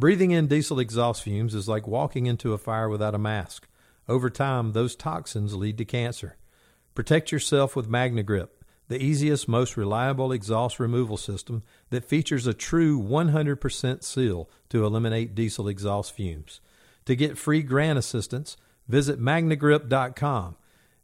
Breathing 0.00 0.30
in 0.30 0.46
diesel 0.46 0.78
exhaust 0.78 1.22
fumes 1.24 1.54
is 1.54 1.68
like 1.68 1.86
walking 1.86 2.24
into 2.24 2.54
a 2.54 2.58
fire 2.58 2.88
without 2.88 3.14
a 3.14 3.18
mask. 3.18 3.68
Over 4.08 4.30
time, 4.30 4.72
those 4.72 4.96
toxins 4.96 5.54
lead 5.54 5.76
to 5.76 5.84
cancer. 5.84 6.38
Protect 6.94 7.30
yourself 7.30 7.76
with 7.76 7.86
MagneGrip, 7.86 8.48
the 8.88 8.96
easiest, 8.96 9.46
most 9.46 9.76
reliable 9.76 10.32
exhaust 10.32 10.80
removal 10.80 11.18
system 11.18 11.62
that 11.90 12.06
features 12.06 12.46
a 12.46 12.54
true 12.54 12.98
100% 12.98 14.02
seal 14.02 14.48
to 14.70 14.86
eliminate 14.86 15.34
diesel 15.34 15.68
exhaust 15.68 16.14
fumes. 16.14 16.62
To 17.04 17.14
get 17.14 17.36
free 17.36 17.62
grant 17.62 17.98
assistance, 17.98 18.56
visit 18.88 19.20
magnegrip.com 19.20 20.56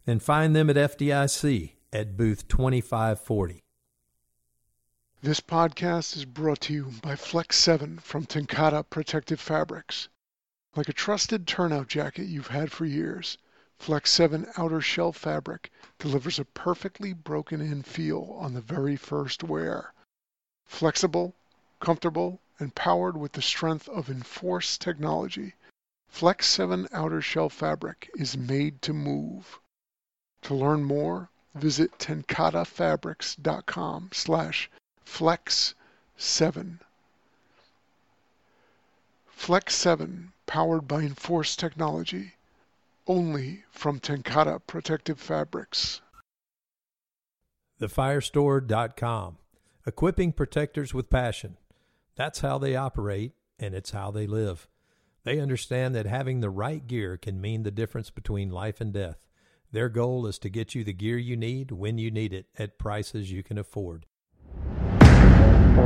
and 0.06 0.22
find 0.22 0.56
them 0.56 0.70
at 0.70 0.76
FDIC 0.76 1.72
at 1.92 2.16
booth 2.16 2.48
2540. 2.48 3.65
This 5.22 5.40
podcast 5.40 6.14
is 6.14 6.26
brought 6.26 6.60
to 6.60 6.74
you 6.74 6.92
by 7.00 7.16
Flex 7.16 7.56
7 7.56 8.00
from 8.00 8.26
TenCate 8.26 8.90
Protective 8.90 9.40
Fabrics. 9.40 10.08
Like 10.74 10.90
a 10.90 10.92
trusted 10.92 11.46
turnout 11.46 11.88
jacket 11.88 12.24
you've 12.24 12.48
had 12.48 12.70
for 12.70 12.84
years, 12.84 13.38
Flex 13.78 14.12
7 14.12 14.46
outer 14.58 14.82
shell 14.82 15.14
fabric 15.14 15.72
delivers 15.98 16.38
a 16.38 16.44
perfectly 16.44 17.14
broken 17.14 17.62
in 17.62 17.82
feel 17.82 18.36
on 18.38 18.52
the 18.52 18.60
very 18.60 18.94
first 18.94 19.42
wear. 19.42 19.94
Flexible, 20.66 21.34
comfortable, 21.80 22.42
and 22.58 22.74
powered 22.74 23.16
with 23.16 23.32
the 23.32 23.40
strength 23.40 23.88
of 23.88 24.10
Enforce 24.10 24.76
technology, 24.76 25.54
Flex 26.08 26.46
7 26.46 26.88
outer 26.92 27.22
shell 27.22 27.48
fabric 27.48 28.10
is 28.16 28.36
made 28.36 28.82
to 28.82 28.92
move. 28.92 29.60
To 30.42 30.54
learn 30.54 30.84
more, 30.84 31.30
visit 31.54 31.98
tencatefabrics.com 31.98 34.10
slash 34.12 34.70
flex 35.06 35.74
7. 36.18 36.80
Flex 39.28 39.74
7, 39.74 40.32
powered 40.44 40.86
by 40.86 41.00
Enforce 41.00 41.56
technology, 41.56 42.34
only 43.06 43.64
from 43.70 43.98
TenCate 43.98 44.60
Protective 44.66 45.18
Fabrics. 45.18 46.02
TheFirestore.com. 47.80 49.38
Equipping 49.86 50.32
protectors 50.32 50.92
with 50.92 51.08
passion. 51.08 51.56
That's 52.16 52.40
how 52.40 52.58
they 52.58 52.76
operate, 52.76 53.32
and 53.58 53.74
it's 53.74 53.92
how 53.92 54.10
they 54.10 54.26
live. 54.26 54.68
They 55.24 55.38
understand 55.40 55.94
that 55.94 56.06
having 56.06 56.40
the 56.40 56.50
right 56.50 56.86
gear 56.86 57.16
can 57.16 57.40
mean 57.40 57.62
the 57.62 57.70
difference 57.70 58.10
between 58.10 58.50
life 58.50 58.80
and 58.80 58.92
death. 58.92 59.18
Their 59.72 59.88
goal 59.88 60.26
is 60.26 60.38
to 60.40 60.50
get 60.50 60.74
you 60.74 60.84
the 60.84 60.92
gear 60.92 61.16
you 61.16 61.36
need 61.36 61.70
when 61.70 61.96
you 61.96 62.10
need 62.10 62.32
it 62.32 62.46
at 62.58 62.78
prices 62.78 63.30
you 63.30 63.42
can 63.42 63.56
afford. 63.56 64.06
Good 65.76 65.84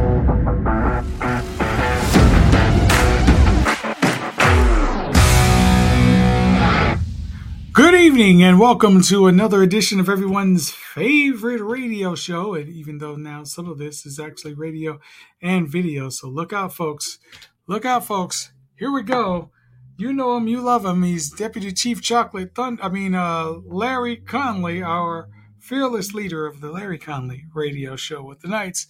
evening 7.95 8.45
and 8.45 8.61
welcome 8.61 9.03
to 9.03 9.27
another 9.27 9.65
edition 9.65 9.99
of 9.99 10.09
everyone's 10.09 10.71
favorite 10.71 11.61
radio 11.61 12.15
show. 12.15 12.55
And 12.55 12.69
even 12.69 12.99
though 12.99 13.17
now 13.17 13.43
some 13.43 13.69
of 13.69 13.79
this 13.79 14.07
is 14.07 14.21
actually 14.21 14.55
radio 14.55 15.01
and 15.43 15.69
video, 15.69 16.09
so 16.09 16.29
look 16.29 16.53
out, 16.53 16.73
folks. 16.73 17.19
Look 17.67 17.85
out, 17.85 18.07
folks. 18.07 18.53
Here 18.79 18.93
we 18.93 19.03
go. 19.03 19.51
You 19.97 20.13
know 20.13 20.37
him, 20.37 20.47
you 20.47 20.61
love 20.61 20.85
him. 20.85 21.03
He's 21.03 21.33
Deputy 21.33 21.73
Chief 21.73 22.01
Chocolate 22.01 22.55
Thunder. 22.55 22.85
I 22.85 22.91
mean, 22.91 23.17
uh, 23.17 23.55
Larry 23.65 24.19
Conley, 24.19 24.85
our 24.85 25.29
fearless 25.59 26.15
leader 26.15 26.47
of 26.47 26.61
the 26.61 26.71
Larry 26.71 26.99
Conley 26.99 27.47
radio 27.53 27.97
show 27.97 28.23
with 28.23 28.39
the 28.41 28.49
Knights. 28.49 28.87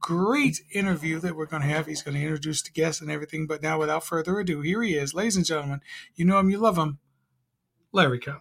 Great 0.00 0.60
interview 0.72 1.18
that 1.20 1.36
we're 1.36 1.46
going 1.46 1.62
to 1.62 1.68
have. 1.68 1.86
He's 1.86 2.02
going 2.02 2.16
to 2.16 2.22
introduce 2.22 2.62
the 2.62 2.70
guests 2.70 3.00
and 3.02 3.10
everything. 3.10 3.46
But 3.46 3.62
now, 3.62 3.78
without 3.78 4.04
further 4.04 4.38
ado, 4.40 4.60
here 4.62 4.82
he 4.82 4.94
is, 4.94 5.14
ladies 5.14 5.36
and 5.36 5.44
gentlemen. 5.44 5.80
You 6.14 6.24
know 6.24 6.38
him, 6.38 6.50
you 6.50 6.58
love 6.58 6.78
him. 6.78 6.98
Larry 7.92 8.18
Conley. 8.20 8.40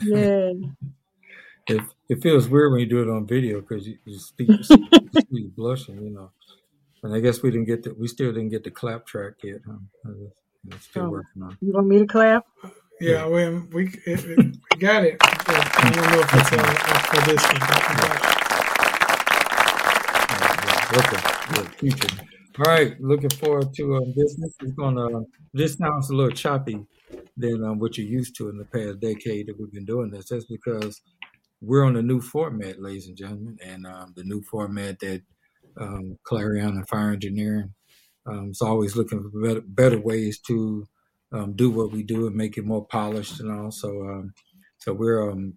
Yeah. 0.00 0.52
It, 1.68 1.80
it 2.08 2.22
feels 2.22 2.48
weird 2.48 2.72
when 2.72 2.80
you 2.80 2.86
do 2.86 3.02
it 3.02 3.08
on 3.08 3.26
video 3.26 3.60
because 3.60 3.86
you, 3.86 3.96
you 4.04 4.18
speak, 4.18 4.48
you 4.48 4.62
speak 4.64 5.26
you 5.30 5.52
blushing, 5.56 6.02
you 6.02 6.10
know. 6.10 6.30
And 7.02 7.14
I 7.14 7.20
guess 7.20 7.42
we 7.42 7.50
didn't 7.50 7.66
get 7.66 7.82
the, 7.84 7.94
we 7.94 8.08
still 8.08 8.32
didn't 8.32 8.50
get 8.50 8.64
the 8.64 8.70
clap 8.70 9.06
track 9.06 9.34
yet, 9.42 9.60
huh? 9.66 9.78
I'm 10.04 10.80
still 10.80 11.04
Oh, 11.04 11.10
working 11.10 11.42
on. 11.42 11.58
you 11.60 11.72
want 11.72 11.86
me 11.86 11.98
to 12.00 12.06
clap? 12.06 12.46
Yeah, 13.00 13.26
we 13.28 13.48
we, 13.72 13.86
it, 14.06 14.24
it, 14.24 14.38
we 14.38 14.78
got 14.78 15.04
it. 15.04 15.16
I 15.20 15.90
don't 15.92 16.10
know 16.12 16.20
if 16.20 16.34
it's 16.34 16.52
uh, 16.52 16.98
for 17.10 17.30
this 17.30 17.42
one. 17.44 18.41
Yeah, 20.92 21.62
future. 21.78 22.08
All 22.58 22.64
right, 22.64 23.00
looking 23.00 23.30
forward 23.30 23.72
to 23.74 23.96
um, 23.96 24.12
business. 24.16 24.54
It's 24.60 24.72
gonna. 24.72 25.22
This 25.54 25.74
sounds 25.74 26.10
a 26.10 26.14
little 26.14 26.32
choppy 26.32 26.84
than 27.36 27.64
um, 27.64 27.78
what 27.78 27.96
you're 27.96 28.06
used 28.06 28.36
to 28.36 28.48
in 28.50 28.58
the 28.58 28.64
past 28.64 29.00
decade 29.00 29.46
that 29.46 29.58
we've 29.58 29.72
been 29.72 29.84
doing 29.84 30.10
this. 30.10 30.28
That's 30.28 30.44
because 30.44 31.00
we're 31.60 31.84
on 31.84 31.96
a 31.96 32.02
new 32.02 32.20
format, 32.20 32.80
ladies 32.80 33.08
and 33.08 33.16
gentlemen, 33.16 33.58
and 33.64 33.86
um, 33.86 34.12
the 34.16 34.24
new 34.24 34.42
format 34.42 34.98
that 35.00 35.22
um, 35.80 36.18
Clarion 36.24 36.76
and 36.76 36.88
Fire 36.88 37.10
Engineering 37.10 37.72
um, 38.26 38.50
is 38.50 38.60
always 38.60 38.96
looking 38.96 39.22
for 39.22 39.40
better, 39.40 39.62
better 39.62 39.98
ways 39.98 40.38
to 40.40 40.86
um, 41.32 41.54
do 41.54 41.70
what 41.70 41.92
we 41.92 42.02
do 42.02 42.26
and 42.26 42.36
make 42.36 42.58
it 42.58 42.66
more 42.66 42.84
polished 42.84 43.40
and 43.40 43.50
all. 43.50 43.70
So, 43.70 43.88
um, 44.02 44.34
so 44.78 44.92
we're 44.92 45.30
um, 45.30 45.56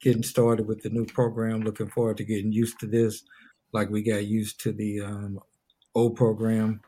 getting 0.00 0.22
started 0.22 0.68
with 0.68 0.82
the 0.82 0.90
new 0.90 1.06
program. 1.06 1.62
Looking 1.62 1.88
forward 1.88 2.18
to 2.18 2.24
getting 2.24 2.52
used 2.52 2.78
to 2.80 2.86
this, 2.86 3.24
like 3.74 3.90
we 3.90 4.02
got 4.02 4.24
used 4.24 4.60
to 4.60 4.72
the 4.72 5.00
um, 5.02 5.40
old 5.94 6.16
program 6.16 6.80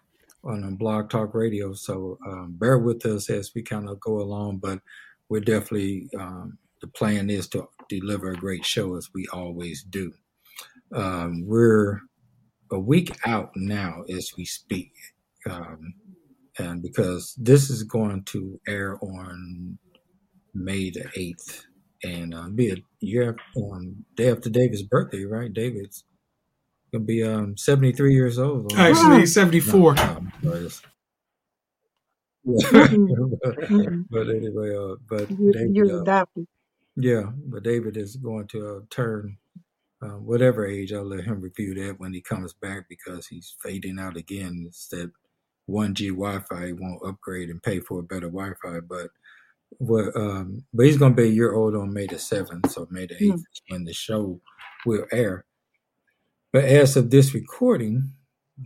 on 0.44 0.62
um, 0.64 0.76
Blog 0.76 1.10
Talk 1.10 1.34
Radio. 1.34 1.74
So 1.74 2.18
um, 2.26 2.54
bear 2.56 2.78
with 2.78 3.04
us 3.04 3.28
as 3.28 3.52
we 3.54 3.62
kind 3.62 3.88
of 3.88 4.00
go 4.00 4.20
along, 4.20 4.58
but 4.58 4.78
we're 5.28 5.40
definitely 5.40 6.08
um, 6.18 6.58
the 6.80 6.86
plan 6.86 7.28
is 7.28 7.48
to 7.48 7.68
deliver 7.88 8.30
a 8.30 8.36
great 8.36 8.64
show 8.64 8.96
as 8.96 9.10
we 9.12 9.26
always 9.32 9.82
do. 9.82 10.12
Um, 10.94 11.44
we're 11.44 12.00
a 12.70 12.78
week 12.78 13.16
out 13.26 13.50
now 13.56 14.04
as 14.08 14.32
we 14.38 14.44
speak, 14.44 14.92
um, 15.50 15.94
and 16.58 16.80
because 16.80 17.34
this 17.36 17.68
is 17.68 17.82
going 17.82 18.22
to 18.24 18.60
air 18.68 18.96
on 19.02 19.78
May 20.54 20.90
the 20.90 21.10
eighth, 21.16 21.66
and 22.04 22.32
uh, 22.32 22.48
be 22.48 22.70
a 22.70 22.76
year 23.00 23.36
um, 23.56 24.04
day 24.14 24.30
after 24.30 24.48
David's 24.48 24.82
birthday, 24.84 25.24
right? 25.24 25.52
David's 25.52 26.04
gonna 26.96 27.04
be 27.04 27.22
um 27.22 27.56
73 27.56 28.14
years 28.14 28.38
old. 28.38 28.72
on- 28.72 28.78
Actually, 28.78 29.18
no, 29.18 29.24
74. 29.24 29.94
no, 29.94 30.02
I'm 30.02 30.32
sorry, 30.42 30.56
it's- 30.58 30.82
Mm-mm. 32.46 33.38
Yeah. 33.44 33.50
Mm-mm. 33.68 34.04
but 34.10 34.28
anyway, 34.28 34.76
uh, 34.76 34.96
but 35.08 35.30
You, 35.30 35.52
David, 35.52 35.74
you're 35.74 35.98
uh, 35.98 36.02
adopted. 36.02 36.46
yeah, 36.96 37.24
but 37.46 37.62
David 37.64 37.96
is 37.96 38.16
going 38.16 38.46
to 38.48 38.66
uh, 38.76 38.80
turn 38.88 39.36
uh, 40.02 40.18
whatever 40.20 40.64
age. 40.66 40.92
I'll 40.92 41.04
let 41.04 41.24
him 41.24 41.40
review 41.40 41.74
that 41.74 41.98
when 41.98 42.12
he 42.12 42.20
comes 42.20 42.52
back 42.52 42.88
because 42.88 43.26
he's 43.26 43.56
fading 43.62 43.98
out 43.98 44.16
again. 44.16 44.64
It's 44.68 44.86
that 44.88 45.10
1G 45.68 46.10
Wi-Fi 46.10 46.66
he 46.66 46.72
won't 46.72 47.02
upgrade 47.04 47.50
and 47.50 47.60
pay 47.62 47.80
for 47.80 47.98
a 47.98 48.02
better 48.04 48.28
Wi-Fi, 48.28 48.80
but 48.88 49.08
what? 49.78 50.14
Um, 50.14 50.64
but 50.72 50.86
he's 50.86 50.98
going 50.98 51.16
to 51.16 51.22
be 51.22 51.28
a 51.28 51.32
year 51.32 51.52
old 51.54 51.74
on 51.74 51.92
May 51.92 52.06
the 52.06 52.18
seventh, 52.20 52.70
so 52.70 52.86
May 52.90 53.06
the 53.06 53.14
eighth 53.16 53.34
Mm. 53.34 53.44
when 53.70 53.84
the 53.84 53.92
show 53.92 54.40
will 54.84 55.04
air. 55.10 55.44
But 56.56 56.64
as 56.64 56.96
of 56.96 57.10
this 57.10 57.34
recording, 57.34 58.14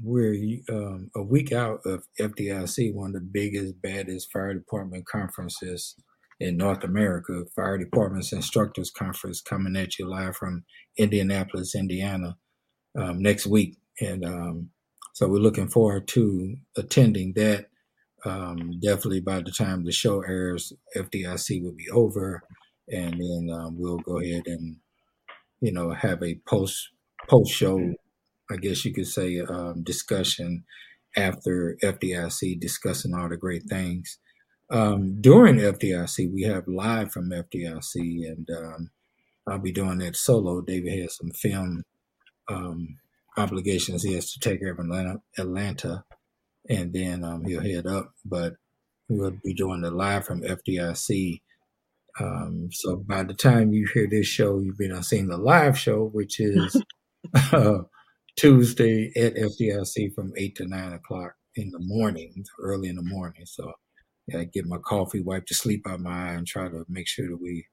we're 0.00 0.60
um, 0.68 1.10
a 1.16 1.24
week 1.24 1.50
out 1.50 1.80
of 1.84 2.04
FDIC, 2.20 2.94
one 2.94 3.08
of 3.08 3.14
the 3.14 3.28
biggest, 3.32 3.82
baddest 3.82 4.30
fire 4.32 4.54
department 4.54 5.06
conferences 5.08 5.96
in 6.38 6.56
North 6.56 6.84
America. 6.84 7.42
Fire 7.56 7.78
Departments 7.78 8.32
Instructors 8.32 8.92
Conference 8.92 9.40
coming 9.40 9.74
at 9.74 9.98
you 9.98 10.08
live 10.08 10.36
from 10.36 10.62
Indianapolis, 10.98 11.74
Indiana, 11.74 12.36
um, 12.96 13.20
next 13.20 13.48
week. 13.48 13.76
And 14.00 14.24
um, 14.24 14.70
so 15.12 15.26
we're 15.26 15.38
looking 15.38 15.66
forward 15.66 16.06
to 16.10 16.54
attending 16.76 17.32
that. 17.34 17.70
Um, 18.24 18.78
definitely 18.80 19.22
by 19.22 19.40
the 19.40 19.50
time 19.50 19.82
the 19.82 19.90
show 19.90 20.22
airs, 20.22 20.72
FDIC 20.96 21.60
will 21.64 21.74
be 21.74 21.90
over, 21.92 22.44
and 22.88 23.14
then 23.14 23.48
um, 23.52 23.76
we'll 23.76 23.98
go 23.98 24.20
ahead 24.20 24.44
and 24.46 24.76
you 25.60 25.72
know 25.72 25.90
have 25.90 26.22
a 26.22 26.38
post 26.46 26.90
post 27.30 27.52
show 27.52 27.94
I 28.50 28.56
guess 28.56 28.84
you 28.84 28.92
could 28.92 29.06
say, 29.06 29.40
um, 29.40 29.82
discussion 29.84 30.64
after 31.16 31.76
FDIC 31.82 32.58
discussing 32.60 33.14
all 33.14 33.28
the 33.28 33.36
great 33.36 33.64
things. 33.68 34.18
Um, 34.70 35.20
during 35.20 35.56
FDIC, 35.56 36.32
we 36.32 36.42
have 36.42 36.66
live 36.66 37.12
from 37.12 37.30
FDIC, 37.30 37.94
and 37.94 38.48
um, 38.50 38.90
I'll 39.48 39.58
be 39.58 39.72
doing 39.72 39.98
that 39.98 40.16
solo. 40.16 40.60
David 40.60 41.00
has 41.00 41.16
some 41.16 41.30
film 41.30 41.84
um, 42.48 42.98
obligations 43.36 44.02
he 44.02 44.14
has 44.14 44.32
to 44.32 44.40
take 44.40 44.60
care 44.60 44.72
of 44.72 44.78
in 44.78 44.86
Atlanta, 44.86 45.20
Atlanta 45.38 46.04
and 46.68 46.92
then 46.92 47.24
um, 47.24 47.44
he'll 47.44 47.62
head 47.62 47.86
up. 47.86 48.12
But 48.24 48.54
we'll 49.08 49.36
be 49.44 49.54
doing 49.54 49.80
the 49.80 49.90
live 49.90 50.24
from 50.24 50.42
FDIC. 50.42 51.40
Um, 52.18 52.68
so 52.72 52.96
by 52.96 53.22
the 53.22 53.34
time 53.34 53.72
you 53.72 53.88
hear 53.92 54.08
this 54.08 54.26
show, 54.26 54.58
you've 54.58 54.78
been 54.78 55.00
seeing 55.02 55.28
the 55.28 55.38
live 55.38 55.78
show, 55.78 56.04
which 56.12 56.40
is 56.40 56.76
uh, 56.76 56.80
Tuesday 58.36 59.12
at 59.16 59.34
FDIC 59.34 60.14
from 60.14 60.32
8 60.36 60.56
to 60.56 60.66
9 60.66 60.92
o'clock 60.94 61.32
in 61.56 61.70
the 61.70 61.80
morning, 61.80 62.44
early 62.60 62.88
in 62.88 62.96
the 62.96 63.02
morning. 63.02 63.44
So 63.44 63.72
I 64.34 64.44
get 64.44 64.66
my 64.66 64.78
coffee, 64.78 65.20
wipe 65.20 65.46
the 65.46 65.54
sleep 65.54 65.86
out 65.88 66.00
my 66.00 66.30
eye, 66.30 66.34
and 66.34 66.46
try 66.46 66.68
to 66.68 66.84
make 66.88 67.08
sure 67.08 67.28
that 67.28 67.40
we 67.40 67.66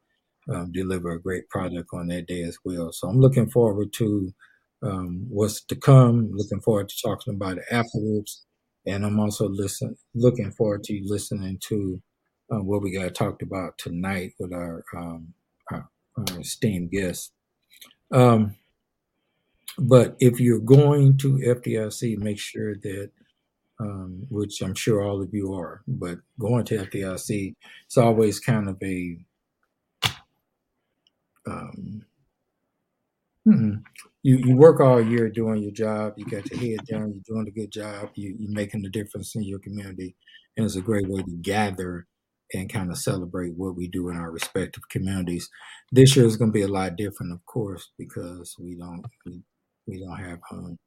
um, 0.53 0.71
deliver 0.71 1.11
a 1.11 1.21
great 1.21 1.47
product 1.49 1.89
on 1.93 2.07
that 2.07 2.27
day 2.27 2.43
as 2.43 2.57
well. 2.63 2.91
So 2.91 3.07
I'm 3.07 3.19
looking 3.19 3.49
forward 3.49 3.93
to 3.93 4.33
um, 4.81 5.25
what's 5.29 5.63
to 5.65 5.75
come. 5.75 6.29
Looking 6.33 6.61
forward 6.61 6.89
to 6.89 6.95
talking 7.01 7.35
about 7.35 7.57
it 7.57 7.65
afterwards, 7.71 8.45
and 8.85 9.05
I'm 9.05 9.19
also 9.19 9.49
listen 9.49 9.95
looking 10.15 10.51
forward 10.51 10.83
to 10.85 11.01
listening 11.05 11.59
to 11.67 12.01
uh, 12.51 12.61
what 12.61 12.81
we 12.81 12.91
got 12.91 13.13
talked 13.13 13.41
about 13.41 13.77
tonight 13.77 14.33
with 14.39 14.53
our, 14.53 14.83
um, 14.95 15.33
our, 15.71 15.89
our 16.17 16.39
esteemed 16.39 16.91
guests. 16.91 17.31
Um, 18.11 18.55
but 19.77 20.15
if 20.19 20.39
you're 20.39 20.59
going 20.59 21.17
to 21.19 21.37
FDIC, 21.37 22.17
make 22.17 22.39
sure 22.39 22.75
that 22.75 23.11
um, 23.79 24.25
which 24.29 24.61
I'm 24.61 24.73
sure 24.73 25.03
all 25.03 25.21
of 25.21 25.33
you 25.33 25.53
are, 25.53 25.83
but 25.87 26.17
going 26.39 26.65
to 26.65 26.79
FDIC, 26.79 27.55
it's 27.85 27.97
always 27.97 28.39
kind 28.39 28.69
of 28.69 28.77
a 28.81 29.17
um, 31.45 32.03
hmm, 33.45 33.75
you 34.23 34.37
you 34.37 34.55
work 34.55 34.79
all 34.79 35.01
year 35.01 35.29
doing 35.29 35.61
your 35.61 35.71
job. 35.71 36.13
You 36.17 36.25
got 36.25 36.49
your 36.49 36.59
head 36.59 36.85
down. 36.87 37.13
You're 37.13 37.35
doing 37.35 37.47
a 37.47 37.51
good 37.51 37.71
job. 37.71 38.09
You, 38.15 38.35
you're 38.37 38.51
making 38.51 38.85
a 38.85 38.89
difference 38.89 39.35
in 39.35 39.43
your 39.43 39.59
community, 39.59 40.15
and 40.55 40.65
it's 40.65 40.75
a 40.75 40.81
great 40.81 41.07
way 41.07 41.21
to 41.21 41.31
gather 41.41 42.07
and 42.53 42.71
kind 42.71 42.89
of 42.89 42.97
celebrate 42.97 43.55
what 43.55 43.75
we 43.75 43.87
do 43.87 44.09
in 44.09 44.17
our 44.17 44.31
respective 44.31 44.87
communities. 44.89 45.49
This 45.91 46.15
year 46.15 46.25
is 46.25 46.37
going 46.37 46.51
to 46.51 46.53
be 46.53 46.61
a 46.61 46.67
lot 46.67 46.95
different, 46.95 47.33
of 47.33 47.45
course, 47.45 47.89
because 47.97 48.55
we 48.59 48.75
don't 48.75 49.05
we, 49.25 49.43
we 49.87 49.99
don't 49.99 50.17
have 50.17 50.39
um, 50.51 50.77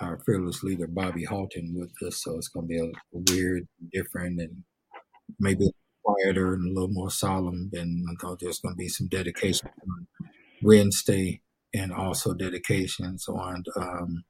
our 0.00 0.18
fearless 0.24 0.62
leader 0.62 0.86
Bobby 0.86 1.24
Halton 1.24 1.74
with 1.76 1.92
us, 2.06 2.22
so 2.22 2.36
it's 2.36 2.48
going 2.48 2.66
to 2.66 2.68
be 2.68 2.80
a, 2.80 2.90
weird, 3.32 3.68
different, 3.92 4.40
and 4.40 4.64
maybe 5.38 5.70
quieter 6.02 6.54
and 6.54 6.70
a 6.70 6.72
little 6.72 6.92
more 6.92 7.10
solemn. 7.10 7.70
And 7.72 8.04
I 8.10 8.14
thought 8.20 8.40
there's 8.40 8.58
going 8.58 8.74
to 8.74 8.78
be 8.78 8.88
some 8.88 9.08
dedication 9.08 9.68
on 9.68 10.06
Wednesday 10.62 11.42
and 11.74 11.92
also 11.92 12.34
dedications 12.34 13.28
on 13.28 13.62
um, 13.76 14.24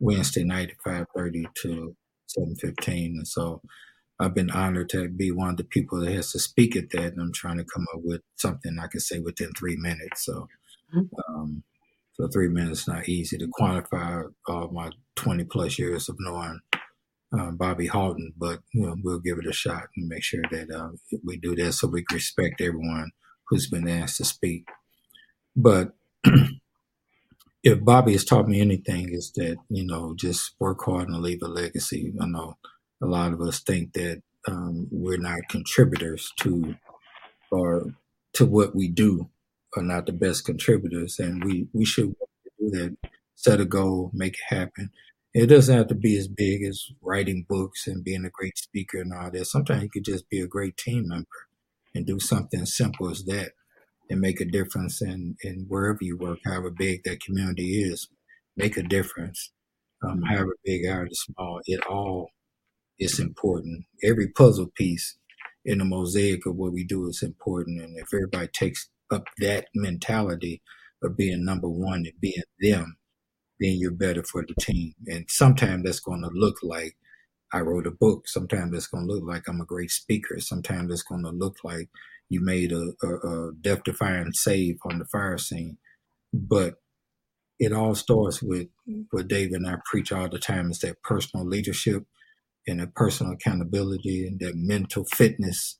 Wednesday 0.00 0.44
night 0.44 0.70
at 0.70 0.82
five 0.84 1.06
thirty 1.14 1.46
to 1.62 1.94
seven 2.26 2.56
fifteen. 2.56 3.14
And 3.16 3.28
so 3.28 3.60
I've 4.18 4.34
been 4.34 4.50
honored 4.50 4.88
to 4.90 5.08
be 5.08 5.30
one 5.30 5.50
of 5.50 5.56
the 5.58 5.64
people 5.64 6.00
that 6.00 6.12
has 6.12 6.32
to 6.32 6.38
speak 6.38 6.74
at 6.74 6.90
that, 6.90 7.12
and 7.12 7.20
I'm 7.20 7.32
trying 7.32 7.58
to 7.58 7.64
come 7.64 7.86
up 7.94 8.00
with 8.02 8.22
something 8.36 8.78
I 8.78 8.86
can 8.88 9.00
say 9.00 9.18
within 9.18 9.50
three 9.52 9.76
minutes. 9.76 10.24
So, 10.24 10.48
mm-hmm. 10.94 11.34
um, 11.34 11.62
so 12.16 12.26
three 12.28 12.48
minutes 12.48 12.88
not 12.88 13.08
easy 13.08 13.36
to 13.36 13.46
quantify 13.60 14.24
all 14.48 14.68
my 14.68 14.90
20 15.16 15.44
plus 15.44 15.78
years 15.78 16.08
of 16.08 16.16
knowing 16.18 16.60
uh, 17.38 17.50
Bobby 17.50 17.86
Halton, 17.86 18.32
but 18.36 18.60
you 18.72 18.86
know, 18.86 18.96
we'll 19.02 19.18
give 19.18 19.38
it 19.38 19.46
a 19.46 19.52
shot 19.52 19.88
and 19.96 20.08
make 20.08 20.22
sure 20.22 20.42
that 20.50 20.70
uh, 20.70 20.90
we 21.24 21.36
do 21.36 21.54
that 21.56 21.72
so 21.72 21.88
we 21.88 22.04
respect 22.12 22.60
everyone 22.60 23.10
who's 23.48 23.68
been 23.68 23.88
asked 23.88 24.16
to 24.18 24.24
speak. 24.24 24.68
But 25.54 25.92
if 27.62 27.84
Bobby 27.84 28.12
has 28.12 28.24
taught 28.24 28.48
me 28.48 28.60
anything, 28.60 29.12
is 29.12 29.32
that 29.32 29.56
you 29.68 29.84
know 29.84 30.14
just 30.16 30.54
work 30.58 30.82
hard 30.84 31.08
and 31.08 31.20
leave 31.20 31.42
a 31.42 31.48
legacy. 31.48 32.12
I 32.20 32.26
know 32.26 32.56
a 33.02 33.06
lot 33.06 33.32
of 33.32 33.40
us 33.40 33.60
think 33.60 33.92
that 33.94 34.22
um, 34.48 34.88
we're 34.90 35.18
not 35.18 35.48
contributors 35.50 36.32
to 36.38 36.76
or 37.50 37.94
to 38.34 38.46
what 38.46 38.74
we 38.74 38.88
do, 38.88 39.28
are 39.76 39.82
not 39.82 40.06
the 40.06 40.12
best 40.12 40.44
contributors, 40.44 41.18
and 41.18 41.44
we 41.44 41.68
we 41.72 41.84
should 41.84 42.14
do 42.58 42.70
that. 42.70 42.96
Set 43.34 43.60
a 43.60 43.66
goal, 43.66 44.10
make 44.14 44.34
it 44.34 44.54
happen. 44.54 44.90
It 45.34 45.48
doesn't 45.48 45.76
have 45.76 45.88
to 45.88 45.94
be 45.94 46.16
as 46.16 46.28
big 46.28 46.64
as 46.64 46.86
writing 47.02 47.44
books 47.46 47.86
and 47.86 48.02
being 48.02 48.24
a 48.24 48.30
great 48.30 48.56
speaker 48.56 48.98
and 48.98 49.12
all 49.12 49.30
that. 49.30 49.44
Sometimes 49.44 49.82
you 49.82 49.90
could 49.90 50.04
just 50.04 50.30
be 50.30 50.40
a 50.40 50.46
great 50.46 50.78
team 50.78 51.08
member 51.08 51.26
and 51.94 52.06
do 52.06 52.18
something 52.18 52.64
simple 52.64 53.10
as 53.10 53.24
that 53.24 53.52
and 54.08 54.20
make 54.20 54.40
a 54.40 54.46
difference 54.46 55.02
in, 55.02 55.36
in 55.42 55.66
wherever 55.68 55.98
you 56.00 56.16
work, 56.16 56.38
however 56.44 56.70
big 56.70 57.02
that 57.04 57.20
community 57.20 57.82
is. 57.82 58.08
Make 58.56 58.78
a 58.78 58.82
difference. 58.82 59.52
Um, 60.02 60.22
however 60.22 60.56
big 60.64 60.86
or 60.86 61.08
small, 61.12 61.60
it 61.66 61.84
all 61.86 62.30
is 62.98 63.18
important. 63.18 63.84
Every 64.02 64.28
puzzle 64.28 64.70
piece 64.74 65.16
in 65.64 65.78
the 65.78 65.84
mosaic 65.84 66.46
of 66.46 66.56
what 66.56 66.72
we 66.72 66.84
do 66.84 67.08
is 67.08 67.22
important. 67.22 67.82
And 67.82 67.98
if 67.98 68.14
everybody 68.14 68.48
takes 68.48 68.88
up 69.12 69.24
that 69.38 69.66
mentality 69.74 70.62
of 71.02 71.16
being 71.16 71.44
number 71.44 71.68
one 71.68 72.04
and 72.06 72.20
being 72.20 72.42
them, 72.60 72.96
then 73.60 73.74
you're 73.78 73.92
better 73.92 74.22
for 74.22 74.44
the 74.46 74.54
team. 74.60 74.94
And 75.06 75.26
sometimes 75.28 75.84
that's 75.84 76.00
going 76.00 76.22
to 76.22 76.30
look 76.32 76.56
like 76.62 76.96
I 77.52 77.60
wrote 77.60 77.86
a 77.86 77.92
book. 77.92 78.28
Sometimes 78.28 78.76
it's 78.76 78.86
going 78.88 79.06
to 79.06 79.14
look 79.14 79.24
like 79.24 79.44
I'm 79.48 79.60
a 79.60 79.66
great 79.66 79.90
speaker. 79.90 80.40
Sometimes 80.40 80.92
it's 80.92 81.02
going 81.02 81.24
to 81.24 81.30
look 81.30 81.56
like 81.64 81.88
you 82.28 82.40
made 82.44 82.72
a, 82.72 82.92
a, 83.02 83.08
a 83.08 83.52
death 83.60 83.84
defying 83.84 84.32
save 84.32 84.78
on 84.90 84.98
the 84.98 85.04
fire 85.06 85.38
scene. 85.38 85.78
But 86.32 86.74
it 87.58 87.72
all 87.72 87.94
starts 87.94 88.42
with 88.42 88.68
what 89.10 89.28
David 89.28 89.54
and 89.54 89.68
I 89.68 89.76
preach 89.90 90.12
all 90.12 90.28
the 90.28 90.38
time 90.38 90.70
is 90.70 90.80
that 90.80 91.02
personal 91.02 91.46
leadership 91.46 92.04
and 92.66 92.80
that 92.80 92.94
personal 92.94 93.32
accountability 93.32 94.26
and 94.26 94.38
that 94.40 94.54
mental 94.56 95.04
fitness. 95.04 95.78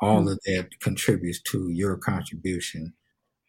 All 0.00 0.20
mm-hmm. 0.20 0.28
of 0.28 0.40
that 0.46 0.68
contributes 0.80 1.40
to 1.50 1.70
your 1.70 1.96
contribution. 1.96 2.94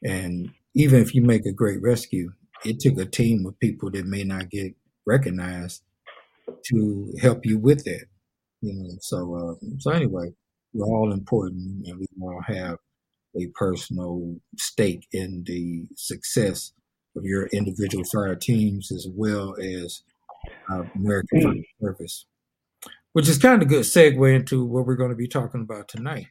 And 0.03 0.51
even 0.75 1.01
if 1.01 1.13
you 1.13 1.21
make 1.21 1.45
a 1.45 1.51
great 1.51 1.81
rescue, 1.81 2.31
it 2.65 2.79
took 2.79 2.97
a 2.97 3.05
team 3.05 3.45
of 3.45 3.59
people 3.59 3.91
that 3.91 4.05
may 4.05 4.23
not 4.23 4.49
get 4.49 4.73
recognized 5.05 5.83
to 6.65 7.13
help 7.21 7.45
you 7.45 7.57
with 7.57 7.83
that. 7.85 8.05
You 8.61 8.73
know, 8.73 8.89
so 8.99 9.35
uh, 9.35 9.65
so 9.79 9.91
anyway, 9.91 10.33
we're 10.73 10.85
all 10.85 11.13
important, 11.13 11.87
and 11.87 11.99
we 11.99 12.05
all 12.21 12.41
have 12.45 12.77
a 13.39 13.47
personal 13.55 14.35
stake 14.57 15.07
in 15.11 15.43
the 15.45 15.87
success 15.95 16.73
of 17.15 17.23
your 17.23 17.47
individual 17.47 18.03
fire 18.03 18.35
teams 18.35 18.91
as 18.91 19.07
well 19.13 19.55
as 19.61 20.03
uh, 20.69 20.83
American 20.95 21.41
Fire 21.41 21.63
Service, 21.81 22.25
which 23.13 23.29
is 23.29 23.37
kind 23.37 23.61
of 23.61 23.67
a 23.67 23.69
good 23.69 23.83
segue 23.83 24.35
into 24.35 24.65
what 24.65 24.85
we're 24.85 24.95
going 24.95 25.11
to 25.11 25.15
be 25.15 25.27
talking 25.27 25.61
about 25.61 25.87
tonight. 25.87 26.27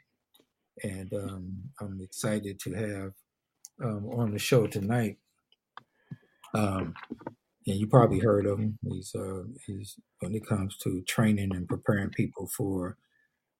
And 0.82 1.12
um, 1.14 1.52
I'm 1.80 2.00
excited 2.02 2.60
to 2.60 2.75
have 2.75 3.12
um, 3.84 4.06
on 4.10 4.32
the 4.32 4.38
show 4.38 4.66
tonight 4.66 5.19
um, 6.54 6.94
and 7.66 7.76
you 7.76 7.86
probably 7.86 8.20
heard 8.20 8.46
of 8.46 8.58
him. 8.58 8.78
He's 8.88 9.14
uh, 9.14 9.42
he's 9.66 9.96
when 10.20 10.34
it 10.34 10.46
comes 10.46 10.76
to 10.78 11.02
training 11.02 11.54
and 11.54 11.68
preparing 11.68 12.11
people 12.11 12.49
for 12.49 12.97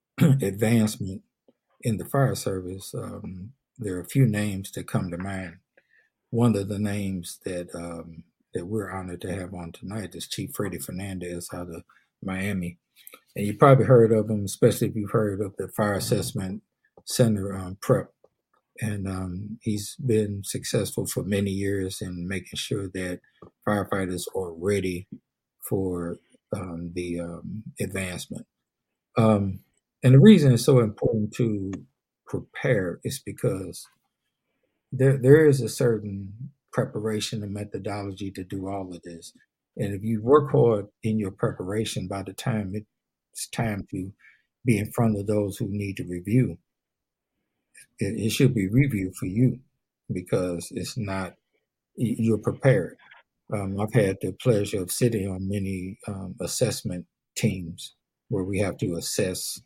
advancement 0.21 1.23
in 1.83 1.99
the 1.99 2.05
fire 2.07 2.35
service. 2.35 2.95
Um, 2.95 3.53
there 3.79 3.97
are 3.97 4.01
a 4.01 4.07
few 4.09 4.27
names 4.27 4.73
that 4.73 4.89
come 4.89 5.11
to 5.11 5.19
mind. 5.19 5.57
One 6.31 6.57
of 6.57 6.69
the 6.69 6.79
names 6.79 7.39
that 7.45 7.69
um, 7.75 8.25
that 8.55 8.67
we're 8.67 8.91
honored 8.91 9.21
to 9.23 9.35
have 9.35 9.55
on 9.55 9.73
tonight 9.73 10.15
is 10.15 10.27
Chief 10.29 10.51
Freddie 10.55 10.79
Fernandez 10.79 11.49
out 11.53 11.69
of 11.69 11.85
Miami, 12.23 12.79
and 13.37 13.47
you 13.47 13.55
probably 13.57 13.85
heard 13.87 14.13
of 14.13 14.31
him, 14.31 14.45
especially 14.45 14.89
if 14.89 14.97
you've 14.97 15.11
heard 15.11 15.41
of 15.41 15.55
the 15.59 15.69
Fire 15.69 15.95
Assessment 15.95 16.63
Center 17.09 17.57
um, 17.57 17.79
prep 17.81 18.11
and 18.81 19.09
um, 19.09 19.59
he's 19.63 19.97
been 19.97 20.43
successful 20.45 21.07
for 21.07 21.25
many 21.25 21.51
years 21.51 22.01
in 22.01 22.29
making 22.29 22.57
sure 22.57 22.89
that 22.95 23.21
firefighters 23.67 24.25
are 24.37 24.53
ready 24.53 25.09
for 25.69 26.19
um, 26.55 26.93
the 26.95 27.21
um, 27.21 27.65
advancement. 27.81 28.47
Um, 29.17 29.61
and 30.03 30.15
the 30.15 30.21
reason 30.21 30.53
it's 30.53 30.65
so 30.65 30.79
important 30.79 31.33
to 31.35 31.73
prepare 32.27 33.01
is 33.03 33.19
because 33.19 33.87
there 34.93 35.19
there 35.19 35.47
is 35.47 35.61
a 35.61 35.69
certain 35.69 36.33
preparation 36.73 37.43
and 37.43 37.53
methodology 37.53 38.31
to 38.31 38.45
do 38.45 38.69
all 38.69 38.95
of 38.95 39.03
this. 39.03 39.33
And 39.77 39.93
if 39.93 40.03
you 40.03 40.23
work 40.23 40.53
hard 40.53 40.87
in 41.03 41.19
your 41.19 41.33
preparation, 41.33 42.07
by 42.07 42.23
the 42.23 42.33
time 42.33 42.75
it's 43.33 43.49
time 43.49 43.87
to 43.91 44.13
be 44.65 44.79
in 44.79 44.93
front 44.93 45.19
of 45.19 45.27
those 45.27 45.57
who 45.57 45.67
need 45.69 45.97
to 45.97 46.05
review, 46.05 46.59
it, 47.99 48.27
it 48.27 48.31
should 48.31 48.55
be 48.55 48.69
reviewed 48.69 49.17
for 49.17 49.27
you 49.27 49.59
because 50.13 50.69
it's 50.73 50.97
not 50.97 51.35
you're 51.97 52.39
prepared. 52.39 52.97
Um, 53.53 53.81
I've 53.81 53.93
had 53.93 54.19
the 54.21 54.33
pleasure 54.33 54.83
of 54.83 54.91
sitting 54.91 55.29
on 55.29 55.49
many 55.49 55.99
um, 56.07 56.35
assessment 56.41 57.07
teams 57.37 57.95
where 58.29 58.45
we 58.45 58.59
have 58.59 58.77
to 58.79 58.97
assess 58.97 59.61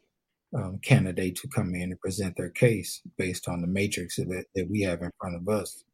um, 0.57 0.79
candidates 0.83 1.41
who 1.41 1.49
come 1.49 1.75
in 1.75 1.91
and 1.91 2.01
present 2.01 2.37
their 2.37 2.51
case 2.51 3.01
based 3.17 3.49
on 3.49 3.61
the 3.61 3.67
matrix 3.67 4.17
that, 4.17 4.45
that 4.55 4.69
we 4.71 4.83
have 4.83 5.03
in 5.03 5.11
front 5.21 5.37
of 5.37 5.49
us. 5.49 5.85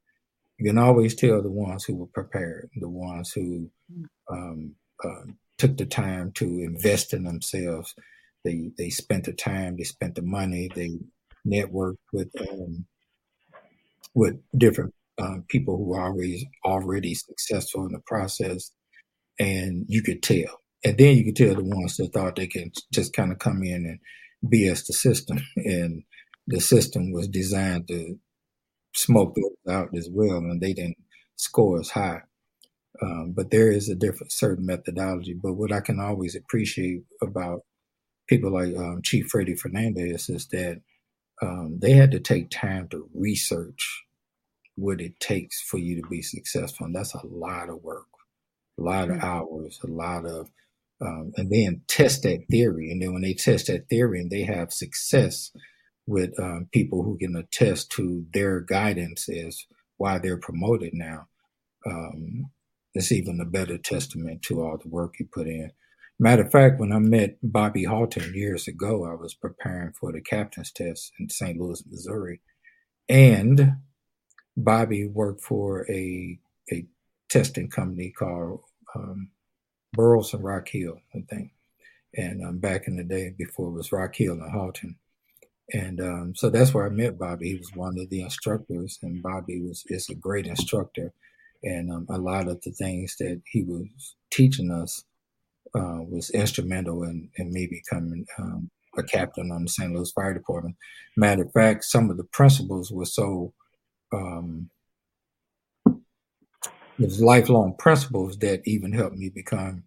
You 0.58 0.66
can 0.70 0.78
always 0.78 1.14
tell 1.14 1.40
the 1.40 1.50
ones 1.50 1.84
who 1.84 1.96
were 1.96 2.06
prepared, 2.06 2.68
the 2.76 2.88
ones 2.88 3.32
who 3.32 3.70
um, 4.30 4.74
uh, 5.04 5.32
took 5.56 5.76
the 5.76 5.86
time 5.86 6.32
to 6.32 6.44
invest 6.44 7.14
in 7.14 7.24
themselves. 7.24 7.94
They 8.44 8.70
they 8.76 8.90
spent 8.90 9.24
the 9.24 9.32
time, 9.32 9.76
they 9.76 9.84
spent 9.84 10.16
the 10.16 10.22
money, 10.22 10.68
they 10.74 10.98
network 11.44 11.96
with 12.12 12.30
um, 12.40 12.86
with 14.14 14.36
different 14.56 14.94
um, 15.18 15.44
people 15.48 15.76
who 15.76 15.94
are 15.94 16.06
already 16.06 16.48
already 16.64 17.14
successful 17.14 17.86
in 17.86 17.92
the 17.92 18.00
process, 18.06 18.70
and 19.38 19.84
you 19.88 20.02
could 20.02 20.22
tell. 20.22 20.60
And 20.84 20.96
then 20.96 21.16
you 21.16 21.24
could 21.24 21.36
tell 21.36 21.54
the 21.54 21.64
ones 21.64 21.96
that 21.96 22.12
thought 22.12 22.36
they 22.36 22.46
can 22.46 22.70
just 22.92 23.12
kind 23.12 23.32
of 23.32 23.38
come 23.38 23.62
in 23.62 23.84
and 23.86 24.52
BS 24.52 24.86
the 24.86 24.92
system, 24.92 25.38
and 25.56 26.02
the 26.46 26.60
system 26.60 27.12
was 27.12 27.28
designed 27.28 27.88
to 27.88 28.18
smoke 28.94 29.34
those 29.34 29.74
out 29.74 29.88
as 29.96 30.08
well, 30.10 30.38
and 30.38 30.60
they 30.60 30.72
didn't 30.72 30.98
score 31.36 31.80
as 31.80 31.90
high. 31.90 32.22
Um, 33.00 33.32
but 33.36 33.50
there 33.50 33.70
is 33.70 33.88
a 33.88 33.94
different 33.94 34.32
certain 34.32 34.66
methodology. 34.66 35.34
But 35.40 35.54
what 35.54 35.72
I 35.72 35.80
can 35.80 36.00
always 36.00 36.34
appreciate 36.34 37.02
about 37.22 37.60
people 38.28 38.52
like 38.52 38.76
um, 38.76 39.00
Chief 39.02 39.26
Freddie 39.28 39.54
Fernandez 39.54 40.28
is 40.28 40.46
that 40.48 40.80
um, 41.42 41.78
they 41.80 41.92
had 41.92 42.10
to 42.12 42.20
take 42.20 42.50
time 42.50 42.88
to 42.88 43.08
research 43.14 44.04
what 44.74 45.00
it 45.00 45.18
takes 45.20 45.60
for 45.60 45.78
you 45.78 46.00
to 46.00 46.08
be 46.08 46.22
successful. 46.22 46.86
And 46.86 46.94
that's 46.94 47.14
a 47.14 47.26
lot 47.26 47.68
of 47.68 47.82
work, 47.82 48.06
a 48.78 48.82
lot 48.82 49.10
of 49.10 49.16
mm. 49.16 49.24
hours, 49.24 49.78
a 49.82 49.88
lot 49.88 50.24
of, 50.24 50.50
um, 51.00 51.32
and 51.36 51.50
then 51.50 51.82
test 51.88 52.22
that 52.22 52.44
theory. 52.50 52.90
And 52.90 53.02
then 53.02 53.12
when 53.12 53.22
they 53.22 53.34
test 53.34 53.66
that 53.66 53.88
theory 53.88 54.20
and 54.20 54.30
they 54.30 54.42
have 54.42 54.72
success 54.72 55.50
with 56.06 56.38
um, 56.40 56.68
people 56.72 57.02
who 57.02 57.18
can 57.18 57.36
attest 57.36 57.90
to 57.92 58.24
their 58.32 58.60
guidance 58.60 59.28
is 59.28 59.66
why 59.96 60.18
they're 60.18 60.38
promoted 60.38 60.94
now, 60.94 61.26
um, 61.86 62.50
it's 62.94 63.12
even 63.12 63.40
a 63.40 63.44
better 63.44 63.78
testament 63.78 64.42
to 64.42 64.62
all 64.62 64.78
the 64.78 64.88
work 64.88 65.14
you 65.18 65.26
put 65.30 65.46
in. 65.46 65.70
Matter 66.20 66.42
of 66.42 66.50
fact, 66.50 66.80
when 66.80 66.92
I 66.92 66.98
met 66.98 67.38
Bobby 67.42 67.84
Halton 67.84 68.34
years 68.34 68.66
ago, 68.66 69.04
I 69.04 69.14
was 69.14 69.34
preparing 69.34 69.92
for 69.92 70.12
the 70.12 70.20
captain's 70.20 70.72
test 70.72 71.12
in 71.20 71.30
St. 71.30 71.58
Louis, 71.58 71.82
Missouri. 71.88 72.40
And 73.08 73.76
Bobby 74.56 75.06
worked 75.06 75.42
for 75.42 75.88
a 75.90 76.38
a 76.72 76.86
testing 77.28 77.70
company 77.70 78.10
called 78.10 78.60
um, 78.94 79.30
Burleson 79.92 80.42
Rock 80.42 80.68
Hill, 80.68 81.00
I 81.14 81.20
think. 81.30 81.52
And 82.16 82.44
um, 82.44 82.58
back 82.58 82.88
in 82.88 82.96
the 82.96 83.04
day 83.04 83.32
before 83.36 83.68
it 83.68 83.72
was 83.72 83.92
Rock 83.92 84.16
Hill 84.16 84.32
and 84.32 84.50
Halton. 84.50 84.96
And 85.72 86.00
um, 86.00 86.32
so 86.34 86.50
that's 86.50 86.74
where 86.74 86.86
I 86.86 86.90
met 86.90 87.18
Bobby. 87.18 87.50
He 87.50 87.56
was 87.56 87.70
one 87.74 87.98
of 87.98 88.08
the 88.08 88.22
instructors, 88.22 88.98
and 89.02 89.22
Bobby 89.22 89.60
was 89.60 89.84
is 89.86 90.08
a 90.08 90.14
great 90.14 90.46
instructor. 90.46 91.12
And 91.62 91.92
um, 91.92 92.06
a 92.08 92.18
lot 92.18 92.48
of 92.48 92.60
the 92.62 92.72
things 92.72 93.16
that 93.18 93.42
he 93.50 93.62
was 93.62 94.16
teaching 94.30 94.70
us 94.70 95.04
uh, 95.74 96.02
was 96.08 96.30
instrumental 96.30 97.02
in, 97.04 97.28
in 97.36 97.52
me 97.52 97.66
becoming 97.66 98.26
um, 98.38 98.70
a 98.96 99.02
captain 99.02 99.50
on 99.52 99.62
the 99.62 99.68
St. 99.68 99.92
Louis 99.92 100.10
Fire 100.12 100.34
Department. 100.34 100.76
Matter 101.16 101.42
of 101.42 101.52
fact, 101.52 101.84
some 101.84 102.10
of 102.10 102.16
the 102.16 102.24
principles 102.24 102.90
were 102.90 103.04
so 103.04 103.52
um, 104.12 104.70
it 105.86 107.04
was 107.04 107.22
lifelong 107.22 107.74
principles 107.78 108.38
that 108.38 108.62
even 108.64 108.92
helped 108.92 109.16
me 109.16 109.28
become 109.28 109.84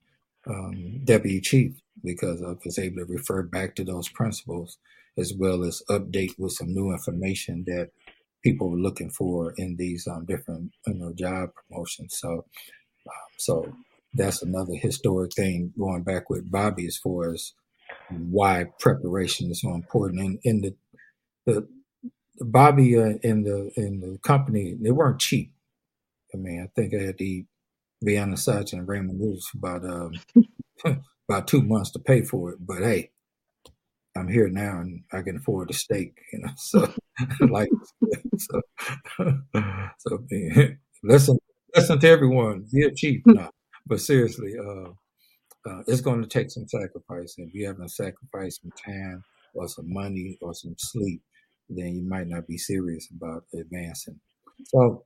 um, 0.47 1.01
deputy 1.03 1.41
chief 1.41 1.73
because 2.03 2.41
I 2.41 2.53
was 2.63 2.79
able 2.79 2.97
to 2.97 3.05
refer 3.05 3.43
back 3.43 3.75
to 3.75 3.83
those 3.83 4.09
principles 4.09 4.77
as 5.17 5.33
well 5.37 5.63
as 5.63 5.83
update 5.89 6.31
with 6.39 6.53
some 6.53 6.73
new 6.73 6.91
information 6.91 7.65
that 7.67 7.89
people 8.43 8.69
were 8.69 8.77
looking 8.77 9.09
for 9.09 9.53
in 9.57 9.75
these 9.75 10.07
um, 10.07 10.25
different 10.25 10.71
you 10.87 10.93
know 10.93 11.13
job 11.13 11.49
promotions. 11.53 12.17
So, 12.17 12.29
um, 12.31 13.31
so 13.37 13.75
that's 14.13 14.41
another 14.41 14.73
historic 14.75 15.33
thing 15.33 15.73
going 15.77 16.03
back 16.03 16.29
with 16.29 16.51
Bobby 16.51 16.85
as 16.87 16.97
far 16.97 17.33
as 17.33 17.53
why 18.09 18.65
preparation 18.79 19.51
is 19.51 19.61
so 19.61 19.73
important. 19.73 20.21
And 20.21 20.39
in 20.43 20.61
the 20.61 20.75
the, 21.45 21.67
the 22.37 22.45
Bobby 22.45 22.97
uh, 22.97 23.15
and 23.23 23.45
the 23.45 23.71
in 23.75 23.99
the 24.01 24.19
company 24.23 24.77
they 24.81 24.91
weren't 24.91 25.21
cheap. 25.21 25.53
I 26.33 26.37
mean, 26.37 26.61
I 26.63 26.67
think 26.79 26.93
I 26.93 27.03
had 27.03 27.17
to 27.19 27.23
eat 27.25 27.47
Vienna 28.03 28.37
sausage 28.37 28.73
and 28.73 28.87
noodles 28.87 29.47
for 29.47 29.57
about 29.57 29.85
um, 29.85 30.13
about 31.29 31.47
two 31.47 31.61
months 31.61 31.91
to 31.91 31.99
pay 31.99 32.23
for 32.23 32.51
it. 32.51 32.59
But 32.65 32.79
hey, 32.79 33.11
I'm 34.15 34.27
here 34.27 34.49
now 34.49 34.79
and 34.79 35.03
I 35.13 35.21
can 35.21 35.37
afford 35.37 35.69
a 35.69 35.73
steak, 35.73 36.17
you 36.33 36.39
know. 36.39 36.51
So 36.57 36.93
like 37.49 37.69
so 38.37 38.61
so 39.99 40.23
listen 41.03 41.37
listen 41.75 41.99
to 41.99 42.09
everyone. 42.09 42.65
Be 42.73 42.89
cheap. 42.95 43.23
No. 43.25 43.49
But 43.85 44.01
seriously, 44.01 44.53
uh, 44.57 44.89
uh, 45.69 45.83
it's 45.87 46.01
going 46.01 46.21
to 46.21 46.27
take 46.27 46.49
some 46.51 46.67
sacrifice. 46.67 47.35
If 47.37 47.53
you 47.53 47.67
haven't 47.67 47.89
sacrificed 47.89 48.61
some 48.61 48.71
time 48.85 49.23
or 49.53 49.67
some 49.67 49.91
money 49.91 50.37
or 50.41 50.53
some 50.53 50.75
sleep, 50.77 51.21
then 51.69 51.95
you 51.95 52.03
might 52.03 52.27
not 52.27 52.47
be 52.47 52.57
serious 52.57 53.07
about 53.15 53.43
advancing. 53.53 54.19
So 54.65 55.05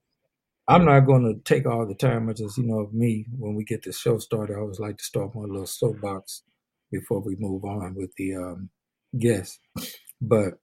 I'm 0.67 0.85
not 0.85 1.01
going 1.01 1.23
to 1.23 1.39
take 1.43 1.65
all 1.67 1.85
the 1.85 1.95
time. 1.95 2.29
I 2.29 2.33
just, 2.33 2.57
you 2.57 2.65
know, 2.65 2.89
me, 2.91 3.25
when 3.37 3.55
we 3.55 3.63
get 3.63 3.83
the 3.83 3.91
show 3.91 4.17
started, 4.17 4.55
I 4.55 4.59
always 4.59 4.79
like 4.79 4.97
to 4.97 5.03
start 5.03 5.35
my 5.35 5.41
little 5.41 5.67
soapbox 5.67 6.43
before 6.91 7.21
we 7.21 7.35
move 7.37 7.63
on 7.65 7.95
with 7.95 8.11
the 8.17 8.35
um, 8.35 8.69
guests. 9.19 9.59
But 10.21 10.59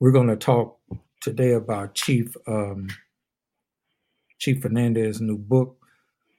we're 0.00 0.12
going 0.12 0.28
to 0.28 0.36
talk 0.36 0.78
today 1.20 1.52
about 1.52 1.94
Chief 1.94 2.34
um, 2.46 2.88
Chief 4.38 4.62
Fernandez's 4.62 5.20
new 5.20 5.38
book, 5.38 5.76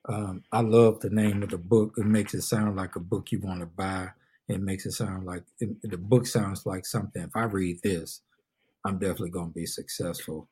um, 0.08 0.44
I 0.52 0.62
love 0.62 1.00
the 1.00 1.10
name 1.10 1.44
of 1.44 1.50
the 1.50 1.58
book. 1.58 1.94
It 1.98 2.06
makes 2.06 2.34
it 2.34 2.42
sound 2.42 2.76
like 2.76 2.96
a 2.96 3.00
book 3.00 3.32
you 3.32 3.40
want 3.40 3.62
to 3.62 3.66
buy. 3.66 4.10
It 4.50 4.62
makes 4.62 4.86
it 4.86 4.92
sound 4.92 5.26
like 5.26 5.44
it, 5.60 5.70
the 5.84 5.98
book 5.98 6.28
sounds 6.28 6.66
like 6.66 6.86
something. 6.86 7.24
If 7.24 7.36
I 7.36 7.46
read 7.46 7.82
this, 7.84 8.22
I'm 8.86 9.00
definitely 9.00 9.32
going 9.32 9.50
to 9.50 9.54
be 9.54 9.66
successful. 9.66 10.50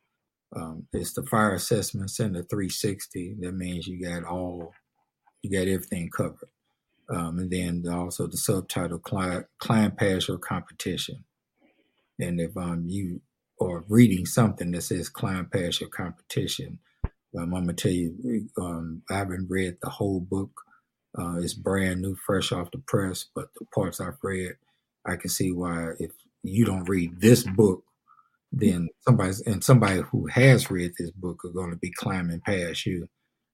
Um, 0.56 0.88
it's 0.94 1.14
the 1.14 1.24
Fire 1.24 1.56
assessments 1.56 2.14
Assessment 2.14 2.36
Center 2.36 2.48
360. 2.50 3.38
That 3.42 3.54
means 3.54 3.88
you 3.88 4.04
got 4.04 4.24
all, 4.26 4.74
you 5.44 5.52
got 5.52 5.68
everything 5.68 6.10
covered. 6.10 6.50
Um, 7.10 7.40
and 7.40 7.52
then 7.52 7.86
also 7.92 8.28
the 8.28 8.38
subtitle 8.38 9.00
client, 9.00 9.48
client 9.60 9.98
pass 9.98 10.28
your 10.28 10.38
competition. 10.38 11.26
And 12.20 12.40
if 12.40 12.56
um, 12.58 12.86
you 12.88 13.22
are 13.60 13.84
reading 13.90 14.26
something 14.26 14.72
that 14.72 14.84
says 14.84 15.10
client 15.10 15.52
pass 15.52 15.82
your 15.82 15.90
competition, 15.90 16.80
um, 17.38 17.54
I'm 17.54 17.64
gonna 17.66 17.74
tell 17.74 17.92
you, 17.92 18.50
um, 18.58 19.04
I 19.10 19.18
haven't 19.18 19.50
read 19.50 19.78
the 19.82 19.90
whole 19.90 20.20
book. 20.20 20.52
Uh, 21.18 21.38
it's 21.40 21.54
brand 21.54 22.02
new, 22.02 22.16
fresh 22.16 22.52
off 22.52 22.72
the 22.72 22.80
press, 22.80 23.26
but 23.36 23.50
the 23.60 23.66
parts 23.74 24.00
I've 24.00 24.18
read, 24.24 24.54
I 25.06 25.16
can 25.18 25.30
see 25.30 25.52
why 25.52 25.92
if 26.00 26.12
you 26.44 26.66
don't 26.66 26.90
read 26.90 27.20
this 27.22 27.44
book, 27.44 27.84
then 28.52 28.90
somebody's 29.08 29.42
and 29.42 29.64
somebody 29.64 30.02
who 30.02 30.28
has 30.28 30.72
read 30.72 30.94
this 30.98 31.12
book 31.12 31.44
are 31.46 31.50
going 31.50 31.72
to 31.72 31.78
be 31.78 31.92
climbing 31.92 32.42
past 32.42 32.86
you 32.86 33.10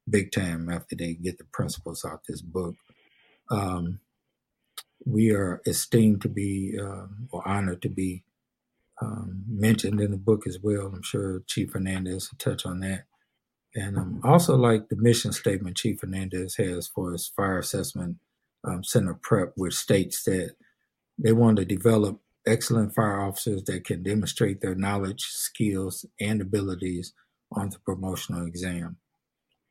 big 0.09 0.31
time 0.31 0.69
after 0.69 0.95
they 0.95 1.13
get 1.13 1.37
the 1.37 1.45
principles 1.53 2.05
out 2.05 2.21
this 2.27 2.41
book. 2.41 2.75
Um, 3.51 3.99
we 5.05 5.31
are 5.31 5.61
esteemed 5.65 6.21
to 6.21 6.29
be 6.29 6.77
um, 6.81 7.27
or 7.31 7.47
honored 7.47 7.81
to 7.83 7.89
be 7.89 8.23
um, 9.01 9.43
mentioned 9.47 10.01
in 10.01 10.11
the 10.11 10.17
book 10.17 10.47
as 10.47 10.59
well. 10.61 10.87
I'm 10.87 11.03
sure 11.03 11.43
Chief 11.47 11.71
Fernandez 11.71 12.29
will 12.31 12.37
touch 12.37 12.65
on 12.65 12.79
that. 12.81 13.03
And 13.75 13.97
um, 13.97 14.21
also 14.23 14.55
like 14.55 14.89
the 14.89 14.95
mission 14.95 15.31
statement 15.31 15.77
Chief 15.77 15.99
Fernandez 15.99 16.55
has 16.55 16.87
for 16.87 17.11
his 17.11 17.27
fire 17.27 17.59
assessment 17.59 18.17
um, 18.67 18.83
center 18.83 19.19
prep, 19.21 19.53
which 19.55 19.75
states 19.75 20.23
that 20.23 20.55
they 21.17 21.31
want 21.31 21.57
to 21.57 21.65
develop 21.65 22.19
excellent 22.45 22.95
fire 22.95 23.21
officers 23.21 23.63
that 23.65 23.83
can 23.85 24.03
demonstrate 24.03 24.61
their 24.61 24.75
knowledge, 24.75 25.23
skills, 25.23 26.05
and 26.19 26.41
abilities 26.41 27.13
on 27.51 27.69
the 27.69 27.79
promotional 27.79 28.45
exam. 28.45 28.97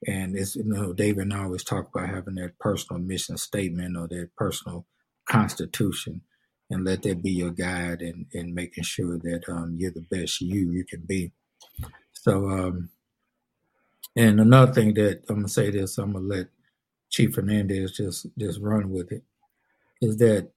And 0.06 0.36
it's, 0.36 0.56
you 0.56 0.64
know, 0.64 0.92
David 0.92 1.22
and 1.24 1.34
I 1.34 1.44
always 1.44 1.64
talk 1.64 1.88
about 1.94 2.08
having 2.08 2.34
that 2.36 2.58
personal 2.58 3.02
mission 3.02 3.36
statement 3.38 3.96
or 3.96 4.06
that 4.08 4.30
personal 4.36 4.86
constitution 5.28 6.22
and 6.70 6.84
let 6.84 7.02
that 7.02 7.22
be 7.22 7.30
your 7.30 7.50
guide 7.50 8.02
in, 8.02 8.26
in 8.32 8.54
making 8.54 8.84
sure 8.84 9.18
that 9.18 9.44
um, 9.48 9.76
you're 9.78 9.92
the 9.92 10.06
best 10.10 10.40
you 10.40 10.70
you 10.70 10.84
can 10.84 11.02
be. 11.06 11.32
So, 12.12 12.48
um, 12.48 12.90
and 14.16 14.40
another 14.40 14.72
thing 14.72 14.94
that 14.94 15.22
I'm 15.28 15.36
gonna 15.36 15.48
say 15.48 15.70
this, 15.70 15.98
I'm 15.98 16.12
gonna 16.14 16.24
let 16.24 16.46
Chief 17.10 17.34
Fernandez 17.34 17.92
just 17.92 18.26
just 18.38 18.60
run 18.60 18.90
with 18.90 19.12
it, 19.12 19.22
is 20.00 20.16
that 20.18 20.50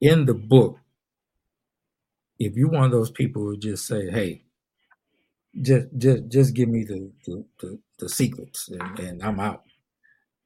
in 0.00 0.26
the 0.26 0.34
book, 0.34 0.78
if 2.38 2.56
you 2.56 2.68
one 2.68 2.84
of 2.84 2.90
those 2.90 3.10
people 3.10 3.42
who 3.42 3.56
just 3.56 3.86
say, 3.86 4.10
"Hey, 4.10 4.44
just 5.60 5.86
just 5.96 6.28
just 6.28 6.54
give 6.54 6.68
me 6.68 6.84
the 6.84 7.10
the, 7.26 7.44
the, 7.60 7.78
the 7.98 8.08
secrets 8.08 8.68
and, 8.68 8.98
and, 8.98 9.22
I'm 9.22 9.40
out," 9.40 9.62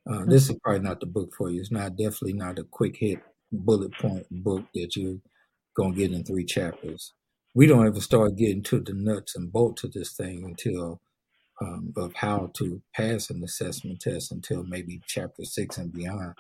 uh, 0.09 0.25
this 0.27 0.49
is 0.49 0.57
probably 0.63 0.83
not 0.83 1.01
the 1.01 1.07
book 1.07 1.35
for 1.35 1.51
you. 1.51 1.61
It's 1.61 1.73
not 1.73 1.97
definitely 1.97 2.35
not 2.35 2.59
a 2.61 2.65
quick 2.65 2.97
hit 2.97 3.21
bullet 3.51 3.93
point 3.99 4.27
book 4.31 4.65
that 4.75 4.95
you're 4.97 5.19
gonna 5.77 5.95
get 5.95 6.13
in 6.13 6.23
three 6.23 6.45
chapters. 6.45 7.13
We 7.55 7.67
don't 7.67 7.87
ever 7.87 8.01
start 8.01 8.37
getting 8.37 8.63
to 8.65 8.81
the 8.81 8.93
nuts 8.93 9.35
and 9.35 9.51
bolts 9.53 9.83
of 9.83 9.93
this 9.93 10.13
thing 10.13 10.45
until 10.45 11.01
um, 11.61 11.93
of 11.97 12.15
how 12.15 12.51
to 12.55 12.83
pass 12.95 13.31
an 13.31 13.43
assessment 13.45 14.01
test 14.01 14.33
until 14.33 14.65
maybe 14.65 15.01
chapter 15.07 15.45
six 15.45 15.79
and 15.79 15.93
beyond. 15.93 16.35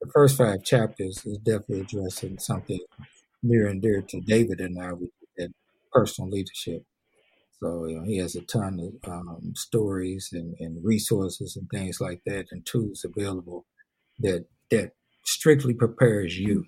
The 0.00 0.10
first 0.12 0.36
five 0.36 0.62
chapters 0.64 1.24
is 1.26 1.38
definitely 1.38 1.80
addressing 1.80 2.38
something 2.38 2.80
near 3.42 3.66
and 3.66 3.82
dear 3.82 4.02
to 4.02 4.20
David 4.20 4.60
and 4.60 4.80
I, 4.80 4.92
with 4.92 5.10
personal 5.92 6.30
leadership. 6.30 6.84
So 7.60 7.86
you 7.86 7.98
know, 7.98 8.04
he 8.04 8.18
has 8.18 8.36
a 8.36 8.42
ton 8.42 8.78
of 9.04 9.10
um, 9.10 9.52
stories 9.56 10.30
and, 10.32 10.54
and 10.60 10.84
resources 10.84 11.56
and 11.56 11.68
things 11.70 12.00
like 12.00 12.22
that 12.26 12.46
and 12.52 12.64
tools 12.64 13.04
available 13.04 13.66
that 14.20 14.46
that 14.70 14.92
strictly 15.24 15.74
prepares 15.74 16.38
you 16.38 16.66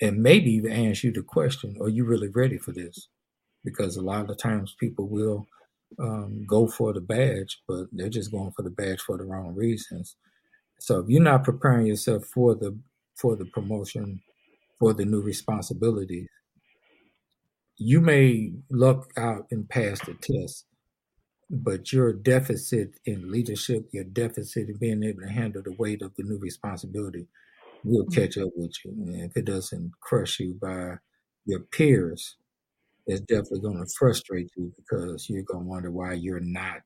and 0.00 0.22
maybe 0.22 0.50
even 0.52 0.72
ask 0.72 1.04
you 1.04 1.12
the 1.12 1.22
question, 1.22 1.76
are 1.80 1.88
you 1.88 2.04
really 2.04 2.28
ready 2.28 2.58
for 2.58 2.72
this? 2.72 3.08
Because 3.64 3.96
a 3.96 4.02
lot 4.02 4.28
of 4.28 4.36
times 4.36 4.76
people 4.78 5.08
will 5.08 5.46
um, 5.98 6.44
go 6.46 6.66
for 6.66 6.92
the 6.92 7.00
badge, 7.00 7.62
but 7.68 7.86
they're 7.92 8.08
just 8.08 8.30
going 8.30 8.52
for 8.52 8.62
the 8.62 8.70
badge 8.70 9.00
for 9.00 9.16
the 9.16 9.24
wrong 9.24 9.54
reasons. 9.54 10.16
So 10.78 11.00
if 11.00 11.08
you're 11.08 11.22
not 11.22 11.44
preparing 11.44 11.86
yourself 11.86 12.26
for 12.26 12.54
the 12.54 12.78
for 13.16 13.36
the 13.36 13.44
promotion, 13.44 14.20
for 14.78 14.92
the 14.92 15.04
new 15.04 15.22
responsibilities, 15.22 16.28
you 17.76 18.00
may 18.00 18.52
luck 18.70 19.10
out 19.16 19.46
and 19.50 19.68
pass 19.68 20.00
the 20.00 20.14
test, 20.14 20.66
but 21.48 21.92
your 21.92 22.12
deficit 22.12 22.94
in 23.04 23.30
leadership, 23.30 23.88
your 23.92 24.04
deficit 24.04 24.68
in 24.68 24.76
being 24.76 25.02
able 25.04 25.22
to 25.22 25.28
handle 25.28 25.62
the 25.62 25.72
weight 25.72 26.02
of 26.02 26.14
the 26.16 26.24
new 26.24 26.38
responsibility 26.38 27.26
will 27.84 28.04
mm-hmm. 28.04 28.20
catch 28.20 28.36
up 28.38 28.48
with 28.56 28.72
you. 28.84 28.92
And 28.92 29.30
if 29.30 29.36
it 29.36 29.44
doesn't 29.44 29.92
crush 30.00 30.40
you 30.40 30.58
by 30.60 30.96
your 31.44 31.60
peers, 31.60 32.36
it's 33.06 33.20
definitely 33.20 33.60
going 33.60 33.78
to 33.78 33.92
frustrate 33.98 34.50
you 34.56 34.72
because 34.76 35.28
you're 35.28 35.42
going 35.42 35.64
to 35.64 35.68
wonder 35.68 35.90
why 35.90 36.14
you're 36.14 36.40
not 36.40 36.82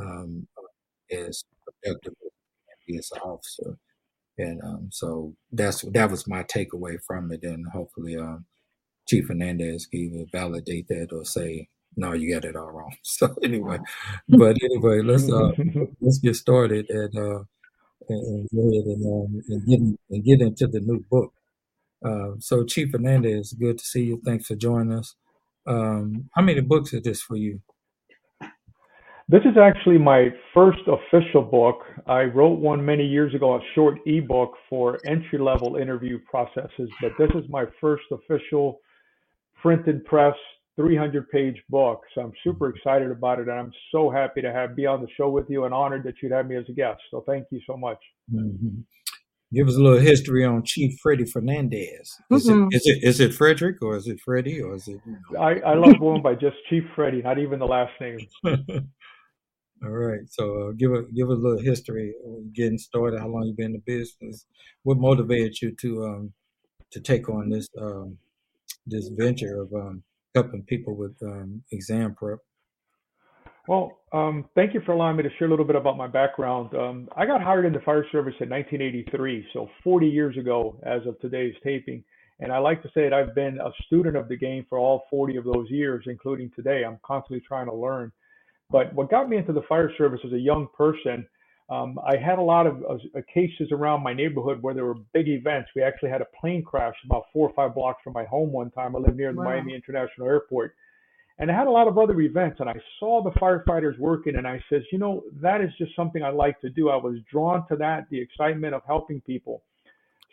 um, 0.00 0.46
as 1.10 1.44
productive 1.82 2.14
as 2.98 3.10
an 3.12 3.20
officer. 3.20 3.76
And 4.38 4.60
um, 4.62 4.88
so 4.90 5.34
that's 5.52 5.82
that 5.82 6.10
was 6.10 6.26
my 6.26 6.44
takeaway 6.44 6.98
from 7.06 7.30
it, 7.30 7.42
and 7.42 7.66
hopefully 7.72 8.16
um, 8.16 8.46
Chief 9.06 9.28
Hernandez 9.28 9.86
can 9.86 10.00
either 10.00 10.24
validate 10.32 10.88
that 10.88 11.08
or 11.12 11.24
say, 11.24 11.68
no, 11.96 12.12
you 12.12 12.32
got 12.32 12.44
it 12.44 12.56
all 12.56 12.70
wrong. 12.70 12.94
So 13.02 13.34
anyway, 13.42 13.78
but 14.28 14.56
anyway, 14.62 15.02
let's 15.02 15.30
uh, 15.30 15.52
let's 16.00 16.18
get 16.18 16.36
started 16.36 16.88
and 16.88 17.18
uh, 17.18 17.42
and, 18.08 18.48
go 18.54 18.62
ahead 18.70 18.86
and, 18.86 19.06
um, 19.06 19.42
and 19.48 19.66
get 19.66 19.80
and 20.10 20.24
get 20.24 20.40
into 20.40 20.66
the 20.66 20.80
new 20.80 21.04
book. 21.10 21.34
Uh, 22.02 22.38
so 22.38 22.64
Chief 22.64 22.92
Hernandez, 22.92 23.52
good 23.52 23.78
to 23.78 23.84
see 23.84 24.04
you. 24.04 24.22
Thanks 24.24 24.46
for 24.46 24.54
joining 24.54 24.92
us. 24.92 25.14
Um, 25.66 26.28
how 26.34 26.42
many 26.42 26.60
books 26.60 26.92
is 26.92 27.02
this 27.02 27.22
for 27.22 27.36
you? 27.36 27.60
This 29.28 29.42
is 29.42 29.56
actually 29.56 29.98
my 29.98 30.30
first 30.52 30.80
official 30.88 31.42
book. 31.42 31.82
I 32.08 32.22
wrote 32.22 32.58
one 32.58 32.84
many 32.84 33.06
years 33.06 33.32
ago, 33.32 33.54
a 33.54 33.60
short 33.76 33.98
ebook 34.04 34.54
for 34.68 34.98
entry 35.06 35.38
level 35.38 35.76
interview 35.76 36.18
processes, 36.28 36.90
but 37.00 37.12
this 37.16 37.30
is 37.36 37.48
my 37.48 37.64
first 37.80 38.02
official 38.10 38.80
printed 39.62 40.04
press 40.04 40.34
300 40.74 41.28
page 41.30 41.62
book. 41.68 42.02
So 42.14 42.22
I'm 42.22 42.32
super 42.42 42.70
excited 42.70 43.10
about 43.10 43.38
it. 43.38 43.48
And 43.48 43.58
I'm 43.58 43.72
so 43.92 44.10
happy 44.10 44.40
to 44.42 44.52
have 44.52 44.74
be 44.74 44.86
on 44.86 45.00
the 45.00 45.08
show 45.16 45.28
with 45.28 45.48
you 45.48 45.64
and 45.64 45.74
honored 45.74 46.02
that 46.04 46.14
you'd 46.22 46.32
have 46.32 46.46
me 46.46 46.56
as 46.56 46.64
a 46.68 46.72
guest. 46.72 47.00
So 47.10 47.22
thank 47.26 47.46
you 47.50 47.60
so 47.66 47.76
much. 47.76 47.98
Mm-hmm. 48.34 48.80
Give 49.52 49.66
us 49.66 49.76
a 49.76 49.80
little 49.80 49.98
history 49.98 50.44
on 50.44 50.62
Chief 50.62 50.98
Freddie 51.02 51.24
Fernandez. 51.24 52.16
Is, 52.30 52.48
mm-hmm. 52.48 52.68
it, 52.70 52.76
is 52.76 52.86
it 52.86 53.04
is 53.04 53.20
it 53.20 53.34
Frederick 53.34 53.82
or 53.82 53.96
is 53.96 54.06
it 54.06 54.20
Freddie 54.20 54.62
or 54.62 54.76
is 54.76 54.86
it? 54.86 55.00
You 55.04 55.18
know? 55.32 55.40
I, 55.40 55.58
I 55.60 55.74
love 55.74 55.98
going 55.98 56.22
by 56.22 56.34
just 56.34 56.56
Chief 56.68 56.84
Freddie, 56.94 57.22
not 57.22 57.38
even 57.38 57.58
the 57.58 57.66
last 57.66 57.92
name. 58.00 58.20
All 59.82 59.90
right. 59.90 60.20
So 60.28 60.68
uh, 60.68 60.72
give 60.72 60.92
a 60.92 61.02
give 61.14 61.28
a 61.28 61.32
little 61.32 61.58
history 61.58 62.14
getting 62.54 62.78
started. 62.78 63.18
How 63.18 63.26
long 63.26 63.44
you 63.44 63.54
been 63.54 63.66
in 63.66 63.72
the 63.72 63.78
business? 63.78 64.46
What 64.84 64.98
motivated 64.98 65.60
you 65.60 65.74
to 65.80 66.04
um 66.04 66.32
to 66.92 67.00
take 67.00 67.28
on 67.28 67.48
this 67.48 67.68
um 67.80 68.18
this 68.86 69.08
venture 69.08 69.62
of 69.62 69.72
um, 69.72 70.02
helping 70.34 70.62
people 70.64 70.96
with 70.96 71.16
um, 71.22 71.62
exam 71.72 72.14
prep? 72.14 72.38
Well, 73.68 73.98
um, 74.12 74.46
thank 74.54 74.74
you 74.74 74.80
for 74.84 74.92
allowing 74.92 75.16
me 75.16 75.22
to 75.22 75.28
share 75.38 75.46
a 75.46 75.50
little 75.50 75.64
bit 75.64 75.76
about 75.76 75.96
my 75.96 76.06
background. 76.06 76.74
Um, 76.74 77.08
I 77.16 77.26
got 77.26 77.42
hired 77.42 77.66
in 77.66 77.72
the 77.72 77.80
fire 77.80 78.04
service 78.10 78.34
in 78.40 78.48
1983, 78.48 79.46
so 79.52 79.68
40 79.84 80.06
years 80.06 80.36
ago 80.36 80.78
as 80.82 81.06
of 81.06 81.18
today's 81.20 81.54
taping. 81.62 82.02
And 82.40 82.50
I 82.50 82.58
like 82.58 82.82
to 82.82 82.88
say 82.94 83.02
that 83.02 83.12
I've 83.12 83.34
been 83.34 83.58
a 83.58 83.70
student 83.86 84.16
of 84.16 84.28
the 84.28 84.36
game 84.36 84.64
for 84.68 84.78
all 84.78 85.04
40 85.10 85.36
of 85.36 85.44
those 85.44 85.70
years, 85.70 86.04
including 86.06 86.50
today. 86.56 86.84
I'm 86.86 86.98
constantly 87.04 87.44
trying 87.46 87.66
to 87.66 87.74
learn. 87.74 88.10
But 88.70 88.94
what 88.94 89.10
got 89.10 89.28
me 89.28 89.36
into 89.36 89.52
the 89.52 89.62
fire 89.68 89.92
service 89.98 90.20
as 90.24 90.32
a 90.32 90.38
young 90.38 90.68
person 90.76 91.26
um, 91.70 92.00
I 92.04 92.16
had 92.16 92.38
a 92.38 92.42
lot 92.42 92.66
of 92.66 92.82
uh, 92.82 93.20
cases 93.32 93.68
around 93.70 94.02
my 94.02 94.12
neighborhood 94.12 94.60
where 94.60 94.74
there 94.74 94.84
were 94.84 94.96
big 95.14 95.28
events. 95.28 95.70
We 95.74 95.82
actually 95.82 96.10
had 96.10 96.20
a 96.20 96.26
plane 96.40 96.64
crash 96.64 96.96
about 97.04 97.26
four 97.32 97.48
or 97.48 97.54
five 97.54 97.76
blocks 97.76 98.00
from 98.02 98.12
my 98.12 98.24
home 98.24 98.50
one 98.52 98.72
time. 98.72 98.96
I 98.96 98.98
live 98.98 99.14
near 99.14 99.32
the 99.32 99.38
wow. 99.38 99.44
Miami 99.44 99.74
International 99.74 100.26
Airport. 100.26 100.74
And 101.40 101.50
I 101.50 101.56
had 101.56 101.66
a 101.66 101.70
lot 101.70 101.88
of 101.88 101.98
other 101.98 102.20
events, 102.20 102.60
and 102.60 102.68
I 102.68 102.74
saw 102.98 103.22
the 103.22 103.30
firefighters 103.40 103.98
working, 103.98 104.36
and 104.36 104.46
I 104.46 104.62
says, 104.70 104.82
you 104.92 104.98
know, 104.98 105.24
that 105.40 105.60
is 105.60 105.70
just 105.78 105.96
something 105.96 106.22
I 106.22 106.30
like 106.30 106.60
to 106.60 106.70
do. 106.70 106.90
I 106.90 106.96
was 106.96 107.16
drawn 107.32 107.66
to 107.68 107.76
that, 107.76 108.06
the 108.10 108.20
excitement 108.20 108.74
of 108.74 108.82
helping 108.86 109.20
people. 109.22 109.62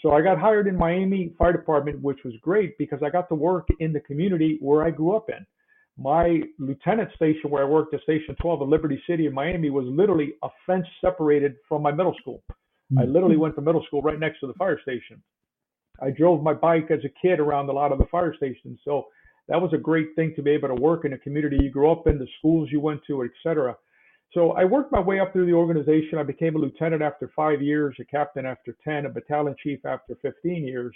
So 0.01 0.11
I 0.11 0.21
got 0.21 0.37
hired 0.37 0.67
in 0.67 0.77
Miami 0.77 1.33
Fire 1.39 1.53
Department, 1.53 2.01
which 2.03 2.19
was 2.23 2.33
great 2.41 2.77
because 2.77 2.99
I 3.03 3.09
got 3.09 3.29
to 3.29 3.35
work 3.35 3.67
in 3.79 3.93
the 3.93 4.01
community 4.01 4.57
where 4.61 4.83
I 4.83 4.91
grew 4.91 5.15
up 5.15 5.29
in 5.29 5.45
my 5.97 6.41
lieutenant 6.59 7.09
station 7.15 7.49
where 7.49 7.63
I 7.63 7.67
worked 7.67 7.93
at 7.93 8.01
Station 8.01 8.35
12 8.39 8.61
in 8.61 8.69
Liberty 8.69 9.01
City 9.07 9.25
in 9.25 9.33
Miami 9.33 9.69
was 9.69 9.85
literally 9.87 10.33
a 10.43 10.49
fence 10.65 10.85
separated 11.01 11.55
from 11.67 11.81
my 11.81 11.91
middle 11.91 12.15
school. 12.21 12.43
Mm-hmm. 12.49 12.99
I 12.99 13.03
literally 13.03 13.37
went 13.37 13.55
to 13.55 13.61
middle 13.61 13.83
school 13.87 14.01
right 14.01 14.19
next 14.19 14.39
to 14.41 14.47
the 14.47 14.53
fire 14.53 14.79
station. 14.81 15.21
I 15.99 16.11
drove 16.11 16.43
my 16.43 16.53
bike 16.53 16.91
as 16.91 16.99
a 17.03 17.09
kid 17.21 17.39
around 17.39 17.69
a 17.69 17.73
lot 17.73 17.91
of 17.91 17.97
the 17.97 18.05
fire 18.11 18.33
stations. 18.35 18.79
So 18.85 19.07
that 19.47 19.62
was 19.62 19.71
a 19.73 19.77
great 19.77 20.15
thing 20.15 20.33
to 20.36 20.41
be 20.41 20.51
able 20.51 20.67
to 20.69 20.81
work 20.81 21.05
in 21.05 21.13
a 21.13 21.17
community 21.17 21.57
you 21.62 21.69
grew 21.69 21.91
up 21.91 22.07
in, 22.07 22.19
the 22.19 22.27
schools 22.39 22.69
you 22.71 22.79
went 22.79 23.01
to, 23.07 23.23
etc. 23.23 23.75
So 24.33 24.51
I 24.51 24.65
worked 24.65 24.91
my 24.91 24.99
way 24.99 25.19
up 25.19 25.31
through 25.31 25.45
the 25.45 25.53
organization. 25.53 26.17
I 26.17 26.23
became 26.23 26.55
a 26.55 26.60
lieutenant 26.60 27.01
after 27.01 27.31
five 27.36 27.62
years, 27.62 27.95
a 27.99 28.05
captain 28.05 28.45
after 28.45 28.75
10, 28.83 29.05
a 29.05 29.10
battalion 29.10 29.55
chief 29.63 29.86
after 29.86 30.15
15 30.21 30.65
years 30.65 30.93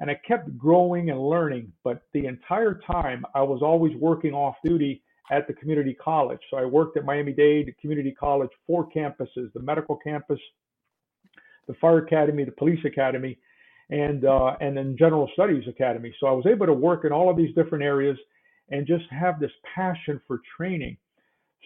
and 0.00 0.10
I 0.10 0.14
kept 0.26 0.56
growing 0.58 1.10
and 1.10 1.20
learning. 1.20 1.72
But 1.84 2.02
the 2.12 2.26
entire 2.26 2.80
time, 2.86 3.24
I 3.34 3.42
was 3.42 3.60
always 3.62 3.94
working 3.96 4.32
off 4.32 4.56
duty 4.64 5.02
at 5.30 5.46
the 5.46 5.52
community 5.52 5.94
college. 5.94 6.40
So 6.50 6.56
I 6.56 6.64
worked 6.64 6.96
at 6.96 7.04
Miami 7.04 7.32
Dade 7.32 7.72
Community 7.80 8.10
College, 8.10 8.50
four 8.66 8.88
campuses: 8.90 9.52
the 9.52 9.60
medical 9.60 9.96
campus, 9.96 10.40
the 11.68 11.74
fire 11.74 11.98
academy, 11.98 12.44
the 12.44 12.52
police 12.52 12.84
academy, 12.84 13.38
and 13.90 14.24
uh, 14.24 14.56
and 14.60 14.76
then 14.76 14.96
general 14.98 15.28
studies 15.34 15.64
academy. 15.68 16.14
So 16.20 16.26
I 16.26 16.32
was 16.32 16.46
able 16.46 16.66
to 16.66 16.72
work 16.72 17.04
in 17.04 17.12
all 17.12 17.28
of 17.28 17.36
these 17.36 17.54
different 17.54 17.84
areas 17.84 18.16
and 18.70 18.86
just 18.86 19.04
have 19.10 19.40
this 19.40 19.50
passion 19.74 20.20
for 20.26 20.40
training. 20.56 20.96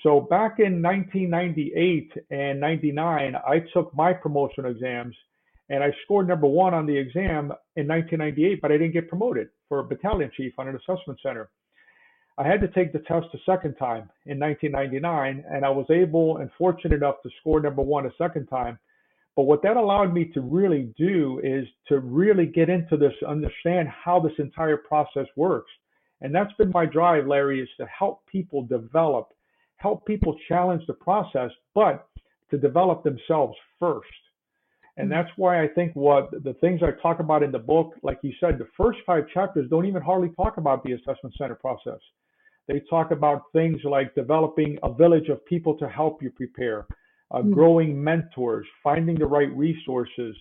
So 0.03 0.21
back 0.21 0.59
in 0.59 0.83
1998 0.83 2.13
and 2.31 2.61
99, 2.61 3.35
I 3.37 3.59
took 3.73 3.95
my 3.95 4.13
promotion 4.13 4.67
exams 4.67 5.15
and 5.71 5.83
I 5.83 5.93
scored 6.05 6.29
number 6.29 6.47
one 6.47 6.75
on 6.75 6.87
the 6.87 6.97
exam 6.97 7.53
in 7.77 7.89
1998, 7.89 8.61
but 8.61 8.71
I 8.71 8.77
didn't 8.77 8.93
get 8.93 9.09
promoted 9.09 9.49
for 9.69 9.83
battalion 9.83 10.31
chief 10.37 10.53
on 10.59 10.69
an 10.69 10.77
assessment 10.77 11.19
center. 11.23 11.49
I 12.37 12.47
had 12.47 12.61
to 12.63 12.69
take 12.69 12.93
the 12.93 12.99
test 13.01 13.27
a 13.33 13.39
second 13.47 13.77
time 13.77 14.11
in 14.27 14.39
1999, 14.41 15.45
and 15.49 15.65
I 15.65 15.71
was 15.71 15.87
able 15.89 16.39
and 16.39 16.51
fortunate 16.59 16.97
enough 16.97 17.23
to 17.23 17.31
score 17.41 17.61
number 17.61 17.81
one 17.81 18.07
a 18.07 18.11
second 18.19 18.47
time. 18.47 18.79
But 19.37 19.45
what 19.45 19.63
that 19.63 19.77
allowed 19.77 20.15
me 20.15 20.27
to 20.27 20.41
really 20.41 20.95
do 20.97 21.41
is 21.43 21.67
to 21.89 21.99
really 21.99 22.47
get 22.47 22.69
into 22.69 22.97
this, 22.97 23.13
understand 23.27 23.89
how 23.89 24.21
this 24.21 24.33
entire 24.39 24.77
process 24.77 25.27
works. 25.37 25.71
And 26.21 26.35
that's 26.35 26.53
been 26.55 26.71
my 26.71 26.87
drive, 26.87 27.27
Larry, 27.27 27.61
is 27.61 27.69
to 27.79 27.87
help 27.87 28.25
people 28.27 28.63
develop, 28.63 29.31
help 29.77 30.07
people 30.07 30.37
challenge 30.49 30.87
the 30.87 30.95
process, 30.95 31.51
but 31.75 32.07
to 32.51 32.59
develop 32.59 33.03
themselves 33.03 33.57
first. 33.81 34.07
And 34.97 35.11
mm-hmm. 35.11 35.19
that's 35.19 35.37
why 35.37 35.63
I 35.63 35.69
think 35.69 35.95
what 35.95 36.31
the 36.31 36.55
things 36.61 36.81
I 36.83 36.93
talk 37.03 37.21
about 37.21 37.43
in 37.43 37.51
the 37.51 37.59
book, 37.59 37.95
like 38.03 38.19
you 38.23 38.33
said, 38.39 38.59
the 38.59 38.69
first 38.77 39.01
five 39.05 39.25
chapters 39.33 39.69
don't 39.69 39.87
even 39.87 40.03
hardly 40.03 40.31
talk 40.31 40.57
about 40.57 40.85
the 40.85 40.93
assessment 40.93 41.35
center 41.37 41.57
process. 41.57 41.99
They 42.69 42.81
talk 42.89 43.11
about 43.11 43.53
things 43.53 43.79
like 43.85 44.15
developing 44.15 44.79
a 44.83 44.93
village 44.93 45.29
of 45.29 45.45
people 45.45 45.77
to 45.79 45.89
help 45.89 46.23
you 46.23 46.31
prepare, 46.31 46.87
uh, 47.35 47.39
mm-hmm. 47.39 47.53
growing 47.53 48.03
mentors, 48.03 48.67
finding 48.83 49.17
the 49.17 49.27
right 49.27 49.51
resources. 49.57 50.37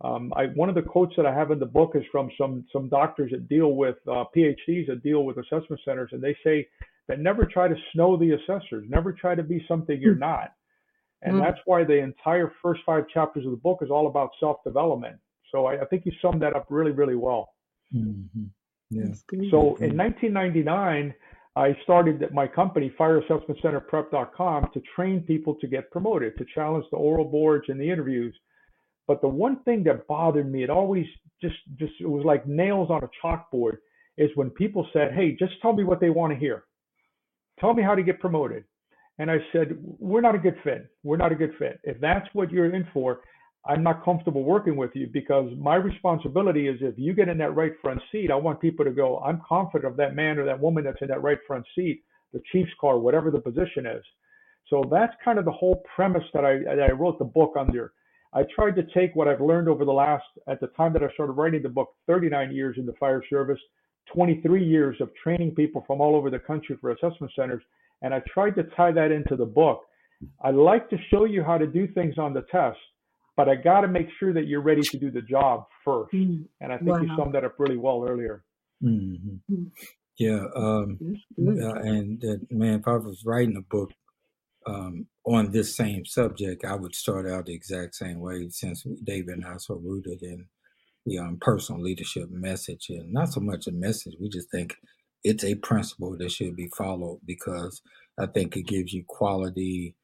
Um, 0.00 0.32
I, 0.36 0.46
one 0.46 0.68
of 0.68 0.74
the 0.74 0.82
quotes 0.82 1.14
that 1.16 1.26
I 1.26 1.34
have 1.34 1.50
in 1.50 1.58
the 1.58 1.66
book 1.66 1.92
is 1.94 2.04
from 2.10 2.30
some 2.38 2.64
some 2.72 2.88
doctors 2.88 3.32
that 3.32 3.48
deal 3.48 3.72
with 3.72 3.96
uh, 4.06 4.24
PhDs 4.34 4.86
that 4.86 5.02
deal 5.02 5.24
with 5.24 5.36
assessment 5.38 5.80
centers, 5.84 6.10
and 6.12 6.22
they 6.22 6.36
say 6.44 6.66
that 7.08 7.20
never 7.20 7.44
try 7.44 7.68
to 7.68 7.74
snow 7.92 8.16
the 8.16 8.32
assessors, 8.32 8.86
never 8.88 9.12
try 9.12 9.34
to 9.34 9.42
be 9.42 9.64
something 9.68 10.00
you're 10.00 10.12
mm-hmm. 10.12 10.20
not. 10.20 10.52
And 11.22 11.34
mm-hmm. 11.34 11.44
that's 11.44 11.58
why 11.64 11.84
the 11.84 11.98
entire 11.98 12.52
first 12.62 12.80
five 12.86 13.04
chapters 13.12 13.44
of 13.44 13.50
the 13.50 13.56
book 13.56 13.78
is 13.82 13.90
all 13.90 14.06
about 14.06 14.30
self 14.38 14.62
development. 14.64 15.16
So 15.50 15.66
I, 15.66 15.82
I, 15.82 15.84
think 15.86 16.04
you 16.06 16.12
summed 16.22 16.42
that 16.42 16.54
up 16.54 16.66
really, 16.68 16.92
really 16.92 17.16
well. 17.16 17.50
Mm-hmm. 17.94 18.44
Yeah. 18.90 19.14
So 19.50 19.76
in 19.80 19.96
1999, 19.96 21.14
I 21.58 21.76
started 21.82 22.24
my 22.32 22.46
company, 22.46 22.92
fireassessmentcenterprep.com, 22.98 24.70
to 24.72 24.82
train 24.94 25.20
people 25.22 25.54
to 25.56 25.66
get 25.66 25.90
promoted, 25.90 26.38
to 26.38 26.46
challenge 26.54 26.86
the 26.90 26.96
oral 26.96 27.24
boards 27.24 27.64
and 27.68 27.80
the 27.80 27.90
interviews. 27.90 28.34
But 29.06 29.20
the 29.20 29.28
one 29.28 29.62
thing 29.64 29.82
that 29.84 30.06
bothered 30.06 30.50
me, 30.50 30.62
it 30.62 30.70
always 30.70 31.06
just, 31.42 31.56
just 31.76 31.92
it 32.00 32.08
was 32.08 32.24
like 32.24 32.46
nails 32.46 32.90
on 32.90 33.02
a 33.02 33.10
chalkboard, 33.22 33.78
is 34.16 34.30
when 34.34 34.50
people 34.50 34.86
said, 34.92 35.12
"Hey, 35.12 35.36
just 35.36 35.54
tell 35.62 35.72
me 35.72 35.84
what 35.84 36.00
they 36.00 36.10
want 36.10 36.32
to 36.32 36.38
hear." 36.38 36.64
tell 37.60 37.74
me 37.74 37.82
how 37.82 37.94
to 37.94 38.02
get 38.02 38.20
promoted. 38.20 38.64
And 39.18 39.30
I 39.30 39.38
said, 39.52 39.76
we're 39.98 40.20
not 40.20 40.34
a 40.34 40.38
good 40.38 40.56
fit. 40.62 40.90
We're 41.02 41.16
not 41.16 41.32
a 41.32 41.36
good 41.36 41.52
fit. 41.58 41.80
If 41.82 42.00
that's 42.00 42.28
what 42.32 42.52
you're 42.52 42.72
in 42.72 42.86
for, 42.92 43.20
I'm 43.68 43.82
not 43.82 44.02
comfortable 44.02 44.44
working 44.44 44.76
with 44.76 44.92
you 44.94 45.08
because 45.12 45.52
my 45.58 45.74
responsibility 45.74 46.68
is 46.68 46.78
if 46.80 46.94
you 46.96 47.12
get 47.12 47.28
in 47.28 47.36
that 47.38 47.54
right 47.54 47.72
front 47.82 48.00
seat, 48.10 48.30
I 48.30 48.34
want 48.34 48.60
people 48.60 48.84
to 48.84 48.90
go, 48.90 49.18
I'm 49.18 49.42
confident 49.46 49.84
of 49.84 49.96
that 49.98 50.16
man 50.16 50.38
or 50.38 50.46
that 50.46 50.58
woman 50.58 50.84
that's 50.84 51.02
in 51.02 51.08
that 51.08 51.22
right 51.22 51.38
front 51.46 51.66
seat, 51.74 52.02
the 52.32 52.40
Chiefs 52.50 52.72
car, 52.80 52.98
whatever 52.98 53.30
the 53.30 53.40
position 53.40 53.84
is. 53.84 54.02
So 54.70 54.82
that's 54.90 55.12
kind 55.22 55.38
of 55.38 55.44
the 55.44 55.52
whole 55.52 55.82
premise 55.94 56.24
that 56.32 56.44
I 56.44 56.58
that 56.64 56.88
I 56.88 56.92
wrote 56.92 57.18
the 57.18 57.24
book 57.24 57.54
under. 57.58 57.92
I 58.32 58.44
tried 58.54 58.76
to 58.76 58.82
take 58.94 59.14
what 59.14 59.28
I've 59.28 59.40
learned 59.40 59.68
over 59.68 59.84
the 59.84 59.92
last 59.92 60.26
at 60.46 60.60
the 60.60 60.66
time 60.68 60.92
that 60.94 61.02
I 61.02 61.12
started 61.14 61.32
writing 61.32 61.62
the 61.62 61.68
book, 61.68 61.94
39 62.06 62.54
years 62.54 62.76
in 62.78 62.84
the 62.84 62.92
fire 62.94 63.22
service, 63.30 63.60
23 64.12 64.64
years 64.64 64.96
of 65.00 65.10
training 65.22 65.54
people 65.54 65.84
from 65.86 66.00
all 66.00 66.14
over 66.14 66.30
the 66.30 66.38
country 66.38 66.76
for 66.80 66.90
assessment 66.90 67.32
centers, 67.34 67.62
and 68.02 68.12
I 68.14 68.22
tried 68.32 68.54
to 68.56 68.64
tie 68.76 68.92
that 68.92 69.12
into 69.12 69.36
the 69.36 69.46
book. 69.46 69.82
I 70.42 70.50
like 70.50 70.90
to 70.90 70.96
show 71.10 71.24
you 71.24 71.42
how 71.42 71.58
to 71.58 71.66
do 71.66 71.86
things 71.88 72.18
on 72.18 72.34
the 72.34 72.44
test, 72.50 72.78
but 73.38 73.48
I 73.48 73.54
got 73.54 73.82
to 73.82 73.88
make 73.88 74.08
sure 74.18 74.32
that 74.34 74.48
you're 74.48 74.60
ready 74.60 74.82
to 74.82 74.98
do 74.98 75.12
the 75.12 75.22
job 75.22 75.66
first. 75.84 76.12
Mm. 76.12 76.46
And 76.60 76.72
I 76.72 76.76
think 76.76 76.88
Wow. 76.90 77.02
you 77.02 77.16
summed 77.16 77.34
that 77.36 77.44
up 77.44 77.54
really 77.58 77.78
well 77.78 78.04
earlier. 78.06 78.44
hmm 78.82 79.14
Mm. 79.50 79.70
Yeah, 80.18 80.44
um, 80.56 80.98
uh, 81.38 81.74
and 81.74 82.20
that 82.22 82.40
man, 82.50 82.80
if 82.80 82.88
I 82.88 82.96
was 82.96 83.22
writing 83.24 83.56
a 83.56 83.60
book 83.60 83.92
um, 84.66 85.06
on 85.24 85.52
this 85.52 85.76
same 85.76 86.04
subject, 86.04 86.64
I 86.64 86.74
would 86.74 86.96
start 86.96 87.24
out 87.28 87.46
the 87.46 87.54
exact 87.54 87.94
same 87.94 88.18
way. 88.18 88.48
Since 88.50 88.84
David 89.04 89.36
and 89.36 89.46
I 89.46 89.50
are 89.50 89.58
so 89.60 89.76
rooted 89.76 90.20
in 90.24 90.46
the 91.06 91.18
um, 91.18 91.38
personal 91.40 91.80
leadership 91.80 92.28
message, 92.30 92.86
and 92.90 93.12
not 93.12 93.28
so 93.28 93.38
much 93.40 93.68
a 93.68 93.72
message, 93.72 94.14
we 94.20 94.28
just 94.28 94.50
think 94.50 94.74
it's 95.22 95.44
a 95.44 95.54
principle 95.54 96.16
that 96.18 96.32
should 96.32 96.56
be 96.56 96.68
followed 96.76 97.20
because 97.24 97.80
I 98.18 98.26
think 98.26 98.56
it 98.56 98.66
gives 98.66 98.92
you 98.92 99.04
quality 99.06 99.94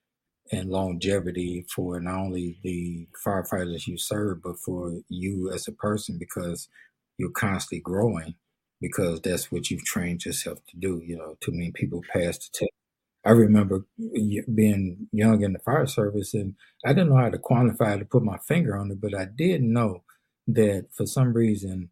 and 0.53 0.71
longevity 0.71 1.67
for 1.75 2.01
not 2.01 2.19
only 2.19 2.59
the 2.63 3.09
firefighters 3.25 3.87
you 3.87 3.97
serve, 3.97 4.43
but 4.43 4.59
for 4.59 5.01
you 5.09 5.51
as 5.53 5.67
a 5.69 5.73
person 5.73 6.17
because 6.19 6.69
you're 7.19 7.31
constantly 7.31 7.81
growing 7.81 8.35
because 8.81 9.21
that's 9.21 9.51
what 9.51 9.71
you've 9.71 9.85
trained 9.85 10.25
yourself 10.25 10.59
to 10.69 10.77
do. 10.77 11.01
You 11.05 11.17
know, 11.17 11.37
too 11.41 11.53
many 11.53 11.73
people 11.73 12.03
pass 12.13 12.39
the 12.39 12.49
test. 12.53 12.71
I 13.25 13.31
remember 13.31 13.87
being 14.55 15.09
young 15.13 15.43
in 15.43 15.55
the 15.55 15.59
fire 15.61 15.87
service 15.87 16.35
and 16.35 16.55
I 16.85 16.93
didn't 16.93 17.11
know 17.11 17.17
how 17.17 17.31
to 17.31 17.39
quantify 17.39 17.99
to 17.99 18.05
put 18.05 18.23
my 18.23 18.39
finger 18.39 18.77
on 18.77 18.91
it, 18.91 19.01
but 19.01 19.15
I 19.15 19.27
did 19.27 19.63
know 19.63 20.05
that 20.47 20.89
for 20.95 21.07
some 21.07 21.33
reason, 21.33 21.91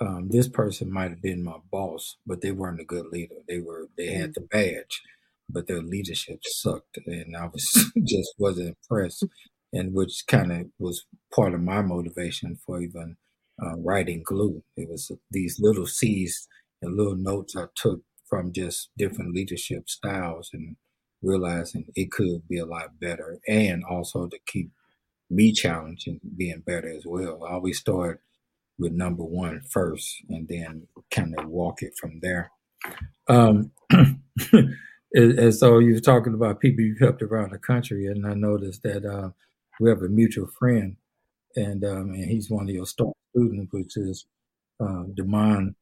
um, 0.00 0.28
this 0.30 0.48
person 0.48 0.92
might 0.92 1.10
have 1.10 1.22
been 1.22 1.42
my 1.44 1.58
boss, 1.72 2.18
but 2.26 2.42
they 2.42 2.52
weren't 2.52 2.80
a 2.80 2.84
good 2.84 3.06
leader. 3.12 3.36
They 3.48 3.60
were, 3.60 3.88
they 3.96 4.08
had 4.12 4.34
the 4.34 4.42
badge, 4.42 5.02
but 5.48 5.66
their 5.66 5.82
leadership 5.82 6.40
sucked. 6.42 6.98
And 7.06 7.36
I 7.36 7.46
was 7.46 7.92
just 8.04 8.34
wasn't 8.38 8.76
impressed. 8.90 9.24
And 9.72 9.92
which 9.92 10.24
kind 10.26 10.52
of 10.52 10.66
was 10.78 11.04
part 11.34 11.54
of 11.54 11.60
my 11.60 11.82
motivation 11.82 12.56
for 12.64 12.80
even 12.80 13.16
uh, 13.62 13.76
writing 13.78 14.22
glue. 14.24 14.62
It 14.76 14.88
was 14.88 15.10
these 15.30 15.58
little 15.60 15.86
C's 15.86 16.46
and 16.82 16.96
little 16.96 17.16
notes 17.16 17.56
I 17.56 17.64
took 17.74 18.00
from 18.28 18.52
just 18.52 18.90
different 18.96 19.34
leadership 19.34 19.88
styles 19.88 20.50
and 20.52 20.76
realizing 21.22 21.86
it 21.94 22.10
could 22.12 22.46
be 22.48 22.58
a 22.58 22.66
lot 22.66 23.00
better 23.00 23.38
and 23.48 23.82
also 23.84 24.26
to 24.26 24.38
keep 24.46 24.70
me 25.30 25.52
challenging 25.52 26.20
being 26.36 26.62
better 26.64 26.88
as 26.88 27.04
well. 27.06 27.44
I 27.44 27.54
always 27.54 27.78
start 27.78 28.20
with 28.78 28.92
number 28.92 29.24
one 29.24 29.62
first 29.70 30.16
and 30.28 30.46
then 30.48 30.86
kind 31.10 31.34
of 31.38 31.48
walk 31.48 31.82
it 31.82 31.94
from 31.98 32.20
there. 32.20 32.50
Um, 33.28 33.72
and, 35.12 35.38
and 35.38 35.54
so 35.54 35.78
you 35.78 35.94
were 35.94 36.00
talking 36.00 36.34
about 36.34 36.60
people 36.60 36.84
you've 36.84 36.98
helped 36.98 37.22
around 37.22 37.52
the 37.52 37.58
country, 37.58 38.06
and 38.06 38.26
I 38.26 38.34
noticed 38.34 38.82
that 38.82 39.04
uh, 39.04 39.30
we 39.80 39.90
have 39.90 40.02
a 40.02 40.08
mutual 40.08 40.48
friend, 40.58 40.96
and 41.54 41.84
um, 41.84 42.10
and 42.10 42.24
he's 42.24 42.50
one 42.50 42.68
of 42.68 42.74
your 42.74 42.86
star 42.86 43.12
students, 43.30 43.72
which 43.72 43.96
is 43.96 44.26
uh, 44.80 45.04
Demond 45.18 45.74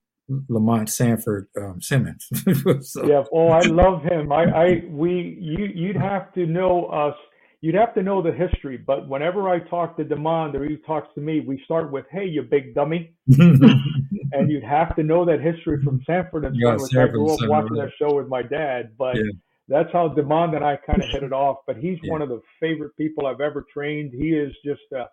Lamont 0.48 0.88
Sanford 0.88 1.48
um, 1.60 1.80
Simmons. 1.80 2.28
so, 2.88 3.06
Yeah. 3.06 3.24
Oh, 3.32 3.48
I 3.48 3.60
love 3.66 4.02
him. 4.02 4.32
I, 4.32 4.44
I, 4.44 4.84
we, 4.88 5.38
you, 5.40 5.68
you'd 5.74 5.96
have 5.96 6.32
to 6.34 6.46
know 6.46 6.86
us. 6.86 7.14
You'd 7.60 7.74
have 7.74 7.94
to 7.94 8.02
know 8.02 8.22
the 8.22 8.32
history. 8.32 8.76
But 8.76 9.08
whenever 9.08 9.48
I 9.48 9.60
talk 9.60 9.96
to 9.96 10.04
Demond 10.04 10.54
or 10.54 10.64
he 10.64 10.76
talks 10.86 11.08
to 11.14 11.20
me, 11.20 11.40
we 11.40 11.60
start 11.64 11.90
with, 11.90 12.04
"Hey, 12.10 12.26
you 12.26 12.42
big 12.42 12.74
dummy," 12.74 13.14
and 14.34 14.50
you'd 14.50 14.64
have 14.64 14.94
to 14.96 15.02
know 15.02 15.24
that 15.24 15.40
history 15.40 15.82
from 15.82 16.00
Sanford 16.06 16.44
and 16.44 16.56
Son, 16.60 16.76
which 16.80 16.94
I 16.96 17.06
grew 17.08 17.32
up 17.32 17.38
watching 17.48 17.76
that 17.76 17.90
show 17.98 18.14
with 18.16 18.28
my 18.28 18.42
dad. 18.42 18.90
But 18.98 19.16
Yeah. 19.16 19.22
that's 19.68 19.92
how 19.92 20.08
Demond 20.08 20.54
and 20.56 20.64
I 20.64 20.76
kind 20.76 21.02
of 21.02 21.08
hit 21.08 21.22
it 21.22 21.32
off. 21.32 21.58
But 21.66 21.76
he's 21.78 21.98
Yeah. 22.02 22.10
one 22.12 22.22
of 22.22 22.28
the 22.28 22.40
favorite 22.60 22.96
people 22.96 23.26
I've 23.26 23.40
ever 23.40 23.64
trained. 23.72 24.12
He 24.12 24.34
is 24.34 24.52
just, 24.64 24.82
uh, 24.92 25.06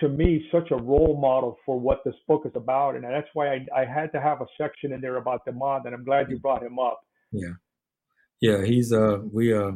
to 0.00 0.08
me, 0.08 0.48
such 0.50 0.70
a 0.70 0.76
role 0.76 1.16
model 1.20 1.56
for 1.64 1.78
what 1.78 2.02
this 2.04 2.16
book 2.26 2.42
is 2.46 2.52
about, 2.56 2.96
and 2.96 3.04
that's 3.04 3.28
why 3.34 3.54
I, 3.54 3.66
I 3.76 3.84
had 3.84 4.10
to 4.12 4.20
have 4.20 4.40
a 4.40 4.46
section 4.58 4.92
in 4.92 5.00
there 5.00 5.16
about 5.18 5.46
Demond, 5.46 5.84
and 5.86 5.94
I'm 5.94 6.04
glad 6.04 6.30
you 6.30 6.38
brought 6.40 6.62
him 6.64 6.78
up. 6.80 6.98
yeah, 7.30 7.54
yeah, 8.40 8.64
he's 8.64 8.92
uh, 8.92 9.18
we 9.32 9.52
uh, 9.54 9.72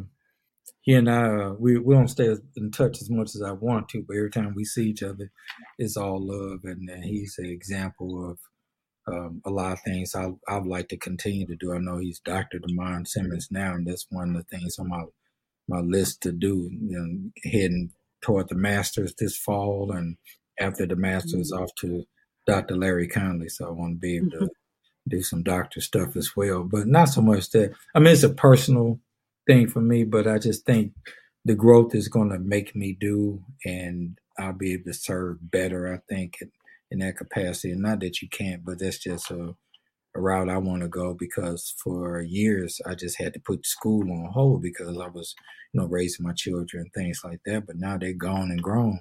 he 0.82 0.94
and 0.94 1.08
I 1.08 1.24
uh, 1.26 1.52
we 1.58 1.78
we 1.78 1.94
don't 1.94 2.08
stay 2.08 2.34
in 2.56 2.70
touch 2.72 3.00
as 3.00 3.08
much 3.08 3.34
as 3.36 3.42
I 3.42 3.52
want 3.52 3.88
to, 3.90 4.02
but 4.06 4.16
every 4.16 4.30
time 4.30 4.54
we 4.56 4.64
see 4.64 4.88
each 4.90 5.02
other, 5.04 5.30
it's 5.78 5.96
all 5.96 6.18
love, 6.20 6.60
and, 6.64 6.88
and 6.90 7.04
he's 7.04 7.36
an 7.38 7.46
example 7.46 8.28
of 8.28 8.38
um, 9.10 9.42
a 9.44 9.50
lot 9.50 9.72
of 9.72 9.80
things 9.82 10.14
I 10.14 10.30
I'd 10.48 10.66
like 10.66 10.88
to 10.88 10.96
continue 10.96 11.46
to 11.46 11.56
do. 11.56 11.72
I 11.72 11.78
know 11.78 11.98
he's 11.98 12.20
Dr. 12.20 12.58
Demond 12.58 13.08
Simmons 13.08 13.48
now, 13.50 13.74
and 13.74 13.86
that's 13.86 14.06
one 14.10 14.36
of 14.36 14.36
the 14.36 14.56
things 14.56 14.78
on 14.78 14.88
my 14.88 15.04
my 15.68 15.80
list 15.80 16.22
to 16.22 16.32
do. 16.32 16.70
You 16.70 16.98
know, 16.98 17.50
heading 17.50 17.90
toward 18.20 18.48
the 18.48 18.54
Masters 18.54 19.14
this 19.18 19.36
fall, 19.36 19.92
and 19.92 20.16
after 20.60 20.86
the 20.86 20.96
Masters, 20.96 21.52
off 21.52 21.74
to 21.76 22.04
Dr. 22.46 22.76
Larry 22.76 23.08
Conley. 23.08 23.48
So 23.48 23.68
I 23.68 23.70
want 23.70 23.96
to 23.96 23.98
be 23.98 24.16
able 24.16 24.30
to 24.30 24.48
do 25.08 25.22
some 25.22 25.42
doctor 25.42 25.80
stuff 25.80 26.16
as 26.16 26.32
well, 26.36 26.64
but 26.64 26.86
not 26.86 27.06
so 27.06 27.20
much 27.20 27.50
that. 27.50 27.72
I 27.94 28.00
mean, 28.00 28.12
it's 28.12 28.22
a 28.22 28.30
personal 28.30 29.00
thing 29.46 29.68
for 29.68 29.80
me, 29.80 30.04
but 30.04 30.26
I 30.26 30.38
just 30.38 30.64
think 30.64 30.92
the 31.44 31.54
growth 31.54 31.94
is 31.94 32.08
going 32.08 32.30
to 32.30 32.38
make 32.38 32.76
me 32.76 32.96
do, 32.98 33.42
and 33.64 34.18
I'll 34.38 34.52
be 34.52 34.74
able 34.74 34.84
to 34.84 34.94
serve 34.94 35.38
better. 35.40 35.92
I 35.92 36.00
think 36.12 36.34
in, 36.40 36.50
in 36.90 37.00
that 37.00 37.16
capacity, 37.16 37.72
and 37.72 37.82
not 37.82 38.00
that 38.00 38.22
you 38.22 38.28
can't, 38.28 38.64
but 38.64 38.78
that's 38.78 38.98
just 38.98 39.30
a, 39.30 39.54
a 40.14 40.20
route 40.20 40.48
I 40.48 40.58
want 40.58 40.82
to 40.82 40.88
go 40.88 41.14
because 41.14 41.74
for 41.82 42.20
years 42.20 42.80
I 42.86 42.94
just 42.94 43.18
had 43.18 43.34
to 43.34 43.40
put 43.40 43.66
school 43.66 44.10
on 44.10 44.32
hold 44.32 44.62
because 44.62 44.98
I 44.98 45.08
was, 45.08 45.34
you 45.72 45.80
know, 45.80 45.86
raising 45.86 46.26
my 46.26 46.32
children 46.32 46.84
and 46.84 46.92
things 46.92 47.20
like 47.24 47.40
that. 47.46 47.66
But 47.66 47.76
now 47.76 47.98
they're 47.98 48.12
gone 48.12 48.50
and 48.50 48.62
grown, 48.62 49.00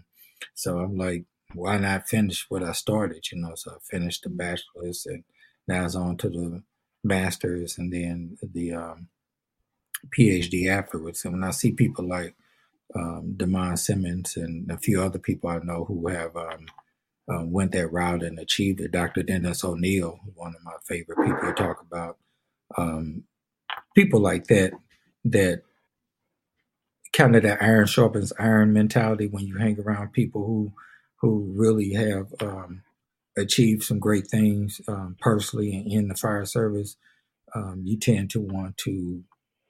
so 0.54 0.80
I'm 0.80 0.97
like, 0.97 1.26
why 1.54 1.78
not 1.78 2.08
finish 2.08 2.45
what 2.50 2.63
I 2.63 2.73
started? 2.73 3.26
You 3.32 3.41
know, 3.41 3.54
so 3.56 3.71
I 3.71 3.78
finished 3.89 4.23
the 4.23 4.30
bachelor's 4.30 5.06
and 5.06 5.23
now 5.67 5.86
it's 5.86 5.95
on 5.95 6.17
to 6.17 6.30
the 6.30 6.63
master's 7.04 7.78
and 7.78 7.91
then 7.91 8.38
the 8.41 8.73
um, 8.73 9.08
PhD 10.17 10.69
afterwards. 10.69 11.23
And 11.23 11.34
when 11.34 11.43
I 11.43 11.52
see 11.52 11.71
people 11.71 12.08
like 12.08 12.36
um, 12.95 13.36
Demond 13.38 13.80
Simmons 13.80 14.38
and 14.38 14.69
a 14.71 14.78
few 14.78 15.02
other 15.02 15.19
people 15.19 15.50
I 15.50 15.60
know 15.60 15.86
who 15.86 16.08
have 16.08 16.36
um, 16.36 16.67
um, 17.29 17.51
went 17.51 17.73
that 17.73 17.91
route 17.91 18.23
and 18.23 18.39
achieved 18.39 18.81
it, 18.81 18.91
Dr. 18.91 19.23
Dennis 19.23 19.63
O'Neill, 19.63 20.19
one 20.35 20.55
of 20.55 20.63
my 20.63 20.73
favorite 20.87 21.17
people 21.25 21.41
to 21.41 21.53
talk 21.53 21.81
about, 21.81 22.17
um, 22.77 23.23
people 23.95 24.19
like 24.21 24.47
that, 24.47 24.73
that 25.25 25.63
kind 27.13 27.35
of 27.35 27.43
that 27.43 27.61
iron 27.61 27.87
sharpens 27.87 28.33
iron 28.39 28.73
mentality 28.73 29.27
when 29.27 29.45
you 29.45 29.57
hang 29.57 29.79
around 29.79 30.13
people 30.13 30.45
who 30.45 30.73
who 31.21 31.51
really 31.55 31.93
have 31.93 32.27
um, 32.41 32.83
achieved 33.37 33.83
some 33.83 33.99
great 33.99 34.27
things 34.27 34.81
um, 34.87 35.15
personally 35.21 35.75
and 35.75 35.91
in 35.91 36.07
the 36.09 36.15
fire 36.15 36.45
service, 36.45 36.97
um, 37.55 37.81
you 37.85 37.97
tend 37.97 38.29
to 38.31 38.39
want 38.41 38.77
to 38.77 39.23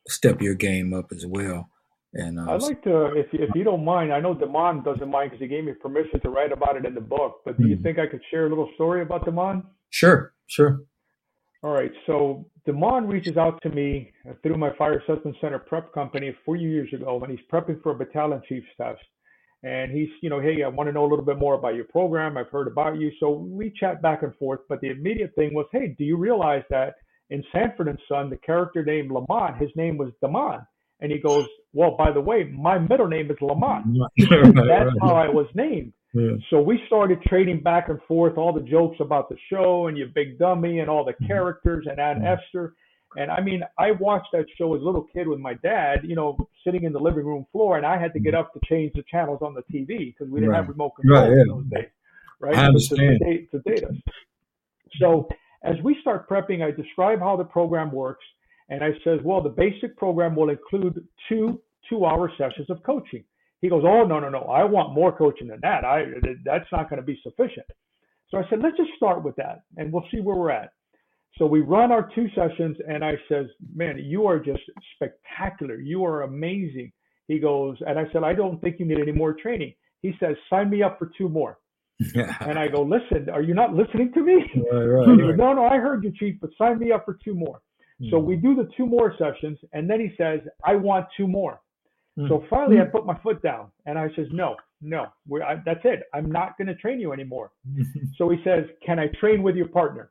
step 0.08 0.42
your 0.42 0.56
game 0.56 0.94
up 0.94 1.12
as 1.12 1.26
well. 1.26 1.70
And 2.18 2.40
uh, 2.40 2.52
I'd 2.52 2.62
like 2.64 2.84
to, 2.84 3.14
if 3.16 3.28
if 3.34 3.50
you 3.56 3.64
don't 3.64 3.86
mind, 3.86 4.12
I 4.12 4.20
know 4.20 4.34
Demond 4.34 4.84
doesn't 4.84 5.10
mind 5.10 5.30
because 5.32 5.42
he 5.42 5.48
gave 5.48 5.64
me 5.64 5.74
permission 5.74 6.20
to 6.22 6.30
write 6.30 6.52
about 6.52 6.76
it 6.76 6.84
in 6.86 6.94
the 6.96 7.02
book. 7.02 7.42
But 7.46 7.58
do 7.58 7.68
you 7.68 7.78
Mhm. 7.78 7.84
think 7.84 8.00
I 8.00 8.08
could 8.08 8.22
share 8.32 8.48
a 8.48 8.50
little 8.50 8.70
story 8.76 9.02
about 9.04 9.26
Demond? 9.26 9.64
sure, 9.90 10.34
sure. 10.48 10.82
All 11.64 11.74
right. 11.74 11.92
So 12.08 12.46
Demond 12.68 13.12
reaches 13.12 13.38
out 13.38 13.62
to 13.64 13.70
me 13.70 14.12
through 14.44 14.58
my 14.58 14.72
fire 14.78 14.98
assessment 15.00 15.38
center 15.42 15.60
prep 15.60 15.94
company 15.94 16.36
four 16.44 16.56
years 16.56 16.92
ago, 16.94 17.20
and 17.22 17.32
he's 17.32 17.46
prepping 17.52 17.82
for 17.82 17.92
a 17.94 17.96
battalion 17.96 18.42
chief's 18.50 18.68
test. 18.78 19.02
And 19.64 19.92
he's, 19.92 20.10
you 20.22 20.30
know, 20.30 20.40
hey, 20.40 20.62
I 20.64 20.68
want 20.68 20.88
to 20.88 20.94
know 20.94 21.06
a 21.06 21.10
little 21.10 21.26
bit 21.26 21.40
more 21.40 21.56
about 21.56 21.74
your 21.76 21.86
program. 21.86 22.38
I've 22.38 22.50
heard 22.50 22.68
about 22.68 22.98
you. 23.00 23.12
So 23.20 23.32
we 23.32 23.72
chat 23.80 24.02
back 24.04 24.22
and 24.24 24.36
forth. 24.36 24.62
But 24.70 24.82
the 24.82 24.90
immediate 24.92 25.34
thing 25.36 25.54
was, 25.54 25.66
hey, 25.72 25.96
do 25.98 26.04
you 26.04 26.16
realize 26.16 26.64
that 26.70 26.96
in 27.32 27.44
Sanford 27.52 27.88
and 27.88 28.00
Son, 28.08 28.30
the 28.30 28.38
character 28.38 28.84
named 28.84 29.12
Lamont, 29.12 29.58
his 29.58 29.72
name 29.76 29.98
was 29.98 30.12
Demond? 30.24 30.66
And 31.00 31.12
he 31.12 31.18
goes, 31.20 31.48
well, 31.78 31.96
by 31.96 32.12
the 32.12 32.20
way, 32.22 32.44
my 32.46 32.78
middle 32.80 33.08
name 33.08 33.30
is 33.30 33.38
Lamont. 33.40 33.86
That's 34.18 34.90
how 35.02 35.16
I 35.16 35.30
was 35.30 35.46
named. 35.54 35.94
Yeah. 36.14 36.32
So 36.50 36.60
we 36.60 36.80
started 36.88 37.22
trading 37.24 37.62
back 37.62 37.90
and 37.90 38.00
forth 38.08 38.38
all 38.38 38.52
the 38.52 38.62
jokes 38.62 38.98
about 39.00 39.30
the 39.30 39.36
show 39.52 39.88
and 39.88 39.96
you 39.98 40.08
big 40.16 40.40
dummy 40.40 40.80
and 40.80 40.90
all 40.90 41.06
the 41.06 41.14
characters 41.28 41.86
and 41.90 42.00
Aunt 42.00 42.20
Mhm. 42.24 42.38
Esther. 42.38 42.74
And 43.16 43.30
I 43.30 43.42
mean, 43.42 43.62
I 43.78 43.92
watched 43.92 44.30
that 44.34 44.46
show 44.58 44.74
as 44.76 44.82
a 44.82 44.86
little 44.86 45.06
kid 45.14 45.28
with 45.28 45.40
my 45.40 45.54
dad, 45.56 46.00
you 46.04 46.16
know, 46.16 46.36
sitting 46.64 46.84
in 46.84 46.94
the 46.94 47.00
living 47.00 47.26
room 47.26 47.46
floor, 47.52 47.78
and 47.78 47.86
I 47.86 47.98
had 47.98 48.12
to 48.14 48.20
get 48.20 48.34
up 48.34 48.52
to 48.54 48.60
change 48.66 48.94
the 48.94 49.04
channels 49.12 49.40
on 49.44 49.54
the 49.54 49.62
TV 49.72 49.88
because 50.14 50.30
we 50.32 50.40
didn't 50.40 50.52
Right. 50.54 50.58
have 50.62 50.70
remote 50.70 50.92
control 51.00 51.22
Right, 51.22 51.32
yeah. 51.36 51.42
in 51.44 51.48
those 51.48 51.66
days, 51.66 51.90
right? 52.40 52.56
I 52.58 52.66
understand. 52.66 53.20
To, 53.20 53.46
to 53.52 53.60
date 53.70 53.84
us. 53.84 53.96
So 55.00 55.28
as 55.64 55.76
we 55.84 55.96
start 56.02 56.28
prepping, 56.28 56.64
I 56.64 56.72
describe 56.72 57.20
how 57.20 57.36
the 57.36 57.44
program 57.46 57.92
works, 57.92 58.26
and 58.70 58.84
I 58.84 58.92
says, 59.04 59.20
well, 59.24 59.42
the 59.42 59.50
basic 59.66 59.96
program 59.98 60.36
will 60.36 60.50
include 60.50 61.06
two 61.30 61.62
two-hour 61.90 62.32
sessions 62.38 62.70
of 62.70 62.82
coaching. 62.84 63.24
He 63.62 63.70
goes, 63.70 63.84
oh 63.86 64.04
no 64.04 64.20
no 64.20 64.30
no, 64.30 64.42
I 64.42 64.64
want 64.64 64.94
more 64.94 65.16
coaching 65.16 65.48
than 65.48 65.60
that. 65.62 65.84
I 65.84 66.06
that's 66.46 66.72
not 66.72 66.90
going 66.90 67.02
to 67.02 67.06
be 67.06 67.20
sufficient. 67.24 67.66
So 68.30 68.38
I 68.38 68.44
said, 68.50 68.60
let's 68.62 68.78
just 68.78 68.92
start 68.98 69.24
with 69.24 69.36
that, 69.38 69.62
and 69.78 69.92
we'll 69.92 70.06
see 70.12 70.20
where 70.20 70.36
we're 70.36 70.52
at. 70.52 70.72
So 71.38 71.46
we 71.46 71.62
run 71.62 71.92
our 71.92 72.10
two 72.14 72.28
sessions, 72.36 72.78
and 72.88 73.04
I 73.04 73.14
says, 73.30 73.46
man, 73.74 74.00
you 74.00 74.26
are 74.26 74.40
just 74.40 74.60
spectacular. 74.96 75.80
You 75.80 76.04
are 76.06 76.24
amazing. 76.24 76.92
He 77.28 77.40
goes, 77.40 77.78
and 77.86 78.00
I 78.00 78.06
said, 78.12 78.24
I 78.24 78.34
don't 78.34 78.60
think 78.62 78.80
you 78.80 78.86
need 78.86 79.00
any 79.00 79.12
more 79.12 79.34
training. 79.34 79.74
He 80.02 80.14
says, 80.20 80.36
sign 80.50 80.70
me 80.70 80.84
up 80.84 80.98
for 81.00 81.12
two 81.18 81.30
more. 81.30 81.60
And 82.42 82.60
I 82.60 82.68
go, 82.68 82.84
listen, 82.84 83.30
are 83.30 83.42
you 83.42 83.54
not 83.54 83.74
listening 83.74 84.12
to 84.14 84.22
me? 84.22 84.46
right, 84.72 84.84
right, 84.84 85.10
he 85.10 85.18
goes, 85.18 85.38
no, 85.38 85.54
no, 85.54 85.66
I 85.66 85.78
heard 85.78 86.04
you, 86.04 86.12
Chief, 86.18 86.36
but 86.40 86.52
sign 86.58 86.80
me 86.80 86.92
up 86.92 87.06
for 87.06 87.18
two 87.24 87.34
more. 87.34 87.62
So 88.12 88.20
we 88.20 88.36
hmm. 88.36 88.42
do 88.42 88.56
the 88.56 88.70
two 88.78 88.86
more 88.86 89.16
sessions, 89.18 89.58
and 89.74 89.90
then 89.90 90.00
he 90.00 90.12
says, 90.18 90.42
I 90.64 90.76
want 90.76 91.08
two 91.18 91.28
more. 91.28 91.62
So 92.18 92.40
mm-hmm. 92.40 92.48
finally, 92.50 92.78
I 92.78 92.82
mm-hmm. 92.82 92.92
put 92.92 93.06
my 93.06 93.18
foot 93.22 93.44
down, 93.44 93.72
and 93.86 94.00
I 94.00 94.08
says, 94.16 94.26
no, 94.32 94.56
no, 94.82 95.06
I, 95.46 95.62
that's 95.64 95.82
it. 95.84 96.04
I'm 96.16 96.32
not 96.32 96.58
going 96.58 96.68
to 96.68 96.76
train 96.76 97.00
you 97.00 97.14
anymore. 97.14 97.52
So 98.18 98.30
he 98.30 98.38
says, 98.44 98.66
can 98.84 98.98
I 98.98 99.08
train 99.20 99.44
with 99.44 99.56
your 99.56 99.68
partner? 99.68 100.10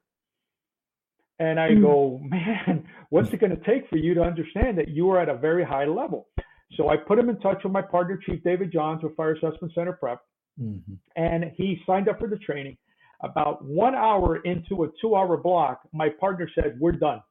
And 1.41 1.59
I 1.59 1.75
go, 1.75 2.21
mm-hmm. 2.23 2.29
man, 2.31 2.89
what's 3.11 3.33
it 3.33 3.41
going 3.41 3.57
to 3.57 3.65
take 3.65 3.89
for 3.91 3.97
you 3.97 4.15
to 4.15 4.23
understand 4.23 4.79
that 4.79 4.89
you 4.89 5.11
are 5.11 5.21
at 5.21 5.29
a 5.29 5.37
very 5.37 5.65
high 5.65 5.87
level? 5.87 6.29
So 6.77 6.89
I 6.89 6.97
put 6.97 7.19
him 7.19 7.29
in 7.29 7.41
touch 7.41 7.65
with 7.65 7.73
my 7.73 7.83
partner, 7.83 8.19
Chief 8.25 8.43
David 8.45 8.73
Johns 8.73 9.03
with 9.03 9.17
Fire 9.17 9.35
Assessment 9.35 9.73
Center 9.75 9.93
Prep 9.93 10.21
Mhm. 10.61 10.99
and 11.17 11.45
he 11.55 11.83
signed 11.85 12.09
up 12.09 12.19
for 12.19 12.29
the 12.29 12.39
training. 12.39 12.79
About 13.23 13.65
one 13.65 13.95
hour 13.95 14.37
into 14.37 14.85
a 14.85 14.89
two 15.01 15.15
hour 15.15 15.37
block, 15.37 15.81
my 15.93 16.09
partner 16.09 16.49
said, 16.55 16.79
We're 16.81 16.93
done. 16.93 17.23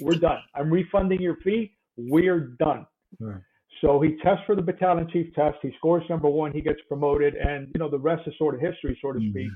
We're 0.00 0.18
done. 0.18 0.40
I'm 0.54 0.70
refunding 0.70 1.20
your 1.20 1.36
fee. 1.36 1.74
We're 1.96 2.40
done. 2.58 2.86
Right. 3.18 3.40
So 3.80 4.00
he 4.00 4.16
tests 4.22 4.44
for 4.46 4.54
the 4.56 4.62
battalion 4.62 5.08
chief 5.12 5.32
test. 5.34 5.58
He 5.62 5.72
scores 5.76 6.02
number 6.08 6.28
one. 6.28 6.52
He 6.52 6.60
gets 6.60 6.80
promoted. 6.88 7.34
And, 7.34 7.68
you 7.74 7.78
know, 7.78 7.88
the 7.88 7.98
rest 7.98 8.26
is 8.26 8.34
sort 8.38 8.54
of 8.54 8.60
history, 8.60 8.98
so 9.02 9.12
to 9.12 9.20
speak. 9.30 9.50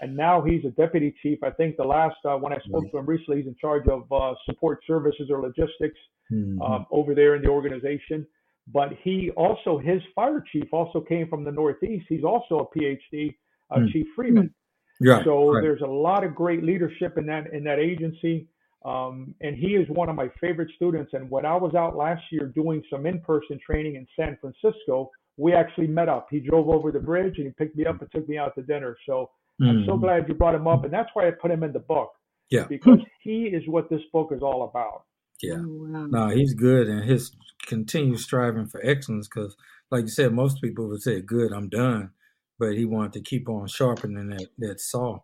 And 0.00 0.14
now 0.16 0.42
he's 0.42 0.64
a 0.64 0.70
deputy 0.70 1.14
chief. 1.22 1.38
I 1.42 1.50
think 1.50 1.76
the 1.76 1.84
last, 1.84 2.16
uh, 2.24 2.36
when 2.36 2.52
I 2.52 2.58
spoke 2.68 2.90
to 2.90 2.98
him 2.98 3.06
recently, 3.06 3.38
he's 3.38 3.46
in 3.46 3.56
charge 3.60 3.86
of 3.88 4.10
uh, 4.12 4.34
support 4.44 4.80
services 4.86 5.30
or 5.30 5.40
logistics 5.40 5.98
Mhm. 6.32 6.60
um, 6.60 6.86
over 6.90 7.14
there 7.14 7.34
in 7.36 7.42
the 7.42 7.48
organization. 7.48 8.26
But 8.72 8.92
he 9.04 9.30
also, 9.30 9.78
his 9.78 10.02
fire 10.14 10.42
chief 10.52 10.68
also 10.72 11.00
came 11.00 11.28
from 11.28 11.44
the 11.44 11.52
Northeast. 11.52 12.06
He's 12.08 12.24
also 12.24 12.58
a 12.58 12.78
PhD, 12.78 13.34
uh, 13.70 13.80
Hmm. 13.80 13.86
Chief 13.88 14.06
Freeman. 14.16 14.52
right, 15.00 15.24
So 15.24 15.52
right. 15.52 15.62
there's 15.62 15.82
a 15.82 15.86
lot 15.86 16.24
of 16.24 16.34
great 16.34 16.62
leadership 16.64 17.16
in 17.16 17.26
that 17.26 17.52
in 17.52 17.62
that 17.64 17.78
agency. 17.78 18.48
Um, 18.86 19.34
and 19.40 19.56
he 19.56 19.70
is 19.74 19.88
one 19.88 20.08
of 20.08 20.14
my 20.14 20.28
favorite 20.40 20.70
students. 20.76 21.10
And 21.12 21.28
when 21.28 21.44
I 21.44 21.56
was 21.56 21.74
out 21.74 21.96
last 21.96 22.22
year 22.30 22.46
doing 22.54 22.82
some 22.88 23.04
in-person 23.04 23.58
training 23.66 23.96
in 23.96 24.06
San 24.14 24.38
Francisco, 24.40 25.10
we 25.36 25.52
actually 25.52 25.88
met 25.88 26.08
up. 26.08 26.28
He 26.30 26.38
drove 26.38 26.68
over 26.68 26.92
the 26.92 27.00
bridge 27.00 27.34
and 27.38 27.46
he 27.46 27.52
picked 27.52 27.76
me 27.76 27.84
up 27.84 28.00
and 28.00 28.10
took 28.12 28.28
me 28.28 28.38
out 28.38 28.54
to 28.54 28.62
dinner. 28.62 28.96
So 29.04 29.30
I'm 29.60 29.84
so 29.86 29.96
Mhm. 29.96 30.00
glad 30.02 30.28
you 30.28 30.34
brought 30.34 30.54
him 30.54 30.68
up, 30.68 30.84
and 30.84 30.92
that's 30.92 31.10
why 31.14 31.26
I 31.26 31.30
put 31.32 31.50
him 31.50 31.62
in 31.62 31.72
the 31.72 31.80
book. 31.80 32.12
Yeah. 32.50 32.66
Because 32.68 33.00
he 33.22 33.46
is 33.46 33.66
what 33.66 33.88
this 33.88 34.02
book 34.12 34.30
is 34.30 34.42
all 34.42 34.62
about. 34.64 35.04
Yeah. 35.42 35.62
Oh, 35.64 35.88
wow. 35.90 36.06
No, 36.06 36.28
he's 36.28 36.54
good, 36.54 36.88
and 36.88 37.04
his 37.04 37.34
continued 37.66 38.20
striving 38.20 38.66
for 38.66 38.80
excellence. 38.84 39.28
Because, 39.28 39.56
like 39.90 40.02
you 40.02 40.08
said, 40.10 40.32
most 40.32 40.62
people 40.62 40.88
would 40.88 41.02
say, 41.02 41.20
"Good, 41.20 41.52
I'm 41.52 41.68
done," 41.68 42.10
but 42.58 42.76
he 42.76 42.84
wanted 42.84 43.14
to 43.14 43.20
keep 43.22 43.48
on 43.48 43.66
sharpening 43.66 44.28
that 44.28 44.48
that 44.58 44.80
saw. 44.80 45.20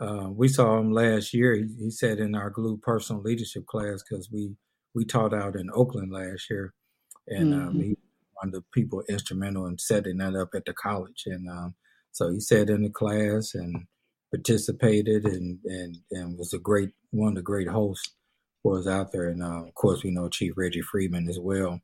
Uh, 0.00 0.30
we 0.30 0.48
saw 0.48 0.78
him 0.78 0.92
last 0.92 1.34
year. 1.34 1.54
He, 1.54 1.66
he 1.78 1.90
sat 1.90 2.18
in 2.18 2.34
our 2.34 2.50
glue 2.50 2.78
personal 2.78 3.22
leadership 3.22 3.66
class 3.66 4.02
because 4.08 4.30
we 4.32 4.56
we 4.94 5.04
taught 5.04 5.34
out 5.34 5.56
in 5.56 5.70
Oakland 5.72 6.12
last 6.12 6.50
year, 6.50 6.74
and 7.28 7.52
um, 7.54 7.78
Mhm. 7.78 7.80
he 7.80 7.96
one 8.42 8.48
of 8.48 8.52
the 8.54 8.64
people 8.72 9.02
instrumental 9.08 9.66
in 9.66 9.78
setting 9.78 10.18
that 10.18 10.34
up 10.34 10.50
at 10.54 10.64
the 10.64 10.72
college. 10.74 11.24
And 11.26 11.48
um, 11.50 11.74
so 12.12 12.30
he 12.32 12.40
sat 12.40 12.70
in 12.70 12.82
the 12.82 12.90
class 12.90 13.54
and 13.54 13.86
participated, 14.32 15.24
and 15.26 15.60
and 15.64 15.96
and 16.10 16.38
was 16.38 16.52
a 16.54 16.58
great 16.58 16.92
one 17.10 17.30
of 17.30 17.36
the 17.36 17.42
great 17.42 17.68
hosts 17.68 18.14
was 18.64 18.86
out 18.86 19.12
there, 19.12 19.26
and 19.28 19.42
uh, 19.42 19.64
of 19.66 19.74
course 19.74 20.02
we 20.04 20.10
know 20.10 20.28
Chief 20.28 20.54
Reggie 20.56 20.82
Freeman 20.82 21.28
as 21.28 21.38
well. 21.40 21.80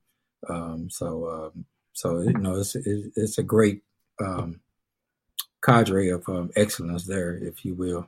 Um, 0.49 0.89
so 0.91 1.29
um, 1.29 1.67
so 1.93 2.21
you 2.23 2.33
know 2.35 2.57
it's 2.57 2.75
it's, 2.77 3.09
it's 3.17 3.39
a 3.39 3.43
great 3.43 3.83
um, 4.25 4.61
cadre 5.67 6.11
of 6.11 6.23
um, 6.29 6.51
excellence 6.57 7.05
there, 7.05 7.37
if 7.37 7.65
you 7.65 7.75
will. 7.75 8.07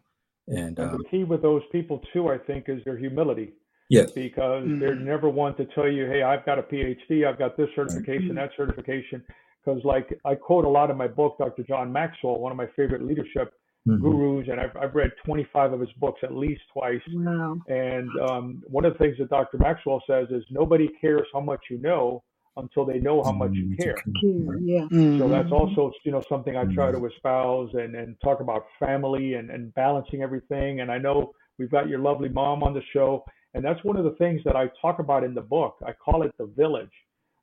And 0.48 0.78
And 0.78 0.90
um, 0.92 0.98
the 0.98 1.04
key 1.10 1.24
with 1.24 1.42
those 1.42 1.62
people 1.72 2.00
too, 2.12 2.28
I 2.28 2.38
think, 2.38 2.68
is 2.68 2.82
their 2.84 2.96
humility. 2.96 3.52
yes, 3.90 4.10
because 4.12 4.64
Mm. 4.66 4.80
they're 4.80 4.94
never 5.14 5.28
one 5.28 5.54
to 5.56 5.64
tell 5.74 5.88
you, 5.88 6.06
hey, 6.06 6.22
I've 6.22 6.44
got 6.44 6.58
a 6.58 6.62
PhD, 6.62 7.26
I've 7.26 7.38
got 7.38 7.56
this 7.56 7.68
certification, 7.74 8.34
that 8.36 8.50
certification. 8.56 9.22
Because, 9.64 9.82
like, 9.84 10.08
I 10.24 10.34
quote 10.34 10.64
a 10.64 10.68
lot 10.68 10.90
in 10.90 10.96
my 10.96 11.08
book, 11.08 11.36
Dr. 11.38 11.62
John 11.64 11.92
Maxwell, 11.92 12.38
one 12.38 12.52
of 12.52 12.56
my 12.56 12.68
favorite 12.76 13.02
leadership 13.02 13.52
Mhm. 13.86 14.00
gurus, 14.02 14.48
and 14.50 14.60
I've, 14.60 14.76
I've 14.76 14.94
read 14.94 15.12
25 15.24 15.72
of 15.72 15.80
his 15.80 15.92
books 15.98 16.20
at 16.22 16.34
least 16.34 16.60
twice. 16.72 17.00
Wow. 17.12 17.56
And 17.68 18.10
um, 18.28 18.62
one 18.66 18.84
of 18.84 18.92
the 18.92 18.98
things 18.98 19.16
that 19.18 19.30
Dr. 19.30 19.56
Maxwell 19.58 20.02
says 20.06 20.28
is 20.30 20.44
nobody 20.50 20.88
cares 21.00 21.26
how 21.32 21.40
much 21.40 21.60
you 21.70 21.78
know 21.78 22.22
until 22.58 22.84
they 22.84 22.98
know 22.98 23.22
how 23.22 23.32
much 23.32 23.52
you 23.52 23.66
Mhm. 23.68 23.76
care. 23.76 23.96
Cool. 24.20 24.60
Yeah. 24.60 24.88
So 25.18 25.28
that's 25.28 25.50
also, 25.52 25.92
you 26.04 26.12
know, 26.12 26.22
something 26.28 26.56
I 26.56 26.64
try 26.74 26.90
Mm-hmm. 26.90 27.00
to 27.00 27.06
espouse 27.06 27.72
and, 27.74 27.94
and 27.94 28.20
talk 28.20 28.40
about 28.40 28.66
family 28.78 29.34
and, 29.34 29.50
and 29.50 29.72
balancing 29.74 30.22
everything. 30.22 30.80
And 30.80 30.90
I 30.90 30.98
know 30.98 31.32
we've 31.58 31.70
got 31.70 31.88
your 31.88 31.98
lovely 31.98 32.28
mom 32.28 32.62
on 32.62 32.74
the 32.74 32.82
show. 32.92 33.24
And 33.54 33.64
that's 33.64 33.82
one 33.84 33.96
of 33.96 34.04
the 34.04 34.12
things 34.12 34.42
that 34.44 34.56
I 34.56 34.70
talk 34.80 34.98
about 34.98 35.24
in 35.24 35.34
the 35.34 35.40
book. 35.40 35.76
I 35.86 35.92
call 35.92 36.22
it 36.22 36.32
the 36.38 36.46
village 36.46 36.92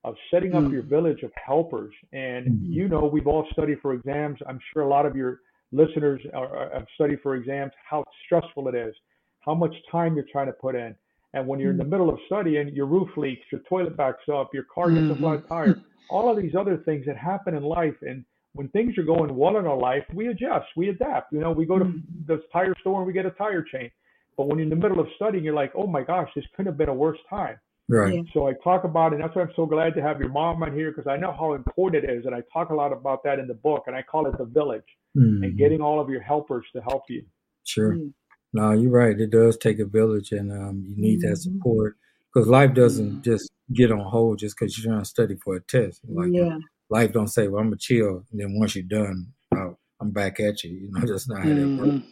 of 0.03 0.15
setting 0.29 0.53
up 0.53 0.63
Mm. 0.63 0.71
your 0.71 0.83
village 0.83 1.23
of 1.23 1.31
helpers. 1.33 1.93
And 2.13 2.45
Mhm. 2.45 2.73
you 2.77 2.87
know, 2.87 3.05
we've 3.07 3.27
all 3.27 3.45
studied 3.51 3.79
for 3.81 3.93
exams. 3.93 4.39
I'm 4.47 4.59
sure 4.71 4.83
a 4.83 4.87
lot 4.87 5.05
of 5.05 5.15
your 5.15 5.39
listeners 5.71 6.21
are, 6.33 6.55
are, 6.55 6.69
have 6.73 6.87
studied 6.93 7.19
for 7.21 7.35
exams, 7.35 7.73
how 7.89 8.03
stressful 8.23 8.67
it 8.67 8.75
is, 8.75 8.95
how 9.39 9.55
much 9.55 9.75
time 9.91 10.15
you're 10.15 10.25
trying 10.31 10.47
to 10.47 10.53
put 10.53 10.75
in. 10.75 10.95
And 11.35 11.45
when 11.47 11.59
you're 11.59 11.71
in 11.71 11.77
the 11.77 11.83
middle 11.83 12.09
of 12.09 12.17
studying, 12.27 12.69
your 12.69 12.85
roof 12.85 13.09
leaks, 13.17 13.45
your 13.51 13.61
toilet 13.69 13.95
backs 13.97 14.23
up, 14.33 14.53
your 14.53 14.63
car 14.73 14.89
gets 14.89 15.11
a 15.11 15.15
flat 15.17 15.47
tire, 15.49 15.81
all 16.09 16.31
of 16.31 16.41
these 16.41 16.55
other 16.55 16.77
things 16.77 17.05
that 17.07 17.17
happen 17.17 17.55
in 17.55 17.63
life. 17.63 17.93
And 18.01 18.23
when 18.53 18.69
things 18.69 18.97
are 18.97 19.03
going 19.03 19.35
well 19.35 19.57
in 19.57 19.65
our 19.67 19.77
life, 19.77 20.03
we 20.13 20.27
adjust, 20.29 20.65
we 20.77 20.89
adapt. 20.89 21.33
You 21.33 21.41
know, 21.41 21.51
we 21.51 21.65
go 21.65 21.77
to 21.77 21.91
the 22.27 22.41
tire 22.53 22.73
store 22.79 22.99
and 22.99 23.07
we 23.07 23.11
get 23.13 23.25
a 23.25 23.31
tire 23.31 23.63
change. 23.63 23.91
But 24.37 24.47
when 24.47 24.57
you're 24.59 24.63
in 24.63 24.69
the 24.69 24.75
middle 24.77 24.99
of 24.99 25.07
studying, 25.17 25.43
you're 25.43 25.53
like, 25.53 25.73
oh 25.75 25.87
my 25.87 26.03
gosh, 26.03 26.29
this 26.35 26.45
couldn't 26.55 26.71
have 26.71 26.77
been 26.77 26.89
a 26.89 26.93
worse 26.93 27.19
time. 27.29 27.57
right. 27.89 28.13
Yeah. 28.13 28.21
So 28.33 28.47
I 28.47 28.53
talk 28.63 28.83
about 28.85 29.11
it, 29.11 29.15
and 29.15 29.23
that's 29.23 29.35
why 29.35 29.41
I'm 29.43 29.51
so 29.55 29.65
glad 29.65 29.93
to 29.95 30.01
have 30.01 30.19
your 30.19 30.29
mom 30.29 30.63
on 30.63 30.73
here 30.73 30.91
because 30.91 31.07
I 31.07 31.17
know 31.17 31.33
how 31.37 31.53
important 31.53 32.03
it 32.05 32.09
is. 32.09 32.25
And 32.25 32.33
I 32.33 32.41
talk 32.53 32.69
a 32.69 32.73
lot 32.75 32.91
about 32.93 33.23
that 33.25 33.39
in 33.39 33.47
the 33.47 33.53
book, 33.53 33.83
and 33.87 33.95
I 33.95 34.01
call 34.01 34.25
it 34.27 34.37
the 34.37 34.45
village 34.45 34.83
and 35.15 35.43
Mhm. 35.53 35.57
getting 35.57 35.81
all 35.81 35.99
of 35.99 36.09
your 36.09 36.21
helpers 36.21 36.65
to 36.73 36.81
help 36.81 37.03
you. 37.09 37.23
Sure. 37.65 37.93
Mm. 37.93 38.13
No, 38.55 38.71
you're 38.71 38.91
right. 38.91 39.19
It 39.19 39.31
does 39.31 39.57
take 39.57 39.79
a 39.79 39.85
village, 39.85 40.31
and 40.31 40.51
um, 40.51 40.83
you 40.87 40.95
need 40.97 41.21
that 41.21 41.37
Mhm. 41.37 41.43
support 41.43 41.97
because 42.33 42.47
life 42.47 42.73
doesn't 42.73 43.21
just 43.23 43.51
get 43.73 43.91
on 43.91 43.99
hold 43.99 44.39
just 44.39 44.55
because 44.57 44.77
you're 44.77 44.91
trying 44.91 45.03
to 45.03 45.09
study 45.15 45.35
for 45.43 45.55
a 45.57 45.61
test. 45.61 46.01
Like 46.07 46.31
Yeah. 46.33 46.57
life 46.89 47.11
don't 47.13 47.27
say, 47.27 47.47
"Well, 47.47 47.61
I'm 47.61 47.67
gonna 47.69 47.77
chill," 47.77 48.25
and 48.31 48.39
then 48.39 48.57
once 48.57 48.75
you're 48.75 48.85
done, 48.99 49.33
I'll, 49.53 49.79
I'm 49.99 50.11
back 50.11 50.39
at 50.39 50.63
you. 50.63 50.71
You 50.71 50.91
know, 50.91 51.01
that's 51.05 51.27
not 51.27 51.41
how 51.41 51.53
that 51.53 51.77
works. 51.77 52.05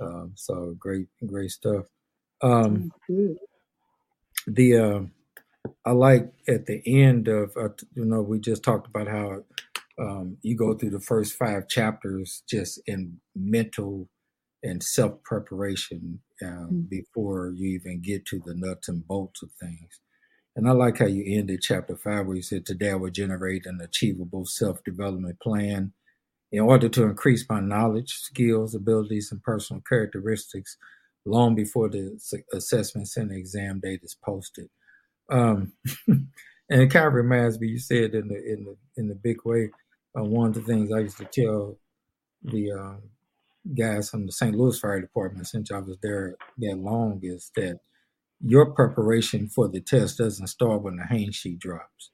Um, 0.00 0.32
so 0.36 0.74
great, 0.78 1.08
great 1.26 1.50
stuff. 1.50 1.86
Um, 2.42 2.90
the 4.46 4.76
uh, 4.76 5.00
I 5.86 5.92
like 5.92 6.32
at 6.48 6.66
the 6.66 6.82
end 6.86 7.28
of 7.28 7.56
uh, 7.56 7.70
you 7.94 8.04
know 8.06 8.22
we 8.22 8.40
just 8.40 8.62
talked 8.64 8.88
about 8.88 9.08
how 9.08 9.44
um, 10.00 10.38
you 10.42 10.56
go 10.56 10.74
through 10.74 10.90
the 10.90 11.00
first 11.00 11.34
five 11.34 11.68
chapters 11.68 12.42
just 12.48 12.80
in 12.86 13.20
mental 13.36 14.08
and 14.62 14.82
self 14.82 15.22
preparation 15.24 16.20
um, 16.42 16.70
Mm. 16.72 16.88
before 16.88 17.50
you 17.50 17.68
even 17.70 18.00
get 18.02 18.26
to 18.26 18.40
the 18.40 18.54
nuts 18.54 18.88
and 18.88 19.06
bolts 19.06 19.42
of 19.42 19.50
things. 19.60 20.00
And 20.56 20.68
I 20.68 20.72
like 20.72 20.98
how 20.98 21.06
you 21.06 21.24
ended 21.38 21.60
chapter 21.62 21.96
five 21.96 22.26
where 22.26 22.36
you 22.36 22.42
said, 22.42 22.66
Today 22.66 22.90
I 22.90 22.94
will 22.96 23.10
generate 23.10 23.66
an 23.66 23.80
achievable 23.82 24.46
self 24.46 24.82
development 24.84 25.40
plan 25.40 25.92
in 26.52 26.60
order 26.60 26.88
to 26.88 27.04
increase 27.04 27.46
my 27.48 27.60
knowledge, 27.60 28.12
skills, 28.14 28.74
abilities, 28.74 29.30
and 29.32 29.42
personal 29.42 29.82
characteristics 29.88 30.76
long 31.24 31.54
before 31.54 31.88
the 31.88 32.18
assessment 32.52 33.08
center 33.08 33.34
exam 33.34 33.80
date 33.80 34.00
is 34.02 34.16
posted. 34.24 34.68
Um, 35.30 35.72
and 36.08 36.28
it 36.70 36.90
kind 36.90 37.06
of 37.06 37.14
reminds 37.14 37.60
me, 37.60 37.68
you 37.68 37.78
said 37.78 38.14
in 38.14 38.28
the 38.28 38.36
in 38.36 38.64
the 38.64 38.76
in 38.96 39.08
the 39.08 39.14
big 39.14 39.38
way, 39.44 39.70
uh, 40.18 40.24
one 40.24 40.48
of 40.48 40.54
the 40.54 40.62
things 40.62 40.92
I 40.92 41.00
used 41.00 41.18
to 41.18 41.24
tell 41.26 41.78
the 42.42 42.72
uh, 42.72 42.96
guys 43.76 44.10
from 44.10 44.26
the 44.26 44.32
St. 44.32 44.54
Louis 44.56 44.78
Fire 44.78 45.00
Department, 45.00 45.46
since 45.46 45.70
I 45.70 45.78
was 45.78 45.98
there 46.02 46.36
that 46.58 46.76
long, 46.78 47.20
is 47.22 47.50
that 47.56 47.80
your 48.40 48.72
preparation 48.74 49.48
for 49.48 49.68
the 49.68 49.80
test 49.80 50.18
doesn't 50.18 50.46
start 50.48 50.82
when 50.82 50.96
the 50.96 51.04
hang 51.04 51.30
sheet 51.32 51.58
drops. 51.58 52.10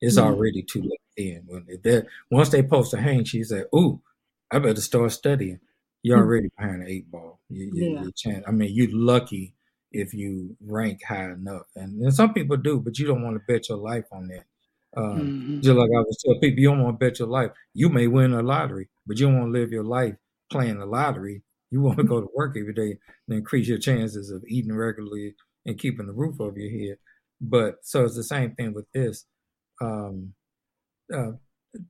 It's 0.00 0.18
Mhm. 0.18 0.18
already 0.18 0.62
too 0.62 0.82
late 0.82 1.00
then. 1.16 1.44
When 1.46 1.66
they 1.82 2.02
once 2.30 2.50
they 2.50 2.62
post 2.62 2.94
a 2.94 2.98
hang 3.00 3.24
sheet, 3.24 3.46
say, 3.46 3.64
"Ooh, 3.74 4.02
I 4.50 4.58
better 4.58 4.80
start 4.80 5.12
studying." 5.12 5.60
You're 6.02 6.18
Mhm. 6.18 6.24
already 6.24 6.48
behind 6.56 6.82
the 6.82 6.88
eight 6.90 7.10
ball. 7.10 7.40
You, 7.48 7.72
you, 7.74 7.96
Yeah. 7.96 8.10
chance. 8.12 8.44
I 8.46 8.52
mean, 8.52 8.70
you're 8.72 8.88
lucky 8.96 9.54
if 9.92 10.14
you 10.14 10.56
rank 10.60 11.02
high 11.04 11.32
enough, 11.32 11.66
and, 11.74 12.00
and 12.02 12.14
some 12.14 12.32
people 12.34 12.56
do, 12.56 12.80
but 12.80 12.98
you 12.98 13.06
don't 13.06 13.22
want 13.22 13.36
to 13.36 13.52
bet 13.52 13.68
your 13.68 13.78
life 13.78 14.06
on 14.12 14.28
that. 14.28 14.44
Um, 14.96 15.32
Mhm. 15.32 15.62
just 15.62 15.76
like 15.76 15.90
I 15.94 16.00
was 16.00 16.18
telling 16.24 16.40
people, 16.40 16.60
you 16.60 16.68
don't 16.68 16.82
want 16.84 17.00
to 17.00 17.04
bet 17.04 17.18
your 17.18 17.28
life. 17.28 17.50
You 17.74 17.88
may 17.88 18.06
win 18.06 18.32
a 18.32 18.42
lottery, 18.42 18.88
but 19.06 19.18
you 19.18 19.26
don't 19.26 19.38
want 19.40 19.54
to 19.54 19.58
live 19.60 19.72
your 19.72 19.84
life 19.84 20.16
playing 20.50 20.78
the 20.78 20.86
lottery. 20.86 21.42
You 21.70 21.80
want 21.82 21.98
to 21.98 22.04
go 22.04 22.20
to 22.20 22.28
work 22.34 22.56
every 22.58 22.74
day 22.74 22.98
and 23.28 23.38
increase 23.38 23.68
your 23.68 23.78
chances 23.78 24.30
of 24.30 24.44
eating 24.48 24.74
regularly 24.74 25.34
and 25.66 25.78
keeping 25.78 26.06
the 26.06 26.12
roof 26.12 26.40
over 26.40 26.58
your 26.58 26.88
head. 26.88 26.98
But 27.40 27.76
so 27.82 28.04
it's 28.04 28.16
the 28.16 28.24
same 28.24 28.54
thing 28.54 28.74
with 28.74 28.86
this. 28.92 29.26
Um, 29.80 30.34
uh, 31.14 31.32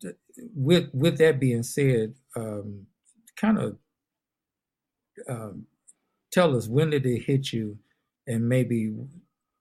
th- 0.00 0.16
with 0.54 0.90
with 0.92 1.18
that 1.18 1.40
being 1.40 1.62
said, 1.62 2.14
um, 2.36 2.86
kind 3.36 3.58
of 3.58 3.78
um, 5.28 5.66
tell 6.30 6.56
us 6.56 6.68
when 6.68 6.90
did 6.90 7.06
it 7.06 7.22
hit 7.22 7.52
you, 7.52 7.78
and 8.26 8.48
maybe 8.48 8.94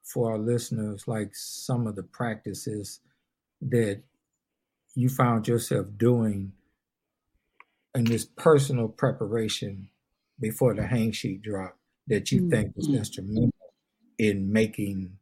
for 0.04 0.32
our 0.32 0.38
listeners, 0.38 1.08
like 1.08 1.32
some 1.34 1.88
of 1.88 1.96
the 1.96 2.04
practices 2.04 3.00
that 3.62 4.02
you 4.96 5.10
found 5.10 5.48
yourself 5.48 5.88
doing 5.98 6.52
in 7.98 8.06
this 8.06 8.26
personal 8.26 8.88
preparation 8.88 9.90
before 10.40 10.76
the 10.76 10.86
hang 10.86 11.12
sheet 11.12 11.42
drop 11.42 11.78
that 12.08 12.32
you 12.32 12.42
Mm, 12.42 12.52
think 12.52 12.76
was 12.76 12.88
instrumental 12.88 13.52
in 14.20 14.52
making 14.54 15.18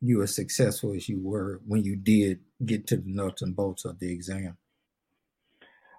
you 0.00 0.22
as 0.22 0.34
successful 0.34 0.94
as 0.94 1.08
you 1.08 1.18
were 1.20 1.60
when 1.66 1.82
you 1.82 1.96
did 1.96 2.40
get 2.64 2.86
to 2.86 2.96
the 2.98 3.08
nuts 3.10 3.42
and 3.42 3.56
bolts 3.56 3.84
of 3.84 3.98
the 3.98 4.12
exam. 4.12 4.58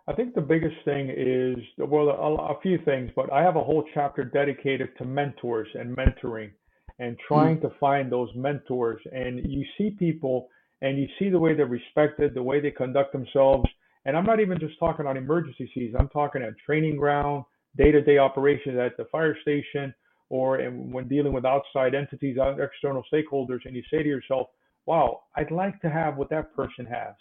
I 0.07 0.13
think 0.13 0.35
the 0.35 0.41
biggest 0.41 0.75
thing 0.85 1.09
is, 1.09 1.57
well, 1.77 2.09
a, 2.09 2.53
a 2.53 2.61
few 2.61 2.77
things, 2.85 3.11
but 3.15 3.33
I 3.33 3.41
have 3.41 3.57
a 3.57 3.63
whole 3.63 3.83
chapter 3.93 4.23
dedicated 4.23 4.89
to 4.99 5.05
mentors 5.05 5.67
and 5.73 5.97
mentoring 5.97 6.51
and 6.99 7.17
trying 7.27 7.59
to 7.61 7.71
find 7.79 8.11
those 8.11 8.29
mentors. 8.35 9.01
And 9.11 9.39
you 9.51 9.65
see 9.77 9.89
people 9.89 10.47
and 10.81 10.97
you 10.97 11.07
see 11.19 11.29
the 11.29 11.39
way 11.39 11.55
they're 11.55 11.65
respected, 11.65 12.35
the 12.35 12.43
way 12.43 12.61
they 12.61 12.71
conduct 12.71 13.11
themselves. 13.11 13.67
And 14.07 14.15
I'm 14.15 14.25
not 14.25 14.39
even 14.39 14.57
just 14.57 14.79
talking 14.79 15.05
on 15.05 15.17
emergency 15.17 15.69
scenes, 15.75 15.93
I'm 15.99 16.07
talking 16.07 16.41
at 16.41 16.57
training 16.65 16.95
ground, 16.95 17.43
day 17.77 17.91
to 17.91 18.01
day 18.01 18.17
operations 18.17 18.79
at 18.79 18.95
the 18.95 19.03
fire 19.11 19.37
station, 19.41 19.93
or 20.29 20.57
when 20.59 21.09
dealing 21.09 21.33
with 21.33 21.45
outside 21.45 21.93
entities, 21.93 22.37
external 22.57 23.03
stakeholders. 23.13 23.59
And 23.65 23.75
you 23.75 23.83
say 23.91 24.01
to 24.01 24.09
yourself, 24.09 24.47
wow, 24.85 25.23
I'd 25.35 25.51
like 25.51 25.79
to 25.81 25.89
have 25.89 26.15
what 26.15 26.29
that 26.29 26.55
person 26.55 26.85
has. 26.85 27.13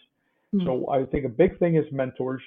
Mm. 0.54 0.64
So 0.64 0.88
I 0.88 1.04
think 1.06 1.24
a 1.24 1.28
big 1.28 1.58
thing 1.58 1.74
is 1.74 1.84
mentors. 1.90 2.40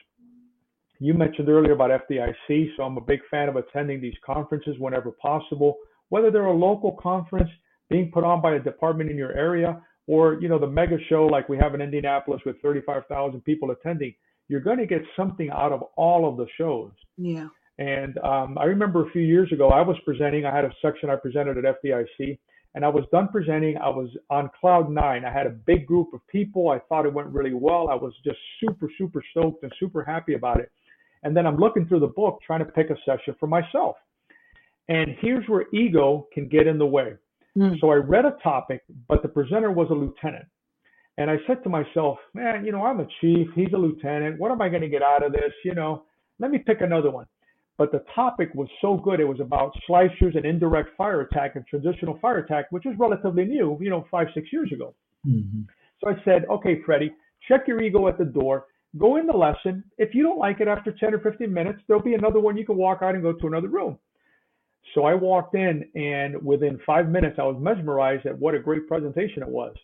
You 0.99 1.13
mentioned 1.13 1.49
earlier 1.49 1.73
about 1.73 1.91
FDIC, 2.09 2.77
so 2.77 2.83
I'm 2.83 2.97
a 2.97 3.01
big 3.01 3.19
fan 3.29 3.49
of 3.49 3.57
attending 3.57 4.01
these 4.01 4.15
conferences 4.25 4.75
whenever 4.79 5.11
possible, 5.11 5.75
whether 6.07 6.31
they're 6.31 6.45
a 6.45 6.57
local 6.57 6.93
conference 6.93 7.49
being 7.89 8.09
put 8.13 8.23
on 8.23 8.41
by 8.41 8.55
a 8.55 8.59
department 8.59 9.11
in 9.11 9.17
your 9.17 9.33
area 9.33 9.81
or 10.09 10.41
you 10.41 10.49
know 10.49 10.57
the 10.57 10.67
mega 10.67 10.97
show 11.07 11.25
like 11.27 11.47
we 11.47 11.57
have 11.57 11.75
in 11.75 11.81
Indianapolis 11.81 12.41
with 12.45 12.59
35,000 12.61 13.41
people 13.41 13.71
attending. 13.71 14.13
You're 14.49 14.59
going 14.59 14.79
to 14.79 14.85
get 14.85 15.01
something 15.15 15.49
out 15.51 15.71
of 15.71 15.83
all 15.95 16.27
of 16.27 16.35
the 16.35 16.47
shows. 16.57 16.91
Yeah. 17.17 17.47
And 17.77 18.17
um, 18.19 18.57
I 18.57 18.65
remember 18.65 19.07
a 19.07 19.11
few 19.11 19.21
years 19.21 19.51
ago, 19.53 19.69
I 19.69 19.81
was 19.81 19.95
presenting. 20.03 20.45
I 20.45 20.53
had 20.53 20.65
a 20.65 20.71
section 20.81 21.09
I 21.09 21.15
presented 21.15 21.57
at 21.57 21.81
FDIC, 21.81 22.37
and 22.75 22.83
I 22.83 22.89
was 22.89 23.05
done 23.11 23.29
presenting. 23.29 23.77
I 23.77 23.87
was 23.87 24.09
on 24.29 24.49
cloud 24.59 24.89
nine. 24.91 25.23
I 25.23 25.31
had 25.31 25.47
a 25.47 25.51
big 25.51 25.85
group 25.85 26.13
of 26.13 26.19
people. 26.27 26.69
I 26.69 26.79
thought 26.89 27.05
it 27.05 27.13
went 27.13 27.29
really 27.29 27.53
well. 27.53 27.87
I 27.89 27.95
was 27.95 28.13
just 28.25 28.37
super, 28.59 28.91
super 28.97 29.23
stoked 29.31 29.63
and 29.63 29.71
super 29.79 30.03
happy 30.03 30.33
about 30.33 30.59
it. 30.59 30.69
And 31.23 31.35
then 31.35 31.45
I'm 31.45 31.57
looking 31.57 31.87
through 31.87 32.01
the 32.01 32.07
book 32.07 32.39
trying 32.45 32.59
to 32.59 32.65
pick 32.65 32.89
a 32.89 32.95
session 33.05 33.35
for 33.39 33.47
myself. 33.47 33.95
And 34.89 35.15
here's 35.21 35.47
where 35.47 35.65
ego 35.73 36.27
can 36.33 36.49
get 36.49 36.67
in 36.67 36.77
the 36.77 36.85
way. 36.85 37.13
Mm. 37.57 37.79
So 37.79 37.91
I 37.91 37.95
read 37.95 38.25
a 38.25 38.35
topic, 38.43 38.81
but 39.07 39.21
the 39.21 39.27
presenter 39.27 39.71
was 39.71 39.87
a 39.89 39.93
lieutenant. 39.93 40.45
And 41.19 41.29
I 41.29 41.35
said 41.45 41.61
to 41.63 41.69
myself, 41.69 42.17
man, 42.33 42.65
you 42.65 42.71
know, 42.71 42.85
I'm 42.85 43.01
a 43.01 43.07
chief. 43.19 43.49
He's 43.53 43.73
a 43.73 43.77
lieutenant. 43.77 44.39
What 44.39 44.51
am 44.51 44.61
I 44.61 44.69
going 44.69 44.81
to 44.81 44.87
get 44.87 45.03
out 45.03 45.21
of 45.21 45.33
this? 45.33 45.51
You 45.65 45.75
know, 45.75 46.03
let 46.39 46.49
me 46.49 46.59
pick 46.59 46.79
another 46.79 47.11
one. 47.11 47.25
But 47.77 47.91
the 47.91 48.05
topic 48.15 48.51
was 48.55 48.69
so 48.81 48.95
good. 48.95 49.19
It 49.19 49.25
was 49.25 49.41
about 49.41 49.73
slicers 49.87 50.37
and 50.37 50.45
indirect 50.45 50.95
fire 50.97 51.19
attack 51.21 51.57
and 51.57 51.67
traditional 51.67 52.17
fire 52.21 52.37
attack, 52.37 52.67
which 52.71 52.85
is 52.85 52.93
relatively 52.97 53.43
new, 53.43 53.77
you 53.81 53.89
know, 53.89 54.07
five, 54.09 54.27
six 54.33 54.47
years 54.53 54.71
ago. 54.71 54.95
Mm-hmm. 55.27 55.63
So 56.01 56.09
I 56.09 56.23
said, 56.23 56.45
okay, 56.49 56.81
Freddie, 56.85 57.13
check 57.49 57.67
your 57.67 57.81
ego 57.81 58.07
at 58.07 58.17
the 58.17 58.23
door. 58.23 58.67
Go 58.97 59.17
in 59.17 59.27
the 59.27 59.33
lesson. 59.33 59.83
If 59.97 60.15
you 60.15 60.23
don't 60.23 60.39
like 60.39 60.61
it 60.61 60.69
after 60.69 60.93
10 60.97 61.13
or 61.13 61.19
15 61.19 61.53
minutes, 61.53 61.79
there'll 61.87 62.01
be 62.01 62.13
another 62.13 62.39
one. 62.39 62.55
You 62.55 62.65
can 62.65 62.77
walk 62.77 62.99
out 63.01 63.15
and 63.15 63.21
go 63.21 63.33
to 63.33 63.47
another 63.47 63.67
room. 63.67 63.99
So 64.95 65.03
I 65.03 65.15
walked 65.15 65.53
in, 65.53 65.83
and 65.95 66.41
within 66.41 66.79
five 66.85 67.09
minutes, 67.09 67.35
I 67.39 67.43
was 67.43 67.57
mesmerized 67.59 68.25
at 68.25 68.39
what 68.39 68.55
a 68.55 68.59
great 68.59 68.87
presentation 68.87 69.43
it 69.43 69.49
was. 69.49 69.75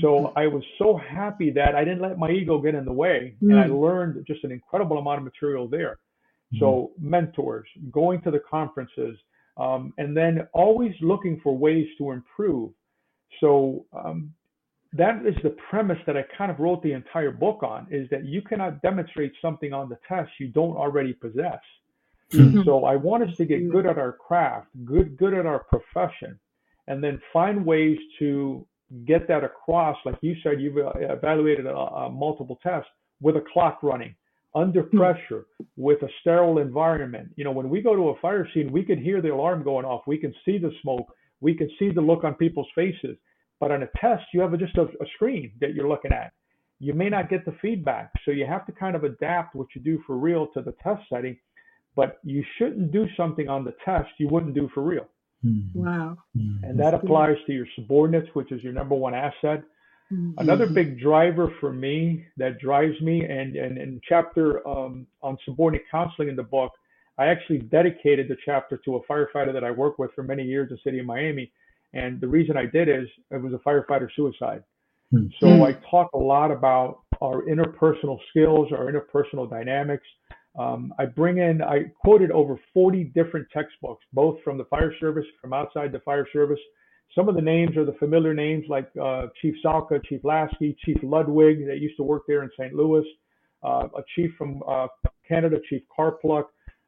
So 0.00 0.32
I 0.36 0.46
was 0.46 0.62
so 0.78 0.96
happy 0.96 1.50
that 1.50 1.74
I 1.74 1.84
didn't 1.84 2.00
let 2.00 2.16
my 2.18 2.30
ego 2.30 2.60
get 2.60 2.74
in 2.74 2.84
the 2.84 2.92
way, 2.92 3.34
and 3.42 3.58
I 3.58 3.66
Mm. 3.66 3.80
learned 3.80 4.26
just 4.26 4.44
an 4.44 4.52
incredible 4.52 4.98
amount 4.98 5.18
of 5.18 5.24
material 5.24 5.66
there. 5.68 5.98
So 6.58 6.92
mentors, 6.98 7.66
going 7.90 8.20
to 8.22 8.30
the 8.30 8.40
conferences, 8.40 9.18
um, 9.56 9.92
and 9.98 10.16
then 10.16 10.46
always 10.52 10.94
looking 11.00 11.40
for 11.40 11.56
ways 11.56 11.88
to 11.98 12.12
improve. 12.12 12.72
So 13.40 13.86
um, 13.92 14.32
that 14.92 15.24
is 15.26 15.34
the 15.42 15.56
premise 15.70 15.98
that 16.06 16.16
I 16.16 16.22
kind 16.38 16.50
of 16.50 16.60
wrote 16.60 16.82
the 16.82 16.92
entire 16.92 17.32
book 17.32 17.62
on: 17.62 17.86
is 17.90 18.08
that 18.10 18.24
you 18.24 18.42
cannot 18.42 18.82
demonstrate 18.82 19.32
something 19.40 19.72
on 19.72 19.88
the 19.88 19.98
test 20.06 20.30
you 20.38 20.48
don't 20.48 20.76
already 20.76 21.14
possess. 21.14 21.60
Mhm. 22.32 22.64
So 22.64 22.84
I 22.84 22.96
want 22.96 23.24
us 23.24 23.36
to 23.38 23.44
get 23.44 23.68
good 23.68 23.86
at 23.86 23.98
our 23.98 24.12
craft, 24.12 24.68
good 24.84 25.16
good 25.16 25.34
at 25.34 25.46
our 25.46 25.60
profession, 25.64 26.38
and 26.86 27.02
then 27.02 27.20
find 27.32 27.64
ways 27.66 27.98
to 28.18 28.66
get 29.06 29.28
that 29.28 29.44
across. 29.44 29.96
Like 30.04 30.16
you 30.20 30.34
said, 30.42 30.60
you've 30.60 30.76
uh, 30.76 30.92
evaluated 30.96 31.66
a, 31.66 31.76
a 31.76 32.10
multiple 32.10 32.58
tests 32.62 32.88
with 33.20 33.36
a 33.36 33.44
clock 33.52 33.80
running, 33.82 34.14
under 34.54 34.82
hmm. 34.82 34.98
pressure, 34.98 35.46
with 35.76 36.02
a 36.02 36.08
sterile 36.20 36.58
environment. 36.58 37.30
You 37.36 37.44
know, 37.44 37.52
when 37.52 37.68
we 37.68 37.80
go 37.80 37.94
to 37.94 38.10
a 38.10 38.20
fire 38.20 38.48
scene, 38.52 38.70
we 38.72 38.84
can 38.84 39.02
hear 39.02 39.22
the 39.22 39.32
alarm 39.32 39.62
going 39.62 39.84
off, 39.84 40.02
we 40.06 40.18
can 40.18 40.34
see 40.44 40.58
the 40.58 40.72
smoke, 40.82 41.06
we 41.40 41.54
can 41.54 41.70
see 41.78 41.90
the 41.90 42.00
look 42.00 42.24
on 42.24 42.34
people's 42.34 42.68
faces. 42.74 43.16
But 43.60 43.70
on 43.70 43.82
a 43.82 43.88
test, 44.00 44.24
you 44.34 44.40
have 44.40 44.58
just 44.58 44.76
a, 44.76 44.82
a 44.82 45.06
screen 45.14 45.52
that 45.60 45.74
you're 45.74 45.88
looking 45.88 46.12
at. 46.12 46.32
You 46.80 46.94
may 46.94 47.08
not 47.08 47.30
get 47.30 47.44
the 47.44 47.54
feedback, 47.62 48.10
so 48.24 48.32
you 48.32 48.44
have 48.44 48.66
to 48.66 48.72
kind 48.72 48.96
of 48.96 49.04
adapt 49.04 49.54
what 49.54 49.68
you 49.74 49.80
do 49.80 50.02
for 50.04 50.16
real 50.16 50.48
to 50.48 50.62
the 50.62 50.74
test 50.82 51.02
setting 51.08 51.36
but 51.94 52.18
you 52.24 52.44
shouldn't 52.58 52.92
do 52.92 53.06
something 53.16 53.48
on 53.48 53.64
the 53.64 53.74
test 53.84 54.08
you 54.18 54.28
wouldn't 54.28 54.54
do 54.54 54.68
for 54.74 54.82
real. 54.82 55.06
Mm-hmm. 55.44 55.84
Wow. 55.84 56.18
And 56.34 56.78
that 56.78 56.94
applies 56.94 57.36
to 57.46 57.52
your 57.52 57.66
subordinates, 57.74 58.28
which 58.34 58.52
is 58.52 58.62
your 58.62 58.72
number 58.72 58.94
one 58.94 59.14
asset. 59.14 59.64
Mhm. 60.12 60.34
Another 60.38 60.66
big 60.66 61.00
driver 61.00 61.52
for 61.60 61.72
me 61.72 62.24
that 62.36 62.58
drives 62.58 63.00
me, 63.00 63.24
and, 63.24 63.56
and 63.56 63.78
in 63.78 64.00
chapter 64.08 64.66
um, 64.68 65.06
on 65.22 65.38
subordinate 65.44 65.84
counseling 65.90 66.28
in 66.28 66.36
the 66.36 66.42
book, 66.42 66.72
I 67.18 67.26
actually 67.26 67.58
dedicated 67.58 68.28
the 68.28 68.36
chapter 68.44 68.76
to 68.84 68.96
a 68.96 69.02
firefighter 69.04 69.52
that 69.52 69.64
I 69.64 69.70
worked 69.70 69.98
with 69.98 70.12
for 70.14 70.22
many 70.22 70.44
years 70.44 70.70
in 70.70 70.76
the 70.76 70.82
city 70.82 70.98
of 70.98 71.06
Miami. 71.06 71.50
And 71.94 72.20
the 72.20 72.28
reason 72.28 72.56
I 72.56 72.66
did 72.66 72.88
is 72.88 73.08
it 73.30 73.42
was 73.42 73.52
a 73.52 73.58
firefighter 73.58 74.08
suicide. 74.14 74.62
Hmm. 75.10 75.26
So 75.40 75.56
Hmm. 75.56 75.62
I 75.62 75.72
talk 75.90 76.10
a 76.14 76.18
lot 76.18 76.50
about 76.50 77.00
our 77.20 77.42
interpersonal 77.42 78.18
skills, 78.30 78.72
our 78.72 78.90
interpersonal 78.90 79.48
dynamics. 79.48 80.06
Um, 80.58 80.92
I 80.98 81.06
bring 81.06 81.38
in, 81.38 81.62
I 81.62 81.84
quoted 82.00 82.30
over 82.30 82.58
40 82.74 83.04
different 83.14 83.46
textbooks, 83.52 84.04
both 84.12 84.38
from 84.44 84.58
the 84.58 84.64
fire 84.66 84.92
service, 85.00 85.24
from 85.40 85.52
outside 85.52 85.92
the 85.92 86.00
fire 86.00 86.26
service. 86.32 86.60
Some 87.14 87.28
of 87.28 87.34
the 87.34 87.42
names 87.42 87.76
are 87.76 87.84
the 87.84 87.94
familiar 87.94 88.34
names 88.34 88.64
like 88.68 88.90
uh, 89.02 89.26
Chief 89.40 89.54
Salka, 89.64 90.02
Chief 90.04 90.20
Lasky, 90.24 90.76
Chief 90.84 90.96
Ludwig, 91.02 91.66
that 91.66 91.78
used 91.78 91.96
to 91.96 92.02
work 92.02 92.22
there 92.26 92.42
in 92.42 92.50
St. 92.58 92.74
Louis, 92.74 93.04
uh, 93.62 93.88
a 93.96 94.02
chief 94.14 94.30
from 94.36 94.62
uh, 94.68 94.88
Canada, 95.26 95.58
Chief 95.68 95.82
Carpluck. 95.96 96.44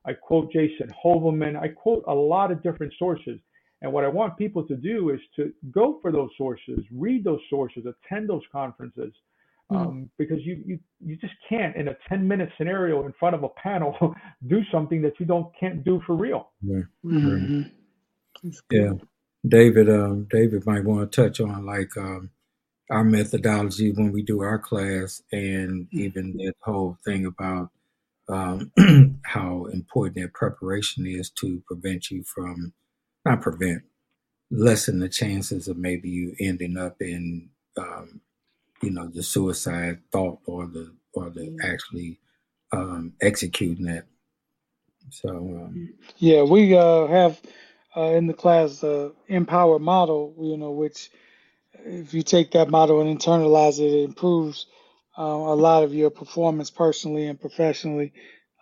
I 0.07 0.13
quote 0.13 0.53
Jason 0.53 0.91
Hoevelmann. 1.03 1.57
I 1.57 1.69
quote 1.69 2.05
a 2.07 2.15
lot 2.15 2.51
of 2.51 2.63
different 2.63 2.93
sources. 2.99 3.39
And 3.83 3.93
what 3.93 4.05
I 4.05 4.09
want 4.09 4.37
people 4.39 4.67
to 4.67 4.77
do 4.77 5.11
is 5.11 5.21
to 5.37 5.53
go 5.71 5.99
for 6.01 6.11
those 6.11 6.31
sources, 6.39 6.79
read 6.91 7.23
those 7.25 7.41
sources, 7.51 7.85
attend 7.85 8.29
those 8.29 8.43
conferences, 8.51 9.13
um, 9.71 10.11
because 10.19 10.39
you, 10.45 10.63
you 10.67 10.79
you 11.01 11.17
just 11.17 11.35
can't 11.49 11.75
in 11.77 11.89
a 11.89 11.97
10 12.09 12.27
minute 12.27 12.51
scenario 12.59 13.07
in 13.07 13.13
front 13.19 13.35
of 13.35 13.43
a 13.45 13.49
panel 13.49 14.15
do 14.49 14.61
something 14.71 15.03
that 15.03 15.13
you 15.19 15.27
don't 15.27 15.49
can't 15.59 15.85
do 15.85 16.01
for 16.07 16.15
real. 16.15 16.51
Yeah. 16.63 16.83
Mhm. 17.05 17.71
Yeah. 18.71 18.93
David, 19.47 19.91
um, 19.91 20.27
David 20.31 20.65
might 20.67 20.85
want 20.85 21.11
to 21.11 21.23
touch 21.23 21.41
on 21.41 21.67
like 21.67 21.97
um, 21.97 22.31
our 22.91 23.05
methodology 23.05 23.93
when 23.93 24.13
we 24.13 24.23
do 24.23 24.41
our 24.41 24.59
class, 24.59 25.23
and 25.33 25.87
even 25.93 26.33
that 26.39 26.55
whole 26.63 26.99
thing 27.05 27.27
about 27.27 27.71
um, 28.29 28.73
how 29.25 29.67
important 29.67 30.17
that 30.17 30.33
preparation 30.35 31.07
is 31.07 31.31
to 31.31 31.63
prevent 31.67 32.11
you 32.11 32.23
from 32.25 32.73
not 33.25 33.41
prevent. 33.43 33.83
lessen 34.51 34.99
the 35.01 35.09
chances 35.09 35.69
of 35.69 35.77
maybe 35.77 36.09
you 36.09 36.35
ending 36.41 36.77
up 36.77 36.97
in 37.01 37.49
um, 37.79 38.21
you 38.85 38.93
know 38.93 39.09
the 39.09 39.25
suicide 39.25 40.01
thought 40.13 40.41
or 40.47 40.67
the 40.69 40.95
or 41.15 41.31
the 41.31 41.53
actually 41.63 42.21
um, 42.73 43.15
executing 43.23 43.89
it. 43.89 44.07
So 45.11 45.31
um, 45.31 45.95
Yeah, 46.19 46.45
we 46.45 46.77
uh, 46.77 47.09
have 47.09 47.41
uh, 47.97 48.13
in 48.17 48.27
the 48.29 48.35
class 48.35 48.81
the 48.81 49.15
Empower 49.29 49.79
model, 49.81 50.35
you 50.41 50.57
know, 50.57 50.73
which 50.73 51.11
if 51.85 52.15
you 52.15 52.23
take 52.23 52.53
that 52.53 52.71
model 52.71 53.01
and 53.03 53.19
internalize 53.21 53.81
it, 53.81 53.93
it 53.93 54.05
improves 54.05 54.67
uh, 55.19 55.23
a 55.23 55.57
lot 55.57 55.85
of 55.85 55.95
your 55.95 56.11
performance 56.11 56.71
personally 56.71 57.27
and 57.27 57.41
professionally. 57.41 58.13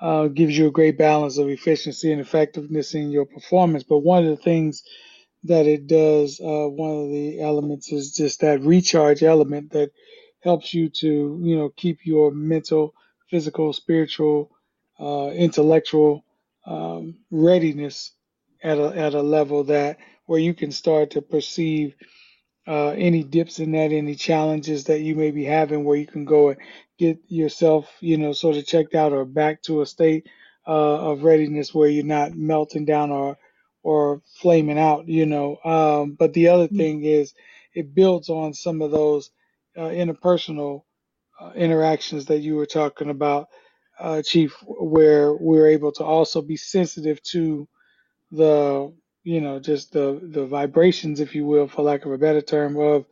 Uh, 0.00 0.28
gives 0.28 0.58
you 0.58 0.66
a 0.68 0.72
great 0.72 0.98
balance 0.98 1.38
of 1.38 1.48
efficiency 1.48 2.12
and 2.12 2.20
effectiveness 2.20 2.94
in 2.94 3.10
your 3.12 3.26
performance. 3.26 3.84
But 3.84 3.98
one 4.00 4.24
of 4.24 4.30
the 4.30 4.42
things 4.42 4.82
that 5.44 5.66
it 5.66 5.86
does, 5.88 6.40
uh, 6.40 6.68
one 6.68 6.90
of 7.04 7.10
the 7.10 7.40
elements 7.40 7.92
is 7.92 8.14
just 8.14 8.40
that 8.42 8.62
recharge 8.62 9.22
element 9.24 9.72
that 9.72 9.92
helps 10.42 10.74
you 10.74 10.90
to, 10.90 11.40
you 11.42 11.56
know, 11.56 11.70
keep 11.76 12.00
your 12.04 12.30
mental, 12.32 12.94
physical, 13.30 13.72
spiritual, 13.72 14.50
uh, 15.00 15.28
intellectual 15.30 16.24
um, 16.66 17.16
readiness 17.30 18.12
at 18.62 18.78
a 18.78 18.96
at 18.96 19.14
a 19.14 19.22
level 19.22 19.64
that 19.64 19.98
where 20.26 20.40
you 20.40 20.54
can 20.54 20.72
start 20.72 21.12
to 21.12 21.22
perceive 21.22 21.94
uh, 22.68 22.90
any 22.90 23.24
dips 23.24 23.60
in 23.60 23.72
that, 23.74 23.92
any 23.92 24.16
challenges 24.16 24.86
that 24.86 25.02
you 25.02 25.16
may 25.16 25.32
be 25.32 25.44
having, 25.44 25.84
where 25.84 25.98
you 25.98 26.08
can 26.08 26.26
go 26.26 26.50
and 26.50 26.60
get 26.98 27.20
yourself, 27.28 27.90
you 28.00 28.18
know, 28.18 28.32
sort 28.32 28.56
of 28.56 28.66
checked 28.66 28.96
out 28.96 29.12
or 29.12 29.26
back 29.26 29.62
to 29.64 29.82
a 29.82 29.86
state 29.86 30.28
uh, 30.66 30.72
of 31.12 31.24
readiness 31.24 31.74
where 31.74 31.90
you're 31.90 32.06
not 32.06 32.34
melting 32.36 32.86
down 32.86 33.12
or 33.12 33.38
or 33.82 34.22
flaming 34.40 34.78
out, 34.78 35.08
you 35.08 35.26
know. 35.26 35.58
Um, 35.64 36.16
but 36.18 36.34
the 36.34 36.48
other 36.48 36.68
thing 36.68 37.04
is, 37.04 37.34
it 37.74 37.94
builds 37.94 38.30
on 38.30 38.54
some 38.54 38.82
of 38.82 38.92
those 38.92 39.30
uh, 39.76 39.82
interpersonal 39.82 40.82
uh, 41.40 41.52
interactions 41.56 42.26
that 42.26 42.40
you 42.40 42.56
were 42.56 42.66
talking 42.66 43.10
about, 43.10 43.48
uh, 44.00 44.22
Chief, 44.22 44.54
where 44.66 45.34
we're 45.34 45.68
able 45.68 45.92
to 45.92 46.04
also 46.04 46.42
be 46.42 46.56
sensitive 46.56 47.22
to 47.24 47.68
the 48.32 48.94
you 49.24 49.42
know 49.42 49.60
just 49.60 49.92
the 49.92 50.20
the 50.32 50.46
vibrations 50.46 51.20
if 51.20 51.34
you 51.36 51.46
will 51.46 51.68
for 51.68 51.82
lack 51.82 52.06
of 52.06 52.12
a 52.12 52.18
better 52.18 52.42
term 52.42 52.78
of 52.78 53.06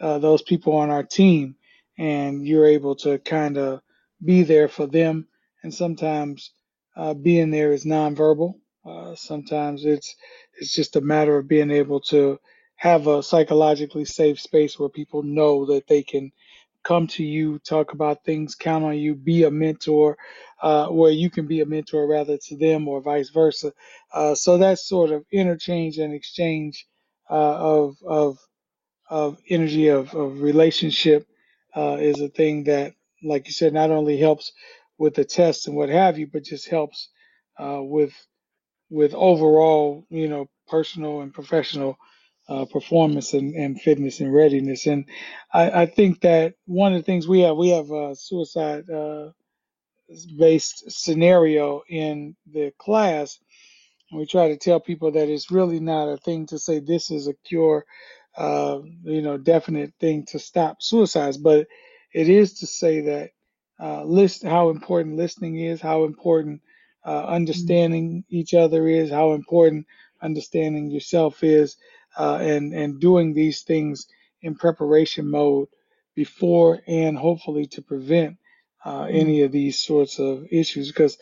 uh, 0.00 0.18
those 0.18 0.42
people 0.42 0.76
on 0.76 0.90
our 0.90 1.04
team. 1.04 1.56
And 1.98 2.46
you're 2.48 2.66
able 2.66 2.96
to 2.98 3.20
kind 3.20 3.58
of 3.58 3.82
be 4.24 4.44
there 4.44 4.68
for 4.68 4.88
them. 4.88 5.28
And 5.62 5.74
sometimes 5.74 6.52
uh, 6.96 7.14
being 7.14 7.52
there 7.52 7.72
is 7.74 7.86
nonverbal 7.86 8.54
uh, 8.86 9.14
sometimes 9.16 9.84
it's 9.86 10.16
it's 10.58 10.74
just 10.74 10.96
a 10.96 11.02
matter 11.02 11.38
of 11.38 11.48
being 11.48 11.70
able 11.72 12.00
to 12.00 12.40
have 12.76 13.08
a 13.08 13.22
psychologically 13.22 14.06
safe 14.06 14.40
space 14.40 14.78
where 14.78 14.90
people 14.90 15.22
know 15.24 15.66
that 15.66 15.88
they 15.88 16.02
can 16.02 16.32
come 16.84 17.06
to 17.08 17.24
you, 17.24 17.58
talk 17.60 17.92
about 17.92 18.24
things, 18.24 18.54
count 18.56 18.84
on 18.84 18.98
you, 18.98 19.14
be 19.14 19.44
a 19.44 19.50
mentor, 19.52 20.18
uh, 20.62 20.88
where 20.88 21.12
you 21.12 21.30
can 21.30 21.46
be 21.46 21.60
a 21.62 21.66
mentor 21.66 22.06
rather 22.08 22.38
to 22.38 22.56
them 22.56 22.88
or 22.88 23.00
vice 23.02 23.30
versa. 23.30 23.72
Uh, 24.12 24.34
so 24.34 24.58
that 24.58 24.78
sort 24.78 25.10
of 25.10 25.24
interchange 25.32 25.98
and 25.98 26.14
exchange 26.14 26.86
uh, 27.30 27.34
of 27.56 27.96
of 28.06 28.38
of 29.10 29.38
energy 29.50 29.88
of, 29.88 30.14
of 30.14 30.40
relationship 30.42 31.26
uh, 31.76 31.98
is 32.00 32.20
a 32.20 32.28
thing 32.28 32.64
that, 32.64 32.94
like 33.22 33.46
you 33.46 33.52
said, 33.52 33.74
not 33.74 33.90
only 33.90 34.18
helps 34.18 34.52
with 34.98 35.14
the 35.14 35.24
tests 35.24 35.66
and 35.68 35.76
what 35.76 35.90
have 35.90 36.18
you, 36.18 36.26
but 36.26 36.44
just 36.44 36.68
helps 36.68 37.10
with 37.82 38.12
with 38.90 39.14
overall, 39.14 40.06
you 40.10 40.28
know, 40.28 40.48
personal 40.68 41.20
and 41.22 41.34
professional 41.34 41.96
uh, 42.48 42.64
performance 42.66 43.34
and, 43.34 43.54
and 43.54 43.80
fitness 43.80 44.20
and 44.20 44.34
readiness. 44.34 44.86
And 44.86 45.06
I, 45.52 45.82
I 45.82 45.86
think 45.86 46.20
that 46.22 46.54
one 46.66 46.94
of 46.94 47.00
the 47.00 47.04
things 47.04 47.28
we 47.28 47.40
have, 47.40 47.56
we 47.56 47.70
have 47.70 47.90
a 47.90 48.14
suicide 48.16 48.88
uh, 48.90 49.30
based 50.38 50.90
scenario 50.90 51.82
in 51.88 52.36
the 52.52 52.72
class. 52.78 53.38
And 54.10 54.20
we 54.20 54.26
try 54.26 54.48
to 54.48 54.56
tell 54.58 54.80
people 54.80 55.12
that 55.12 55.28
it's 55.28 55.50
really 55.50 55.80
not 55.80 56.08
a 56.08 56.16
thing 56.18 56.46
to 56.48 56.58
say 56.58 56.80
this 56.80 57.10
is 57.10 57.28
a 57.28 57.34
cure, 57.46 57.86
uh, 58.36 58.80
you 59.04 59.22
know, 59.22 59.38
definite 59.38 59.94
thing 60.00 60.26
to 60.28 60.38
stop 60.38 60.82
suicides, 60.82 61.38
but 61.38 61.66
it 62.14 62.28
is 62.28 62.60
to 62.60 62.66
say 62.66 63.02
that 63.02 63.30
uh, 63.80 64.04
list 64.04 64.44
how 64.44 64.70
important 64.70 65.16
listening 65.16 65.58
is, 65.58 65.80
how 65.80 66.04
important 66.04 66.62
uh, 67.06 67.26
understanding 67.26 68.24
each 68.30 68.54
other 68.54 68.88
is, 68.88 69.10
how 69.10 69.32
important 69.34 69.86
understanding 70.22 70.90
yourself 70.90 71.44
is, 71.44 71.76
uh, 72.18 72.38
and 72.42 72.74
and 72.74 73.00
doing 73.00 73.34
these 73.34 73.62
things 73.62 74.08
in 74.42 74.56
preparation 74.56 75.30
mode 75.30 75.68
before 76.16 76.80
and 76.88 77.18
hopefully 77.18 77.66
to 77.66 77.82
prevent 77.82 78.38
uh, 78.84 79.04
any 79.10 79.42
of 79.42 79.52
these 79.52 79.78
sorts 79.78 80.20
of 80.20 80.46
issues 80.52 80.88
because 80.88 81.18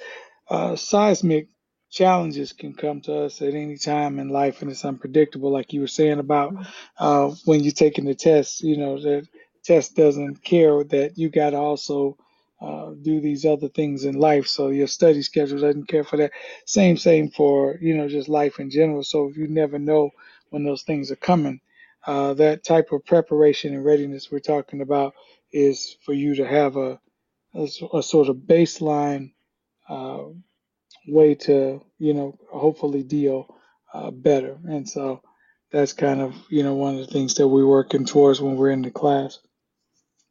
uh, 0.50 0.76
seismic 0.76 1.48
challenges 1.90 2.52
can 2.52 2.74
come 2.74 3.00
to 3.02 3.14
us 3.14 3.42
at 3.42 3.54
any 3.54 3.78
time 3.78 4.18
in 4.20 4.28
life 4.28 4.62
and 4.62 4.70
it's 4.70 4.84
unpredictable 4.84 5.52
like 5.52 5.72
you 5.72 5.80
were 5.80 5.88
saying 5.88 6.20
about 6.20 6.54
uh, 6.98 7.30
when 7.46 7.62
you're 7.64 7.72
taking 7.72 8.04
the 8.06 8.14
test 8.14 8.62
you 8.62 8.76
know 8.76 9.00
the 9.00 9.26
test 9.64 9.96
doesn't 9.96 10.42
care 10.44 10.84
that 10.84 11.18
you 11.18 11.30
got 11.30 11.50
to 11.50 11.56
also 11.58 12.16
uh, 12.64 12.94
do 13.02 13.20
these 13.20 13.46
other 13.46 13.68
things 13.70 14.04
in 14.06 14.14
life 14.16 14.48
so 14.48 14.70
your 14.70 14.88
study 14.88 15.22
schedule 15.22 15.60
doesn't 15.60 15.88
care 15.88 16.04
for 16.04 16.18
that 16.18 16.32
same 16.66 16.96
same 16.98 17.30
for 17.30 17.78
you 17.82 17.96
know 17.96 18.08
just 18.08 18.28
life 18.30 18.60
in 18.60 18.70
general 18.70 19.04
so 19.04 19.28
if 19.28 19.36
you 19.38 19.48
never 19.48 19.78
know 19.78 20.10
when 20.50 20.64
those 20.64 20.82
things 20.84 21.12
are 21.12 21.16
coming 21.18 21.60
uh, 22.06 22.34
that 22.34 22.64
type 22.64 22.92
of 22.92 23.04
preparation 23.06 23.74
and 23.74 23.84
readiness 23.84 24.30
we're 24.32 24.40
talking 24.40 24.82
about 24.82 25.14
is 25.52 25.96
for 26.04 26.14
you 26.14 26.36
to 26.36 26.46
have 26.46 26.76
a 26.76 27.00
a 27.94 28.02
sort 28.02 28.28
of 28.28 28.36
baseline 28.36 29.32
uh, 29.88 30.24
way 31.08 31.34
to, 31.36 31.82
you 31.98 32.14
know, 32.14 32.38
hopefully 32.52 33.02
deal 33.02 33.54
uh, 33.94 34.10
better. 34.10 34.58
And 34.68 34.88
so 34.88 35.22
that's 35.72 35.92
kind 35.92 36.20
of, 36.22 36.34
you 36.50 36.62
know, 36.62 36.74
one 36.74 36.94
of 36.98 37.06
the 37.06 37.12
things 37.12 37.34
that 37.34 37.48
we're 37.48 37.66
working 37.66 38.06
towards 38.06 38.40
when 38.40 38.56
we're 38.56 38.70
in 38.72 38.82
the 38.82 38.90
class. 38.90 39.38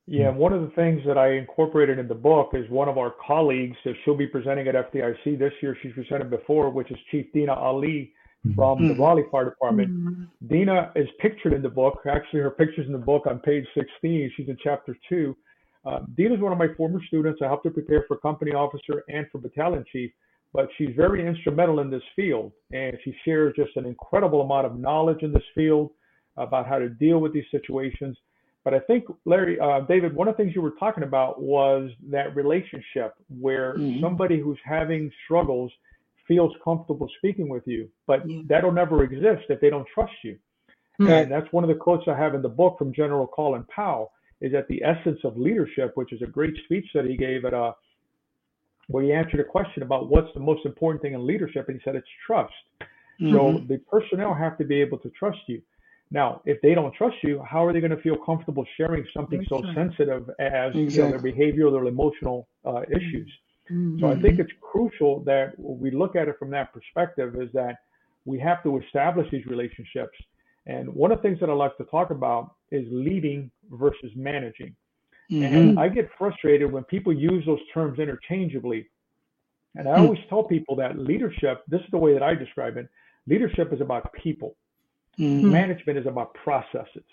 Yeah, 0.05 0.29
one 0.31 0.51
of 0.51 0.61
the 0.61 0.71
things 0.75 1.01
that 1.05 1.17
I 1.17 1.33
incorporated 1.33 1.97
in 1.97 2.09
the 2.09 2.15
book 2.15 2.49
is 2.53 2.69
one 2.69 2.89
of 2.89 2.97
our 2.97 3.13
colleagues, 3.25 3.77
so 3.83 3.93
she'll 4.03 4.17
be 4.17 4.27
presenting 4.27 4.67
at 4.67 4.75
FDIC 4.75 5.39
this 5.39 5.53
year. 5.61 5.77
She's 5.81 5.93
presented 5.93 6.29
before, 6.29 6.69
which 6.69 6.91
is 6.91 6.97
Chief 7.09 7.25
Dina 7.33 7.53
Ali 7.53 8.11
from 8.55 8.89
the 8.89 8.93
Mhm. 8.93 8.99
Raleigh 8.99 9.23
Fire 9.31 9.45
Department. 9.45 10.27
Dina 10.47 10.91
is 10.95 11.09
pictured 11.19 11.53
in 11.53 11.61
the 11.61 11.69
book. 11.69 12.01
Actually, 12.05 12.41
her 12.41 12.51
picture's 12.51 12.85
in 12.85 12.91
the 12.91 12.97
book 12.97 13.25
on 13.27 13.39
page 13.39 13.65
16. 13.73 14.29
She's 14.31 14.49
in 14.49 14.57
chapter 14.57 14.97
two. 15.07 15.37
Uh, 15.85 16.01
Dina 16.15 16.35
is 16.35 16.41
one 16.41 16.51
of 16.51 16.57
my 16.57 16.67
former 16.75 17.01
students. 17.03 17.41
I 17.41 17.47
helped 17.47 17.63
her 17.63 17.71
prepare 17.71 18.03
for 18.07 18.17
company 18.17 18.51
officer 18.51 19.03
and 19.07 19.25
for 19.31 19.37
battalion 19.37 19.85
chief, 19.89 20.11
but 20.53 20.69
she's 20.77 20.93
very 20.95 21.25
instrumental 21.25 21.79
in 21.79 21.89
this 21.89 22.03
field. 22.15 22.51
And 22.73 22.97
she 23.03 23.13
shares 23.23 23.53
just 23.55 23.77
an 23.77 23.85
incredible 23.85 24.41
amount 24.41 24.65
of 24.65 24.77
knowledge 24.77 25.23
in 25.23 25.31
this 25.31 25.47
field 25.55 25.91
about 26.35 26.67
how 26.67 26.79
to 26.79 26.89
deal 26.89 27.19
with 27.19 27.31
these 27.31 27.49
situations. 27.51 28.17
But 28.63 28.73
I 28.73 28.79
think, 28.79 29.05
Larry, 29.25 29.59
uh, 29.59 29.81
David, 29.81 30.15
one 30.15 30.27
of 30.27 30.37
the 30.37 30.43
things 30.43 30.55
you 30.55 30.61
were 30.61 30.75
talking 30.79 31.03
about 31.03 31.41
was 31.41 31.91
that 32.09 32.33
relationship 32.35 33.13
where 33.27 33.75
Mhm. 33.75 33.99
somebody 33.99 34.39
who's 34.39 34.59
having 34.63 35.11
struggles 35.25 35.71
feels 36.27 36.55
comfortable 36.63 37.09
speaking 37.17 37.49
with 37.49 37.67
you, 37.67 37.89
but 38.07 38.27
Yeah. 38.27 38.41
that'll 38.45 38.71
never 38.71 39.03
exist 39.03 39.49
if 39.49 39.59
they 39.59 39.69
don't 39.69 39.87
trust 39.87 40.13
you. 40.23 40.39
Right. 40.99 41.23
And 41.23 41.31
that's 41.31 41.51
one 41.51 41.65
of 41.65 41.67
the 41.67 41.75
quotes 41.75 42.07
I 42.07 42.15
have 42.15 42.35
in 42.35 42.41
the 42.41 42.49
book 42.49 42.77
from 42.77 42.93
General 42.93 43.27
Colin 43.27 43.65
Powell 43.65 44.13
is 44.39 44.53
that 44.53 44.67
the 44.69 44.81
essence 44.83 45.23
of 45.25 45.37
leadership, 45.37 45.97
which 45.97 46.13
is 46.13 46.21
a 46.21 46.27
great 46.27 46.55
speech 46.63 46.93
that 46.93 47.05
he 47.05 47.17
gave 47.17 47.43
at 47.45 47.53
a 47.53 47.75
where 48.87 49.03
he 49.03 49.13
answered 49.13 49.39
a 49.39 49.43
question 49.45 49.81
about 49.81 50.09
what's 50.09 50.33
the 50.33 50.39
most 50.39 50.65
important 50.65 51.01
thing 51.01 51.13
in 51.13 51.25
leadership, 51.25 51.67
and 51.69 51.77
he 51.79 51.83
said 51.83 51.95
it's 51.95 52.07
trust. 52.25 52.53
So 53.19 53.53
Mhm. 53.53 53.67
the 53.67 53.77
personnel 53.89 54.33
have 54.33 54.57
to 54.57 54.65
be 54.65 54.81
able 54.81 54.97
to 54.99 55.09
trust 55.11 55.39
you. 55.47 55.61
Now, 56.13 56.41
if 56.45 56.61
they 56.61 56.75
don't 56.75 56.93
trust 56.93 57.15
you, 57.23 57.41
how 57.41 57.65
are 57.65 57.73
they 57.73 57.79
going 57.79 57.95
to 57.95 58.01
feel 58.01 58.15
comfortable 58.23 58.63
sharing 58.77 59.03
something 59.15 59.43
so 59.49 59.63
sensitive 59.73 60.29
as 60.39 60.73
you 60.75 60.91
know, 60.91 61.09
their 61.09 61.19
behavioral 61.19 61.73
or 61.73 61.85
emotional 61.85 62.47
uh, 62.63 62.83
issues? 62.83 63.29
So 63.99 64.07
I 64.07 64.19
think 64.21 64.39
it's 64.39 64.51
crucial 64.61 65.23
that 65.23 65.53
we 65.57 65.89
look 65.89 66.15
at 66.15 66.27
it 66.27 66.35
from 66.37 66.51
that 66.51 66.71
perspective 66.71 67.35
is 67.41 67.49
that 67.53 67.77
we 68.25 68.37
have 68.39 68.61
to 68.63 68.77
establish 68.77 69.29
these 69.31 69.45
relationships. 69.47 70.15
And 70.67 70.93
one 70.93 71.11
of 71.11 71.17
the 71.17 71.23
things 71.23 71.39
that 71.39 71.49
I 71.49 71.53
like 71.53 71.75
to 71.77 71.85
talk 71.85 72.11
about 72.11 72.55
is 72.71 72.85
leading 72.91 73.49
versus 73.71 74.11
managing. 74.15 74.75
Mhm. 75.31 75.43
And 75.43 75.79
I 75.79 75.89
get 75.89 76.09
frustrated 76.17 76.71
when 76.71 76.83
people 76.83 77.11
use 77.11 77.43
those 77.45 77.59
terms 77.73 77.97
interchangeably. 77.97 78.87
And 79.75 79.87
I 79.89 79.95
Hmm. 79.95 80.01
always 80.01 80.19
tell 80.29 80.43
people 80.43 80.75
that 80.75 80.99
leadership, 80.99 81.63
this 81.67 81.81
is 81.81 81.89
the 81.91 81.97
way 81.97 82.13
that 82.13 82.23
I 82.23 82.35
describe 82.35 82.77
it 82.77 82.87
leadership 83.25 83.71
is 83.71 83.81
about 83.81 84.11
people, 84.13 84.55
Mhm. 85.19 85.43
management 85.51 85.99
is 85.99 86.05
about 86.05 86.33
processes. 86.33 87.03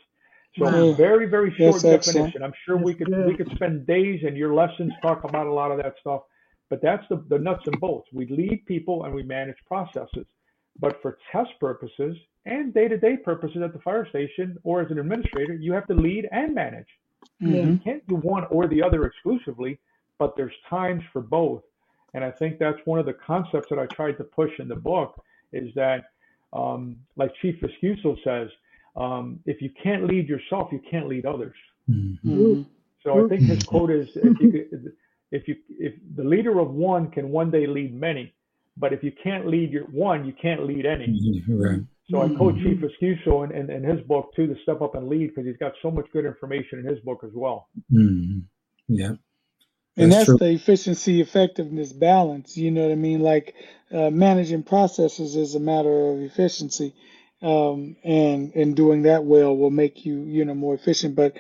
So 0.59 0.65
Wow. 0.65 0.93
very, 0.93 1.27
very 1.27 1.51
short 1.53 1.75
That's 1.83 1.85
excellent. 1.85 2.17
definition. 2.17 2.43
I'm 2.43 2.53
sure 2.65 2.77
we 2.77 2.95
could 2.95 3.07
good. 3.07 3.27
we 3.27 3.37
could 3.37 3.51
spend 3.53 3.87
days 3.87 4.25
and 4.25 4.37
your 4.37 4.53
lessons 4.55 4.93
talk 5.03 5.25
about 5.25 5.47
a 5.47 5.53
lot 5.53 5.71
of 5.71 5.79
that 5.79 5.97
stuff, 6.01 6.23
but 6.69 6.81
that's 6.81 7.07
the, 7.09 7.17
the 7.29 7.39
nuts 7.39 7.67
and 7.67 7.79
bolts. 7.81 8.09
We 8.13 8.27
lead 8.27 8.65
people 8.67 9.05
and 9.05 9.15
we 9.15 9.23
manage 9.23 9.57
processes. 9.67 10.27
But 10.79 11.01
for 11.03 11.19
test 11.31 11.51
purposes 11.61 12.17
and 12.47 12.73
day-to-day 12.73 13.19
purposes 13.19 13.63
at 13.63 13.73
the 13.73 13.79
fire 13.81 14.07
station 14.07 14.57
or 14.65 14.81
as 14.81 14.91
an 14.91 14.99
administrator, 14.99 15.55
you 15.55 15.73
have 15.73 15.87
to 15.89 15.95
lead 15.95 16.29
and 16.33 16.55
manage. 16.55 16.89
Mhm. 17.43 17.73
You 17.73 17.79
can't 17.85 18.07
do 18.09 18.17
one 18.17 18.45
or 18.47 18.67
the 18.67 18.83
other 18.83 19.05
exclusively, 19.05 19.79
but 20.19 20.37
there's 20.37 20.57
times 20.69 21.05
for 21.13 21.21
both. 21.21 21.63
And 22.15 22.25
I 22.25 22.31
think 22.31 22.59
that's 22.59 22.85
one 22.87 22.99
of 22.99 23.07
the 23.07 23.13
concepts 23.13 23.69
that 23.69 23.79
I 23.79 23.87
tried 23.87 24.17
to 24.19 24.25
push 24.25 24.59
in 24.59 24.69
the 24.69 24.77
book 24.77 25.23
is 25.53 25.73
that, 25.75 26.07
um, 26.53 26.97
like 27.17 27.33
Chief 27.41 27.57
Viscuso 27.61 28.17
says, 28.25 28.49
um, 28.97 29.39
if 29.47 29.63
you 29.63 29.71
can't 29.83 30.05
lead 30.07 30.29
yourself, 30.29 30.71
you 30.73 30.81
can't 30.91 31.07
lead 31.09 31.25
others. 31.27 31.55
Mhm. 31.89 32.19
Mhm. 32.25 32.67
So 33.03 33.25
I 33.25 33.29
think 33.29 33.43
his 33.43 33.63
quote 33.65 33.91
is, 33.91 34.09
if 34.17 34.41
you, 34.41 34.51
could- 34.53 34.93
if 35.31 35.47
you, 35.49 35.57
if 35.79 35.95
the 36.17 36.25
leader 36.25 36.59
of 36.59 36.75
one 36.75 37.11
can 37.11 37.31
one 37.31 37.51
day 37.51 37.67
lead 37.67 37.95
many, 37.95 38.33
but 38.77 38.93
if 38.93 39.03
you 39.05 39.13
can't 39.13 39.47
lead 39.47 39.71
your 39.71 39.85
one, 39.87 40.25
you 40.27 40.33
can't 40.33 40.65
lead 40.67 40.87
any. 40.87 41.07
Mhm. 41.07 41.43
Right. 41.49 41.81
So 42.11 42.21
I 42.23 42.29
quote 42.35 42.57
Chief 42.59 42.79
Viscuso 42.81 43.45
in, 43.45 43.53
in, 43.53 43.71
in 43.71 43.85
his 43.85 44.01
book 44.07 44.33
too, 44.35 44.49
to 44.49 44.57
step 44.63 44.81
up 44.83 44.97
and 44.97 45.09
lead, 45.09 45.29
because 45.29 45.47
he's 45.47 45.57
got 45.59 45.75
so 45.81 45.91
much 45.93 46.07
good 46.13 46.25
information 46.25 46.81
in 46.81 46.85
his 46.85 46.99
book 47.01 47.23
as 47.23 47.33
well. 47.33 47.69
Mhm. 47.93 48.43
Yeah. 48.89 49.15
And 50.01 50.13
That's 50.13 50.13
that's 50.13 50.35
the 50.35 50.51
efficiency 50.53 51.23
effectiveness 51.23 51.93
balance 51.95 52.59
you 52.59 52.73
know 52.73 52.85
what 52.85 52.93
i 52.93 52.97
mean? 52.97 53.23
Like 53.23 53.55
uh, 53.95 54.11
managing 54.11 54.65
processes 54.65 55.37
is 55.37 55.57
a 55.57 55.61
matter 55.61 56.11
of 56.13 56.21
efficiency 56.23 56.95
um, 57.43 57.97
and 58.05 58.55
and 58.57 58.77
doing 58.77 59.05
that 59.05 59.25
well 59.25 59.57
will 59.57 59.71
make 59.71 60.07
you 60.07 60.25
you 60.25 60.47
know 60.47 60.55
more 60.57 60.75
efficient. 60.75 61.17
But 61.17 61.35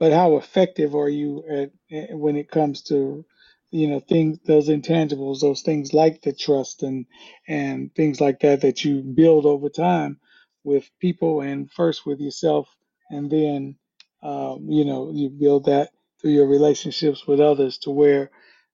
but 0.00 0.12
how 0.12 0.38
effective 0.38 0.96
are 0.96 1.10
you 1.10 1.44
at, 1.50 1.72
at 1.96 2.18
when 2.18 2.36
it 2.38 2.50
comes 2.50 2.82
to 2.84 3.26
you 3.72 3.88
know 3.88 4.00
things 4.00 4.38
those 4.46 4.70
intangibles 4.70 5.42
those 5.42 5.62
things 5.62 5.94
like 5.94 6.22
the 6.22 6.32
trust 6.34 6.84
and 6.84 7.06
and 7.48 7.94
things 7.94 8.22
like 8.22 8.40
that 8.40 8.62
that 8.62 8.84
you 8.86 9.02
build 9.02 9.46
over 9.46 9.68
time 9.70 10.18
with 10.64 10.90
people 11.00 11.42
and 11.42 11.70
first 11.72 12.06
with 12.06 12.20
yourself 12.20 12.68
and 13.10 13.30
then 13.30 13.76
um, 14.24 14.66
you 14.70 14.86
know 14.86 15.12
you 15.14 15.30
build 15.30 15.66
that 15.66 15.90
through 16.24 16.32
your 16.32 16.48
relationships 16.48 17.26
with 17.26 17.38
others 17.38 17.76
to 17.76 17.90
where 17.90 18.30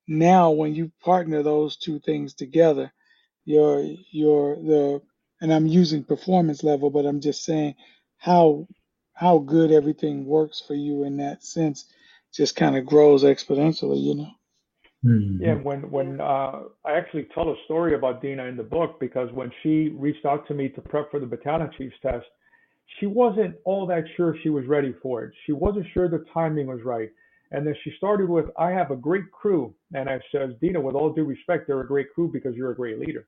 now 0.07 0.53
when 0.53 0.72
you 0.72 0.92
partner 1.03 1.42
those 1.42 1.76
two 1.76 1.98
things 1.98 2.32
together 2.32 2.92
your 3.44 3.84
your 4.12 4.55
the 4.55 5.03
and 5.40 5.53
I'm 5.53 5.66
using 5.66 6.05
performance 6.05 6.62
level 6.62 6.90
but 6.90 7.07
I'm 7.07 7.20
just 7.20 7.44
saying 7.44 7.74
how 8.18 8.68
how 9.14 9.38
good 9.38 9.72
everything 9.72 10.26
works 10.26 10.62
for 10.64 10.74
you 10.74 11.03
in 11.03 11.16
that 11.16 11.42
sense 11.42 11.86
just 12.32 12.55
kind 12.55 12.76
of 12.76 12.86
grows 12.86 13.24
exponentially 13.24 14.01
you 14.01 14.14
know 14.14 14.30
Mhm. 15.05 15.40
Yeah, 15.40 15.55
when 15.55 15.90
when 15.90 16.20
uh, 16.20 16.61
I 16.84 16.92
actually 16.92 17.26
tell 17.34 17.48
a 17.51 17.57
story 17.64 17.94
about 17.94 18.22
Dina 18.22 18.44
in 18.44 18.57
the 18.57 18.62
book 18.62 19.01
because 19.01 19.32
when 19.32 19.51
she 19.62 19.88
reached 19.88 20.26
out 20.26 20.46
to 20.48 20.55
me 20.55 20.68
to 20.68 20.80
prep 20.82 21.11
for 21.11 21.18
the 21.18 21.26
battalion 21.26 21.70
chiefs 21.76 21.96
test, 22.03 22.26
she 22.98 23.07
wasn't 23.07 23.57
all 23.64 23.86
that 23.86 24.05
sure 24.16 24.36
she 24.42 24.51
was 24.51 24.66
ready 24.66 24.94
for 25.03 25.24
it. 25.24 25.32
She 25.46 25.53
wasn't 25.53 25.86
sure 25.94 26.09
the 26.09 26.24
timing 26.34 26.66
was 26.66 26.82
right. 26.84 27.11
And 27.53 27.66
then 27.66 27.74
she 27.82 27.90
started 27.96 28.28
with, 28.28 28.46
"I 28.57 28.70
have 28.70 28.90
a 28.90 28.96
great 28.96 29.30
crew," 29.32 29.74
and 29.94 30.09
I 30.09 30.20
says, 30.30 30.55
"Dina, 30.61 30.80
with 30.80 30.94
all 30.94 31.12
due 31.12 31.24
respect, 31.24 31.66
they're 31.66 31.80
a 31.80 31.86
great 31.86 32.12
crew 32.14 32.30
because 32.32 32.55
you're 32.55 32.70
a 32.70 32.76
great 32.76 32.98
leader." 32.98 33.26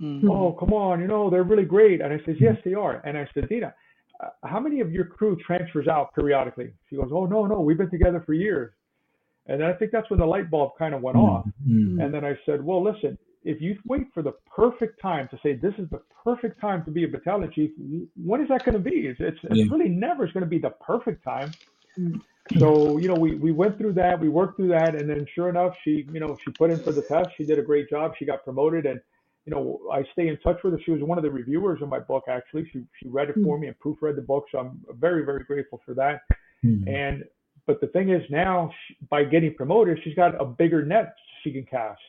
Mhm. 0.00 0.30
Oh, 0.30 0.52
come 0.52 0.72
on, 0.72 1.00
you 1.00 1.08
know 1.08 1.28
they're 1.28 1.42
really 1.42 1.64
great. 1.64 2.00
And 2.00 2.12
I 2.12 2.18
says, 2.24 2.40
"Yes, 2.40 2.56
they 2.64 2.74
are." 2.74 3.02
And 3.04 3.18
I 3.18 3.26
said, 3.34 3.48
"Dina, 3.48 3.74
uh, 4.20 4.30
how 4.44 4.60
many 4.60 4.80
of 4.80 4.92
your 4.92 5.04
crew 5.04 5.36
transfers 5.36 5.88
out 5.88 6.14
periodically?" 6.14 6.72
She 6.88 6.96
goes, 6.96 7.10
"Oh 7.12 7.26
no, 7.26 7.46
no, 7.46 7.60
we've 7.60 7.78
been 7.78 7.90
together 7.90 8.20
for 8.20 8.32
years." 8.32 8.72
And 9.46 9.64
I 9.64 9.72
think 9.72 9.90
that's 9.92 10.08
when 10.10 10.20
the 10.20 10.26
light 10.26 10.50
bulb 10.50 10.72
kind 10.78 10.94
of 10.94 11.02
went 11.02 11.16
off. 11.16 11.46
Mhm. 11.66 12.04
And 12.04 12.12
then 12.12 12.24
I 12.24 12.38
said, 12.44 12.62
well, 12.62 12.82
listen, 12.82 13.16
if 13.44 13.62
you 13.62 13.78
wait 13.86 14.12
for 14.12 14.22
the 14.22 14.32
perfect 14.46 15.00
time 15.00 15.26
to 15.28 15.38
say 15.42 15.54
this 15.54 15.72
is 15.78 15.88
the 15.88 16.02
perfect 16.22 16.60
time 16.60 16.84
to 16.84 16.90
be 16.90 17.04
a 17.04 17.08
battalion 17.08 17.50
chief, 17.50 17.70
when 18.22 18.42
is 18.42 18.48
that 18.48 18.64
going 18.66 18.74
to 18.74 18.78
be? 18.78 19.06
It's, 19.06 19.18
it's, 19.20 19.38
Yeah. 19.44 19.62
it's 19.62 19.70
really 19.72 19.88
never 19.88 20.26
going 20.26 20.42
to 20.42 20.46
be 20.46 20.58
the 20.58 20.74
perfect 20.86 21.24
time. 21.24 21.54
Mm. 21.98 22.20
So, 22.58 22.98
you 22.98 23.08
know, 23.08 23.14
we, 23.14 23.34
we 23.34 23.52
went 23.52 23.76
through 23.78 23.92
that, 23.94 24.18
we 24.18 24.28
worked 24.28 24.56
through 24.56 24.68
that, 24.68 24.94
and 24.94 25.08
then 25.08 25.26
sure 25.34 25.48
enough, 25.48 25.74
she, 25.84 26.06
you 26.12 26.20
know, 26.20 26.36
she 26.44 26.50
put 26.52 26.70
in 26.70 26.78
for 26.78 26.92
the 26.92 27.02
test. 27.02 27.30
She 27.36 27.44
did 27.44 27.58
a 27.58 27.62
great 27.62 27.90
job. 27.90 28.12
She 28.18 28.24
got 28.24 28.44
promoted, 28.44 28.86
and 28.86 29.00
you 29.44 29.54
know, 29.54 29.80
I 29.92 30.04
stay 30.12 30.28
in 30.28 30.36
touch 30.38 30.58
with 30.62 30.74
her. 30.74 30.80
She 30.84 30.90
was 30.90 31.02
one 31.02 31.18
of 31.18 31.24
the 31.24 31.30
reviewers 31.30 31.80
of 31.82 31.88
my 31.88 31.98
book. 31.98 32.24
Actually, 32.28 32.68
she 32.72 32.82
she 33.00 33.08
read 33.08 33.28
it 33.30 33.36
for 33.42 33.58
me 33.58 33.66
and 33.68 33.78
proofread 33.78 34.16
the 34.16 34.22
book. 34.22 34.46
So 34.52 34.58
I'm 34.58 34.80
very 34.98 35.24
very 35.24 35.44
grateful 35.44 35.80
for 35.84 35.94
that. 35.94 36.22
Mhm. 36.64 36.88
And 36.88 37.24
but 37.66 37.80
the 37.80 37.86
thing 37.88 38.10
is 38.10 38.22
now, 38.30 38.70
she, 38.86 38.96
by 39.10 39.24
getting 39.24 39.54
promoted, 39.54 39.98
she's 40.02 40.14
got 40.14 40.40
a 40.40 40.44
bigger 40.44 40.84
net 40.84 41.14
she 41.42 41.52
can 41.52 41.64
cast. 41.64 42.00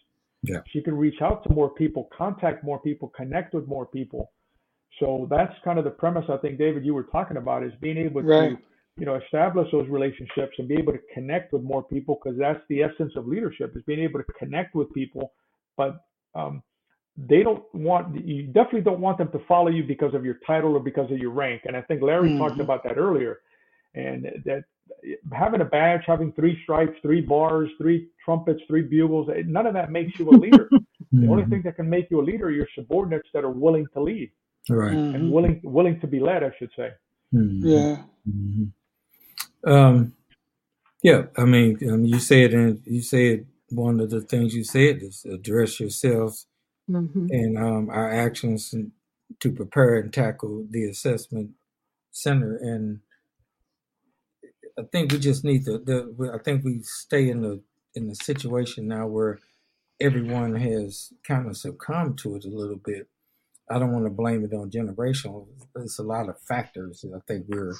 Yeah. 0.43 0.61
She 0.67 0.81
can 0.81 0.95
reach 0.97 1.21
out 1.21 1.43
to 1.43 1.53
more 1.53 1.69
people, 1.69 2.09
contact 2.17 2.63
more 2.63 2.79
people, 2.79 3.09
connect 3.09 3.53
with 3.53 3.67
more 3.67 3.85
people. 3.85 4.31
So 4.99 5.27
that's 5.29 5.53
kind 5.63 5.77
of 5.77 5.85
the 5.85 5.91
premise 5.91 6.25
I 6.29 6.37
think, 6.37 6.57
David, 6.57 6.85
you 6.85 6.93
were 6.93 7.03
talking 7.03 7.37
about 7.37 7.63
is 7.63 7.73
being 7.79 7.97
able 7.97 8.21
Right. 8.21 8.51
to, 8.51 8.57
you 8.99 9.05
know, 9.05 9.15
establish 9.15 9.71
those 9.71 9.87
relationships 9.87 10.53
and 10.57 10.67
be 10.67 10.75
able 10.75 10.93
to 10.93 10.99
connect 11.13 11.53
with 11.53 11.63
more 11.63 11.81
people 11.83 12.19
because 12.21 12.37
that's 12.37 12.61
the 12.69 12.83
essence 12.83 13.13
of 13.15 13.27
leadership 13.27 13.75
is 13.75 13.83
being 13.83 13.99
able 14.01 14.19
to 14.19 14.25
connect 14.37 14.75
with 14.75 14.93
people. 14.93 15.31
But 15.77 16.01
um, 16.35 16.61
they 17.17 17.41
don't 17.43 17.63
want 17.73 18.23
you 18.25 18.43
definitely 18.47 18.81
don't 18.81 18.99
want 18.99 19.17
them 19.17 19.31
to 19.31 19.39
follow 19.47 19.69
you 19.69 19.83
because 19.83 20.13
of 20.13 20.25
your 20.25 20.37
title 20.45 20.75
or 20.75 20.79
because 20.79 21.09
of 21.11 21.17
your 21.17 21.31
rank. 21.31 21.63
And 21.65 21.75
I 21.75 21.81
think 21.81 22.01
Larry 22.01 22.37
talked 22.37 22.57
Mhm. 22.57 22.63
about 22.63 22.83
that 22.83 22.97
earlier. 22.97 23.39
And 23.95 24.25
that 24.45 24.63
having 25.31 25.61
a 25.61 25.65
badge, 25.65 26.01
having 26.05 26.31
three 26.33 26.59
stripes, 26.63 26.97
three 27.01 27.21
bars, 27.21 27.69
three 27.77 28.09
trumpets, 28.23 28.61
three 28.67 28.81
bugles, 28.81 29.29
eh, 29.29 29.43
none 29.45 29.65
of 29.65 29.73
that 29.73 29.91
makes 29.91 30.17
you 30.19 30.29
a 30.29 30.37
leader. 30.37 30.69
the 31.11 31.27
only 31.27 31.45
thing 31.45 31.61
that 31.63 31.75
can 31.75 31.89
make 31.89 32.09
you 32.11 32.19
a 32.19 32.25
leader 32.29 32.47
are 32.47 32.51
your 32.51 32.67
subordinates 32.75 33.29
that 33.33 33.43
are 33.43 33.51
willing 33.51 33.87
to 33.93 34.01
lead 34.01 34.31
Right. 34.69 34.97
and 34.97 35.23
Mhm. 35.23 35.31
willing 35.31 35.61
willing 35.63 35.99
to 36.01 36.07
be 36.07 36.19
led, 36.19 36.43
I 36.43 36.51
should 36.57 36.71
say. 36.75 36.91
Mhm. 37.33 37.59
yeah 37.63 38.03
Mhm. 38.27 38.71
Um, 39.65 40.13
yeah, 41.03 41.23
I 41.37 41.45
mean, 41.45 41.77
um, 41.89 42.05
you 42.05 42.19
said, 42.19 42.53
and 42.53 42.81
you 42.85 43.01
said 43.01 43.47
one 43.69 43.99
of 43.99 44.09
the 44.09 44.21
things 44.21 44.55
you 44.55 44.63
said 44.63 45.01
is 45.03 45.25
address 45.25 45.79
yourselves 45.79 46.47
Mhm. 46.89 47.29
and 47.31 47.57
um, 47.57 47.89
our 47.89 48.11
actions 48.11 48.73
to 49.39 49.51
prepare 49.53 49.97
and 49.99 50.13
tackle 50.13 50.65
the 50.69 50.85
assessment 50.85 51.51
center. 52.11 52.57
And 52.57 53.01
I 54.77 54.83
think 54.91 55.11
we 55.11 55.19
just 55.19 55.43
need 55.43 55.65
to. 55.65 55.77
The, 55.79 56.31
I 56.33 56.41
think 56.43 56.63
we 56.65 56.81
stay 56.83 57.29
in 57.29 57.41
the 57.41 57.61
in 57.95 58.07
the 58.07 58.15
situation 58.15 58.87
now 58.87 59.07
where 59.07 59.39
everyone 59.99 60.55
has 60.55 61.13
kind 61.27 61.47
of 61.47 61.57
succumbed 61.57 62.17
to 62.19 62.35
it 62.35 62.45
a 62.45 62.49
little 62.49 62.77
bit. 62.83 63.07
I 63.71 63.77
don't 63.77 63.91
want 63.93 64.05
to 64.05 64.09
blame 64.11 64.43
it 64.43 64.53
on 64.53 64.71
generational. 64.71 65.47
It's 65.77 65.99
a 65.99 66.03
lot 66.03 66.27
of 66.29 66.41
factors. 66.47 67.05
I 67.15 67.19
think 67.27 67.45
we're 67.47 67.73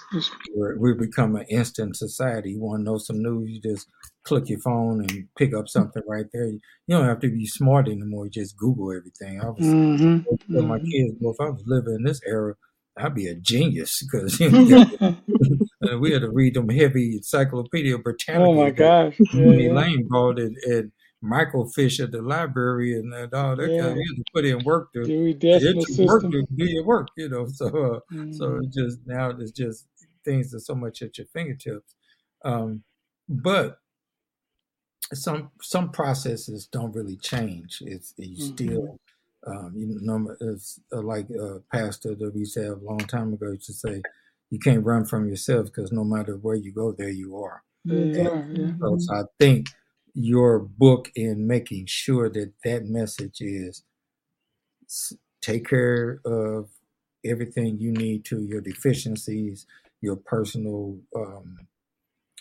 we're, 0.56 0.78
we 0.78 0.94
become 0.94 1.36
an 1.36 1.46
instant 1.50 1.96
society. 1.98 2.52
You 2.52 2.60
want 2.62 2.82
to 2.82 2.84
know 2.84 2.98
some 2.98 3.22
news, 3.24 3.50
you 3.50 3.62
just 3.62 3.88
click 4.24 4.50
your 4.50 4.60
phone 4.60 5.02
and 5.02 5.28
pick 5.38 5.54
up 5.56 5.68
something 5.68 6.04
right 6.08 6.26
there. 6.32 6.46
You 6.48 6.60
don't 6.90 7.06
have 7.06 7.20
to 7.22 7.30
be 7.30 7.46
smart 7.48 7.88
anymore. 7.88 8.26
You 8.26 8.32
just 8.32 8.58
Google 8.58 8.92
everything. 8.92 9.42
I 9.42 9.46
was 9.50 9.66
Mhm. 9.66 10.26
telling 10.52 10.68
my 10.68 10.80
kids, 10.80 11.16
well, 11.20 11.34
if 11.34 11.42
I 11.42 11.50
was 11.50 11.64
living 11.66 11.96
in 11.96 12.04
this 12.04 12.22
era, 12.26 12.54
I'd 12.98 13.16
be 13.16 13.28
a 13.28 13.36
genius 13.36 14.04
because 14.04 14.40
you 14.40 14.52
know, 14.52 14.86
we 16.00 16.12
had 16.12 16.22
to 16.22 16.30
read 16.30 16.54
them 16.54 16.70
heavy 16.70 17.16
Encyclopedia 17.16 17.98
Britannica. 17.98 18.46
oh 18.50 18.54
my 18.54 18.70
gosh 18.72 19.20
yeah, 19.20 19.26
Penny 19.42 19.66
yeah. 19.68 19.96
Brought 20.08 20.38
it 20.40 20.52
and 20.68 20.92
microfiche 21.24 22.04
at 22.04 22.12
the 22.12 22.22
library 22.22 22.94
and 22.98 23.12
that 23.14 23.34
all 23.34 23.56
that 23.56 23.76
kind 23.78 23.92
of 23.92 23.98
you 23.98 24.16
to 24.16 24.24
put 24.34 24.46
in 24.46 24.64
work 24.64 24.94
to 24.94 25.02
Dewey 25.06 25.34
get 25.58 25.76
your 25.88 26.08
work 26.08 26.30
to 26.32 26.44
do 26.56 26.66
your 26.66 26.86
work, 26.86 27.10
you 27.18 27.30
know. 27.30 27.48
So 27.48 27.68
uh, 27.68 28.00
so 28.30 28.56
Mhm. 28.56 28.64
it 28.64 28.72
just 28.74 29.00
now 29.06 29.32
it's 29.32 29.52
just 29.52 29.88
things 30.26 30.54
are 30.54 30.60
so 30.60 30.76
much 30.76 31.02
at 31.02 31.18
your 31.18 31.28
fingertips. 31.28 31.96
Um, 32.46 32.84
but 33.28 33.80
some 35.14 35.52
some 35.62 35.92
processes 35.92 36.68
don't 36.68 36.94
really 36.94 37.18
change. 37.18 37.82
It's 37.86 38.14
you 38.18 38.38
Mhm. 38.38 38.46
still 38.56 38.98
um, 39.48 39.74
you 39.76 39.88
know 40.02 40.36
it's 40.42 40.80
uh, 40.94 41.02
like 41.02 41.28
uh, 41.32 41.60
Pastor 41.72 42.16
that 42.16 42.34
we 42.36 42.46
said 42.46 42.68
a 42.68 42.76
long 42.76 43.00
time 43.00 43.34
ago 43.34 43.52
used 43.52 43.66
to 43.68 43.74
say, 43.74 44.02
you 44.52 44.60
can't 44.60 44.86
run 44.86 45.06
from 45.06 45.28
yourself 45.28 45.66
because 45.68 45.92
no 45.92 46.04
matter 46.04 46.36
where 46.38 46.56
you 46.56 46.72
go, 46.72 46.92
there 46.92 47.10
you 47.10 47.38
are. 47.38 47.64
And 47.90 48.10
are, 48.28 48.46
yeah. 48.54 48.72
so, 48.82 48.98
so 49.00 49.16
I 49.16 49.24
think 49.40 49.68
your 50.20 50.60
book 50.60 51.12
in 51.16 51.48
making 51.48 51.86
sure 51.88 52.30
that 52.30 52.54
that 52.64 52.86
message 52.86 53.42
is 53.42 53.84
take 55.42 55.68
care 55.68 56.20
of 56.26 56.70
everything 57.26 57.80
you 57.80 57.92
need 57.92 58.26
to 58.26 58.42
your 58.44 58.62
deficiencies, 58.62 59.66
your 60.02 60.16
personal 60.16 60.98
um, 61.16 61.68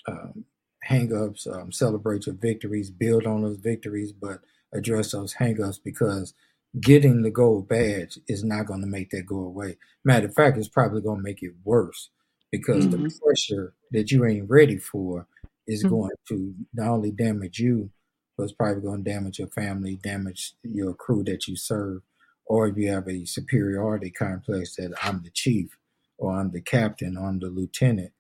um, 0.06 0.44
hang-ups, 0.82 1.46
um, 1.46 1.72
celebrate 1.72 2.26
your 2.26 2.34
victories, 2.36 2.90
build 2.90 3.26
on 3.26 3.42
those 3.42 3.58
victories, 3.58 4.12
but 4.12 4.40
address 4.72 5.12
those 5.12 5.34
hang-ups 5.34 5.78
because 5.78 6.34
getting 6.80 7.22
the 7.22 7.30
gold 7.30 7.68
badge 7.68 8.18
is 8.28 8.44
not 8.44 8.66
going 8.66 8.80
to 8.80 8.86
make 8.86 9.10
that 9.10 9.26
go 9.26 9.40
away. 9.40 9.76
Matter 10.04 10.28
of 10.28 10.34
fact, 10.34 10.58
it's 10.58 10.68
probably 10.68 11.00
going 11.02 11.18
to 11.18 11.22
make 11.24 11.42
it 11.42 11.54
worse 11.64 12.10
because 12.52 12.88
Mhm. 12.88 12.90
the 12.90 13.04
pressure 13.24 13.74
that 13.92 14.10
you 14.10 14.24
ain't 14.26 14.48
ready 14.50 14.78
for 14.78 15.26
is 15.68 15.84
Mhm. 15.84 15.90
going 15.90 16.12
to 16.28 16.54
not 16.74 16.90
only 16.90 17.12
damage 17.12 17.60
you, 17.60 17.92
but 18.38 18.44
it's 18.44 18.54
probably 18.54 18.82
going 18.82 19.04
to 19.04 19.10
damage 19.12 19.38
your 19.40 19.48
family, 19.50 19.96
damage 19.96 20.54
your 20.64 20.94
crew 20.94 21.24
that 21.24 21.48
you 21.48 21.56
serve, 21.56 22.02
or 22.46 22.68
if 22.68 22.78
you 22.78 22.90
have 22.90 23.08
a 23.08 23.26
superiority 23.26 24.10
complex 24.10 24.76
that 24.76 24.94
I'm 25.04 25.22
the 25.24 25.30
chief 25.32 25.78
or 26.18 26.32
I'm 26.34 26.52
the 26.52 26.62
captain 26.62 27.18
or 27.18 27.28
I'm 27.28 27.40
the 27.40 27.48
lieutenant, 27.50 28.12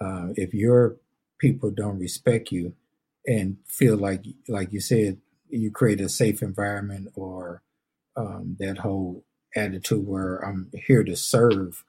uh, 0.00 0.28
if 0.36 0.54
your 0.54 0.98
people 1.38 1.70
don't 1.70 1.98
respect 2.00 2.52
you 2.52 2.74
and 3.26 3.58
feel 3.66 3.96
like, 3.96 4.24
like 4.48 4.72
you 4.72 4.80
said, 4.80 5.20
you 5.50 5.70
create 5.72 6.00
a 6.00 6.08
safe 6.10 6.42
environment 6.42 7.10
or 7.16 7.62
um, 8.16 8.56
that 8.60 8.78
whole 8.78 9.24
attitude 9.56 10.06
where 10.06 10.38
I'm 10.38 10.70
here 10.74 11.04
to 11.04 11.16
serve, 11.16 11.84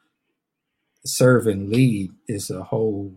serve 1.06 1.48
and 1.48 1.70
lead 1.70 2.12
is 2.28 2.50
a 2.50 2.64
whole 2.64 3.16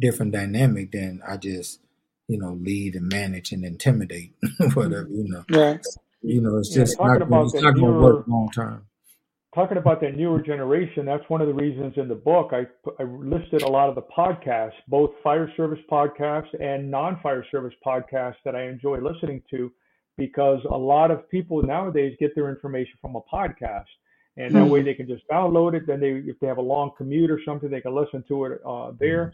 different 0.00 0.32
dynamic 0.32 0.92
than 0.92 1.22
I 1.26 1.36
just, 1.36 1.80
you 2.28 2.38
know, 2.38 2.52
lead 2.54 2.94
and 2.96 3.08
manage 3.08 3.52
and 3.52 3.64
intimidate, 3.64 4.34
whatever, 4.74 5.08
you 5.10 5.28
know. 5.28 5.44
Right. 5.50 5.80
You 6.22 6.40
know, 6.40 6.56
it's 6.58 6.70
Yeah, 6.74 6.82
just 6.84 6.96
talking 6.96 7.12
not, 7.20 7.22
about 7.22 7.44
it's 7.46 7.54
not 7.54 7.74
going 7.74 7.74
to 7.76 7.80
newer- 7.82 8.02
work 8.16 8.28
long 8.28 8.50
term. 8.50 8.86
talking 9.54 9.76
about 9.78 10.00
that 10.02 10.16
newer 10.16 10.42
generation, 10.42 11.06
that's 11.06 11.24
one 11.28 11.40
of 11.40 11.46
the 11.46 11.54
reasons 11.54 11.94
in 11.96 12.08
the 12.08 12.14
book 12.14 12.52
I, 12.52 12.66
I 13.00 13.04
listed 13.04 13.62
a 13.62 13.68
lot 13.68 13.88
of 13.88 13.94
the 13.94 14.02
podcasts, 14.02 14.72
both 14.88 15.10
fire 15.22 15.50
service 15.56 15.78
podcasts 15.90 16.48
and 16.60 16.90
non-fire 16.90 17.44
service 17.50 17.74
podcasts 17.86 18.36
that 18.44 18.54
I 18.54 18.64
enjoy 18.68 18.98
listening 18.98 19.42
to, 19.52 19.72
because 20.18 20.60
a 20.70 20.76
lot 20.76 21.10
of 21.10 21.28
people 21.30 21.62
nowadays 21.62 22.16
get 22.18 22.34
their 22.34 22.48
information 22.50 22.94
from 23.00 23.16
a 23.16 23.20
podcast, 23.32 23.84
and 24.36 24.54
that 24.54 24.66
way 24.66 24.82
they 24.82 24.92
can 24.94 25.06
just 25.06 25.26
download 25.28 25.72
it. 25.74 25.86
Then 25.86 26.00
they, 26.00 26.10
if 26.30 26.38
they 26.40 26.46
have 26.46 26.58
a 26.58 26.62
long 26.62 26.90
commute 26.98 27.30
or 27.30 27.40
something, 27.46 27.70
they 27.70 27.80
can 27.80 27.94
listen 27.94 28.22
to 28.28 28.44
it 28.46 28.60
uh, 28.66 28.92
there. 29.00 29.32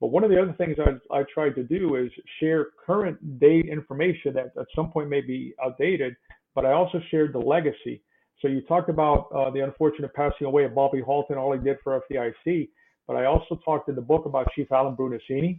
But 0.00 0.08
one 0.08 0.22
of 0.22 0.30
the 0.30 0.40
other 0.40 0.52
things 0.52 0.76
I, 0.78 1.18
I 1.18 1.24
tried 1.32 1.54
to 1.56 1.64
do 1.64 1.96
is 1.96 2.10
share 2.40 2.68
current 2.86 3.40
date 3.40 3.66
information 3.66 4.32
that 4.34 4.52
at 4.58 4.66
some 4.74 4.90
point 4.90 5.08
may 5.08 5.20
be 5.20 5.54
outdated, 5.62 6.14
but 6.54 6.64
I 6.64 6.72
also 6.72 7.00
shared 7.10 7.32
the 7.32 7.38
legacy. 7.38 8.02
So 8.40 8.46
you 8.46 8.60
talked 8.62 8.88
about 8.88 9.28
uh, 9.34 9.50
the 9.50 9.60
unfortunate 9.60 10.14
passing 10.14 10.46
away 10.46 10.64
of 10.64 10.74
Bobby 10.74 11.00
Halton, 11.00 11.36
all 11.36 11.52
he 11.52 11.58
did 11.58 11.78
for 11.82 12.00
FDIC, 12.10 12.68
but 13.08 13.16
I 13.16 13.24
also 13.24 13.58
talked 13.64 13.88
in 13.88 13.96
the 13.96 14.00
book 14.00 14.26
about 14.26 14.46
Chief 14.54 14.70
Alan 14.70 14.94
Brunacini, 14.94 15.58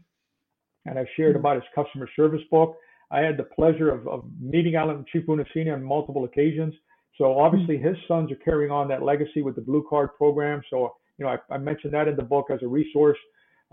and 0.85 0.97
I 0.97 1.05
shared 1.17 1.35
about 1.35 1.55
his 1.55 1.65
customer 1.75 2.07
service 2.15 2.41
book. 2.49 2.77
I 3.11 3.19
had 3.19 3.37
the 3.37 3.43
pleasure 3.43 3.89
of, 3.89 4.07
of 4.07 4.23
meeting 4.39 4.75
Alan 4.75 5.03
Chief 5.11 5.25
Brunacini 5.25 5.73
on 5.73 5.83
multiple 5.83 6.23
occasions. 6.23 6.73
So 7.17 7.37
obviously 7.37 7.77
his 7.77 7.97
sons 8.07 8.31
are 8.31 8.35
carrying 8.35 8.71
on 8.71 8.87
that 8.89 9.03
legacy 9.03 9.41
with 9.41 9.55
the 9.55 9.61
Blue 9.61 9.85
Card 9.89 10.11
program. 10.15 10.61
So 10.69 10.95
you 11.17 11.25
know 11.25 11.31
I, 11.31 11.55
I 11.55 11.57
mentioned 11.57 11.93
that 11.93 12.07
in 12.07 12.15
the 12.15 12.23
book 12.23 12.47
as 12.49 12.59
a 12.61 12.67
resource. 12.67 13.17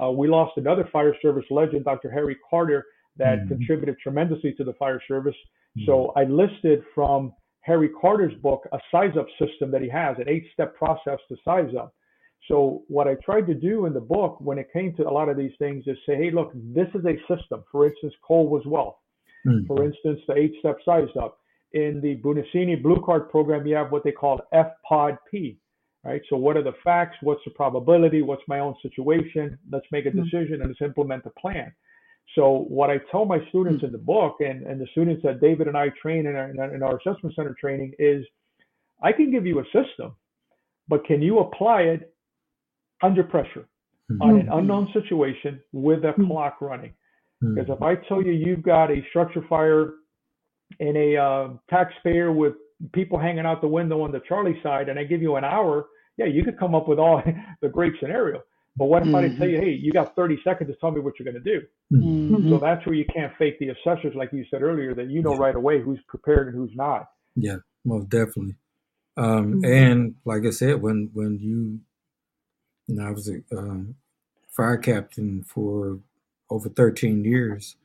Uh, 0.02 0.10
we 0.10 0.28
lost 0.28 0.56
another 0.56 0.84
fire 0.92 1.14
service 1.22 1.44
legend, 1.50 1.84
Dr. 1.84 2.10
Harry 2.10 2.36
Carter, 2.50 2.84
that 3.16 3.40
Mhm. 3.40 3.48
contributed 3.48 3.98
tremendously 3.98 4.52
to 4.54 4.64
the 4.64 4.74
fire 4.74 5.00
service. 5.08 5.36
So 5.84 6.12
I 6.16 6.24
listed 6.24 6.84
from 6.94 7.34
Harry 7.60 7.88
Carter's 7.90 8.34
book 8.34 8.66
a 8.72 8.80
size 8.90 9.16
up 9.16 9.26
system 9.38 9.70
that 9.70 9.82
he 9.82 9.88
has, 9.88 10.18
an 10.18 10.28
eight 10.28 10.46
step 10.52 10.74
process 10.74 11.18
to 11.28 11.36
size 11.44 11.74
up. 11.74 11.92
So 12.48 12.82
what 12.88 13.08
I 13.08 13.16
tried 13.16 13.46
to 13.48 13.54
do 13.54 13.86
in 13.86 13.92
the 13.92 14.00
book 14.00 14.40
when 14.40 14.58
it 14.58 14.72
came 14.72 14.94
to 14.94 15.08
a 15.08 15.10
lot 15.10 15.28
of 15.28 15.36
these 15.36 15.54
things 15.58 15.86
is 15.86 15.98
say, 16.06 16.16
hey, 16.16 16.30
look, 16.30 16.52
this 16.54 16.88
is 16.94 17.04
a 17.04 17.18
system. 17.26 17.64
For 17.72 17.86
instance, 17.86 18.14
coal 18.22 18.48
was 18.48 18.64
wealth. 18.64 18.96
Mhm. 19.46 19.66
For 19.66 19.82
instance, 19.82 20.20
the 20.26 20.36
eight 20.38 20.54
step 20.60 20.78
size 20.82 21.14
up. 21.16 21.38
In 21.72 22.00
the 22.00 22.16
Brunacini 22.22 22.80
Blue 22.80 23.02
Card 23.04 23.28
program, 23.28 23.66
you 23.66 23.74
have 23.74 23.92
what 23.92 24.04
they 24.04 24.12
call 24.12 24.40
FPOD-P, 24.52 25.58
right? 26.06 26.22
So 26.30 26.36
what 26.36 26.56
are 26.56 26.62
the 26.62 26.74
facts? 26.84 27.16
What's 27.20 27.42
the 27.44 27.50
probability? 27.50 28.22
What's 28.22 28.42
my 28.46 28.60
own 28.60 28.74
situation? 28.80 29.58
Let's 29.70 29.86
make 29.90 30.06
a 30.06 30.10
mm-hmm. 30.10 30.22
decision 30.22 30.60
and 30.60 30.68
let's 30.68 30.80
implement 30.80 31.24
a 31.26 31.40
plan. 31.40 31.72
So 32.34 32.64
what 32.68 32.90
I 32.90 32.98
tell 33.10 33.24
my 33.24 33.38
students 33.48 33.82
in 33.82 33.90
the 33.92 33.98
mm-hmm. 33.98 34.06
book 34.06 34.36
and, 34.40 34.66
and 34.66 34.80
the 34.80 34.86
students 34.92 35.22
that 35.24 35.40
David 35.40 35.66
and 35.66 35.76
I 35.76 35.88
train 36.00 36.26
in 36.26 36.36
our, 36.36 36.74
in 36.74 36.82
our- 36.82 36.96
assessment 36.98 37.34
center 37.34 37.56
training 37.60 37.92
is 37.98 38.24
I 39.02 39.12
can 39.12 39.30
give 39.30 39.46
you 39.46 39.58
a 39.58 39.64
system, 39.64 40.14
but 40.88 41.04
can 41.04 41.20
you 41.20 41.40
apply 41.40 41.82
it 41.82 42.14
under 43.02 43.22
pressure 43.24 43.68
mm-hmm. 44.10 44.22
on 44.22 44.40
an 44.40 44.48
unknown 44.52 44.88
situation 44.92 45.60
with 45.72 46.04
a 46.04 46.12
clock 46.26 46.60
running? 46.60 46.92
Because 47.40 47.68
if 47.68 47.82
I 47.82 47.96
tell 48.08 48.22
you 48.22 48.32
you've 48.32 48.62
got 48.62 48.90
a 48.90 49.04
structure 49.10 49.44
fire 49.46 49.94
in 50.80 50.96
a 50.96 51.16
uh, 51.16 51.48
taxpayer 51.68 52.32
with 52.32 52.54
people 52.92 53.18
hanging 53.18 53.44
out 53.44 53.60
the 53.60 53.68
window 53.68 54.00
on 54.02 54.10
the 54.10 54.20
Charlie 54.26 54.58
side, 54.62 54.88
and 54.88 54.98
I 54.98 55.04
give 55.04 55.20
you 55.20 55.36
an 55.36 55.44
hour, 55.44 55.86
yeah, 56.16 56.26
you 56.26 56.44
could 56.44 56.58
come 56.58 56.74
up 56.74 56.88
with 56.88 56.98
all 56.98 57.22
the 57.60 57.68
great 57.68 57.94
scenario. 58.00 58.42
But 58.76 58.86
what 58.86 59.02
if 59.02 59.14
I 59.14 59.28
tell 59.38 59.48
you, 59.48 59.58
hey, 59.58 59.70
you 59.70 59.90
got 59.90 60.14
30 60.14 60.38
seconds 60.44 60.70
to 60.70 60.76
tell 60.78 60.90
me 60.90 61.00
what 61.00 61.14
you're 61.18 61.30
going 61.32 61.42
to 61.42 61.58
do? 61.60 61.66
Mhm. 61.92 62.50
So 62.50 62.58
that's 62.58 62.84
where 62.84 62.94
you 62.94 63.06
can't 63.06 63.32
fake 63.38 63.58
the 63.58 63.68
assessors, 63.70 64.14
like 64.14 64.32
you 64.32 64.44
said 64.50 64.60
earlier, 64.60 64.94
that 64.94 65.08
you 65.08 65.22
know 65.22 65.32
Yeah. 65.32 65.38
right 65.38 65.54
away 65.54 65.80
who's 65.80 66.00
prepared 66.08 66.48
and 66.48 66.56
who's 66.56 66.76
not. 66.76 67.08
Yeah, 67.36 67.58
most 67.84 68.10
definitely. 68.10 68.56
Um, 69.16 69.64
and 69.64 70.16
like 70.26 70.44
I 70.44 70.50
said, 70.50 70.82
when 70.82 71.10
when 71.14 71.38
you, 71.38 71.80
you 72.86 72.96
know, 73.00 73.06
I 73.08 73.10
was 73.12 73.30
a 73.30 73.40
um, 73.56 73.94
fire 74.50 74.76
captain 74.76 75.42
for 75.42 76.00
over 76.50 76.68
13 76.68 77.24
years 77.24 77.76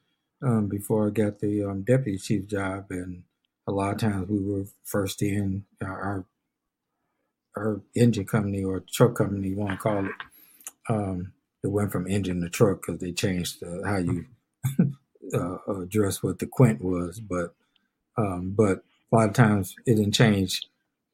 um, 0.41 0.67
before 0.67 1.07
I 1.07 1.11
got 1.11 1.39
the 1.39 1.63
um, 1.63 1.83
deputy 1.83 2.17
chief 2.17 2.47
job, 2.47 2.87
and 2.89 3.23
a 3.65 3.71
lot 3.71 3.93
of 3.93 3.99
times 3.99 4.27
we 4.27 4.39
were 4.43 4.65
first 4.83 5.21
in 5.21 5.63
uh, 5.81 5.85
our 5.85 6.25
our 7.57 7.81
engine 7.95 8.25
company 8.25 8.63
or 8.63 8.83
truck 8.93 9.15
company, 9.15 9.49
you 9.49 9.57
want 9.57 9.71
to 9.71 9.77
call 9.77 10.05
it. 10.05 10.11
Um, 10.89 11.33
it 11.63 11.67
went 11.67 11.91
from 11.91 12.07
engine 12.07 12.41
to 12.41 12.49
truck 12.49 12.81
because 12.81 12.99
they 13.01 13.11
changed 13.11 13.63
uh, 13.63 13.87
how 13.87 13.97
you 13.97 14.25
uh, 15.33 15.57
address 15.81 16.23
what 16.23 16.39
the 16.39 16.47
quint 16.47 16.83
was, 16.83 17.19
but 17.19 17.55
um, 18.17 18.53
but 18.57 18.83
a 19.11 19.15
lot 19.15 19.29
of 19.29 19.33
times 19.33 19.75
it 19.85 19.95
didn't 19.95 20.13
change 20.13 20.63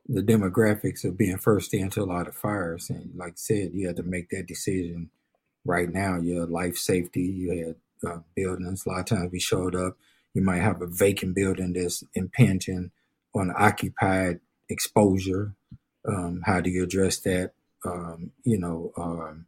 the 0.07 0.21
demographics 0.21 1.03
of 1.03 1.17
being 1.17 1.38
first 1.38 1.73
into 1.73 2.01
a 2.01 2.05
lot 2.05 2.27
of 2.27 2.35
fires. 2.35 2.89
And 2.89 3.11
like 3.15 3.33
I 3.33 3.35
said, 3.38 3.71
you 3.73 3.88
had 3.88 3.97
to 3.97 4.03
make 4.03 4.29
that 4.29 4.47
decision 4.47 5.09
right 5.65 5.91
now. 5.91 6.19
Your 6.19 6.47
life 6.47 6.77
safety, 6.77 7.21
you 7.23 7.75
had 8.03 8.09
uh, 8.11 8.19
buildings. 8.35 8.85
A 8.85 8.89
lot 8.89 8.99
of 9.01 9.05
times 9.05 9.31
we 9.31 9.39
showed 9.39 9.75
up, 9.75 9.97
you 10.33 10.41
might 10.41 10.61
have 10.61 10.81
a 10.81 10.88
vacant 10.88 11.35
building 11.35 11.73
that's 11.73 12.03
impinging 12.15 12.91
on 13.35 13.53
occupied 13.57 14.39
exposure. 14.69 15.53
Um, 16.08 16.41
how 16.45 16.62
do 16.62 16.70
you 16.70 16.84
address 16.84 17.20
that? 17.22 17.51
Um, 17.86 18.32
you 18.43 18.58
know, 18.58 18.91
um, 18.97 19.45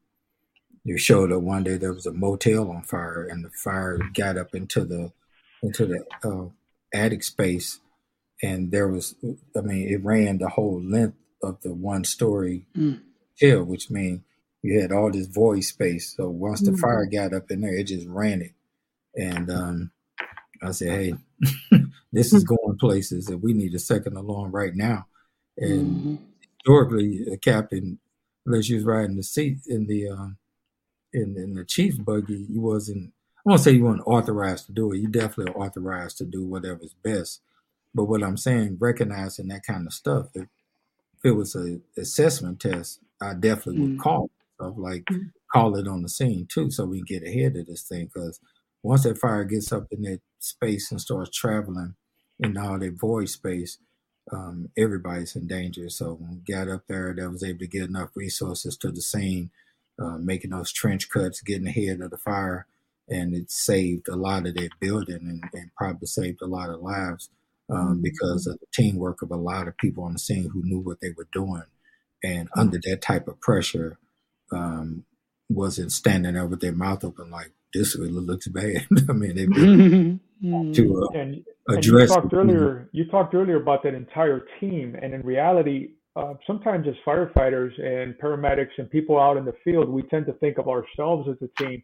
you 0.83 0.97
showed 0.97 1.31
up 1.31 1.41
one 1.41 1.63
day 1.63 1.77
there 1.77 1.93
was 1.93 2.05
a 2.05 2.13
motel 2.13 2.69
on 2.71 2.83
fire 2.83 3.27
and 3.29 3.43
the 3.43 3.49
fire 3.49 3.99
got 4.13 4.37
up 4.37 4.53
into 4.55 4.85
the 4.85 5.11
into 5.61 5.85
the 5.85 6.03
uh, 6.23 6.49
attic 6.97 7.21
space 7.23 7.79
and 8.41 8.71
there 8.71 8.87
was 8.87 9.13
i 9.57 9.61
mean 9.61 9.89
it 9.89 10.01
ran 10.03 10.37
the 10.37 10.47
whole 10.47 10.81
length 10.81 11.17
of 11.43 11.59
the 11.61 11.73
one 11.73 12.05
story 12.05 12.65
Mm. 12.77 13.01
hill 13.37 13.63
which 13.65 13.91
means 13.91 14.21
you 14.63 14.79
had 14.79 14.93
all 14.93 15.11
this 15.11 15.27
void 15.27 15.63
space 15.65 16.15
so 16.15 16.29
once 16.29 16.61
the 16.61 16.71
Mhm. 16.71 16.79
fire 16.79 17.05
got 17.05 17.33
up 17.33 17.51
in 17.51 17.59
there 17.61 17.75
it 17.75 17.83
just 17.83 18.07
ran 18.07 18.41
it 18.41 18.53
and 19.17 19.49
um, 19.51 19.91
i 20.63 20.71
said 20.71 20.89
hey 20.91 21.13
this 22.13 22.31
is 22.33 22.45
going 22.45 22.77
places 22.79 23.27
and 23.27 23.41
we 23.43 23.51
need 23.53 23.73
a 23.73 23.79
second 23.79 24.15
alarm 24.15 24.51
right 24.53 24.75
now 24.75 25.07
and 25.57 25.87
Mhm. 26.05 26.17
Historically 26.63 27.25
a 27.31 27.37
captain 27.37 27.99
unless 28.45 28.69
you 28.69 28.75
was 28.77 28.85
riding 28.85 29.15
the 29.17 29.23
seat 29.23 29.59
in 29.67 29.87
the 29.87 30.09
um, 30.09 30.37
in, 31.13 31.35
in 31.37 31.53
the 31.55 31.65
chief's 31.65 31.97
buggy 31.97 32.45
you 32.49 32.61
wasn't 32.61 33.11
i 33.37 33.41
won't 33.45 33.61
say 33.61 33.71
you 33.71 33.83
weren't 33.83 34.01
authorized 34.05 34.65
to 34.67 34.71
do 34.71 34.91
it 34.93 34.97
you 34.97 35.07
definitely 35.07 35.51
are 35.53 35.57
authorized 35.65 36.17
to 36.17 36.25
do 36.25 36.45
whatever's 36.45 36.93
best 37.03 37.41
but 37.93 38.05
what 38.05 38.23
I'm 38.23 38.37
saying, 38.37 38.77
recognizing 38.79 39.47
that 39.47 39.65
kind 39.65 39.87
of 39.87 39.93
stuff, 39.93 40.27
if, 40.35 40.43
if 40.43 41.25
it 41.25 41.31
was 41.31 41.55
a 41.55 41.79
assessment 41.97 42.59
test, 42.59 42.99
I 43.21 43.33
definitely 43.33 43.81
would 43.81 43.97
Mm. 43.97 43.99
call 43.99 44.29
stuff 44.55 44.75
like 44.77 45.05
Mm. 45.05 45.31
call 45.51 45.75
it 45.77 45.87
on 45.87 46.03
the 46.03 46.09
scene 46.09 46.45
too, 46.47 46.69
so 46.71 46.85
we 46.85 46.99
can 46.99 47.19
get 47.19 47.27
ahead 47.27 47.55
of 47.55 47.65
this 47.65 47.83
thing. 47.83 48.05
Because 48.05 48.39
once 48.83 49.03
that 49.03 49.17
fire 49.17 49.43
gets 49.43 49.71
up 49.71 49.87
in 49.91 50.03
that 50.03 50.21
space 50.39 50.91
and 50.91 51.01
starts 51.01 51.31
traveling 51.35 51.95
in 52.39 52.57
all 52.57 52.77
that 52.79 52.93
void 52.99 53.29
space, 53.29 53.79
um, 54.31 54.69
everybody's 54.77 55.35
in 55.35 55.47
danger. 55.47 55.89
So 55.89 56.13
when 56.13 56.41
we 56.45 56.53
got 56.53 56.69
up 56.69 56.83
there, 56.87 57.13
that 57.13 57.29
was 57.29 57.43
able 57.43 57.59
to 57.59 57.67
get 57.67 57.89
enough 57.89 58.09
resources 58.15 58.77
to 58.77 58.91
the 58.91 59.01
scene, 59.01 59.51
uh, 60.01 60.17
making 60.17 60.51
those 60.51 60.71
trench 60.71 61.09
cuts, 61.09 61.41
getting 61.41 61.67
ahead 61.67 62.01
of 62.01 62.11
the 62.11 62.17
fire, 62.17 62.67
and 63.07 63.33
it 63.33 63.51
saved 63.51 64.07
a 64.07 64.15
lot 64.15 64.45
of 64.45 64.55
that 64.55 64.69
building 64.79 65.19
and, 65.21 65.43
and 65.53 65.71
probably 65.75 66.07
saved 66.07 66.41
a 66.41 66.47
lot 66.47 66.69
of 66.69 66.81
lives 66.81 67.29
um, 67.69 68.01
because 68.01 68.47
of 68.47 68.59
the 68.59 68.67
teamwork 68.73 69.21
of 69.21 69.31
a 69.31 69.35
lot 69.35 69.67
of 69.67 69.77
people 69.77 70.03
on 70.03 70.13
the 70.13 70.19
scene 70.19 70.49
who 70.53 70.63
knew 70.63 70.79
what 70.79 71.01
they 71.01 71.11
were 71.17 71.27
doing. 71.31 71.63
And 72.23 72.49
under 72.55 72.79
that 72.83 73.01
type 73.01 73.27
of 73.27 73.39
pressure, 73.39 73.97
um, 74.51 75.05
wasn't 75.49 75.91
standing 75.91 76.33
there 76.33 76.45
with 76.45 76.61
their 76.61 76.71
mouth 76.71 77.03
open 77.03 77.31
like, 77.31 77.51
this 77.73 77.95
really 77.95 78.11
looks 78.11 78.47
bad. 78.47 78.87
I 79.09 79.13
mean, 79.13 79.35
they. 79.35 80.19
to 80.41 81.03
uh, 81.03 81.17
And, 81.17 81.43
and 81.67 81.85
you 81.85 82.07
talked 82.07 82.33
earlier. 82.33 82.89
You 82.91 83.05
talked 83.05 83.33
earlier 83.33 83.61
about 83.61 83.83
that 83.83 83.93
entire 83.93 84.45
team, 84.59 84.95
and 85.01 85.13
in 85.13 85.21
reality, 85.21 85.91
uh, 86.15 86.33
sometimes 86.47 86.87
as 86.87 86.95
firefighters 87.05 87.79
and 87.81 88.15
paramedics 88.19 88.77
and 88.77 88.89
people 88.89 89.19
out 89.19 89.37
in 89.37 89.45
the 89.45 89.53
field, 89.63 89.89
we 89.89 90.03
tend 90.03 90.25
to 90.25 90.33
think 90.33 90.57
of 90.57 90.67
ourselves 90.67 91.29
as 91.29 91.37
a 91.41 91.63
team. 91.63 91.83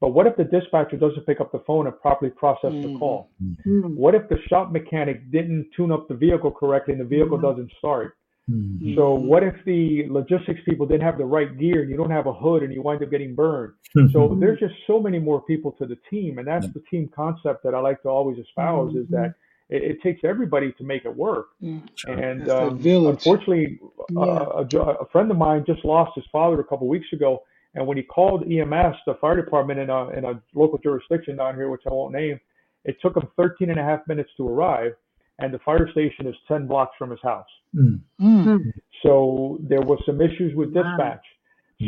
But 0.00 0.10
what 0.10 0.26
if 0.26 0.36
the 0.36 0.44
dispatcher 0.44 0.96
doesn't 0.96 1.24
pick 1.26 1.40
up 1.40 1.52
the 1.52 1.60
phone 1.60 1.86
and 1.86 1.98
properly 2.00 2.30
process 2.30 2.72
the 2.72 2.88
Mhm. 2.88 2.98
call? 2.98 3.30
Mm. 3.64 3.96
What 3.96 4.14
if 4.14 4.28
the 4.28 4.38
shop 4.42 4.70
mechanic 4.70 5.30
didn't 5.30 5.70
tune 5.74 5.90
up 5.90 6.06
the 6.08 6.14
vehicle 6.14 6.50
correctly 6.50 6.92
and 6.92 7.00
the 7.00 7.06
vehicle 7.06 7.38
Mhm. 7.38 7.42
doesn't 7.42 7.72
start? 7.78 8.16
Mhm. 8.50 8.94
So 8.94 9.14
what 9.14 9.42
if 9.42 9.54
the 9.64 10.06
logistics 10.08 10.60
people 10.64 10.86
didn't 10.86 11.02
have 11.02 11.18
the 11.18 11.24
right 11.24 11.56
gear 11.58 11.82
and 11.82 11.90
you 11.90 11.96
don't 11.96 12.10
have 12.10 12.26
a 12.26 12.32
hood 12.32 12.62
and 12.62 12.72
you 12.72 12.80
wind 12.80 13.02
up 13.02 13.10
getting 13.10 13.34
burned? 13.34 13.72
So 14.12 14.28
Mhm. 14.28 14.40
there's 14.40 14.60
just 14.60 14.74
so 14.86 15.00
many 15.00 15.18
more 15.18 15.40
people 15.42 15.72
to 15.72 15.86
the 15.86 15.96
team, 16.08 16.38
and 16.38 16.46
that's 16.46 16.66
Yeah. 16.66 16.72
the 16.74 16.80
team 16.80 17.08
concept 17.08 17.62
that 17.64 17.74
I 17.74 17.80
like 17.80 18.02
to 18.02 18.08
always 18.08 18.38
espouse 18.38 18.94
is 18.94 19.06
Mhm. 19.06 19.10
that 19.10 19.34
it, 19.68 19.82
it 19.82 20.02
takes 20.02 20.22
everybody 20.22 20.70
to 20.72 20.84
make 20.84 21.04
it 21.04 21.16
work. 21.16 21.48
Mm. 21.60 21.82
And 22.06 22.40
That's 22.42 22.50
um, 22.52 22.78
unfortunately, 22.84 23.80
Yeah. 24.10 24.20
uh, 24.22 24.64
a, 24.72 24.78
a 25.02 25.06
friend 25.06 25.28
of 25.28 25.36
mine 25.38 25.64
just 25.64 25.84
lost 25.84 26.14
his 26.14 26.24
father 26.26 26.60
a 26.60 26.64
couple 26.64 26.86
weeks 26.86 27.12
ago, 27.12 27.42
and 27.74 27.84
when 27.84 27.96
he 27.96 28.04
called 28.04 28.46
EMS, 28.48 28.96
the 29.06 29.14
fire 29.16 29.34
department 29.34 29.80
in 29.80 29.90
a 29.90 30.10
in 30.10 30.24
a 30.24 30.40
local 30.54 30.78
jurisdiction 30.78 31.36
down 31.36 31.56
here, 31.56 31.68
which 31.68 31.82
I 31.84 31.92
won't 31.92 32.12
name, 32.14 32.38
it 32.84 33.00
took 33.00 33.16
him 33.16 33.26
13 33.36 33.70
and 33.70 33.80
a 33.80 33.82
half 33.82 34.06
minutes 34.06 34.30
to 34.36 34.46
arrive, 34.48 34.94
and 35.38 35.52
the 35.52 35.58
fire 35.60 35.88
station 35.90 36.26
is 36.26 36.34
10 36.48 36.66
blocks 36.66 36.94
from 36.98 37.10
his 37.10 37.20
house. 37.22 37.46
Mm. 37.74 38.00
Mm. 38.20 38.72
So 39.02 39.58
there 39.62 39.82
was 39.82 39.98
some 40.06 40.20
issues 40.20 40.54
with 40.54 40.74
Wow. 40.74 40.82
dispatch. 40.82 41.24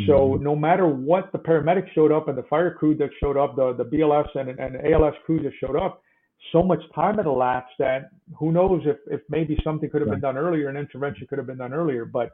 So 0.05 0.35
Mhm. 0.35 0.41
no 0.41 0.55
matter 0.55 0.87
what 0.87 1.31
the 1.31 1.39
paramedics 1.39 1.89
showed 1.93 2.11
up 2.11 2.27
and 2.27 2.37
the 2.37 2.43
fire 2.43 2.71
crew 2.75 2.93
that 2.95 3.09
showed 3.19 3.37
up, 3.37 3.55
the, 3.55 3.73
the 3.73 3.85
BLS 3.85 4.29
and, 4.35 4.49
and 4.59 4.77
ALS 4.85 5.15
crews 5.25 5.41
that 5.43 5.53
showed 5.55 5.75
up, 5.75 6.03
so 6.51 6.61
much 6.61 6.79
time 6.93 7.17
had 7.17 7.25
elapsed 7.25 7.73
that 7.79 8.11
who 8.37 8.51
knows 8.51 8.85
if, 8.85 8.97
if 9.07 9.21
maybe 9.29 9.59
something 9.63 9.89
could 9.89 10.01
have 10.01 10.09
been 10.11 10.19
done 10.21 10.37
earlier, 10.37 10.69
an 10.69 10.77
intervention 10.77 11.25
could 11.27 11.37
have 11.39 11.47
been 11.47 11.57
done 11.57 11.73
earlier. 11.73 12.05
But 12.05 12.33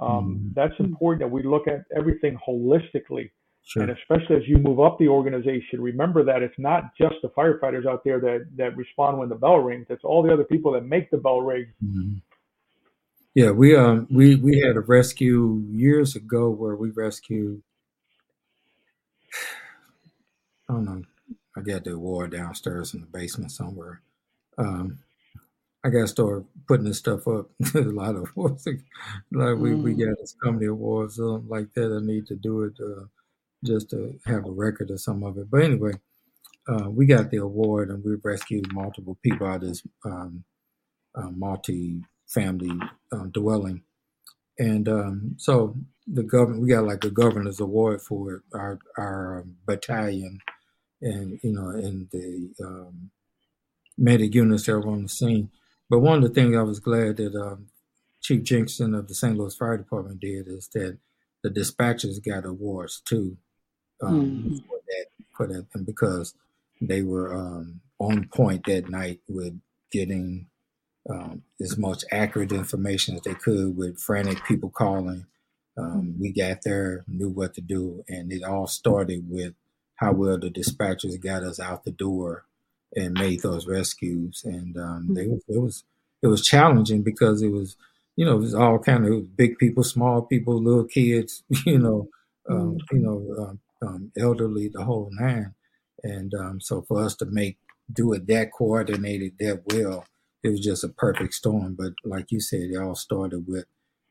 um, 0.00 0.52
Mhm. 0.52 0.54
that's 0.54 0.78
important 0.78 1.20
that 1.20 1.30
we 1.30 1.42
look 1.42 1.66
at 1.66 1.84
everything 1.96 2.36
holistically. 2.36 3.30
Sure. 3.68 3.82
And 3.82 3.92
especially 3.92 4.36
as 4.36 4.48
you 4.48 4.56
move 4.56 4.80
up 4.80 4.98
the 4.98 5.08
organization, 5.08 5.82
remember 5.82 6.24
that 6.24 6.42
it's 6.42 6.58
not 6.58 6.84
just 6.96 7.16
the 7.20 7.28
firefighters 7.28 7.84
out 7.86 8.02
there 8.02 8.18
that, 8.18 8.46
that 8.56 8.74
respond 8.78 9.18
when 9.18 9.28
the 9.28 9.34
bell 9.34 9.58
rings. 9.58 9.84
It's 9.90 10.04
all 10.04 10.22
the 10.22 10.32
other 10.32 10.44
people 10.44 10.72
that 10.72 10.86
make 10.86 11.10
the 11.10 11.18
bell 11.18 11.42
ring. 11.42 11.66
Mhm. 11.84 12.22
Yeah, 13.34 13.50
we 13.50 13.76
um 13.76 14.06
we 14.10 14.36
we 14.36 14.58
had 14.60 14.76
a 14.76 14.80
rescue 14.80 15.62
years 15.70 16.16
ago 16.16 16.48
where 16.48 16.76
we 16.76 16.88
rescued. 16.90 17.62
I 20.68 20.72
don't 20.72 20.84
know. 20.86 21.02
I 21.54 21.60
got 21.60 21.84
the 21.84 21.92
award 21.92 22.32
downstairs 22.32 22.94
in 22.94 23.00
the 23.02 23.06
basement 23.06 23.52
somewhere. 23.52 24.00
Um, 24.56 24.98
I 25.84 25.90
got 25.90 26.00
to 26.02 26.08
start 26.08 26.44
putting 26.66 26.86
this 26.86 26.98
stuff 26.98 27.28
up. 27.28 27.50
There's 27.60 27.86
a 27.86 27.90
lot 27.90 28.16
of 28.16 28.30
awards. 28.36 28.66
Like 28.66 29.58
we, 29.58 29.74
we 29.74 29.94
Mm. 29.94 30.06
got 30.08 30.18
this 30.20 30.34
company 30.42 30.66
awards 30.66 31.16
something 31.16 31.48
like 31.48 31.72
that. 31.74 31.92
I 31.92 32.04
need 32.04 32.26
to 32.28 32.34
do 32.36 32.62
it 32.64 32.74
uh, 32.80 33.04
just 33.64 33.90
to 33.90 34.18
have 34.26 34.46
a 34.46 34.50
record 34.50 34.90
of 34.90 35.00
some 35.00 35.22
of 35.22 35.36
it. 35.38 35.50
But 35.50 35.62
anyway, 35.62 35.92
uh, 36.68 36.90
we 36.90 37.06
got 37.06 37.30
the 37.30 37.38
award 37.38 37.90
and 37.90 38.04
we 38.04 38.16
rescued 38.22 38.72
multiple 38.72 39.18
people 39.22 39.46
out 39.46 39.62
of 39.62 39.68
this 39.68 39.82
um, 40.04 40.44
uh, 41.14 41.30
multi-family 41.30 42.78
um, 43.12 43.30
dwelling. 43.30 43.82
And 44.58 44.88
um, 44.88 45.34
so 45.38 45.76
the 46.06 46.22
government, 46.22 46.62
we 46.62 46.68
got 46.70 46.84
like 46.84 47.04
a 47.04 47.10
governor's 47.10 47.60
award 47.60 48.02
for 48.02 48.42
our 48.52 48.78
our 48.96 49.40
um, 49.40 49.56
battalion, 49.66 50.40
and 51.00 51.38
you 51.42 51.52
know, 51.52 51.68
and 51.68 52.08
the 52.10 52.52
um, 52.64 53.10
medic 53.96 54.34
units 54.34 54.66
that 54.66 54.78
were 54.78 54.88
on 54.88 55.02
the 55.02 55.08
scene. 55.08 55.50
But 55.88 56.00
one 56.00 56.18
of 56.18 56.22
the 56.24 56.30
things 56.30 56.56
I 56.56 56.62
was 56.62 56.80
glad 56.80 57.18
that 57.18 57.34
um, 57.36 57.68
Chief 58.20 58.42
Jenkerson 58.42 58.98
of 58.98 59.06
the 59.06 59.14
St. 59.14 59.36
Louis 59.36 59.54
Fire 59.54 59.76
Department 59.76 60.20
did 60.20 60.48
is 60.48 60.68
that 60.74 60.98
the 61.42 61.50
dispatchers 61.50 62.22
got 62.24 62.44
awards 62.44 63.00
too 63.00 63.36
um, 64.02 64.44
Mhm. 64.48 64.64
for 64.66 64.78
that 64.88 65.06
for 65.36 65.46
that, 65.48 65.66
and 65.74 65.86
because 65.86 66.34
they 66.80 67.02
were 67.02 67.34
um, 67.34 67.80
on 67.98 68.28
point 68.28 68.64
that 68.66 68.88
night 68.88 69.20
with 69.28 69.60
getting 69.90 70.46
um, 71.08 71.42
as 71.60 71.76
much 71.78 72.04
accurate 72.12 72.52
information 72.52 73.14
as 73.16 73.22
they 73.22 73.34
could 73.34 73.76
with 73.76 73.98
frantic 73.98 74.44
people 74.44 74.70
calling. 74.70 75.26
Um, 75.76 76.16
we 76.18 76.32
got 76.32 76.62
there, 76.62 77.04
knew 77.06 77.28
what 77.28 77.54
to 77.54 77.60
do, 77.60 78.04
and 78.08 78.32
it 78.32 78.42
all 78.42 78.66
started 78.66 79.30
with 79.30 79.54
how 79.96 80.12
well 80.12 80.38
the 80.38 80.50
dispatchers 80.50 81.20
got 81.20 81.42
us 81.44 81.60
out 81.60 81.84
the 81.84 81.92
door 81.92 82.44
and 82.96 83.14
made 83.14 83.42
those 83.42 83.66
rescues. 83.66 84.42
And 84.44 84.76
um, 84.76 85.14
they, 85.14 85.22
it 85.24 85.60
was 85.60 85.84
it 86.22 86.26
was 86.26 86.44
challenging 86.46 87.02
because 87.02 87.42
it 87.42 87.48
was 87.52 87.76
you 88.16 88.24
know 88.24 88.36
it 88.36 88.40
was 88.40 88.54
all 88.54 88.78
kind 88.78 89.06
of 89.06 89.36
big 89.36 89.56
people, 89.58 89.84
small 89.84 90.22
people, 90.22 90.60
little 90.60 90.84
kids, 90.84 91.44
you 91.66 91.78
know, 91.78 92.08
um, 92.48 92.78
you 92.90 92.98
know, 92.98 93.58
um, 93.82 93.88
um, 93.88 94.12
elderly, 94.18 94.68
the 94.68 94.84
whole 94.84 95.10
nine. 95.12 95.54
And 96.02 96.32
um, 96.34 96.60
so 96.60 96.82
for 96.82 97.02
us 97.02 97.14
to 97.16 97.26
make 97.26 97.58
do 97.92 98.12
it 98.12 98.26
that 98.26 98.52
coordinated 98.52 99.34
that 99.40 99.62
well, 99.66 100.04
it 100.42 100.50
was 100.50 100.60
just 100.60 100.84
a 100.84 100.88
perfect 100.88 101.34
storm. 101.34 101.74
But 101.74 101.94
like 102.04 102.30
you 102.30 102.40
said, 102.40 102.70
it 102.70 102.76
all 102.76 102.94
started 102.94 103.46
with 103.46 103.64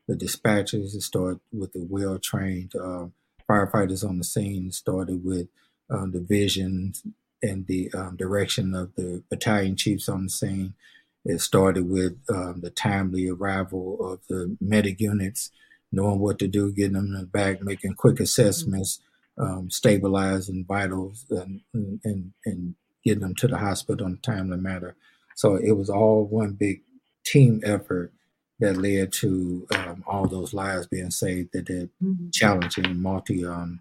the 0.06 0.14
dispatchers. 0.14 0.94
It 0.94 1.02
started 1.02 1.40
with 1.52 1.72
the 1.72 1.86
well 1.88 2.18
trained 2.18 2.74
uh, 2.74 3.06
firefighters 3.48 4.06
on 4.06 4.18
the 4.18 4.24
scene. 4.24 4.66
It 4.68 4.74
started 4.74 5.24
with 5.24 5.48
um, 5.90 6.12
the 6.12 6.20
vision 6.20 6.92
and 7.42 7.66
the 7.66 7.90
um, 7.94 8.16
direction 8.16 8.74
of 8.74 8.94
the 8.96 9.22
battalion 9.30 9.76
chiefs 9.76 10.08
on 10.08 10.24
the 10.24 10.30
scene. 10.30 10.74
It 11.24 11.40
started 11.40 11.88
with 11.88 12.18
um, 12.28 12.60
the 12.62 12.70
timely 12.70 13.28
arrival 13.28 13.98
of 14.12 14.20
the 14.28 14.56
medic 14.60 15.00
units, 15.00 15.50
knowing 15.92 16.20
what 16.20 16.38
to 16.40 16.48
do, 16.48 16.72
getting 16.72 16.94
them 16.94 17.06
in 17.06 17.12
the 17.12 17.26
back, 17.26 17.62
making 17.62 17.94
quick 17.94 18.18
assessments, 18.20 19.00
um, 19.38 19.70
stabilizing 19.70 20.64
vitals, 20.66 21.26
and, 21.30 21.60
and 21.74 22.32
and 22.44 22.74
getting 23.04 23.20
them 23.22 23.34
to 23.36 23.48
the 23.48 23.58
hospital 23.58 24.06
in 24.06 24.14
a 24.14 24.16
timely 24.16 24.56
manner. 24.56 24.96
So 25.36 25.56
it 25.56 25.72
was 25.72 25.88
all 25.90 26.24
one 26.26 26.52
big 26.52 26.82
team 27.24 27.60
effort 27.64 28.12
that 28.60 28.76
led 28.76 29.12
to 29.12 29.66
um, 29.74 30.02
all 30.06 30.26
those 30.26 30.52
lives 30.52 30.86
being 30.88 31.10
saved 31.12 31.50
that 31.52 31.66
did 31.66 31.90
Mhm. 32.02 32.32
challenging 32.32 33.00
multi 33.00 33.44
um 33.44 33.80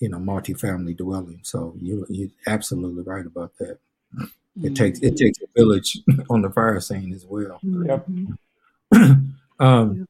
you 0.00 0.08
know 0.08 0.18
multi-family 0.18 0.94
dwelling. 0.94 1.40
So 1.44 1.74
you 1.80 2.06
you're 2.08 2.30
absolutely 2.46 3.02
right 3.04 3.26
about 3.26 3.52
that. 3.58 3.78
It 4.62 4.74
takes 4.74 5.00
it 5.00 5.16
takes 5.16 5.38
a 5.40 5.46
village 5.56 5.98
on 6.30 6.42
the 6.42 6.50
fire 6.50 6.80
scene 6.80 7.12
as 7.14 7.26
well. 7.26 7.60
Yep. 7.64 8.06
Mhm. 8.08 8.38
um, 9.60 10.06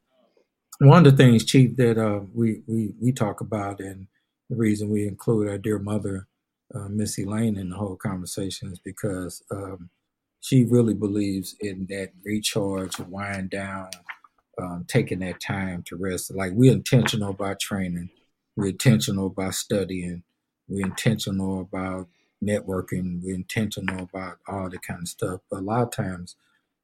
one 0.80 1.06
of 1.06 1.12
the 1.12 1.16
things, 1.16 1.44
Chief, 1.44 1.76
that 1.76 1.98
uh, 1.98 2.20
we, 2.34 2.62
we 2.66 2.92
we 3.00 3.12
talk 3.12 3.40
about, 3.40 3.80
and 3.80 4.06
the 4.48 4.56
reason 4.56 4.90
we 4.90 5.06
include 5.06 5.48
our 5.48 5.58
dear 5.58 5.78
mother, 5.78 6.26
uh, 6.74 6.88
Miss 6.88 7.18
Elaine, 7.18 7.56
in 7.56 7.70
the 7.70 7.76
whole 7.76 7.96
conversation 7.96 8.72
is 8.72 8.78
because 8.78 9.42
um, 9.50 9.90
she 10.40 10.64
really 10.64 10.94
believes 10.94 11.56
in 11.60 11.86
that 11.90 12.10
recharge, 12.24 12.98
wind 13.00 13.50
down, 13.50 13.90
um, 14.60 14.84
taking 14.88 15.20
that 15.20 15.40
time 15.40 15.82
to 15.86 15.96
rest. 15.96 16.34
Like 16.34 16.52
we're 16.54 16.72
intentional 16.72 17.30
about 17.30 17.60
training, 17.60 18.10
we're 18.56 18.70
intentional 18.70 19.26
about 19.26 19.54
studying, 19.54 20.22
we're 20.68 20.86
intentional 20.86 21.60
about 21.60 22.08
networking, 22.42 23.20
we're 23.22 23.34
intentional 23.34 24.04
about 24.04 24.38
all 24.46 24.70
that 24.70 24.82
kind 24.82 25.02
of 25.02 25.08
stuff. 25.08 25.40
But 25.50 25.60
a 25.60 25.62
lot 25.62 25.82
of 25.82 25.90
times 25.92 26.36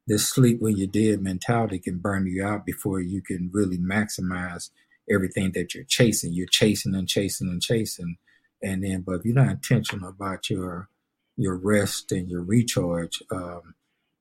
this 0.06 0.28
sleep 0.28 0.60
when 0.60 0.76
you're 0.76 0.86
dead 0.86 1.22
mentality 1.22 1.78
can 1.78 1.98
burn 1.98 2.26
you 2.26 2.44
out 2.44 2.66
before 2.66 3.00
you 3.00 3.22
can 3.22 3.50
really 3.52 3.78
maximize 3.78 4.70
everything 5.10 5.52
that 5.52 5.74
you're 5.74 5.84
chasing. 5.84 6.32
You're 6.32 6.46
chasing 6.46 6.94
and 6.94 7.08
chasing 7.08 7.48
and 7.48 7.62
chasing. 7.62 8.16
And 8.62 8.82
then, 8.82 9.02
but 9.02 9.16
if 9.16 9.24
you're 9.24 9.34
not 9.34 9.50
intentional 9.50 10.08
about 10.08 10.48
your 10.48 10.88
your 11.36 11.56
rest 11.56 12.12
and 12.12 12.28
your 12.30 12.42
recharge, 12.42 13.22
um, 13.30 13.74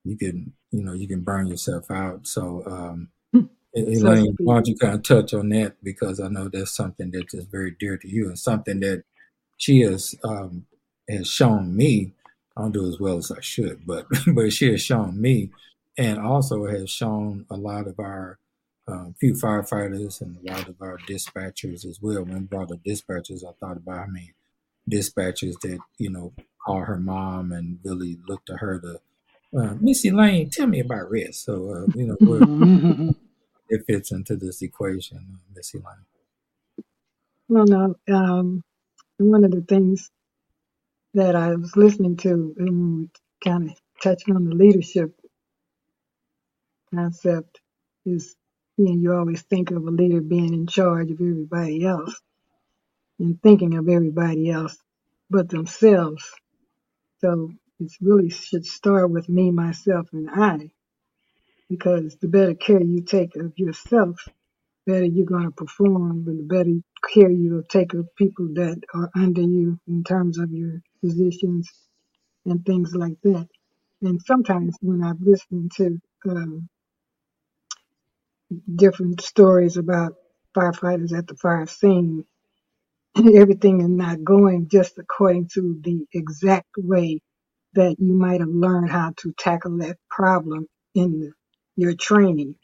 you 0.04 0.16
can 0.16 0.52
you 0.70 0.82
know 0.82 0.92
you 0.92 1.08
can 1.08 1.20
burn 1.20 1.46
yourself 1.46 1.90
out. 1.90 2.26
So, 2.26 2.62
um, 2.66 3.08
Elaine, 3.74 4.36
why 4.38 4.54
don't 4.54 4.68
you 4.68 4.76
kind 4.76 4.94
of 4.94 5.02
touch 5.02 5.34
on 5.34 5.48
that 5.48 5.82
because 5.82 6.20
I 6.20 6.28
know 6.28 6.48
that's 6.48 6.76
something 6.76 7.10
that 7.12 7.32
is 7.32 7.46
very 7.46 7.74
dear 7.78 7.96
to 7.96 8.08
you 8.08 8.28
and 8.28 8.38
something 8.38 8.80
that 8.80 9.04
she 9.56 9.80
has 9.80 10.14
um, 10.24 10.66
has 11.08 11.28
shown 11.28 11.76
me. 11.76 12.12
I 12.56 12.62
don't 12.62 12.72
do 12.72 12.86
as 12.86 13.00
well 13.00 13.16
as 13.16 13.32
I 13.32 13.40
should, 13.40 13.86
but 13.86 14.06
but 14.34 14.52
she 14.52 14.70
has 14.70 14.82
shown 14.82 15.20
me, 15.20 15.50
and 15.96 16.18
also 16.18 16.66
has 16.66 16.90
shown 16.90 17.46
a 17.50 17.56
lot 17.56 17.88
of 17.88 17.98
our 17.98 18.38
um, 18.86 19.14
few 19.18 19.34
firefighters 19.34 20.20
and 20.20 20.36
a 20.36 20.52
lot 20.52 20.68
of 20.68 20.76
our 20.80 20.98
dispatchers 21.08 21.84
as 21.86 21.98
well. 22.00 22.24
When 22.24 22.34
we 22.34 22.40
brought 22.40 22.72
up 22.72 22.84
dispatchers, 22.86 23.44
I 23.44 23.52
thought 23.60 23.78
about 23.78 23.98
how 23.98 24.06
many 24.06 24.34
dispatchers 24.90 25.58
that 25.62 25.78
you 25.98 26.10
know 26.10 26.32
call 26.64 26.80
her 26.80 26.98
mom 26.98 27.52
and 27.52 27.78
really 27.84 28.18
look 28.28 28.44
to 28.46 28.56
her 28.56 28.78
to 28.80 29.00
uh, 29.58 29.74
Miss 29.80 30.04
Elaine, 30.04 30.50
tell 30.50 30.66
me 30.66 30.80
about 30.80 31.10
rest. 31.10 31.44
So 31.44 31.70
uh, 31.70 31.86
you 31.94 32.16
know 32.20 33.14
it 33.68 33.84
fits 33.86 34.12
into 34.12 34.36
this 34.36 34.62
equation, 34.62 35.18
uh, 35.18 35.38
Miss 35.54 35.74
Elaine. 35.74 36.06
Well, 37.48 37.66
no, 37.66 37.94
um, 38.12 38.62
one 39.18 39.44
of 39.44 39.50
the 39.50 39.60
things 39.60 40.10
that 41.12 41.36
I 41.36 41.54
was 41.54 41.76
listening 41.76 42.16
to, 42.18 42.54
and 42.58 43.10
kind 43.42 43.70
of 43.70 43.76
touching 44.02 44.34
on 44.34 44.44
the 44.44 44.54
leadership 44.54 45.14
concept, 46.92 47.60
is 48.04 48.34
you 48.78 48.94
you 49.02 49.14
always 49.14 49.42
think 49.42 49.70
of 49.70 49.84
a 49.86 49.90
leader 49.90 50.20
being 50.20 50.54
in 50.54 50.66
charge 50.66 51.10
of 51.10 51.20
everybody 51.20 51.84
else 51.86 52.20
and 53.20 53.40
thinking 53.42 53.76
of 53.76 53.88
everybody 53.88 54.50
else 54.50 54.76
but 55.30 55.48
themselves. 55.50 56.24
So 57.20 57.52
it 57.80 57.92
really 58.00 58.30
should 58.30 58.66
start 58.66 59.10
with 59.10 59.28
me, 59.28 59.50
myself, 59.52 60.08
and 60.12 60.30
I, 60.30 60.70
because 61.70 62.16
the 62.20 62.28
better 62.28 62.54
care 62.54 62.82
you 62.82 63.02
take 63.02 63.36
of 63.36 63.52
yourself, 63.58 64.16
better 64.86 65.04
you're 65.06 65.26
going 65.26 65.44
to 65.46 65.52
perform, 65.52 66.26
and 66.28 66.38
the 66.40 66.44
better 66.44 66.72
care 67.14 67.30
you'll 67.30 67.64
take 67.64 67.94
of 67.94 68.14
people 68.16 68.48
that 68.54 68.82
are 68.94 69.10
under 69.16 69.42
you 69.42 69.78
in 69.88 70.04
terms 70.04 70.38
of 70.38 70.52
your 70.52 70.80
positions 71.02 71.70
and 72.46 72.64
things 72.66 72.94
like 72.94 73.20
that. 73.24 73.48
And 74.02 74.20
sometimes 74.22 74.76
when 74.82 75.02
I've 75.04 75.20
listened 75.20 75.72
to 75.76 76.00
um, 76.28 76.68
different 78.76 79.20
stories 79.22 79.76
about 79.76 80.14
firefighters 80.56 81.16
at 81.16 81.26
the 81.26 81.36
fire 81.36 81.66
scene, 81.66 82.24
everything 83.16 83.80
is 83.82 83.88
not 83.88 84.24
going 84.24 84.68
just 84.68 84.98
according 84.98 85.48
to 85.54 85.80
the 85.82 86.06
exact 86.14 86.68
way 86.78 87.20
that 87.74 87.96
you 87.98 88.14
might 88.14 88.40
have 88.40 88.50
learned 88.50 88.90
how 88.90 89.12
to 89.18 89.32
tackle 89.38 89.78
that 89.78 89.98
problem 90.10 90.66
in 90.94 91.32
your 91.76 91.94
training. 91.94 92.56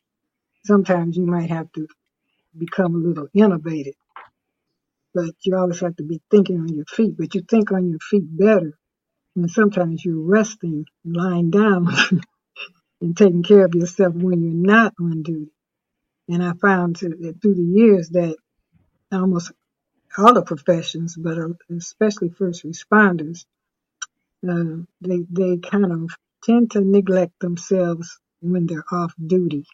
Sometimes 0.64 1.16
you 1.16 1.26
might 1.26 1.50
have 1.50 1.72
to 1.72 1.88
become 2.58 2.94
a 2.94 2.98
little 2.98 3.28
innovative, 3.34 3.94
but 5.14 5.32
you 5.42 5.56
always 5.56 5.80
have 5.80 5.96
to 5.96 6.04
be 6.04 6.20
thinking 6.30 6.60
on 6.60 6.68
your 6.74 6.86
feet. 6.86 7.16
But 7.18 7.34
you 7.34 7.42
think 7.42 7.72
on 7.72 7.90
your 7.90 8.00
feet 8.00 8.24
better 8.38 8.74
when 9.34 9.48
sometimes 9.48 10.04
you're 10.04 10.20
resting, 10.20 10.86
lying 11.04 11.50
down, 11.50 11.88
and 13.02 13.16
taking 13.16 13.42
care 13.44 13.66
of 13.66 13.74
yourself 13.74 14.14
when 14.14 14.42
you're 14.42 14.74
not 14.74 14.94
on 15.00 15.22
duty. 15.22 15.52
And 16.30 16.44
I 16.44 16.54
found 16.54 16.96
that 16.98 17.38
through 17.42 17.56
the 17.56 17.62
years 17.62 18.10
that 18.10 18.36
almost 19.12 19.52
all 20.18 20.34
the 20.34 20.42
professions, 20.42 21.16
but 21.16 21.38
especially 21.70 22.30
first 22.30 22.64
responders, 22.64 23.46
uh, 24.48 24.84
they 25.00 25.20
they 25.30 25.58
kind 25.58 25.92
of 25.92 26.10
tend 26.44 26.72
to 26.72 26.80
neglect 26.82 27.40
themselves 27.40 28.18
when 28.40 28.66
they're 28.66 28.84
off 28.92 29.14
duty. 29.24 29.66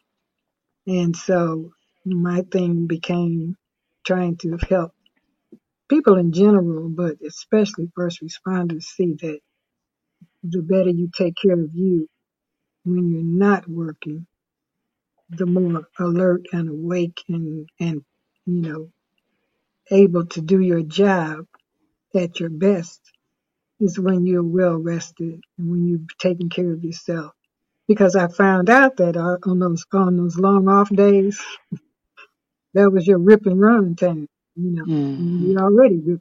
And 0.87 1.17
so 1.17 1.73
my 2.05 2.43
thing 2.53 2.87
became 2.87 3.57
trying 4.07 4.37
to 4.39 4.59
help 4.69 4.93
people 5.89 6.17
in 6.17 6.33
general, 6.33 6.89
but 6.89 7.17
especially 7.27 7.91
first 7.97 8.23
responders 8.23 8.85
see 8.85 9.15
that 9.23 9.41
the 10.45 10.63
better 10.63 10.91
you 10.91 11.11
take 11.17 11.37
care 11.43 11.61
of 11.61 11.75
you 11.75 12.09
when 12.85 13.11
you're 13.11 13.23
not 13.23 13.69
working, 13.69 14.27
the 15.31 15.47
more 15.47 15.89
alert 16.01 16.43
and 16.53 16.69
awake 16.71 17.23
and, 17.29 17.69
and, 17.81 18.03
you 18.47 18.63
know, 18.63 18.91
able 19.91 20.27
to 20.27 20.41
do 20.43 20.61
your 20.61 20.83
job 20.83 21.47
at 22.17 22.41
your 22.41 22.51
best 22.51 23.01
is 23.81 23.99
when 23.99 24.27
you're 24.27 24.43
well 24.45 24.77
rested 24.77 25.41
and 25.59 25.71
when 25.71 25.87
you've 25.87 26.19
taken 26.19 26.49
care 26.51 26.73
of 26.73 26.85
yourself. 26.85 27.33
Because 27.89 28.17
I 28.17 28.29
found 28.29 28.71
out 28.71 28.99
that 28.99 29.17
on 29.17 29.61
those 29.61 29.85
on 29.93 30.17
those 30.17 30.39
long 30.39 30.69
off 30.69 30.91
days, 30.91 31.43
that 32.75 32.91
was 32.93 33.07
your 33.07 33.19
rip 33.19 33.47
and 33.47 33.61
run 33.61 33.97
time. 33.97 34.29
You 34.57 34.73
know, 34.73 34.87
Mm-hmm. 34.89 35.51
you 35.51 35.59
already 35.59 36.01
rip, 36.05 36.21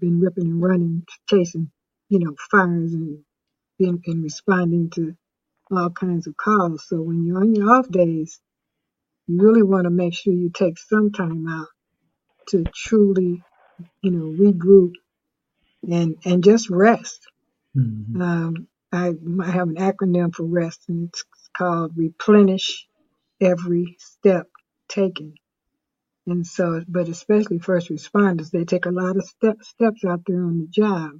been 0.00 0.20
ripping 0.20 0.46
and 0.46 0.62
running, 0.62 1.04
chasing, 1.30 1.70
you 2.10 2.20
know, 2.20 2.34
fires 2.50 2.94
and 2.94 3.20
being 3.78 4.02
and 4.06 4.24
responding 4.24 4.90
to 4.96 5.14
all 5.70 5.90
kinds 5.90 6.26
of 6.28 6.36
calls. 6.36 6.84
So 6.88 7.02
when 7.02 7.24
you're 7.26 7.38
on 7.40 7.54
your 7.54 7.70
off 7.72 7.88
days, 7.90 8.40
you 9.28 9.40
really 9.42 9.62
want 9.62 9.84
to 9.84 9.90
make 9.90 10.14
sure 10.14 10.32
you 10.32 10.50
take 10.50 10.78
some 10.78 11.12
time 11.12 11.46
out 11.48 11.68
to 12.48 12.68
truly, 12.74 13.44
you 14.02 14.10
know, 14.10 14.26
regroup 14.38 14.92
and 15.90 16.16
and 16.24 16.44
just 16.44 16.70
rest. 16.70 17.20
Mhm. 17.76 18.20
Um, 18.20 18.68
I, 18.92 19.14
I 19.42 19.50
have 19.50 19.68
an 19.68 19.76
acronym 19.76 20.34
for 20.34 20.44
rest, 20.44 20.82
and 20.88 21.08
it's 21.08 21.24
called 21.56 21.92
replenish 21.96 22.86
every 23.40 23.96
step 24.00 24.48
taken. 24.88 25.34
And 26.26 26.46
so, 26.46 26.82
but 26.88 27.08
especially 27.08 27.58
first 27.58 27.90
responders, 27.90 28.50
they 28.50 28.64
take 28.64 28.86
a 28.86 28.90
lot 28.90 29.16
of 29.16 29.24
step, 29.24 29.62
steps 29.62 30.04
out 30.04 30.22
there 30.26 30.44
on 30.44 30.58
the 30.60 30.66
job. 30.68 31.12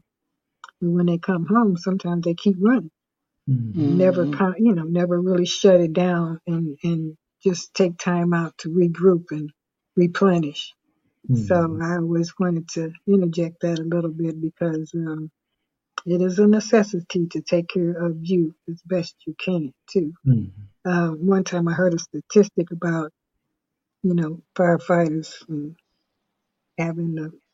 But 0.81 0.91
when 0.91 1.07
they 1.07 1.19
come 1.19 1.47
home, 1.47 1.77
sometimes 1.77 2.25
they 2.25 2.35
keep 2.35 2.57
running, 2.61 2.91
Mhm. 3.49 3.75
never, 3.77 4.27
Mhm. 4.27 4.33
con- 4.39 4.57
you 4.59 4.75
know, 4.75 4.85
never 4.85 5.21
really 5.21 5.47
shut 5.47 5.81
it 5.81 5.93
down 5.93 6.41
and, 6.47 6.79
and 6.85 7.17
just 7.45 7.75
take 7.75 7.99
time 7.99 8.35
out 8.35 8.57
to 8.59 8.71
regroup 8.71 9.27
and 9.33 9.51
replenish. 9.97 10.75
So 11.35 11.57
Mhm. 11.57 11.83
I 11.83 11.97
always 11.99 12.35
wanted 12.39 12.69
to 12.71 12.93
interject 13.07 13.61
that 13.63 13.79
a 13.81 13.85
little 13.85 14.11
bit 14.13 14.41
because 14.41 14.93
um, 14.95 15.31
it 16.07 16.23
is 16.23 16.39
a 16.39 16.47
necessity 16.49 17.29
to 17.29 17.43
take 17.43 17.69
care 17.69 17.93
of 18.07 18.19
you 18.23 18.55
as 18.69 18.83
best 18.83 19.17
you 19.27 19.35
can 19.39 19.73
too. 19.91 20.15
Mhm. 20.25 20.69
Uh, 20.85 21.11
one 21.11 21.45
time 21.45 21.69
I 21.69 21.75
heard 21.75 21.95
a 21.95 21.99
statistic 21.99 22.71
about, 22.73 23.13
you 24.03 24.15
know, 24.15 24.43
firefighters 24.57 25.49
and 25.49 25.77
having 26.79 27.19
a, 27.19 27.53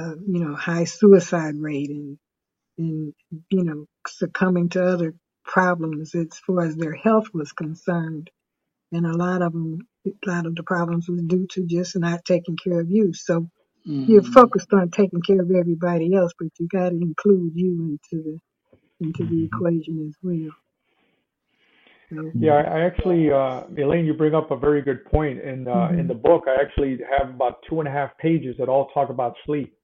a 0.00 0.16
you 0.26 0.40
know 0.44 0.54
high 0.54 0.84
suicide 0.84 1.56
rate 1.58 1.90
and 1.90 2.18
and 2.78 3.14
you 3.50 3.64
know 3.64 3.86
succumbing 4.08 4.70
to 4.70 4.84
other 4.84 5.14
problems 5.44 6.14
as 6.14 6.28
far 6.46 6.62
as 6.64 6.76
their 6.76 6.94
health 6.94 7.28
was 7.34 7.52
concerned. 7.52 8.30
And 8.92 9.06
a 9.06 9.16
lot 9.16 9.42
of 9.42 9.52
them, 9.52 9.80
a 10.06 10.10
lot 10.30 10.46
of 10.46 10.54
the 10.56 10.62
problems 10.64 11.08
was 11.08 11.22
due 11.22 11.46
to 11.52 11.66
just 11.66 11.96
not 11.98 12.24
taking 12.24 12.56
care 12.56 12.80
of 12.80 12.90
you. 12.90 13.12
So 13.14 13.48
you're 14.06 14.22
Mhm. 14.22 14.24
focused 14.24 14.72
on 14.72 14.90
taking 14.90 15.22
care 15.22 15.40
of 15.42 15.50
everybody 15.50 16.14
else, 16.14 16.32
but 16.38 16.48
you 16.60 16.68
got 16.68 16.90
to 16.90 16.96
include 16.96 17.52
you 17.54 17.98
into 18.12 18.22
the 18.24 18.38
into 19.00 19.26
the 19.26 19.44
Mhm. 19.44 19.50
equation 19.52 20.06
as 20.08 20.16
well. 20.22 20.52
So, 22.12 22.34
Yeah, 22.34 22.54
I 22.54 22.82
actually, 22.82 23.32
uh, 23.32 23.62
Elaine, 23.76 24.06
you 24.06 24.14
bring 24.14 24.34
up 24.34 24.52
a 24.52 24.56
very 24.56 24.82
good 24.82 25.04
point. 25.06 25.40
In 25.42 25.68
uh, 25.68 25.92
in 25.98 26.06
Mhm. 26.06 26.08
the 26.08 26.14
book, 26.14 26.44
I 26.48 26.60
actually 26.62 26.98
have 27.18 27.30
about 27.30 27.56
two 27.68 27.80
and 27.80 27.88
a 27.88 27.92
half 27.92 28.16
pages 28.18 28.56
that 28.58 28.68
all 28.68 28.88
talk 28.94 29.10
about 29.10 29.34
sleep 29.46 29.74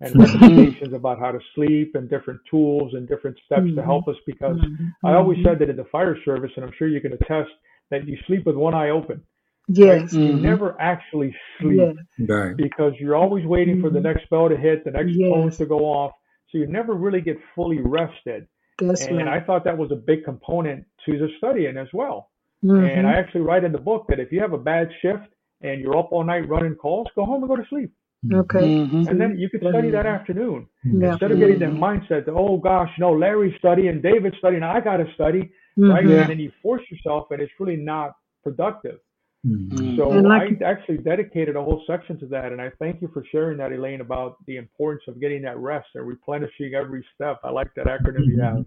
and 0.00 0.14
recommendations 0.18 0.94
about 0.94 1.18
how 1.18 1.32
to 1.32 1.40
sleep 1.54 1.92
and 1.96 2.10
different 2.10 2.40
tools 2.50 2.92
and 2.94 3.08
different 3.08 3.38
steps 3.46 3.70
to 3.76 3.82
Mhm. 3.82 3.84
help 3.84 4.08
us. 4.08 4.16
Because 4.26 4.58
mhm, 4.58 4.94
I 5.04 5.14
always 5.14 5.38
mhm. 5.38 5.44
said 5.44 5.58
that 5.60 5.70
in 5.70 5.76
the 5.76 5.86
fire 5.92 6.16
service, 6.24 6.52
and 6.56 6.64
I'm 6.64 6.72
sure 6.78 6.88
you 6.88 7.00
can 7.00 7.14
attest 7.14 7.50
that 7.92 8.08
you 8.08 8.16
sleep 8.26 8.44
with 8.44 8.56
one 8.56 8.74
eye 8.74 8.90
open. 8.90 9.22
Right? 9.68 10.00
yes, 10.02 10.12
You 10.12 10.32
never 10.34 10.76
actually 10.80 11.34
sleep 11.60 11.78
yes, 11.78 12.28
Right. 12.28 12.56
because 12.56 12.92
you're 12.98 13.14
always 13.14 13.46
waiting 13.46 13.80
for 13.80 13.90
the 13.90 14.00
Mhm. 14.00 14.08
next 14.10 14.28
bell 14.28 14.48
to 14.48 14.56
hit, 14.56 14.84
the 14.84 14.90
next 14.90 15.16
tones 15.16 15.52
yes, 15.52 15.58
to 15.58 15.66
go 15.66 15.78
off. 15.84 16.12
So 16.48 16.58
you 16.58 16.66
never 16.66 16.94
really 16.94 17.20
get 17.20 17.38
fully 17.54 17.80
rested. 17.80 18.46
that's 18.78 19.06
And 19.06 19.28
I 19.28 19.38
thought 19.38 19.62
that 19.64 19.78
was 19.78 19.92
a 19.92 19.96
big 20.10 20.24
component 20.24 20.84
to 21.04 21.12
the 21.16 21.28
studying 21.38 21.76
as 21.76 21.88
well. 21.92 22.30
And 22.62 22.70
Mhm. 22.70 23.04
I 23.04 23.12
actually 23.20 23.42
write 23.42 23.64
in 23.64 23.72
the 23.72 23.78
book 23.90 24.06
that 24.08 24.18
if 24.18 24.32
you 24.32 24.40
have 24.40 24.52
a 24.52 24.58
bad 24.58 24.90
shift 25.00 25.28
and 25.60 25.80
you're 25.80 25.96
up 25.96 26.08
all 26.12 26.24
night 26.24 26.48
running 26.48 26.74
calls, 26.74 27.06
go 27.14 27.24
home 27.24 27.42
and 27.42 27.48
go 27.48 27.56
to 27.56 27.64
sleep. 27.66 27.90
Okay. 28.32 28.66
Mhm. 28.78 29.08
And 29.08 29.20
then 29.20 29.38
you 29.38 29.48
could 29.50 29.60
study 29.60 29.90
that 29.90 30.06
afternoon. 30.06 30.66
Yeah. 30.84 31.10
Instead 31.10 31.30
of 31.32 31.38
getting 31.38 31.58
that 31.60 31.72
mindset 31.72 32.24
that, 32.26 32.34
oh 32.34 32.56
gosh, 32.56 32.92
no, 32.98 33.12
Larry's 33.12 33.54
studying, 33.58 34.00
David's 34.00 34.36
studying, 34.38 34.62
I 34.62 34.80
got 34.80 34.96
to 34.98 35.06
study, 35.14 35.50
right? 35.76 36.04
Mhm. 36.04 36.10
Yeah. 36.10 36.20
And 36.22 36.30
then 36.30 36.40
you 36.40 36.52
force 36.62 36.82
yourself 36.90 37.30
and 37.30 37.40
it's 37.40 37.52
really 37.58 37.76
not 37.76 38.16
productive. 38.42 39.00
Mhm. 39.46 39.96
So 39.96 40.12
And 40.12 40.32
I 40.32 40.56
actually 40.64 40.98
dedicated 40.98 41.56
a 41.56 41.62
whole 41.62 41.82
section 41.86 42.18
to 42.20 42.26
that. 42.26 42.52
And 42.52 42.60
I 42.60 42.70
thank 42.78 43.02
you 43.02 43.08
for 43.08 43.24
sharing 43.30 43.58
that, 43.58 43.72
Elaine, 43.72 44.00
about 44.00 44.36
the 44.46 44.56
importance 44.56 45.02
of 45.08 45.20
getting 45.20 45.42
that 45.42 45.58
rest 45.58 45.88
and 45.94 46.06
replenishing 46.06 46.74
every 46.74 47.04
step. 47.14 47.40
I 47.42 47.50
like 47.50 47.74
that 47.74 47.86
acronym 47.86 48.26
you 48.26 48.40
have. 48.40 48.64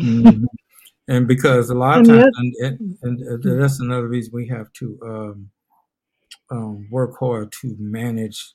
Mhm. 0.00 0.44
And 1.08 1.26
because 1.26 1.70
a 1.70 1.74
lot 1.74 2.00
of 2.00 2.06
times, 2.06 2.24
other, 2.38 2.66
and, 2.66 2.98
and, 3.02 3.20
and 3.20 3.60
that's 3.60 3.80
another 3.80 4.08
reason 4.08 4.30
we 4.34 4.46
have 4.48 4.70
to 4.74 4.98
um, 5.02 5.50
um, 6.50 6.86
work 6.90 7.18
hard 7.18 7.50
to 7.52 7.74
manage 7.78 8.54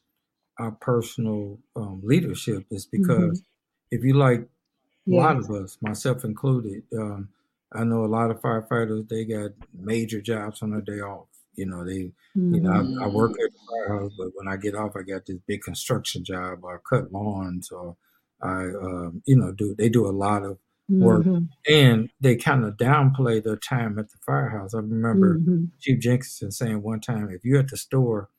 our 0.60 0.72
personal 0.72 1.60
um, 1.76 2.02
leadership 2.04 2.66
is 2.70 2.86
hmm 2.86 3.02
because 3.02 3.44
if 3.92 4.04
you 4.04 4.14
like 4.14 4.42
a 4.42 5.12
lot 5.12 5.36
of 5.36 5.50
us, 5.52 5.78
myself 5.82 6.24
included, 6.24 6.84
um, 6.98 7.30
I 7.76 7.84
know 7.84 8.06
a 8.06 8.08
lot 8.08 8.32
of 8.32 8.42
firefighters, 8.42 9.10
they 9.10 9.26
got 9.26 9.52
major 9.74 10.22
jobs 10.22 10.62
on 10.62 10.72
their 10.72 10.82
day 10.82 11.02
off. 11.02 11.28
You 11.56 11.66
know, 11.68 11.86
they, 11.86 12.12
you 12.50 12.62
know, 12.62 12.70
I, 13.02 13.06
I 13.06 13.08
work 13.08 13.32
Mhm. 13.32 13.40
at 13.44 13.52
the 13.52 13.60
firehouse, 13.88 14.12
but 14.18 14.28
when 14.36 14.48
I 14.48 14.58
get 14.58 14.76
off, 14.76 14.96
I 14.96 15.02
got 15.04 15.26
this 15.26 15.38
big 15.48 15.62
construction 15.62 16.24
job 16.24 16.64
or 16.64 16.80
cut 16.90 17.12
lawns 17.12 17.72
or 17.72 17.98
I, 18.42 18.66
um, 18.66 19.22
you 19.26 19.36
know, 19.38 19.52
do, 19.54 19.76
they 19.76 19.90
do 19.90 20.08
a 20.08 20.12
lot 20.12 20.44
of 20.44 20.58
work 21.00 21.28
hmm 21.28 21.48
and 21.68 22.10
they 22.20 22.36
kind 22.36 22.66
of 22.66 22.76
downplay 22.78 23.44
their 23.44 23.56
time 23.58 23.98
at 24.00 24.10
the 24.10 24.18
firehouse. 24.26 24.74
I 24.74 24.80
remember 24.80 25.42
hmm 25.42 25.66
Chief 25.80 26.00
Jenkerson 26.00 26.52
saying 26.52 26.82
one 26.82 27.02
time, 27.02 27.30
if 27.30 27.44
you're 27.46 27.60
at 27.60 27.70
the 27.70 27.78
store 27.78 28.30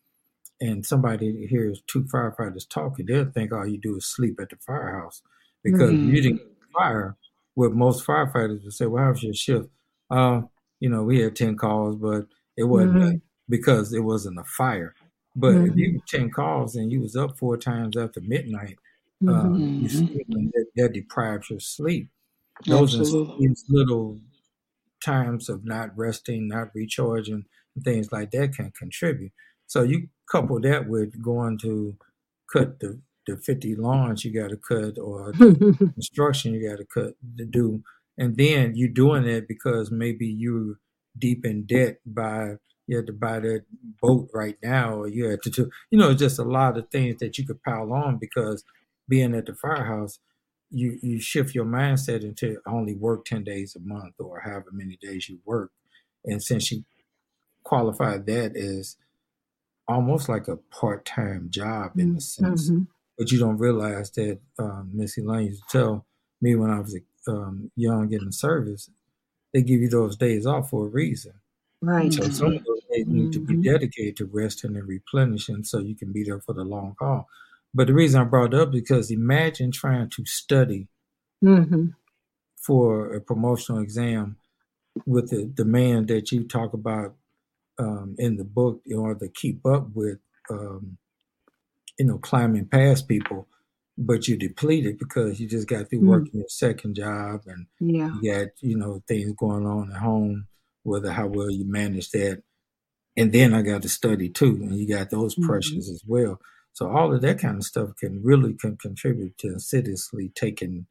and 0.60 0.84
somebody 0.86 1.46
hears 1.46 1.82
two 1.86 2.04
firefighters 2.04 2.68
talking, 2.68 3.06
they'll 3.06 3.30
think 3.30 3.52
all 3.52 3.66
you 3.66 3.78
do 3.78 3.96
is 3.96 4.06
sleep 4.06 4.38
at 4.40 4.50
the 4.50 4.56
firehouse. 4.56 5.22
Because 5.62 5.98
you 6.02 6.20
didn't 6.22 6.40
Mhm. 6.40 6.72
fire, 6.72 7.16
what 7.54 7.72
most 7.72 8.06
firefighters 8.06 8.62
would 8.64 8.72
say, 8.72 8.86
well, 8.86 9.04
how 9.04 9.10
was 9.10 9.22
your 9.22 9.34
shift? 9.34 9.68
Uh, 10.10 10.42
you 10.80 10.88
know, 10.88 11.02
we 11.02 11.20
had 11.20 11.36
10 11.36 11.56
calls, 11.56 11.96
but 11.96 12.26
it 12.56 12.64
wasn't 12.64 12.98
hmm 12.98 13.20
because 13.48 13.92
it 13.92 14.00
wasn't 14.00 14.38
a 14.38 14.44
fire. 14.44 14.94
But 15.36 15.58
if 15.64 15.74
hmm 15.74 15.76
you 15.76 16.00
10 16.08 16.30
calls 16.30 16.76
and 16.76 16.92
you 16.92 17.00
was 17.00 17.16
up 17.16 17.38
four 17.38 17.56
times 17.56 17.96
after 17.96 18.20
midnight, 18.20 18.78
uh, 19.26 19.50
Mhm. 19.50 19.78
you 19.78 19.88
Mhm. 19.88 20.08
sleep 20.12 20.28
and 20.34 20.50
that, 20.52 20.66
that 20.76 20.92
deprives 20.92 21.50
your 21.50 21.60
sleep. 21.60 22.10
Those 22.66 23.00
are 23.00 23.06
Absolutely. 23.06 23.38
these 23.38 23.64
little 23.68 24.20
times 25.04 25.48
of 25.48 25.64
not 25.64 25.96
resting, 25.96 26.48
not 26.48 26.74
recharging, 26.74 27.44
and 27.74 27.84
things 27.84 28.12
like 28.12 28.30
that 28.32 28.54
can 28.54 28.70
contribute. 28.72 29.32
So 29.66 29.82
you 29.82 30.08
couple 30.30 30.60
that 30.60 30.88
with 30.88 31.20
going 31.22 31.58
to 31.58 31.96
cut 32.52 32.80
the, 32.80 33.00
the 33.26 33.36
50 33.36 33.76
lawns 33.76 34.24
you 34.24 34.32
got 34.32 34.50
to 34.50 34.56
cut 34.56 34.98
or 34.98 35.32
the 35.38 35.90
construction 35.94 36.54
you 36.54 36.68
got 36.68 36.78
to 36.78 36.84
cut 36.84 37.14
to 37.38 37.44
do. 37.44 37.82
And 38.18 38.36
then 38.36 38.74
you're 38.76 38.88
doing 38.88 39.26
it 39.26 39.48
because 39.48 39.90
maybe 39.90 40.26
you're 40.26 40.76
deep 41.18 41.44
in 41.44 41.64
debt 41.64 41.98
by 42.06 42.56
you 42.86 42.96
had 42.98 43.06
to 43.06 43.12
buy 43.14 43.40
that 43.40 43.64
boat 44.02 44.28
right 44.34 44.56
now, 44.62 44.94
or 45.00 45.08
you 45.08 45.24
had 45.26 45.40
to 45.42 45.50
do, 45.50 45.70
you 45.90 45.98
know, 45.98 46.12
just 46.12 46.38
a 46.38 46.42
lot 46.44 46.76
of 46.76 46.90
things 46.90 47.18
that 47.20 47.38
you 47.38 47.46
could 47.46 47.62
pile 47.62 47.90
on 47.92 48.18
because 48.18 48.62
being 49.08 49.34
at 49.34 49.46
the 49.46 49.54
firehouse, 49.54 50.18
you 50.70 50.98
you 51.02 51.18
shift 51.20 51.54
your 51.54 51.64
mindset 51.64 52.22
into 52.22 52.58
only 52.66 52.94
work 52.94 53.24
10 53.24 53.42
days 53.44 53.74
a 53.76 53.80
month 53.80 54.14
or 54.18 54.40
however 54.40 54.66
many 54.72 54.98
days 55.00 55.28
you 55.28 55.38
work. 55.46 55.70
And 56.24 56.42
since 56.42 56.70
you 56.70 56.84
qualify 57.62 58.18
that 58.18 58.56
as 58.56 58.96
almost 59.88 60.28
like 60.28 60.48
a 60.48 60.56
part 60.56 61.04
time 61.04 61.48
job 61.50 61.98
in 61.98 62.16
a 62.16 62.20
sense, 62.20 62.70
Mhm. 62.70 62.86
But 63.18 63.30
you 63.30 63.38
don't 63.38 63.58
realize 63.58 64.10
that 64.12 64.40
um, 64.58 64.90
Miss 64.92 65.16
Elaine 65.18 65.46
used 65.48 65.62
to 65.70 65.78
tell 65.78 66.06
me 66.40 66.54
when 66.56 66.70
I 66.70 66.80
was 66.80 66.98
um, 67.28 67.70
young 67.76 68.12
in 68.12 68.24
the 68.26 68.32
service, 68.32 68.90
they 69.52 69.62
give 69.62 69.80
you 69.80 69.88
those 69.88 70.16
days 70.16 70.46
off 70.46 70.70
for 70.70 70.86
a 70.86 70.90
reason. 70.90 71.34
Right. 71.80 72.12
So 72.12 72.28
some 72.30 72.48
of 72.48 72.64
those 72.64 72.82
days 72.90 73.06
need 73.08 73.32
to 73.32 73.40
be 73.40 73.54
Mhm. 73.54 73.64
dedicated 73.64 74.16
to 74.18 74.26
resting 74.26 74.76
and 74.76 74.88
replenishing 74.88 75.64
so 75.64 75.78
you 75.80 75.94
can 75.94 76.12
be 76.12 76.24
there 76.24 76.40
for 76.40 76.54
the 76.54 76.64
long 76.64 76.96
haul. 76.98 77.28
But 77.74 77.88
the 77.88 77.94
reason 77.94 78.20
I 78.20 78.24
brought 78.24 78.54
up 78.54 78.70
because 78.72 79.10
imagine 79.10 79.70
trying 79.72 80.10
to 80.10 80.24
study 80.26 80.88
hmm 81.42 81.94
for 82.56 83.12
a 83.14 83.20
promotional 83.20 83.82
exam 83.82 84.36
with 85.06 85.30
the 85.30 85.46
demand 85.46 86.08
that 86.08 86.32
you 86.32 86.44
talk 86.46 86.74
about 86.74 87.16
um, 87.78 88.16
in 88.18 88.36
the 88.36 88.44
book 88.44 88.82
in 88.86 88.98
order 88.98 89.20
to 89.26 89.32
keep 89.32 89.66
up 89.66 89.88
with, 89.94 90.18
um, 90.50 90.98
you 91.98 92.06
know, 92.06 92.18
climbing 92.18 92.66
past 92.66 93.08
people, 93.08 93.48
but 93.98 94.28
you're 94.28 94.38
depleted 94.38 94.98
because 94.98 95.40
you 95.40 95.48
just 95.48 95.68
got 95.68 95.90
through 95.90 96.00
Mm. 96.02 96.08
working 96.08 96.40
your 96.40 96.48
second 96.48 96.94
job 96.96 97.42
and 97.46 97.66
Yeah. 97.80 98.10
you 98.22 98.32
got, 98.32 98.48
you 98.60 98.76
know, 98.76 99.02
things 99.08 99.32
going 99.38 99.66
on 99.66 99.92
at 99.92 99.98
home, 99.98 100.48
whether 100.82 101.12
how 101.12 101.26
well 101.28 101.50
you 101.50 101.64
manage 101.64 102.10
that. 102.10 102.42
And 103.16 103.32
then 103.32 103.54
I 103.54 103.62
got 103.62 103.82
to 103.82 103.88
study 103.88 104.28
too, 104.28 104.58
and 104.62 104.76
you 104.76 104.88
got 104.88 105.10
those 105.10 105.36
Mhm. 105.36 105.46
pressures 105.46 105.88
as 105.90 106.02
well. 106.06 106.40
So 106.72 106.88
all 106.90 107.14
of 107.14 107.22
that 107.22 107.38
kind 107.38 107.56
of 107.58 107.64
stuff 107.64 107.96
can 107.96 108.22
really 108.24 108.54
can 108.54 108.76
contribute 108.76 109.38
to 109.38 109.48
insidiously 109.48 110.30
taking 110.34 110.86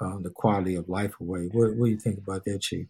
uh, 0.00 0.18
the 0.20 0.30
quality 0.30 0.74
of 0.76 0.88
life 0.88 1.14
away. 1.20 1.48
What, 1.52 1.76
what 1.76 1.86
do 1.86 1.90
you 1.92 1.98
think 1.98 2.18
about 2.18 2.44
that, 2.46 2.60
Chief? 2.62 2.86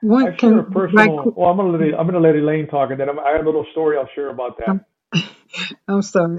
One 0.00 0.28
I 0.28 0.30
can 0.30 0.38
share 0.38 0.58
a 0.60 0.62
right 0.62 0.72
personal. 0.72 1.16
quick. 1.22 1.36
Well, 1.36 1.50
I'm 1.50 1.56
gonna 1.56 1.72
let 1.78 1.98
I'm 1.98 2.06
gonna 2.06 2.20
let 2.20 2.36
Elaine 2.36 2.68
talk, 2.68 2.90
and 2.90 3.00
then 3.00 3.08
I'm, 3.08 3.18
I 3.18 3.30
have 3.32 3.42
a 3.42 3.46
little 3.46 3.66
story 3.72 3.96
I'll 3.98 4.08
share 4.14 4.30
about 4.30 4.58
that. 4.58 4.68
I'm, 4.68 4.84
I'm 5.88 6.02
sorry, 6.02 6.38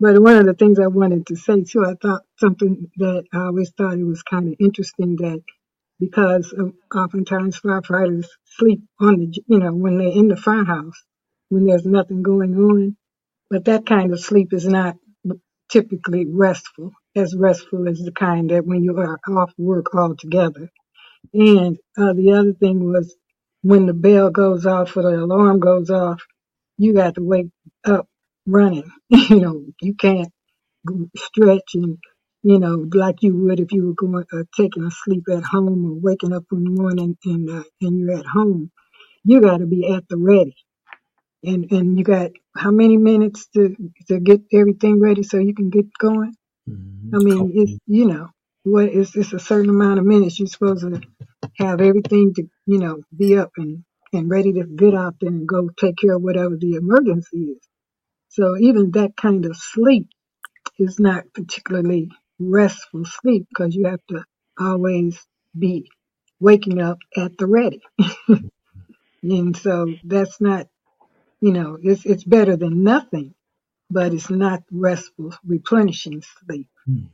but 0.00 0.20
one 0.22 0.36
of 0.36 0.46
the 0.46 0.54
things 0.54 0.80
I 0.80 0.88
wanted 0.88 1.26
to 1.28 1.36
say 1.36 1.64
too, 1.64 1.84
I 1.86 1.94
thought 2.02 2.22
something 2.38 2.90
that 2.98 3.24
I 3.34 3.38
always 3.46 3.72
thought 3.72 3.98
it 3.98 4.04
was 4.04 4.22
kind 4.24 4.48
of 4.48 4.56
interesting 4.60 5.16
that 5.18 5.42
because 6.00 6.52
of, 6.58 6.74
oftentimes 6.94 7.60
firefighters 7.60 8.26
sleep 8.58 8.82
on 9.00 9.18
the, 9.18 9.42
you 9.48 9.58
know, 9.60 9.74
when 9.74 9.98
they're 9.98 10.08
in 10.08 10.28
the 10.28 10.36
firehouse 10.36 11.02
when 11.50 11.66
there's 11.66 11.86
nothing 11.86 12.22
going 12.22 12.54
on, 12.56 12.96
but 13.50 13.66
that 13.66 13.86
kind 13.86 14.12
of 14.12 14.20
sleep 14.20 14.52
is 14.52 14.66
not 14.66 14.96
typically 15.70 16.26
restful, 16.26 16.92
as 17.16 17.36
restful 17.36 17.88
as 17.88 17.98
the 18.00 18.12
kind 18.12 18.50
that 18.50 18.66
when 18.66 18.84
you 18.84 18.98
are 18.98 19.20
off 19.28 19.52
work 19.58 19.94
altogether. 19.94 20.70
And 21.34 21.78
uh, 21.98 22.14
the 22.14 22.32
other 22.32 22.52
thing 22.54 22.84
was 22.92 23.16
when 23.62 23.86
the 23.86 23.94
bell 23.94 24.30
goes 24.30 24.66
off 24.66 24.96
or 24.96 25.02
the 25.02 25.24
alarm 25.24 25.60
goes 25.60 25.90
off, 25.90 26.22
you 26.78 26.94
got 26.94 27.16
to 27.16 27.22
wake 27.22 27.48
up 27.86 28.08
running. 28.50 28.90
you 29.10 29.40
know, 29.40 29.64
you 29.82 29.94
can't 29.96 30.32
stretch 31.16 31.72
and, 31.74 31.98
you 32.42 32.58
know, 32.60 32.86
like 32.94 33.22
you 33.22 33.36
would 33.36 33.60
if 33.60 33.72
you 33.72 33.86
were 33.88 33.94
going, 33.94 34.24
uh, 34.32 34.44
taking 34.56 34.84
a 34.84 34.90
sleep 34.90 35.24
at 35.32 35.44
home 35.44 35.86
or 35.86 36.00
waking 36.00 36.32
up 36.34 36.44
in 36.52 36.64
the 36.64 36.70
morning 36.70 37.16
and, 37.24 37.50
uh, 37.50 37.64
and 37.82 38.00
you're 38.00 38.18
at 38.18 38.26
home. 38.26 38.70
You 39.24 39.40
got 39.42 39.58
to 39.58 39.66
be 39.66 39.92
at 39.94 40.08
the 40.08 40.16
ready. 40.18 40.56
And, 41.44 41.70
and 41.72 41.98
you 41.98 42.04
got 42.04 42.32
how 42.56 42.70
many 42.72 42.96
minutes 42.98 43.48
to, 43.56 43.76
to 44.08 44.20
get 44.20 44.42
everything 44.52 45.00
ready 45.00 45.22
so 45.24 45.38
you 45.38 45.54
can 45.54 45.70
get 45.70 45.86
going? 45.98 46.34
Mhm. 46.68 47.14
I 47.14 47.18
mean, 47.18 47.52
it's, 47.54 47.78
you 47.86 48.06
know, 48.06 48.28
what 48.64 48.86
it's, 48.86 49.16
it's 49.16 49.32
a 49.34 49.38
certain 49.40 49.70
amount 49.70 50.00
of 50.00 50.06
minutes 50.06 50.38
you're 50.40 50.48
supposed 50.48 50.82
to 50.82 51.00
have 51.58 51.80
everything 51.82 52.34
to, 52.34 52.44
you 52.66 52.78
know, 52.80 53.02
be 53.16 53.38
up 53.38 53.52
and, 53.58 53.84
and 54.12 54.30
ready 54.30 54.54
to 54.54 54.64
get 54.66 54.94
out 54.94 55.16
there 55.20 55.30
and 55.30 55.48
go 55.48 55.70
take 55.80 55.96
care 55.98 56.16
of 56.16 56.22
whatever 56.22 56.56
the 56.58 56.74
emergency 56.76 57.38
is. 57.56 57.69
So 58.30 58.56
even 58.58 58.92
that 58.92 59.16
kind 59.16 59.46
of 59.46 59.56
sleep 59.56 60.08
is 60.78 60.98
not 61.00 61.24
particularly 61.34 62.10
restful 62.38 63.04
sleep 63.04 63.46
because 63.48 63.74
you 63.76 63.86
have 63.86 64.00
to 64.10 64.24
always 64.58 65.20
be 65.58 65.90
waking 66.40 66.80
up 66.80 66.98
at 67.16 67.38
the 67.38 67.46
ready. 67.46 67.82
and 69.22 69.56
so 69.56 69.86
that's 70.04 70.40
not, 70.40 70.68
you 71.40 71.52
know, 71.52 71.78
it's, 71.82 72.06
it's 72.06 72.24
better 72.24 72.56
than 72.56 72.84
nothing, 72.84 73.34
but 73.90 74.14
it's 74.14 74.30
not 74.30 74.62
restful, 74.72 75.34
replenishing 75.46 76.22
sleep. 76.46 76.68
Mhm. 76.88 77.08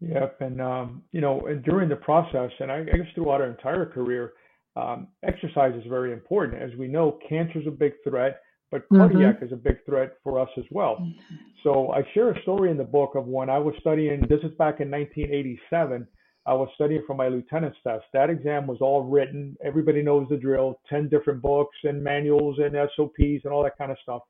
Yep, 0.00 0.40
and 0.42 0.60
um, 0.60 1.02
you 1.12 1.20
know, 1.22 1.40
during 1.64 1.88
the 1.88 1.96
process, 1.96 2.50
and 2.60 2.70
I, 2.70 2.80
I 2.80 2.84
guess 2.84 3.06
throughout 3.14 3.40
our 3.40 3.48
entire 3.48 3.86
career, 3.86 4.34
um, 4.76 5.08
exercise 5.22 5.74
is 5.74 5.84
very 5.88 6.12
important. 6.12 6.62
As 6.62 6.70
we 6.78 6.86
know, 6.86 7.18
cancer 7.28 7.60
is 7.60 7.66
a 7.66 7.70
big 7.70 7.94
threat, 8.04 8.40
but 8.70 8.88
cardiac 8.88 9.36
mm-hmm. 9.36 9.44
is 9.44 9.52
a 9.52 9.56
big 9.56 9.84
threat 9.84 10.14
for 10.22 10.40
us 10.40 10.48
as 10.58 10.64
well. 10.70 10.96
Mm-hmm. 10.96 11.34
So 11.62 11.92
I 11.92 12.02
share 12.14 12.30
a 12.30 12.42
story 12.42 12.70
in 12.70 12.76
the 12.76 12.84
book 12.84 13.14
of 13.14 13.26
when 13.26 13.48
I 13.48 13.58
was 13.58 13.74
studying. 13.80 14.20
This 14.22 14.40
is 14.40 14.52
back 14.58 14.80
in 14.80 14.90
1987. 14.90 16.06
I 16.46 16.54
was 16.54 16.68
studying 16.74 17.02
for 17.06 17.14
my 17.14 17.28
lieutenant's 17.28 17.78
test. 17.84 18.04
That 18.12 18.30
exam 18.30 18.66
was 18.66 18.78
all 18.80 19.02
written. 19.02 19.56
Everybody 19.64 20.02
knows 20.02 20.28
the 20.30 20.36
drill. 20.36 20.80
Ten 20.88 21.08
different 21.08 21.42
books 21.42 21.76
and 21.84 22.02
manuals 22.02 22.58
and 22.58 22.74
SOPs 22.96 23.44
and 23.44 23.52
all 23.52 23.64
that 23.64 23.76
kind 23.76 23.90
of 23.90 23.98
stuff. 24.02 24.22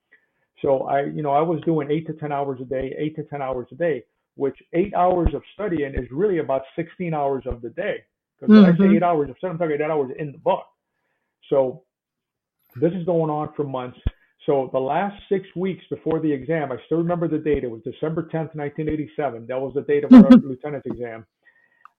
So 0.63 0.85
I, 0.85 1.05
you 1.05 1.23
know, 1.23 1.33
I 1.33 1.43
was 1.43 1.61
doing 1.67 1.91
eight 1.91 2.07
to 2.07 2.15
10 2.15 2.33
hours 2.33 2.59
a 2.63 2.65
day, 2.65 2.95
eight 2.99 3.15
to 3.17 3.25
10 3.25 3.43
hours 3.43 3.67
a 3.73 3.75
day, 3.75 4.05
which 4.37 4.57
eight 4.73 4.95
hours 4.95 5.35
of 5.35 5.43
studying 5.53 5.95
is 5.95 6.07
really 6.11 6.39
about 6.39 6.63
16 6.77 7.13
hours 7.13 7.45
of 7.47 7.61
the 7.61 7.71
day. 7.71 7.99
Because 8.41 8.55
when 8.55 8.65
I 8.65 8.77
say 8.77 8.85
eight 8.85 8.89
mm-hmm. 8.89 9.05
hours 9.05 9.31
of 9.31 9.37
studying, 9.39 9.53
I'm 9.53 9.59
talking 9.59 9.83
eight 9.83 9.91
hours 9.91 10.11
in 10.19 10.33
the 10.33 10.39
book. 10.39 10.65
So 11.51 11.83
this 12.81 12.93
is 12.93 13.05
going 13.05 13.31
on 13.31 13.53
for 13.55 13.65
months. 13.65 13.99
So 14.47 14.71
the 14.73 14.79
last 14.79 15.21
six 15.29 15.45
weeks 15.57 15.85
before 15.91 16.21
the 16.21 16.33
exam, 16.33 16.71
I 16.71 16.77
still 16.87 16.99
remember 16.99 17.27
the 17.27 17.39
date. 17.39 17.65
It 17.65 17.71
was 17.71 17.83
December 17.83 18.23
10th, 18.23 18.55
1987. 18.55 19.47
That 19.49 19.61
was 19.61 19.75
the 19.75 19.83
date 19.83 20.05
of 20.05 20.13
our 20.13 20.31
lieutenant's 20.31 20.87
exam. 20.87 21.27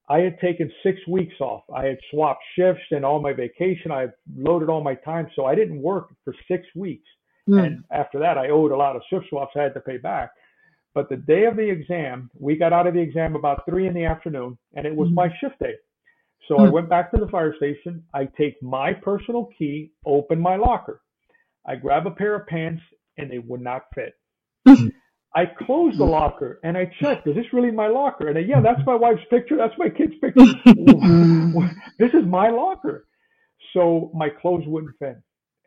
I 0.09 0.19
had 0.19 0.39
taken 0.39 0.71
six 0.81 1.05
weeks 1.07 1.35
off. 1.41 1.63
I 1.75 1.85
had 1.85 1.97
swapped 2.09 2.43
shifts 2.55 2.83
and 2.91 3.03
all 3.03 3.19
my 3.21 3.33
vacation. 3.33 3.91
I 3.91 4.07
loaded 4.37 4.69
all 4.69 4.81
my 4.81 4.95
time. 4.95 5.27
So 5.35 5.45
I 5.45 5.53
didn't 5.53 5.81
work 5.81 6.07
for 6.23 6.33
six 6.47 6.65
weeks. 6.75 7.07
Mm. 7.49 7.65
And 7.65 7.83
after 7.91 8.17
that, 8.19 8.37
I 8.37 8.49
owed 8.49 8.71
a 8.71 8.77
lot 8.77 8.95
of 8.95 9.01
shift 9.09 9.25
swaps 9.29 9.53
I 9.57 9.63
had 9.63 9.73
to 9.73 9.81
pay 9.81 9.97
back. 9.97 10.29
But 10.93 11.09
the 11.09 11.17
day 11.17 11.45
of 11.45 11.57
the 11.57 11.69
exam, 11.69 12.31
we 12.39 12.55
got 12.55 12.71
out 12.71 12.87
of 12.87 12.93
the 12.93 13.01
exam 13.01 13.35
about 13.35 13.65
three 13.65 13.87
in 13.87 13.93
the 13.93 14.05
afternoon, 14.05 14.57
and 14.75 14.87
it 14.87 14.95
was 14.95 15.09
Mhm. 15.09 15.15
my 15.15 15.33
shift 15.39 15.59
day. 15.59 15.75
So 16.47 16.57
I 16.59 16.67
Mm. 16.67 16.71
went 16.71 16.89
back 16.89 17.11
to 17.11 17.17
the 17.17 17.27
fire 17.27 17.53
station. 17.55 18.03
I 18.13 18.25
take 18.25 18.61
my 18.61 18.93
personal 18.93 19.45
key, 19.57 19.91
open 20.05 20.39
my 20.39 20.55
locker. 20.55 21.01
I 21.67 21.75
grab 21.75 22.07
a 22.07 22.11
pair 22.11 22.35
of 22.35 22.47
pants, 22.47 22.81
and 23.17 23.29
they 23.29 23.39
would 23.39 23.61
not 23.61 23.83
fit. 23.93 24.15
Hmm. 24.67 24.87
I 25.35 25.45
close 25.45 25.95
the 25.97 26.05
hmm. 26.05 26.11
locker 26.11 26.59
and 26.63 26.77
I 26.77 26.91
checked, 26.99 27.27
is 27.27 27.35
this 27.35 27.45
really 27.53 27.71
my 27.71 27.87
locker? 27.87 28.27
And 28.27 28.37
I, 28.37 28.41
yeah, 28.41 28.61
that's 28.61 28.81
my 28.85 28.95
wife's 28.95 29.21
picture. 29.29 29.55
That's 29.57 29.77
my 29.77 29.89
kid's 29.89 30.15
picture. 30.21 30.45
Hmm. 30.65 31.59
this 31.99 32.13
is 32.13 32.25
my 32.25 32.49
locker. 32.49 33.07
So 33.73 34.11
my 34.13 34.29
clothes 34.29 34.63
wouldn't 34.65 34.97
fit. 34.97 35.17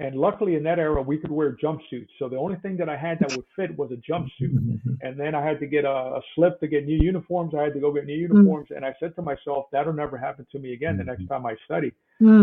And 0.01 0.17
luckily 0.17 0.55
in 0.55 0.63
that 0.65 0.79
era, 0.79 1.03
we 1.03 1.19
could 1.19 1.31
wear 1.31 1.57
jumpsuits. 1.63 2.09
So 2.19 2.29
the 2.29 2.37
only 2.37 2.57
thing 2.57 2.77
that 2.79 2.89
I 2.89 2.97
had 2.97 3.19
that 3.21 3.37
would 3.37 3.45
fit 3.55 3.77
was 3.79 3.91
a 3.93 4.11
jumpsuit. 4.11 4.81
And 5.03 5.19
then 5.19 5.35
I 5.35 5.43
had 5.45 5.61
to 5.61 5.67
get 5.67 5.85
a, 5.85 5.89
a 5.89 6.21
slip 6.35 6.61
to 6.61 6.69
get 6.69 6.85
new 6.85 6.99
uniforms. 7.01 7.55
I 7.59 7.63
had 7.63 7.75
to 7.75 7.81
go 7.81 7.93
get 7.93 8.05
new 8.07 8.17
uniforms. 8.17 8.69
And 8.75 8.85
I 8.85 8.95
said 9.01 9.15
to 9.17 9.23
myself, 9.23 9.67
that'll 9.73 9.95
never 9.95 10.19
happen 10.19 10.47
to 10.53 10.59
me 10.59 10.73
again 10.75 10.99
the 10.99 11.05
next 11.05 11.27
time 11.27 11.47
I 11.47 11.55
study. 11.65 11.93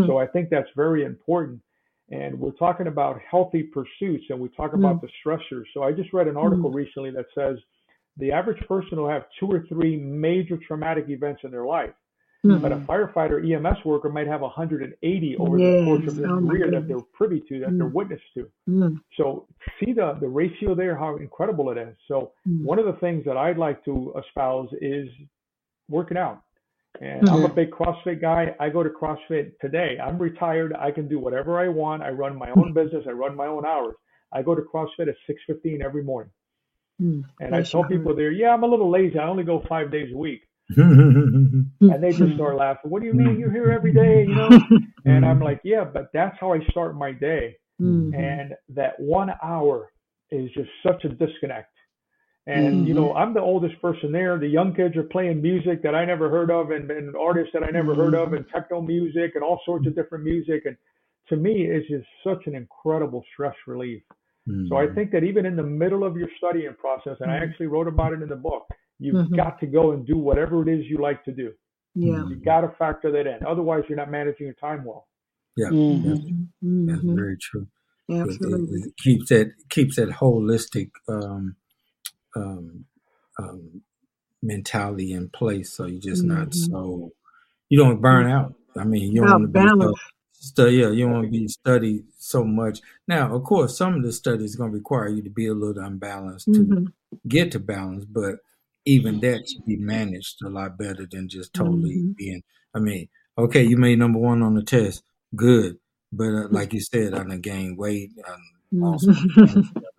So 0.07 0.17
I 0.17 0.25
think 0.27 0.49
that's 0.49 0.69
very 0.75 1.03
important. 1.03 1.61
And 2.09 2.39
we're 2.39 2.51
talking 2.51 2.87
about 2.87 3.19
healthy 3.29 3.63
pursuits 3.63 4.25
and 4.29 4.39
we 4.39 4.49
talk 4.49 4.73
about 4.73 5.01
the 5.01 5.09
stressors. 5.25 5.63
So 5.73 5.83
I 5.83 5.91
just 5.91 6.13
read 6.13 6.27
an 6.27 6.37
article 6.37 6.71
recently 6.71 7.11
that 7.11 7.25
says 7.35 7.57
the 8.15 8.31
average 8.31 8.65
person 8.67 8.97
will 8.97 9.09
have 9.09 9.25
two 9.39 9.47
or 9.47 9.65
three 9.67 9.97
major 9.97 10.57
traumatic 10.67 11.05
events 11.09 11.41
in 11.43 11.51
their 11.51 11.65
life. 11.65 11.91
Mm-hmm. 12.45 12.61
But 12.61 12.71
a 12.71 12.77
firefighter 12.77 13.43
EMS 13.43 13.83
worker 13.83 14.09
might 14.09 14.27
have 14.27 14.41
180 14.41 15.37
over 15.37 15.57
yes. 15.57 15.67
the 15.67 15.85
course 15.85 16.07
of 16.07 16.15
their 16.15 16.31
oh 16.31 16.39
career 16.39 16.71
that 16.71 16.87
they're 16.87 16.99
privy 17.13 17.41
to, 17.49 17.59
that 17.59 17.69
mm. 17.69 17.77
they're 17.77 17.87
witness 17.87 18.21
to. 18.35 18.47
Mm. 18.69 19.01
So 19.17 19.47
see 19.79 19.91
the 19.91 20.17
the 20.21 20.27
ratio 20.27 20.75
there, 20.75 20.95
how 20.95 21.17
incredible 21.17 21.71
it 21.71 21.77
is. 21.79 21.95
So 22.07 22.33
mm. 22.47 22.63
one 22.63 22.77
of 22.77 22.85
the 22.85 22.93
things 22.93 23.25
that 23.25 23.37
I'd 23.37 23.57
like 23.57 23.83
to 23.85 24.13
espouse 24.19 24.69
is 24.81 25.09
working 25.89 26.17
out. 26.17 26.43
And 27.01 27.29
I'm 27.29 27.45
a 27.45 27.49
big 27.49 27.71
CrossFit 27.71 28.21
guy. 28.21 28.55
I 28.59 28.69
go 28.69 28.83
to 28.83 28.89
CrossFit 28.89 29.51
today. 29.61 29.97
I'm 30.03 30.17
retired. 30.17 30.73
I 30.77 30.91
can 30.91 31.07
do 31.07 31.19
whatever 31.19 31.59
I 31.59 31.67
want. 31.67 32.03
I 32.03 32.09
run 32.09 32.37
my 32.37 32.49
own 32.51 32.73
business. 32.73 33.05
I 33.07 33.11
run 33.11 33.35
my 33.35 33.47
own 33.47 33.65
hours. 33.65 33.95
I 34.33 34.41
go 34.41 34.55
to 34.55 34.61
CrossFit 34.61 35.07
at 35.07 35.15
6:15 35.27 35.81
every 35.83 36.03
morning. 36.03 36.31
Mm, 37.01 37.23
and 37.39 37.55
I 37.55 37.61
tell 37.61 37.83
people 37.83 38.15
there, 38.15 38.31
yeah, 38.31 38.49
I'm 38.49 38.63
a 38.63 38.67
little 38.67 38.89
lazy. 38.89 39.19
I 39.19 39.27
only 39.27 39.43
go 39.43 39.63
five 39.69 39.91
days 39.91 40.11
a 40.13 40.17
week. 40.17 40.41
and 40.75 41.69
they 41.79 42.11
just 42.11 42.33
start 42.33 42.57
laughing. 42.57 42.91
What 42.91 43.01
do 43.01 43.07
you 43.07 43.13
mean 43.13 43.39
you're 43.39 43.51
here 43.51 43.71
every 43.71 43.93
day? 43.93 44.25
You 44.27 44.35
know? 44.35 44.49
and 45.05 45.25
I'm 45.25 45.39
like, 45.39 45.61
yeah, 45.63 45.85
but 45.85 46.09
that's 46.13 46.35
how 46.39 46.53
I 46.53 46.59
start 46.71 46.97
my 46.97 47.13
day. 47.13 47.55
Mm-hmm. 47.81 48.19
And 48.19 48.53
that 48.69 48.99
one 48.99 49.29
hour 49.41 49.91
is 50.31 50.49
just 50.51 50.69
such 50.85 51.05
a 51.05 51.09
disconnect. 51.09 51.71
And 52.47 52.75
mm-hmm. 52.75 52.87
you 52.87 52.93
know, 52.93 53.13
I'm 53.13 53.33
the 53.33 53.41
oldest 53.41 53.79
person 53.81 54.13
there. 54.13 54.39
The 54.39 54.47
young 54.47 54.73
kids 54.73 54.95
are 54.95 55.03
playing 55.03 55.41
music 55.41 55.83
that 55.83 55.93
I 55.93 56.05
never 56.05 56.29
heard 56.29 56.49
of, 56.49 56.71
and, 56.71 56.89
and 56.89 57.13
artists 57.15 57.51
that 57.53 57.63
I 57.63 57.71
never 57.71 57.91
mm-hmm. 57.91 58.01
heard 58.01 58.15
of, 58.15 58.33
and 58.33 58.45
techno 58.53 58.81
music, 58.81 59.31
and 59.35 59.43
all 59.43 59.59
sorts 59.65 59.85
of 59.85 59.95
different 59.95 60.23
music. 60.23 60.63
And 60.65 60.77
to 61.27 61.35
me, 61.35 61.67
it's 61.69 61.87
just 61.89 62.07
such 62.23 62.47
an 62.47 62.55
incredible 62.55 63.21
stress 63.33 63.55
relief. 63.67 64.01
Mm-hmm. 64.47 64.67
So 64.69 64.77
I 64.77 64.85
mm-hmm. 64.85 64.95
think 64.95 65.11
that 65.11 65.25
even 65.25 65.45
in 65.45 65.57
the 65.57 65.63
middle 65.63 66.05
of 66.05 66.15
your 66.15 66.29
studying 66.37 66.73
process, 66.79 67.17
and 67.19 67.29
I 67.29 67.35
mm-hmm. 67.35 67.49
actually 67.49 67.67
wrote 67.67 67.89
about 67.89 68.13
it 68.13 68.21
in 68.21 68.29
the 68.29 68.37
book, 68.37 68.65
you've 68.97 69.15
mm-hmm. 69.15 69.35
got 69.35 69.59
to 69.59 69.67
go 69.67 69.91
and 69.91 70.07
do 70.07 70.17
whatever 70.17 70.61
it 70.67 70.73
is 70.73 70.85
you 70.89 70.99
like 70.99 71.25
to 71.25 71.33
do. 71.33 71.51
Yeah. 71.95 72.29
You 72.29 72.37
got 72.37 72.61
to 72.61 72.69
factor 72.79 73.11
that 73.11 73.27
in. 73.27 73.45
Otherwise, 73.45 73.83
you're 73.89 73.97
not 73.97 74.09
managing 74.09 74.45
your 74.45 74.55
time 74.55 74.85
well. 74.85 75.07
Yeah, 75.57 75.67
mm-hmm. 75.67 76.09
that's, 76.09 76.21
that's, 76.21 76.31
mm-hmm. 76.63 77.15
very 77.15 77.37
true. 77.41 77.67
Absolutely. 78.09 78.79
It, 78.79 78.87
it, 78.87 78.93
keeps 79.03 79.29
that 79.29 79.51
keeps 79.69 79.95
that 79.97 80.09
holistic 80.09 80.91
um, 81.09 81.57
um, 82.37 82.85
um, 83.39 83.81
mentality 84.41 85.13
in 85.13 85.29
place, 85.29 85.73
so 85.73 85.85
you're 85.85 86.01
just 86.01 86.23
not 86.23 86.53
so 86.53 87.11
you 87.69 87.77
don't 87.77 88.01
burn 88.01 88.29
out. 88.29 88.53
I 88.77 88.83
mean, 88.83 89.11
you 89.11 89.21
don't 89.21 89.53
want 89.53 89.53
to 89.53 90.69
yeah, 90.69 90.89
you 90.89 91.05
don't 91.05 91.13
want 91.13 91.25
to 91.25 91.31
be 91.31 91.47
studied 91.47 92.03
so 92.17 92.43
much. 92.43 92.79
Now, 93.07 93.35
of 93.35 93.43
course, 93.43 93.77
some 93.77 93.95
of 93.95 94.03
the 94.03 94.11
studies 94.11 94.55
going 94.55 94.71
to 94.71 94.77
require 94.77 95.09
you 95.09 95.21
to 95.23 95.29
be 95.29 95.47
a 95.47 95.53
little 95.53 95.83
unbalanced 95.83 96.45
to 96.45 96.59
mm-hmm. 96.59 96.85
get 97.27 97.51
to 97.53 97.59
balance, 97.59 98.05
but 98.05 98.35
even 98.85 99.19
that 99.21 99.49
should 99.49 99.65
be 99.65 99.77
managed 99.77 100.41
a 100.43 100.49
lot 100.49 100.77
better 100.77 101.07
than 101.09 101.27
just 101.27 101.53
totally 101.53 101.97
mm-hmm. 101.97 102.11
being. 102.17 102.43
I 102.73 102.79
mean, 102.79 103.09
okay, 103.37 103.63
you 103.63 103.77
made 103.77 103.99
number 103.99 104.19
one 104.19 104.41
on 104.41 104.55
the 104.55 104.63
test, 104.63 105.03
good, 105.35 105.77
but 106.11 106.27
uh, 106.27 106.47
like 106.51 106.73
you 106.73 106.81
said, 106.81 107.13
I 107.13 107.23
done 107.23 107.41
gained 107.41 107.77
weight, 107.77 108.11
I 108.25 108.35
lost, 108.71 109.07
mm-hmm. 109.07 109.61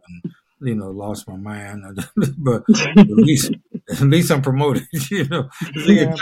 you 0.60 0.74
know, 0.74 0.90
lost 0.90 1.28
my 1.28 1.36
mind, 1.36 1.84
but 2.38 2.64
at 2.68 2.96
least 3.08 3.52
at 3.90 4.00
least 4.00 4.30
I'm 4.30 4.42
promoted. 4.42 4.86
You 5.10 5.26
know, 5.28 5.48
yeah, 5.86 6.14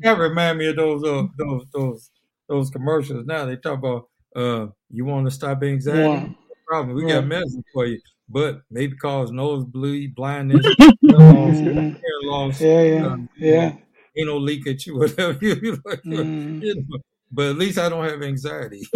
that 0.00 0.18
remind 0.18 0.58
me 0.58 0.66
of 0.68 0.76
those 0.76 1.04
uh, 1.04 1.26
those 1.38 1.64
those 1.72 2.10
those 2.48 2.70
commercials 2.70 3.26
now. 3.26 3.44
They 3.44 3.56
talk 3.56 3.78
about 3.78 4.08
uh, 4.34 4.68
you 4.90 5.04
want 5.04 5.26
to 5.26 5.30
stop 5.30 5.62
anxiety. 5.62 6.00
Yeah. 6.00 6.26
No 6.26 6.34
problem. 6.66 6.96
We 6.96 7.06
yeah. 7.06 7.20
got 7.20 7.26
medicine 7.26 7.64
for 7.72 7.86
you, 7.86 8.00
but 8.28 8.62
maybe 8.70 8.96
cause 8.96 9.30
nosebleed, 9.30 10.14
blindness, 10.14 10.66
loss, 11.02 11.58
hair 11.58 12.00
loss. 12.22 12.60
Yeah, 12.60 12.82
yeah, 12.82 13.06
uh, 13.06 13.16
yeah. 13.36 13.76
Ain't 14.16 14.26
no 14.26 14.36
leak 14.38 14.64
you, 14.86 14.98
whatever. 14.98 15.38
you 15.40 15.72
know, 16.04 16.22
mm. 16.24 16.62
you 16.62 16.74
know, 16.74 16.98
but 17.32 17.46
at 17.46 17.56
least 17.56 17.78
I 17.78 17.88
don't 17.88 18.04
have 18.04 18.22
anxiety. 18.22 18.82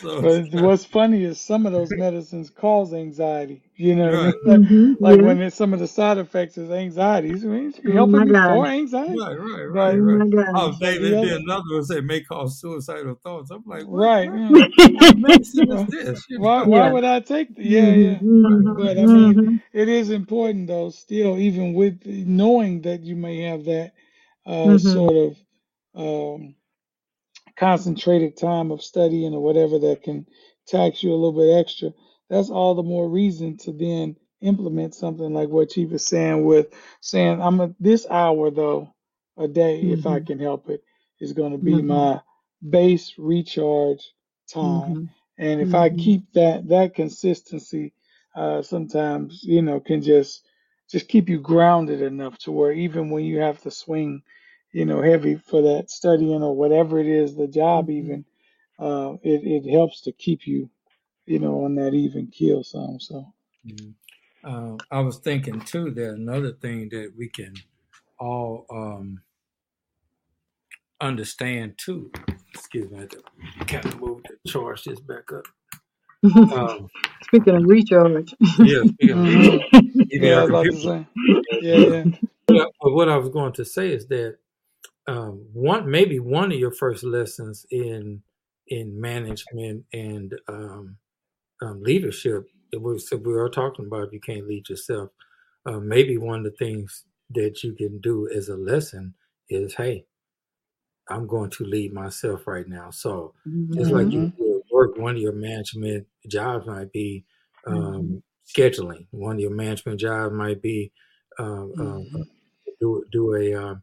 so, 0.00 0.20
but 0.20 0.62
what's 0.62 0.84
funny 0.84 1.22
is 1.22 1.40
some 1.40 1.66
of 1.66 1.72
those 1.72 1.90
medicines 1.92 2.50
cause 2.50 2.92
anxiety. 2.92 3.62
You 3.76 3.94
know, 3.94 4.12
right. 4.12 4.34
like, 4.44 4.60
mm-hmm. 4.60 4.94
like 4.98 5.20
yeah. 5.20 5.26
when 5.26 5.50
some 5.52 5.72
of 5.72 5.78
the 5.78 5.86
side 5.86 6.18
effects 6.18 6.58
is 6.58 6.68
anxiety. 6.68 7.38
So 7.38 7.52
it's 7.52 7.78
oh 7.86 7.92
helping 7.92 8.32
me 8.32 8.32
for 8.32 8.66
anxiety. 8.66 9.20
Right, 9.20 9.38
right, 9.38 9.64
right, 9.66 9.94
oh 9.94 10.30
right. 10.30 10.52
Oh, 10.52 10.76
they, 10.80 10.98
they, 10.98 11.10
yeah. 11.10 11.36
another 11.36 11.62
one 11.70 11.84
say 11.84 12.00
may 12.00 12.22
cause 12.22 12.60
suicidal 12.60 13.14
thoughts. 13.22 13.52
I'm 13.52 13.62
like, 13.64 13.86
what, 13.86 14.04
right. 14.04 14.28
What 14.28 15.16
medicine 15.18 15.70
is 15.70 15.86
this? 15.86 16.26
why, 16.38 16.64
why 16.64 16.78
yeah. 16.86 16.92
would 16.92 17.04
I 17.04 17.20
take? 17.20 17.54
The, 17.54 17.62
yeah, 17.62 17.86
yeah. 17.86 18.14
Mm-hmm. 18.18 18.82
But 18.82 18.98
I 18.98 19.06
mean, 19.06 19.34
mm-hmm. 19.34 19.56
it 19.72 19.88
is 19.88 20.10
important 20.10 20.66
though. 20.66 20.90
Still, 20.90 21.38
even 21.38 21.72
with 21.72 22.04
knowing 22.04 22.82
that 22.82 23.04
you 23.04 23.14
may 23.14 23.42
have 23.42 23.64
that 23.66 23.92
uh, 24.44 24.50
mm-hmm. 24.50 24.78
sort 24.78 25.14
of 25.14 25.36
um, 25.94 26.54
concentrated 27.56 28.36
time 28.36 28.70
of 28.70 28.82
studying 28.82 29.34
or 29.34 29.42
whatever 29.42 29.78
that 29.78 30.02
can 30.02 30.26
tax 30.66 31.02
you 31.02 31.10
a 31.10 31.14
little 31.14 31.32
bit 31.32 31.58
extra, 31.58 31.90
that's 32.28 32.50
all 32.50 32.74
the 32.74 32.82
more 32.82 33.08
reason 33.08 33.56
to 33.56 33.72
then 33.72 34.16
implement 34.40 34.94
something 34.94 35.32
like 35.32 35.48
what 35.48 35.70
Chief 35.70 35.92
is 35.92 36.06
saying 36.06 36.44
with 36.44 36.68
saying 37.00 37.42
I'm 37.42 37.60
a 37.60 37.74
this 37.80 38.06
hour 38.08 38.50
though 38.50 38.94
a 39.36 39.48
day 39.48 39.80
mm-hmm. 39.82 39.94
if 39.94 40.06
I 40.06 40.18
mm-hmm. 40.18 40.26
can 40.26 40.38
help 40.38 40.68
it 40.68 40.82
is 41.20 41.32
going 41.32 41.52
to 41.52 41.58
be 41.58 41.72
mm-hmm. 41.72 41.88
my 41.88 42.20
base 42.68 43.14
recharge 43.18 44.12
time. 44.52 44.62
Mm-hmm. 44.62 45.04
And 45.38 45.60
if 45.60 45.74
I 45.74 45.88
mm-hmm. 45.88 45.98
keep 45.98 46.32
that 46.34 46.68
that 46.68 46.94
consistency, 46.94 47.92
uh, 48.34 48.62
sometimes 48.62 49.42
you 49.42 49.62
know 49.62 49.80
can 49.80 50.02
just 50.02 50.46
just 50.90 51.08
keep 51.08 51.28
you 51.28 51.38
grounded 51.38 52.02
enough 52.02 52.38
to 52.38 52.52
where 52.52 52.72
even 52.72 53.10
when 53.10 53.24
you 53.24 53.38
have 53.38 53.60
to 53.62 53.70
swing 53.70 54.22
you 54.78 54.84
know, 54.84 55.02
heavy 55.02 55.34
for 55.34 55.60
that 55.60 55.90
studying 55.90 56.40
or 56.40 56.54
whatever 56.54 57.00
it 57.00 57.08
is, 57.08 57.34
the 57.34 57.48
job 57.48 57.88
mm-hmm. 57.88 57.98
even, 57.98 58.24
uh, 58.78 59.14
it, 59.24 59.42
it 59.44 59.68
helps 59.68 60.02
to 60.02 60.12
keep 60.12 60.46
you, 60.46 60.70
you 61.26 61.40
know, 61.40 61.64
on 61.64 61.74
that 61.74 61.94
even 61.94 62.28
keel 62.28 62.62
some. 62.62 63.00
So, 63.00 63.26
mm-hmm. 63.66 63.90
uh, 64.44 64.76
I 64.92 65.00
was 65.00 65.18
thinking 65.18 65.60
too 65.62 65.90
that 65.90 66.10
another 66.10 66.52
thing 66.52 66.90
that 66.90 67.12
we 67.18 67.28
can 67.28 67.54
all 68.20 68.66
um, 68.70 69.20
understand 71.00 71.74
too. 71.76 72.12
Excuse 72.54 72.88
me, 72.88 73.04
I 73.60 73.64
kind 73.64 73.84
of 73.84 74.00
move 74.00 74.22
to 74.28 74.52
charge 74.52 74.84
this 74.84 75.00
back 75.00 75.32
up. 75.32 75.44
Um, 76.24 76.88
speaking 77.22 77.54
of 77.54 77.62
recharge, 77.64 78.34
yeah, 78.58 78.82
speaking 78.82 79.10
of 79.10 79.24
recharge, 79.24 79.64
yeah, 79.92 80.44
yeah, 80.48 81.04
yeah, 81.60 82.04
yeah. 82.50 82.64
But 82.80 82.92
what 82.92 83.08
I 83.08 83.16
was 83.16 83.28
going 83.28 83.52
to 83.52 83.64
say 83.64 83.92
is 83.92 84.08
that 84.08 84.38
um, 85.08 85.46
one 85.52 85.90
maybe 85.90 86.20
one 86.20 86.52
of 86.52 86.58
your 86.58 86.70
first 86.70 87.02
lessons 87.02 87.66
in 87.70 88.22
in 88.68 89.00
management 89.00 89.84
and 89.92 90.34
um, 90.48 90.96
um, 91.62 91.82
leadership. 91.82 92.46
It 92.70 92.82
was 92.82 93.10
we 93.10 93.34
are 93.34 93.48
talking 93.48 93.86
about 93.86 94.08
if 94.08 94.12
you 94.12 94.20
can't 94.20 94.46
lead 94.46 94.68
yourself. 94.68 95.10
Uh, 95.66 95.80
maybe 95.80 96.18
one 96.18 96.40
of 96.40 96.44
the 96.44 96.64
things 96.64 97.04
that 97.30 97.62
you 97.62 97.74
can 97.74 97.98
do 98.00 98.28
as 98.34 98.48
a 98.48 98.56
lesson 98.56 99.14
is, 99.48 99.74
hey, 99.74 100.04
I'm 101.08 101.26
going 101.26 101.50
to 101.50 101.64
lead 101.64 101.92
myself 101.92 102.46
right 102.46 102.68
now. 102.68 102.90
So 102.90 103.34
mm-hmm. 103.46 103.78
just 103.78 103.90
like 103.90 104.10
you 104.10 104.32
mm-hmm. 104.38 104.58
work, 104.70 104.98
one 104.98 105.16
of 105.16 105.22
your 105.22 105.32
management 105.32 106.06
jobs 106.26 106.66
might 106.66 106.92
be 106.92 107.24
um, 107.66 107.76
mm-hmm. 107.76 108.16
scheduling. 108.60 109.06
One 109.10 109.36
of 109.36 109.40
your 109.40 109.54
management 109.54 110.00
jobs 110.00 110.34
might 110.34 110.60
be 110.60 110.92
um, 111.38 111.72
um, 111.78 112.06
mm-hmm. 112.12 112.22
do 112.80 113.04
do 113.10 113.34
a 113.34 113.54
um, 113.54 113.82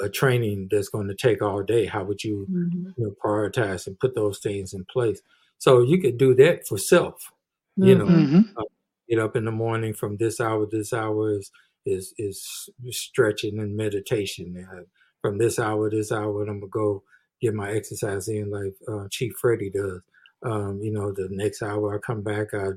a 0.00 0.08
training 0.08 0.68
that's 0.70 0.88
going 0.88 1.08
to 1.08 1.14
take 1.14 1.42
all 1.42 1.62
day, 1.62 1.86
how 1.86 2.04
would 2.04 2.22
you, 2.24 2.46
mm-hmm. 2.50 2.90
you 2.96 3.04
know, 3.06 3.14
prioritize 3.24 3.86
and 3.86 3.98
put 3.98 4.14
those 4.14 4.38
things 4.38 4.72
in 4.72 4.84
place? 4.84 5.20
So 5.58 5.82
you 5.82 6.00
could 6.00 6.18
do 6.18 6.34
that 6.36 6.66
for 6.66 6.78
self. 6.78 7.30
You 7.76 7.94
know, 7.94 8.06
mm-hmm. 8.06 8.40
uh, 8.56 8.64
get 9.08 9.20
up 9.20 9.36
in 9.36 9.44
the 9.44 9.52
morning 9.52 9.94
from 9.94 10.16
this 10.16 10.40
hour 10.40 10.66
to 10.66 10.76
this 10.76 10.92
hour 10.92 11.30
is 11.30 11.52
is 11.86 12.12
is 12.18 12.68
stretching 12.90 13.60
and 13.60 13.76
meditation. 13.76 14.66
Uh, 14.68 14.82
from 15.22 15.38
this 15.38 15.60
hour 15.60 15.88
to 15.88 15.96
this 15.96 16.10
hour, 16.10 16.42
I'm 16.42 16.58
gonna 16.58 16.70
go 16.70 17.04
get 17.40 17.54
my 17.54 17.70
exercise 17.70 18.26
in, 18.28 18.50
like 18.50 18.74
uh, 18.88 19.06
Chief 19.10 19.32
Freddie 19.40 19.70
does. 19.70 20.00
Um, 20.42 20.80
you 20.82 20.92
know, 20.92 21.12
the 21.12 21.28
next 21.30 21.62
hour 21.62 21.94
I 21.94 21.98
come 21.98 22.22
back, 22.22 22.48
I, 22.52 22.70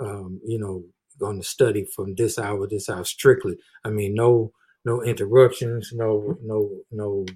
um, 0.00 0.40
you 0.44 0.58
know, 0.58 0.82
going 1.18 1.40
to 1.40 1.46
study 1.46 1.84
from 1.84 2.14
this 2.14 2.38
hour 2.38 2.66
to 2.66 2.74
this 2.74 2.88
hour 2.88 3.04
strictly. 3.04 3.56
I 3.84 3.90
mean, 3.90 4.14
no 4.14 4.52
no 4.84 5.02
interruptions, 5.02 5.92
no 5.92 6.36
no 6.42 6.70
no 6.90 7.26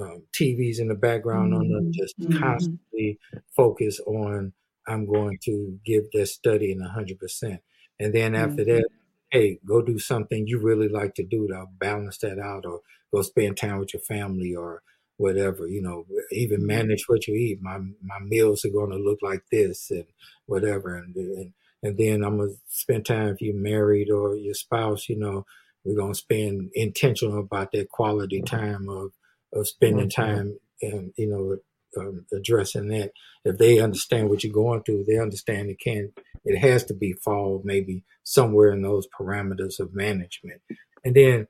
um, 0.00 0.22
TVs 0.32 0.78
in 0.78 0.88
the 0.88 0.94
background 0.94 1.52
mm-hmm. 1.52 1.60
on 1.60 1.68
them. 1.68 1.92
Just 1.92 2.18
mm-hmm. 2.18 2.38
constantly 2.38 3.18
focus 3.54 4.00
on 4.00 4.52
I'm 4.86 5.06
going 5.06 5.38
to 5.44 5.78
give 5.84 6.10
this 6.12 6.34
study 6.34 6.72
in 6.72 6.80
hundred 6.80 7.18
percent, 7.18 7.60
and 7.98 8.14
then 8.14 8.34
after 8.34 8.62
mm-hmm. 8.62 8.76
that, 8.76 8.88
hey, 9.30 9.58
go 9.66 9.82
do 9.82 9.98
something 9.98 10.46
you 10.46 10.58
really 10.60 10.88
like 10.88 11.14
to 11.14 11.24
do 11.24 11.48
to 11.48 11.66
balance 11.78 12.18
that 12.18 12.38
out, 12.38 12.64
or 12.66 12.80
go 13.12 13.22
spend 13.22 13.56
time 13.56 13.78
with 13.78 13.94
your 13.94 14.02
family, 14.02 14.54
or 14.54 14.82
whatever. 15.16 15.66
You 15.66 15.82
know, 15.82 16.06
even 16.32 16.58
mm-hmm. 16.58 16.66
manage 16.66 17.04
what 17.06 17.26
you 17.26 17.34
eat. 17.34 17.62
My 17.62 17.78
my 17.78 18.18
meals 18.20 18.64
are 18.64 18.70
going 18.70 18.90
to 18.90 18.96
look 18.96 19.18
like 19.22 19.42
this, 19.50 19.90
and 19.90 20.06
whatever, 20.46 20.96
and 20.96 21.14
and 21.16 21.52
and 21.82 21.98
then 21.98 22.24
I'm 22.24 22.38
gonna 22.38 22.52
spend 22.68 23.06
time 23.06 23.28
if 23.28 23.40
you're 23.40 23.54
married 23.54 24.10
or 24.10 24.36
your 24.36 24.54
spouse. 24.54 25.08
You 25.08 25.18
know, 25.18 25.46
we're 25.86 25.96
going 25.96 26.12
to 26.12 26.18
spend 26.18 26.70
intentional 26.74 27.40
about 27.40 27.72
that 27.72 27.88
quality 27.88 28.42
time 28.42 28.88
of 28.88 29.12
of 29.52 29.68
spending 29.68 30.10
time 30.10 30.58
and 30.82 31.12
you 31.16 31.28
know 31.28 31.56
um, 31.98 32.26
addressing 32.32 32.88
that. 32.88 33.12
If 33.44 33.58
they 33.58 33.78
understand 33.78 34.28
what 34.28 34.42
you're 34.42 34.52
going 34.52 34.82
through, 34.82 35.04
they 35.04 35.18
understand 35.18 35.70
it 35.70 35.80
can 35.80 36.12
it 36.44 36.58
has 36.58 36.84
to 36.84 36.94
be 36.94 37.12
fall 37.24 37.62
maybe 37.64 38.04
somewhere 38.24 38.72
in 38.72 38.82
those 38.82 39.06
parameters 39.18 39.78
of 39.78 39.94
management, 39.94 40.60
and 41.04 41.14
then 41.14 41.46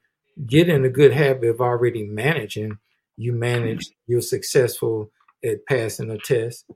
get 0.46 0.68
in 0.68 0.84
a 0.84 0.90
good 0.90 1.12
habit 1.12 1.48
of 1.48 1.60
already 1.60 2.04
managing. 2.04 2.78
You 3.16 3.32
manage, 3.32 3.90
you're 4.06 4.20
successful 4.20 5.10
at 5.42 5.64
passing 5.66 6.10
a 6.10 6.18
test, 6.18 6.66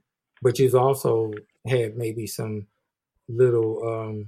but 0.41 0.57
you've 0.57 0.73
also 0.73 1.31
had 1.67 1.95
maybe 1.95 2.25
some 2.25 2.65
little 3.29 3.87
um, 3.87 4.27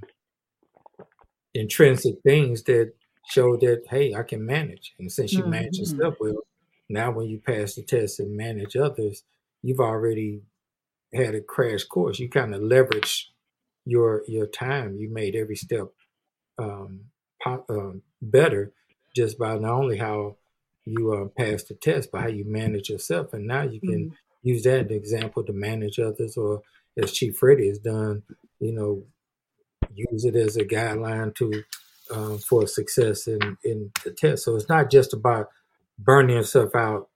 intrinsic 1.54 2.16
things 2.22 2.62
that 2.64 2.92
show 3.24 3.56
that 3.58 3.84
hey, 3.88 4.14
I 4.14 4.22
can 4.22 4.44
manage. 4.46 4.94
And 4.98 5.10
since 5.10 5.36
you 5.36 5.44
manage 5.44 5.78
Mm-hmm. 5.78 5.78
yourself 5.78 6.16
well, 6.20 6.46
now 6.88 7.10
when 7.12 7.28
you 7.28 7.40
pass 7.40 7.74
the 7.74 7.82
test 7.82 8.20
and 8.20 8.36
manage 8.36 8.76
others, 8.76 9.24
you've 9.62 9.80
already 9.80 10.42
had 11.12 11.34
a 11.34 11.40
crash 11.40 11.84
course. 11.84 12.18
You 12.18 12.28
kind 12.28 12.54
of 12.54 12.62
leverage 12.62 13.32
your 13.84 14.24
your 14.28 14.46
time. 14.46 14.96
You 14.96 15.10
made 15.10 15.36
every 15.36 15.56
step 15.56 15.88
um, 16.58 17.10
po- 17.42 17.64
um, 17.68 18.02
better 18.22 18.72
just 19.14 19.38
by 19.38 19.56
not 19.58 19.72
only 19.72 19.98
how 19.98 20.36
you 20.84 21.12
uh, 21.12 21.28
pass 21.28 21.64
the 21.64 21.74
test, 21.74 22.10
but 22.12 22.22
how 22.22 22.28
you 22.28 22.44
manage 22.44 22.90
yourself. 22.90 23.32
And 23.32 23.46
now 23.46 23.62
you 23.62 23.80
can 23.80 24.08
Mhm. 24.08 24.16
use 24.42 24.64
that 24.64 24.80
as 24.86 24.90
an 24.90 24.92
example 24.92 25.44
to 25.44 25.52
manage 25.52 25.98
others, 25.98 26.36
or 26.36 26.62
as 26.96 27.12
Chief 27.12 27.36
Freddie 27.38 27.68
has 27.68 27.78
done, 27.78 28.22
you 28.60 28.72
know, 28.72 29.06
use 29.94 30.24
it 30.24 30.36
as 30.36 30.56
a 30.56 30.64
guideline 30.64 31.34
to 31.36 31.64
um, 32.10 32.38
for 32.38 32.66
success 32.66 33.26
in 33.26 33.56
in 33.64 33.90
the 34.04 34.10
test. 34.10 34.44
So 34.44 34.56
it's 34.56 34.68
not 34.68 34.90
just 34.90 35.12
about 35.12 35.48
burning 35.98 36.36
yourself 36.36 36.74
out 36.74 37.08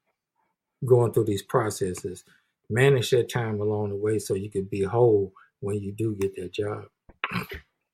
going 0.85 1.13
through 1.13 1.25
these 1.25 1.43
processes. 1.43 2.25
Manage 2.71 3.11
that 3.11 3.31
time 3.31 3.61
along 3.61 3.91
the 3.91 3.97
way 3.97 4.19
so 4.19 4.35
you 4.35 4.51
can 4.51 4.65
be 4.65 4.83
whole 4.83 5.33
when 5.61 5.81
you 5.81 5.93
do 5.93 6.15
get 6.17 6.37
that 6.37 6.53
job. 6.53 6.85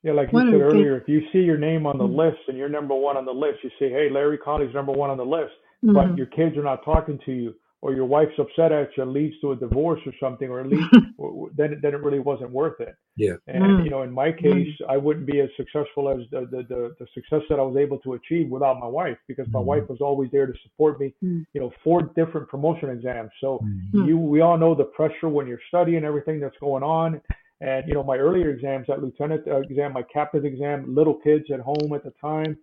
Yeah, 0.02 0.12
like 0.12 0.28
you 0.32 0.34
One 0.34 0.46
said 0.46 0.60
the 0.60 0.64
things, 0.64 0.74
earlier, 0.74 0.96
if 0.98 1.08
you 1.08 1.22
see 1.32 1.38
your 1.38 1.56
name 1.56 1.86
on 1.86 1.96
the 1.96 2.04
mm, 2.04 2.16
list 2.16 2.40
and 2.48 2.58
you're 2.58 2.68
number 2.68 2.94
one 2.94 3.16
on 3.16 3.24
the 3.24 3.32
list, 3.32 3.58
you 3.62 3.70
say, 3.78 3.88
"Hey, 3.88 4.10
Larry 4.10 4.36
Conley's 4.36 4.74
number 4.74 4.92
one 4.92 5.10
on 5.10 5.16
the 5.16 5.24
list," 5.24 5.54
but 5.82 6.08
mhm. 6.08 6.16
your 6.16 6.26
kids 6.26 6.56
are 6.56 6.62
not 6.62 6.84
talking 6.84 7.18
to 7.24 7.32
you, 7.32 7.54
or 7.84 7.94
your 7.94 8.06
wife's 8.06 8.38
upset 8.40 8.72
at 8.72 8.90
you, 8.96 9.04
and 9.04 9.12
leads 9.12 9.38
to 9.42 9.52
a 9.52 9.56
divorce 9.56 10.00
or 10.06 10.14
something, 10.20 10.48
or 10.50 10.60
at 10.60 10.68
least 10.68 10.90
then 11.56 11.78
then 11.82 11.94
it 11.94 12.02
really 12.02 12.20
wasn't 12.20 12.50
worth 12.50 12.80
it. 12.80 12.96
Yeah. 13.16 13.36
And 13.46 13.78
you 13.84 13.90
Mm, 13.90 13.90
know, 13.90 14.02
in 14.02 14.12
my 14.12 14.32
mm, 14.42 14.42
case, 14.48 14.72
I 14.88 14.96
wouldn't 14.96 15.26
be 15.26 15.40
as 15.40 15.50
successful 15.56 16.08
as 16.08 16.20
the 16.30 16.42
the 16.50 16.62
the, 16.72 16.96
the 17.00 17.06
success 17.14 17.42
that 17.50 17.60
I 17.60 17.62
was 17.62 17.76
able 17.76 17.98
to 18.00 18.14
achieve 18.14 18.50
without 18.50 18.80
my 18.80 18.86
wife, 18.88 19.18
because 19.28 19.48
my 19.52 19.60
Mhm. 19.60 19.68
wife 19.72 19.88
was 19.88 20.00
always 20.00 20.30
there 20.32 20.46
to 20.46 20.54
support 20.64 20.98
me. 21.00 21.14
mm, 21.22 21.44
You 21.54 21.60
know, 21.60 21.72
four 21.84 22.00
different 22.16 22.48
promotion 22.48 22.90
exams. 22.90 23.30
So 23.40 23.66
Mhm. 23.94 24.00
mm, 24.00 24.06
you 24.06 24.18
we 24.18 24.40
all 24.40 24.58
know 24.58 24.74
the 24.74 24.84
pressure 24.98 25.28
when 25.28 25.46
you're 25.46 25.66
studying 25.68 26.04
everything 26.04 26.40
that's 26.40 26.58
going 26.60 26.82
on 26.82 27.20
and 27.60 27.86
you 27.88 27.94
know 27.94 28.02
my 28.02 28.16
earlier 28.16 28.50
exams 28.50 28.86
that 28.88 29.02
lieutenant 29.02 29.46
uh, 29.46 29.60
exam 29.60 29.92
my 29.92 30.02
captain's 30.12 30.44
exam 30.44 30.94
little 30.94 31.14
kids 31.14 31.44
at 31.52 31.60
home 31.60 31.92
at 31.94 32.02
the 32.04 32.12
time 32.20 32.56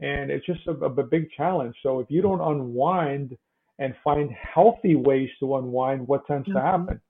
and 0.00 0.30
it's 0.30 0.46
just 0.46 0.66
a, 0.66 0.72
a 0.72 1.02
big 1.04 1.28
challenge 1.36 1.74
so 1.82 2.00
if 2.00 2.10
you 2.10 2.20
don't 2.20 2.40
unwind 2.40 3.36
and 3.78 3.94
find 4.04 4.30
healthy 4.32 4.94
ways 4.94 5.28
to 5.40 5.56
unwind 5.56 6.06
what 6.06 6.26
tends 6.26 6.46
to 6.46 6.54
mhm, 6.54 6.62
happen 6.62 7.00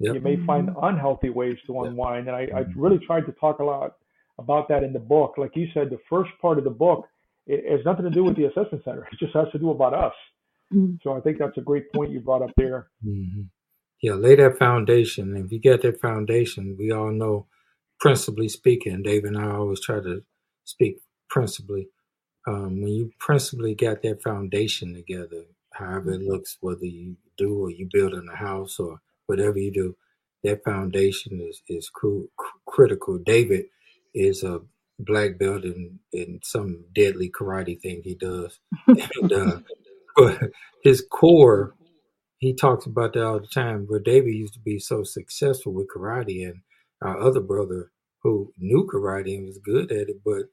Yep. 0.00 0.14
you 0.14 0.20
may 0.20 0.36
find 0.46 0.68
mhm, 0.68 0.88
unhealthy 0.88 1.30
ways 1.30 1.58
to 1.66 1.74
Yep. 1.74 1.86
unwind 1.86 2.28
and 2.28 2.36
I, 2.36 2.42
I 2.54 2.64
Mhm. 2.64 2.72
really 2.76 2.98
tried 2.98 3.26
to 3.26 3.32
talk 3.32 3.58
a 3.60 3.64
lot 3.64 3.96
about 4.38 4.68
that 4.68 4.82
in 4.82 4.92
the 4.92 4.98
book 4.98 5.34
like 5.38 5.56
you 5.56 5.68
said 5.72 5.90
the 5.90 5.98
first 6.08 6.30
part 6.40 6.58
of 6.58 6.64
the 6.64 6.70
book 6.70 7.06
it, 7.46 7.64
it 7.64 7.72
has 7.76 7.84
nothing 7.84 8.04
to 8.04 8.10
do 8.10 8.24
with 8.24 8.36
the 8.36 8.44
assessment 8.44 8.84
center 8.84 9.06
it 9.12 9.18
just 9.18 9.34
has 9.34 9.50
to 9.52 9.58
do 9.58 9.70
about 9.70 9.94
us 9.94 10.14
mm, 10.72 10.98
so 11.02 11.12
i 11.12 11.20
think 11.20 11.38
that's 11.38 11.56
a 11.58 11.62
great 11.62 11.90
point 11.92 12.10
you 12.10 12.20
brought 12.20 12.42
up 12.42 12.52
there 12.56 12.88
Mhm. 13.06 13.48
Yeah, 14.02 14.14
lay 14.14 14.34
that 14.36 14.58
foundation. 14.58 15.36
If 15.36 15.52
you 15.52 15.58
get 15.58 15.82
that 15.82 16.00
foundation, 16.00 16.76
we 16.78 16.90
all 16.90 17.12
know, 17.12 17.46
principally 17.98 18.48
speaking, 18.48 19.02
Dave 19.02 19.24
and 19.24 19.36
I 19.36 19.50
always 19.50 19.80
try 19.80 20.00
to 20.00 20.22
speak 20.64 21.00
principally. 21.28 21.88
Um, 22.46 22.80
when 22.80 22.92
you 22.92 23.12
principally 23.18 23.74
got 23.74 24.00
that 24.02 24.22
foundation 24.22 24.94
together, 24.94 25.44
however 25.80 26.12
it 26.12 26.22
looks, 26.22 26.58
whether 26.60 26.84
you 26.84 27.16
do 27.36 27.64
or 27.64 27.70
you 27.70 27.88
build 27.92 28.14
in 28.14 28.28
a 28.32 28.36
house 28.36 28.78
or 28.78 29.00
whatever 29.26 29.58
you 29.58 29.72
do, 29.72 29.96
that 30.44 30.64
foundation 30.64 31.40
is 31.40 31.62
is 31.68 31.88
cru- 31.88 32.30
critical. 32.66 33.18
David 33.18 33.66
is 34.14 34.42
a 34.42 34.60
black 34.98 35.38
belt 35.38 35.64
in, 35.64 35.98
in 36.12 36.40
some 36.42 36.84
deadly 36.94 37.30
karate 37.30 37.80
thing 37.80 38.02
he 38.04 38.14
does, 38.14 38.60
and 38.86 39.32
uh, 39.32 39.58
but 40.16 40.38
his 40.82 41.04
core 41.10 41.74
he 42.38 42.54
talks 42.54 42.86
about 42.86 43.12
that 43.12 43.24
all 43.24 43.40
the 43.40 43.46
time. 43.46 43.84
Where 43.86 44.00
David 44.00 44.34
used 44.34 44.54
to 44.54 44.60
be 44.60 44.78
so 44.78 45.04
successful 45.04 45.72
with 45.72 45.88
karate, 45.94 46.48
and 46.48 46.60
our 47.02 47.18
other 47.18 47.40
brother 47.40 47.90
who 48.22 48.52
knew 48.58 48.88
karate 48.92 49.36
and 49.36 49.46
was 49.46 49.58
good 49.58 49.92
at 49.92 50.08
it, 50.08 50.20
but 50.24 50.44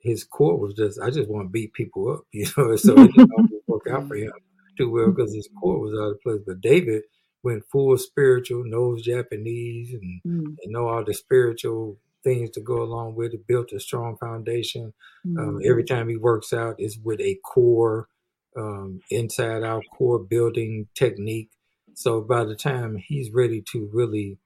his 0.00 0.24
core 0.24 0.58
was 0.58 0.74
just, 0.74 1.00
I 1.00 1.10
just 1.10 1.28
want 1.28 1.46
to 1.46 1.50
beat 1.50 1.72
people 1.72 2.12
up, 2.12 2.20
you 2.32 2.46
know. 2.56 2.76
So 2.76 2.92
it 2.94 3.12
didn't 3.12 3.62
work 3.66 3.86
out 3.90 4.08
for 4.08 4.16
him 4.16 4.32
too 4.78 4.90
well 4.90 5.12
because 5.12 5.34
his 5.34 5.50
core 5.60 5.80
was 5.80 5.94
out 5.94 6.12
of 6.12 6.22
place. 6.22 6.42
But 6.46 6.62
David 6.62 7.04
went 7.42 7.64
full 7.72 7.96
spiritual, 7.98 8.64
knows 8.66 9.02
Japanese, 9.04 9.94
and, 9.94 10.22
mm, 10.26 10.58
and 10.62 10.72
know 10.72 10.88
all 10.88 11.04
the 11.04 11.14
spiritual 11.14 11.98
things 12.24 12.50
to 12.52 12.62
go 12.62 12.82
along 12.82 13.16
with 13.16 13.34
it. 13.34 13.46
Built 13.48 13.72
a 13.72 13.80
strong 13.80 14.16
foundation. 14.18 14.94
Um, 15.38 15.58
mhm, 15.58 15.64
every 15.64 15.84
time 15.84 16.08
he 16.08 16.16
works 16.16 16.52
out, 16.52 16.76
is 16.80 16.98
with 16.98 17.20
a 17.20 17.38
core 17.44 18.08
um, 18.56 19.02
inside 19.10 19.62
out 19.64 19.84
core 19.96 20.18
building 20.18 20.88
technique. 20.94 21.50
So 21.94 22.20
by 22.22 22.44
the 22.44 22.56
time 22.56 22.96
he's 22.96 23.30
ready 23.32 23.62
to 23.72 23.90
really 23.92 24.38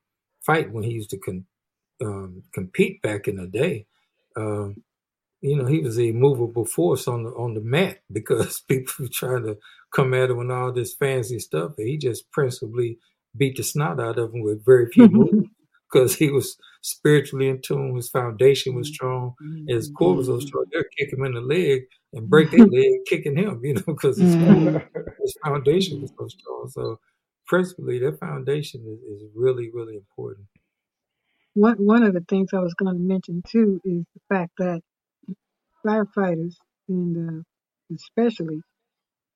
fight, 0.44 0.72
when 0.72 0.84
he 0.84 0.92
used 0.92 1.10
to 1.10 1.18
con- 1.18 1.46
um, 2.02 2.44
compete 2.54 3.02
back 3.02 3.28
in 3.28 3.36
the 3.36 3.48
day, 3.48 3.86
um, 4.36 4.76
you 5.40 5.56
know, 5.56 5.66
he 5.66 5.80
was 5.80 5.98
a 5.98 6.04
immovable 6.08 6.64
force 6.64 7.08
on 7.08 7.24
the 7.24 7.30
on 7.30 7.54
the 7.54 7.60
mat 7.60 8.00
because 8.12 8.60
people 8.60 8.94
were 9.00 9.08
trying 9.12 9.44
to 9.44 9.58
come 9.94 10.14
at 10.14 10.30
him 10.30 10.38
with 10.38 10.50
all 10.50 10.72
this 10.72 10.94
fancy 10.94 11.38
stuff. 11.38 11.72
He 11.76 11.98
just 11.98 12.30
principally 12.30 12.98
beat 13.36 13.56
the 13.56 13.62
snot 13.62 14.00
out 14.00 14.18
of 14.18 14.32
him 14.34 14.42
with 14.42 14.64
very 14.64 14.86
few 14.90 15.08
moves 15.10 15.34
because 15.90 16.16
he 16.16 16.30
was 16.30 16.56
spiritually 16.82 17.48
in 17.48 17.60
tune. 17.62 17.96
His 17.96 18.08
foundation 18.10 18.74
was 18.74 18.88
strong. 18.88 19.34
His 19.66 19.88
core 19.90 20.16
was 20.16 20.26
so 20.26 20.38
strong. 20.40 20.66
They'll 20.72 20.82
kick 20.98 21.12
him 21.12 21.24
in 21.24 21.34
the 21.34 21.40
leg 21.40 21.82
and 22.12 22.28
break 22.28 22.50
their 22.50 22.66
leg 22.70 23.04
kicking 23.06 23.36
him, 23.36 23.60
you 23.64 23.74
know, 23.74 23.82
because 23.86 24.18
his 24.18 24.36
mhm, 24.38 24.82
his 25.20 25.36
foundation 25.44 26.00
was 26.00 26.12
so 26.18 26.28
strong. 26.28 26.68
So 26.70 27.00
principally, 27.46 27.98
that 28.00 28.18
foundation 28.20 28.82
is, 28.86 29.00
is 29.02 29.28
really, 29.34 29.70
really 29.72 29.96
important. 29.96 30.46
One 31.54 31.76
one 31.86 32.02
of 32.02 32.12
the 32.12 32.20
things 32.20 32.52
I 32.52 32.58
was 32.60 32.74
going 32.74 32.92
to 32.94 33.00
mention 33.00 33.42
too 33.48 33.80
is 33.84 34.04
the 34.12 34.20
fact 34.28 34.52
that 34.58 34.82
firefighters 35.84 36.56
and 36.88 37.16
uh, 37.40 37.42
especially 37.94 38.62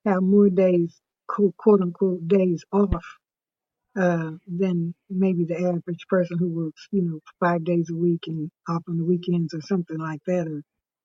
have 0.07 0.23
more 0.23 0.49
days, 0.49 0.99
quote, 1.27 1.57
quote 1.57 1.81
unquote, 1.81 2.27
days 2.27 2.63
off 2.73 3.05
uh, 3.99 4.31
than 4.47 4.95
maybe 5.09 5.45
the 5.45 5.57
average 5.57 6.07
person 6.09 6.37
who 6.39 6.49
works, 6.49 6.87
you 6.91 7.03
know, 7.03 7.19
five 7.39 7.63
days 7.65 7.89
a 7.91 7.95
week 7.95 8.25
and 8.27 8.51
off 8.69 8.83
on 8.89 8.97
the 8.97 9.05
weekends 9.05 9.53
or 9.53 9.61
something 9.61 9.99
like 9.99 10.21
that, 10.27 10.47
or 10.47 10.63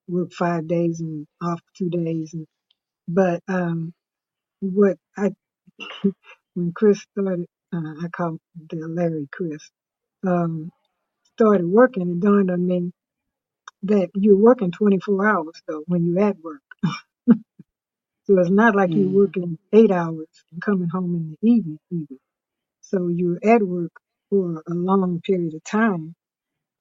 work 0.08 0.32
five 0.32 0.68
days 0.68 1.00
and 1.00 1.26
off 1.42 1.60
two 1.78 1.90
days. 1.90 2.34
And, 2.34 2.46
but 3.08 3.42
um, 3.48 3.94
what 4.60 4.98
I 5.16 5.30
when 6.54 6.72
Chris 6.74 7.04
started, 7.12 7.46
uh, 7.74 7.94
I 8.04 8.08
call 8.10 8.38
the 8.70 8.88
Larry 8.88 9.28
Chris, 9.32 9.62
um, 10.26 10.70
started 11.36 11.66
working, 11.66 12.02
it 12.10 12.20
dawned 12.20 12.50
on 12.50 12.66
me 12.66 12.92
that 13.84 14.10
you're 14.14 14.36
working 14.38 14.72
24 14.72 15.26
hours 15.26 15.62
though 15.68 15.84
when 15.86 16.06
you're 16.06 16.28
at 16.28 16.38
work. 16.40 16.62
So 18.24 18.38
it's 18.40 18.50
not 18.50 18.76
like 18.76 18.94
you're 18.96 19.08
Mm. 19.08 19.10
working 19.10 19.58
eight 19.72 19.90
hours 19.92 20.28
and 20.52 20.62
coming 20.62 20.88
home 20.88 21.14
in 21.16 21.36
the 21.42 21.48
evening 21.50 21.78
even. 21.90 22.18
So 22.82 23.08
you're 23.08 23.38
at 23.44 23.62
work 23.62 23.92
for 24.30 24.62
a 24.68 24.74
long 24.74 25.20
period 25.24 25.54
of 25.54 25.64
time. 25.64 26.14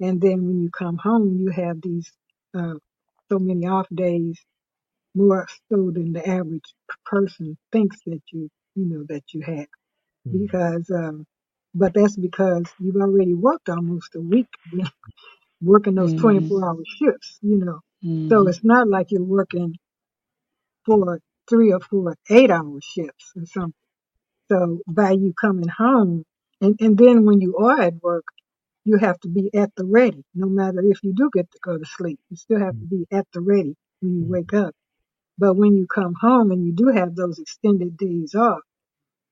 And 0.01 0.21
then 0.21 0.45
when 0.47 0.61
you 0.63 0.71
come 0.71 0.97
home, 0.97 1.37
you 1.39 1.51
have 1.51 1.81
these, 1.81 2.11
uh, 2.57 2.75
so 3.29 3.39
many 3.39 3.67
off 3.67 3.87
days, 3.93 4.39
more 5.15 5.47
so 5.71 5.91
than 5.91 6.13
the 6.13 6.27
average 6.27 6.73
person 7.05 7.57
thinks 7.71 7.97
that 8.07 8.21
you, 8.31 8.49
you 8.75 8.85
know, 8.85 9.05
that 9.09 9.23
you 9.33 9.41
have. 9.41 9.67
Mm. 10.27 10.45
Because, 10.45 10.89
um, 10.91 11.25
but 11.75 11.93
that's 11.95 12.17
because 12.17 12.65
you've 12.79 12.97
already 12.97 13.33
worked 13.35 13.69
almost 13.69 14.15
a 14.15 14.21
week 14.21 14.47
working 15.61 15.95
those 15.95 16.13
Mhm. 16.13 16.15
24 16.15 16.65
hour 16.65 16.83
shifts, 16.85 17.39
you 17.41 17.57
know. 17.57 17.79
So 18.31 18.47
Mhm. 18.47 18.49
it's 18.49 18.63
not 18.63 18.87
like 18.89 19.11
you're 19.11 19.23
working 19.23 19.75
for 20.85 21.21
three 21.51 21.73
or 21.73 21.81
four 21.81 22.15
eight 22.29 22.49
hour 22.49 22.79
shifts 22.81 23.33
or 23.35 23.45
something. 23.45 23.73
So 24.49 24.79
by 24.87 25.11
you 25.11 25.33
coming 25.33 25.69
home, 25.69 26.23
and, 26.61 26.75
and 26.79 26.97
then 26.97 27.25
when 27.25 27.41
you 27.41 27.57
are 27.57 27.81
at 27.81 28.01
work, 28.01 28.25
you 28.85 28.97
have 28.97 29.19
to 29.19 29.29
be 29.29 29.49
at 29.53 29.71
the 29.75 29.85
ready. 29.85 30.23
No 30.33 30.47
matter 30.47 30.81
if 30.83 31.03
you 31.03 31.13
do 31.13 31.29
get 31.31 31.51
to 31.51 31.59
go 31.61 31.77
to 31.77 31.85
sleep, 31.85 32.19
you 32.29 32.37
still 32.37 32.59
have 32.59 32.79
to 32.79 32.85
be 32.85 33.05
at 33.11 33.27
the 33.33 33.41
ready 33.41 33.75
when 33.99 34.21
you 34.21 34.25
wake 34.27 34.53
up. 34.53 34.73
But 35.37 35.55
when 35.55 35.75
you 35.75 35.87
come 35.87 36.13
home 36.19 36.51
and 36.51 36.65
you 36.65 36.73
do 36.73 36.87
have 36.87 37.15
those 37.15 37.39
extended 37.39 37.97
days 37.97 38.33
off, 38.33 38.61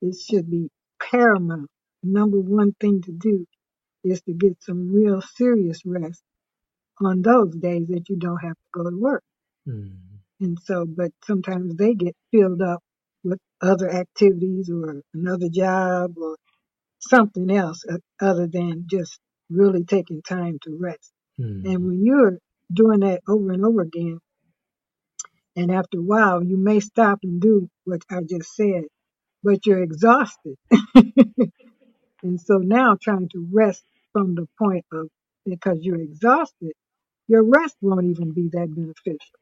it 0.01 0.15
should 0.17 0.49
be 0.49 0.69
paramount. 1.01 1.69
Number 2.03 2.39
one 2.39 2.73
thing 2.79 3.01
to 3.03 3.11
do 3.11 3.45
is 4.03 4.21
to 4.23 4.33
get 4.33 4.63
some 4.63 4.93
real 4.93 5.21
serious 5.21 5.81
rest 5.85 6.21
on 7.01 7.21
those 7.21 7.55
days 7.55 7.87
that 7.87 8.09
you 8.09 8.17
don't 8.17 8.39
have 8.41 8.55
to 8.55 8.83
go 8.83 8.89
to 8.89 8.97
work. 8.97 9.23
Mm. 9.67 10.08
And 10.39 10.57
so, 10.63 10.85
but 10.85 11.11
sometimes 11.25 11.75
they 11.75 11.93
get 11.95 12.15
filled 12.31 12.61
up 12.61 12.81
with 13.23 13.39
other 13.61 13.89
activities 13.89 14.69
or 14.69 15.01
another 15.13 15.49
job 15.49 16.13
or 16.17 16.37
something 16.99 17.49
else 17.51 17.83
uh, 17.89 17.97
other 18.21 18.47
than 18.47 18.85
just 18.89 19.19
really 19.49 19.83
taking 19.83 20.21
time 20.21 20.59
to 20.63 20.77
rest. 20.79 21.11
Mm. 21.39 21.65
And 21.65 21.85
when 21.85 22.05
you're 22.05 22.37
doing 22.71 23.01
that 23.01 23.21
over 23.27 23.51
and 23.51 23.65
over 23.65 23.81
again, 23.81 24.19
and 25.55 25.71
after 25.71 25.99
a 25.99 26.01
while, 26.01 26.43
you 26.43 26.57
may 26.57 26.79
stop 26.79 27.19
and 27.23 27.41
do 27.41 27.69
what 27.83 28.01
I 28.09 28.21
just 28.21 28.55
said, 28.55 28.83
but 29.43 29.65
you're 29.65 29.83
exhausted. 29.83 30.55
and 30.95 32.39
so 32.39 32.57
now 32.57 32.95
trying 33.01 33.29
to 33.29 33.47
rest 33.51 33.83
from 34.13 34.35
the 34.35 34.47
point 34.57 34.85
of 34.93 35.09
because 35.45 35.79
you're 35.81 36.01
exhausted, 36.01 36.73
your 37.27 37.43
rest 37.43 37.75
won't 37.81 38.05
even 38.05 38.33
be 38.33 38.49
that 38.53 38.73
beneficial. 38.73 39.38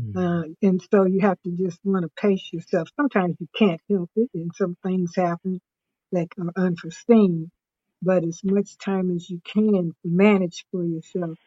Mm. 0.00 0.14
Uh, 0.16 0.48
and 0.62 0.82
so 0.92 1.06
you 1.06 1.20
have 1.22 1.40
to 1.42 1.50
just 1.52 1.80
want 1.84 2.04
to 2.04 2.10
pace 2.20 2.50
yourself. 2.52 2.88
Sometimes 2.96 3.36
you 3.40 3.48
can't 3.56 3.80
help 3.90 4.10
it, 4.16 4.30
and 4.34 4.52
some 4.54 4.76
things 4.84 5.12
happen 5.16 5.60
that 6.12 6.28
are 6.40 6.52
unforeseen. 6.64 7.50
But 8.02 8.24
as 8.26 8.40
much 8.44 8.78
time 8.78 9.10
as 9.16 9.30
you 9.30 9.40
can 9.44 9.92
manage 10.04 10.66
for 10.72 10.84
yourself, 10.84 11.38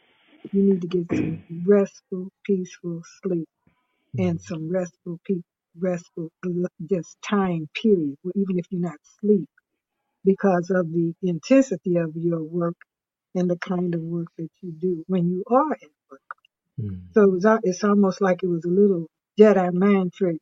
you 0.54 0.64
need 0.64 0.82
to 0.82 0.88
get 0.88 1.08
some 1.16 1.40
restful, 1.66 2.30
peaceful 2.46 3.04
sleep 3.24 3.48
and 4.18 4.42
some 4.42 4.70
restful, 4.72 5.20
pe- 5.28 5.42
restful, 5.80 6.30
just 6.90 7.18
time 7.24 7.70
period. 7.82 8.18
Even 8.36 8.60
if 8.60 8.68
you're 8.72 8.82
not 8.82 8.98
asleep, 9.04 9.50
because 10.26 10.72
of 10.72 10.92
the 10.94 11.14
intensity 11.24 11.98
of 11.98 12.12
your 12.16 12.44
work 12.44 12.78
and 13.36 13.50
the 13.50 13.58
kind 13.58 13.96
of 13.96 14.02
work 14.02 14.28
that 14.38 14.50
you 14.62 14.72
do 14.74 15.04
when 15.08 15.30
you 15.30 15.44
are 15.50 15.78
work. 15.82 15.97
Mm. 16.82 17.02
So 17.14 17.24
it 17.24 17.32
was, 17.32 17.46
al- 17.46 17.60
it's 17.64 17.84
almost 17.84 18.22
like 18.22 18.44
it 18.44 18.48
was 18.48 18.66
a 18.66 18.70
little 18.70 19.08
Jedi 19.40 19.74
mind 19.74 20.14
trick 20.14 20.38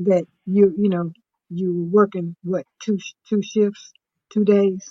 that 0.00 0.24
you, 0.46 0.74
you 0.78 0.90
know, 0.90 1.12
you 1.50 1.74
were 1.74 2.02
working 2.02 2.36
what 2.44 2.66
two 2.84 2.98
sh- 2.98 3.14
two 3.28 3.42
shifts, 3.42 3.92
two 4.32 4.44
days, 4.44 4.84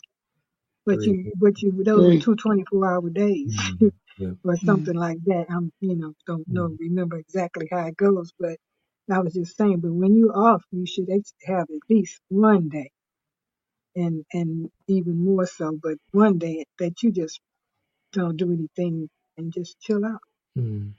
but 0.86 1.06
Three. 1.06 1.06
you, 1.06 1.31
but 1.36 1.61
you 1.61 1.84
those 1.84 2.07
were 2.07 2.14
Three. 2.14 2.19
two 2.23 2.36
24 2.36 2.88
hour 2.91 3.10
days 3.11 3.56
Mm. 3.56 3.80
Yeah. 4.18 4.31
or 4.45 4.57
something 4.57 4.95
like 4.95 5.19
that. 5.26 5.48
I'm, 5.49 5.72
you 5.81 5.95
know, 5.98 6.14
don't 6.27 6.48
know, 6.49 6.76
remember 6.80 7.18
exactly 7.18 7.68
how 7.72 7.88
it 7.88 7.98
goes, 7.98 8.31
but 8.40 8.57
I 9.11 9.19
was 9.19 9.34
just 9.36 9.57
saying. 9.57 9.81
But 9.81 9.94
when 9.94 10.15
you're 10.18 10.38
off, 10.38 10.64
you 10.72 10.86
should 10.88 11.10
ex- 11.11 11.34
have 11.45 11.64
at 11.69 11.90
least 11.90 12.22
one 12.30 12.69
day, 12.69 12.91
and 13.95 14.26
and 14.34 14.69
even 14.88 15.23
more 15.26 15.48
so, 15.48 15.77
but 15.81 15.98
one 16.14 16.40
day 16.40 16.65
that 16.80 17.03
you 17.03 17.11
just 17.11 17.40
don't 18.14 18.38
do 18.38 18.53
anything 18.53 19.10
and 19.38 19.53
just 19.53 19.80
chill 19.81 20.06
out. 20.06 20.22
Mm. 20.60 20.94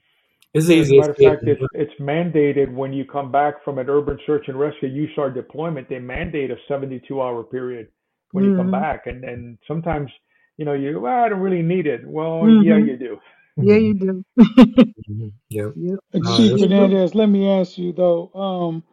It's 0.55 0.65
As 0.65 0.71
a 0.71 0.73
easy. 0.73 0.99
matter 0.99 1.11
of 1.13 1.17
fact, 1.19 1.43
it's, 1.47 1.63
it's 1.75 2.01
mandated 2.01 2.73
when 2.75 2.93
you 2.93 3.05
come 3.05 3.31
back 3.33 3.65
from 3.65 3.79
an 3.79 3.89
urban 3.89 4.19
search 4.27 4.49
and 4.49 4.59
rescue 4.59 4.89
USAR 5.09 5.33
deployment, 5.35 5.89
they 5.89 5.99
mandate 6.01 6.51
a 6.51 6.57
72 6.69 7.23
hour 7.23 7.45
period 7.45 7.89
when 8.33 8.45
you 8.45 8.51
come 8.57 8.67
Mhm. 8.69 8.73
back. 8.73 9.07
And, 9.07 9.25
and 9.25 9.59
sometimes, 9.69 10.11
you 10.57 10.65
know, 10.65 10.73
you, 10.75 11.01
well, 11.01 11.25
I 11.25 11.29
don't 11.29 11.41
really 11.41 11.63
need 11.63 11.87
it. 11.87 12.07
Well, 12.07 12.49
Mhm. 12.49 12.65
yeah, 12.65 12.79
you 12.79 12.97
do. 12.97 13.21
Yeah, 13.57 13.77
you 13.77 13.95
do. 13.95 14.25
Mhm. 15.11 15.33
Yep. 15.51 15.73
yep. 15.77 15.99
Uh, 16.15 16.19
Uh, 16.19 16.37
Chief 16.37 16.51
that's 16.51 16.63
Fernandez, 16.63 17.15
let 17.15 17.29
me 17.29 17.49
ask 17.49 17.79
you 17.79 17.93
though. 17.93 18.31
Um, 18.35 18.85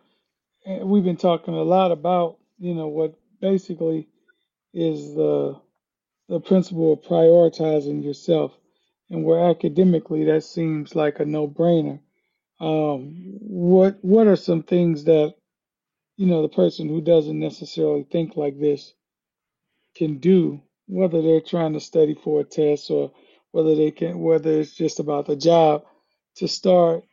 eh, 0.65 0.83
we've 0.83 1.03
been 1.03 1.17
talking 1.17 1.53
a 1.55 1.63
lot 1.63 1.91
about 1.91 2.37
you 2.59 2.73
know 2.75 2.87
what 2.87 3.15
basically 3.41 4.07
is 4.73 5.15
the 5.15 5.59
the 6.29 6.39
principle 6.39 6.93
of 6.93 7.01
prioritizing 7.01 8.03
yourself, 8.03 8.57
and 9.09 9.23
where 9.23 9.49
academically 9.49 10.25
that 10.25 10.43
seems 10.43 10.95
like 10.95 11.19
a 11.19 11.25
no-brainer. 11.25 11.99
Um, 12.59 13.37
what 13.41 13.99
what 14.03 14.27
are 14.27 14.35
some 14.37 14.63
things 14.63 15.05
that 15.05 15.35
you 16.17 16.27
know 16.27 16.41
the 16.43 16.49
person 16.49 16.89
who 16.89 17.01
doesn't 17.01 17.39
necessarily 17.39 18.03
think 18.11 18.37
like 18.37 18.59
this 18.59 18.93
can 19.95 20.19
do, 20.19 20.61
whether 20.87 21.21
they're 21.21 21.41
trying 21.41 21.73
to 21.73 21.81
study 21.81 22.15
for 22.15 22.41
a 22.41 22.45
test 22.45 22.91
or 22.91 23.11
whether 23.51 23.75
they 23.75 23.91
can 23.91 24.19
whether 24.19 24.61
it's 24.61 24.75
just 24.75 24.99
about 24.99 25.27
the 25.27 25.35
job, 25.37 25.83
to 26.37 26.47
start 26.47 27.03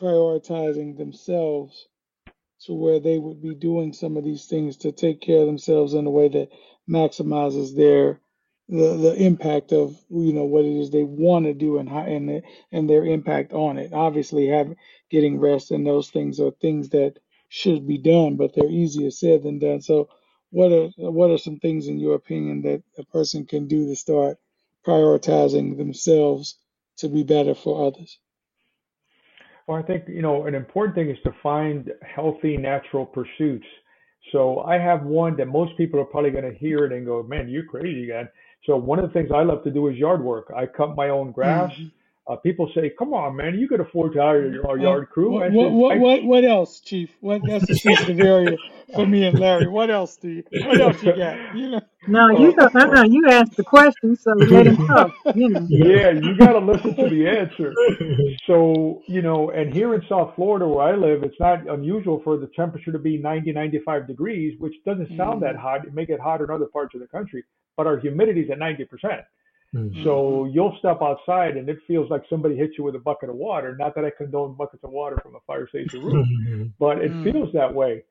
prioritizing 0.00 0.98
themselves 0.98 1.86
to 2.62 2.74
where 2.74 3.00
they 3.00 3.18
would 3.18 3.42
be 3.42 3.54
doing 3.54 3.92
some 3.92 4.16
of 4.16 4.24
these 4.24 4.46
things 4.46 4.78
to 4.78 4.92
take 4.92 5.20
care 5.20 5.40
of 5.40 5.46
themselves 5.46 5.94
in 5.94 6.06
a 6.06 6.10
way 6.10 6.28
that 6.28 6.50
maximizes 6.90 7.76
their 7.76 8.20
the, 8.70 8.96
the 8.96 9.14
impact 9.16 9.72
of 9.72 10.00
you 10.10 10.32
know 10.32 10.44
what 10.44 10.64
it 10.64 10.80
is 10.80 10.90
they 10.90 11.02
want 11.02 11.44
to 11.46 11.54
do 11.54 11.78
and 11.78 11.88
how 11.88 12.02
and 12.02 12.28
the, 12.28 12.42
and 12.70 12.88
their 12.88 13.04
impact 13.04 13.52
on 13.52 13.78
it. 13.78 13.92
Obviously, 13.92 14.46
having 14.46 14.76
getting 15.10 15.40
rest 15.40 15.72
and 15.72 15.84
those 15.84 16.08
things 16.08 16.38
are 16.38 16.52
things 16.52 16.90
that 16.90 17.18
should 17.48 17.86
be 17.86 17.98
done, 17.98 18.36
but 18.36 18.54
they're 18.54 18.70
easier 18.70 19.10
said 19.10 19.42
than 19.42 19.58
done. 19.58 19.80
So, 19.80 20.08
what 20.50 20.70
are 20.70 20.88
what 20.96 21.30
are 21.30 21.38
some 21.38 21.58
things 21.58 21.88
in 21.88 21.98
your 21.98 22.14
opinion 22.14 22.62
that 22.62 22.82
a 22.96 23.04
person 23.04 23.44
can 23.44 23.66
do 23.66 23.88
to 23.88 23.96
start 23.96 24.38
prioritizing 24.86 25.76
themselves 25.76 26.56
to 26.98 27.08
be 27.08 27.24
better 27.24 27.56
for 27.56 27.88
others? 27.88 28.18
Well, 29.66 29.78
I 29.78 29.82
think, 29.82 30.04
you 30.08 30.22
know, 30.22 30.46
an 30.46 30.54
important 30.54 30.94
thing 30.94 31.10
is 31.10 31.18
to 31.24 31.34
find 31.42 31.90
healthy, 32.02 32.56
natural 32.56 33.06
pursuits. 33.06 33.66
So 34.32 34.60
I 34.60 34.78
have 34.78 35.04
one 35.04 35.36
that 35.36 35.46
most 35.46 35.76
people 35.76 36.00
are 36.00 36.04
probably 36.04 36.30
going 36.30 36.50
to 36.50 36.58
hear 36.58 36.84
it 36.84 36.92
and 36.92 37.06
go, 37.06 37.22
man, 37.22 37.48
you're 37.48 37.64
crazy, 37.64 38.06
guy. 38.08 38.28
So 38.66 38.76
one 38.76 38.98
of 38.98 39.06
the 39.06 39.12
things 39.12 39.30
I 39.34 39.42
love 39.42 39.64
to 39.64 39.70
do 39.70 39.88
is 39.88 39.96
yard 39.96 40.22
work. 40.22 40.52
I 40.56 40.66
cut 40.66 40.96
my 40.96 41.08
own 41.10 41.32
grass. 41.32 41.72
Mhm. 41.72 41.90
Uh, 42.28 42.36
people 42.36 42.70
say, 42.74 42.90
come 42.98 43.14
on, 43.14 43.36
man, 43.36 43.58
you 43.58 43.68
could 43.68 43.80
afford 43.80 44.12
to 44.14 44.20
hire 44.20 44.48
your 44.52 44.66
Uh, 44.70 44.74
yard 44.74 45.10
crew. 45.10 45.38
I 45.38 45.48
what, 45.48 45.50
said, 45.50 45.54
what, 45.54 45.72
what, 45.72 45.92
I, 45.92 45.98
what, 45.98 46.24
what 46.24 46.44
else, 46.44 46.80
Chief? 46.80 47.10
What 47.20 47.44
that's 47.46 47.70
a 47.70 47.74
sensitive 47.76 48.20
area 48.20 48.58
for 48.94 49.06
me 49.06 49.24
and 49.24 49.38
Larry. 49.38 49.68
What 49.68 49.90
else 49.90 50.16
do 50.16 50.28
you? 50.28 50.44
What 50.58 50.80
else 50.80 51.02
you 51.02 51.12
got? 51.12 51.40
You 51.50 51.70
know. 51.70 51.80
No, 52.06 52.30
you 52.30 52.54
go. 52.54 52.66
Uh, 52.74 52.88
uh 53.00 53.04
you 53.04 53.28
asked 53.30 53.56
the 53.56 53.64
question, 53.64 54.16
so 54.16 54.32
let 54.34 54.66
him 54.66 54.78
talk. 54.78 55.12
You 55.34 55.50
know. 55.50 55.68
yeah, 55.68 56.10
you 56.12 56.36
got 56.36 56.52
to 56.54 56.60
listen 56.60 56.96
to 56.96 57.08
the 57.08 57.28
answer. 57.28 57.72
So, 58.46 59.02
you 59.08 59.22
know, 59.22 59.50
and 59.50 59.72
here 59.72 59.94
in 59.94 60.02
South 60.08 60.34
Florida 60.36 60.66
where 60.68 60.86
I 60.86 60.96
live, 60.96 61.22
it's 61.24 61.40
not 61.40 61.68
unusual 61.68 62.20
for 62.24 62.38
the 62.38 62.48
temperature 62.56 62.92
to 62.92 62.98
be 62.98 63.18
90, 63.18 63.52
95 63.52 64.06
degrees, 64.08 64.58
which 64.60 64.74
doesn't 64.86 65.10
sound 65.16 65.42
that 65.42 65.56
Mhm. 65.56 65.60
hot. 65.60 65.86
It 65.86 65.94
may 65.94 66.06
get 66.06 66.20
hotter 66.20 66.44
in 66.44 66.50
other 66.50 66.66
parts 66.66 66.94
of 66.94 67.00
the 67.00 67.08
country, 67.08 67.44
but 67.80 67.86
our 67.86 67.98
humidity 67.98 68.42
is 68.42 68.50
at 68.50 68.58
90%. 68.58 69.24
Mm. 69.74 70.04
So 70.04 70.44
you'll 70.52 70.76
step 70.80 70.98
outside 71.00 71.56
and 71.56 71.66
it 71.66 71.78
feels 71.86 72.10
like 72.10 72.22
somebody 72.28 72.54
hit 72.54 72.72
you 72.76 72.84
with 72.84 72.94
a 72.94 72.98
bucket 72.98 73.30
of 73.30 73.36
water. 73.36 73.74
Not 73.74 73.94
that 73.94 74.04
I 74.04 74.10
condone 74.10 74.54
buckets 74.54 74.84
of 74.84 74.90
water 74.90 75.16
from 75.22 75.34
a 75.34 75.38
fire 75.46 75.66
station 75.66 75.98
roof, 76.04 76.26
but 76.78 76.98
it 76.98 77.10
Mm. 77.10 77.32
feels 77.32 77.48
that 77.54 77.72
way. 77.74 78.04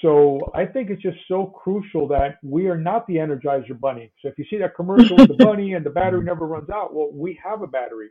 So 0.00 0.50
I 0.54 0.64
think 0.64 0.88
it's 0.88 1.02
just 1.02 1.18
so 1.28 1.44
crucial 1.44 2.08
that 2.08 2.38
we 2.42 2.68
are 2.68 2.78
not 2.78 3.06
the 3.06 3.16
Energizer 3.16 3.78
Bunny. 3.78 4.10
So 4.22 4.28
if 4.28 4.38
you 4.38 4.46
see 4.48 4.56
that 4.56 4.74
commercial 4.74 5.16
with 5.18 5.28
the 5.28 5.34
bunny 5.44 5.74
and 5.74 5.84
the 5.84 5.90
battery 5.90 6.24
never 6.24 6.46
runs 6.46 6.70
out, 6.70 6.94
well, 6.94 7.10
we 7.12 7.38
have 7.44 7.60
a 7.60 7.66
battery, 7.66 8.08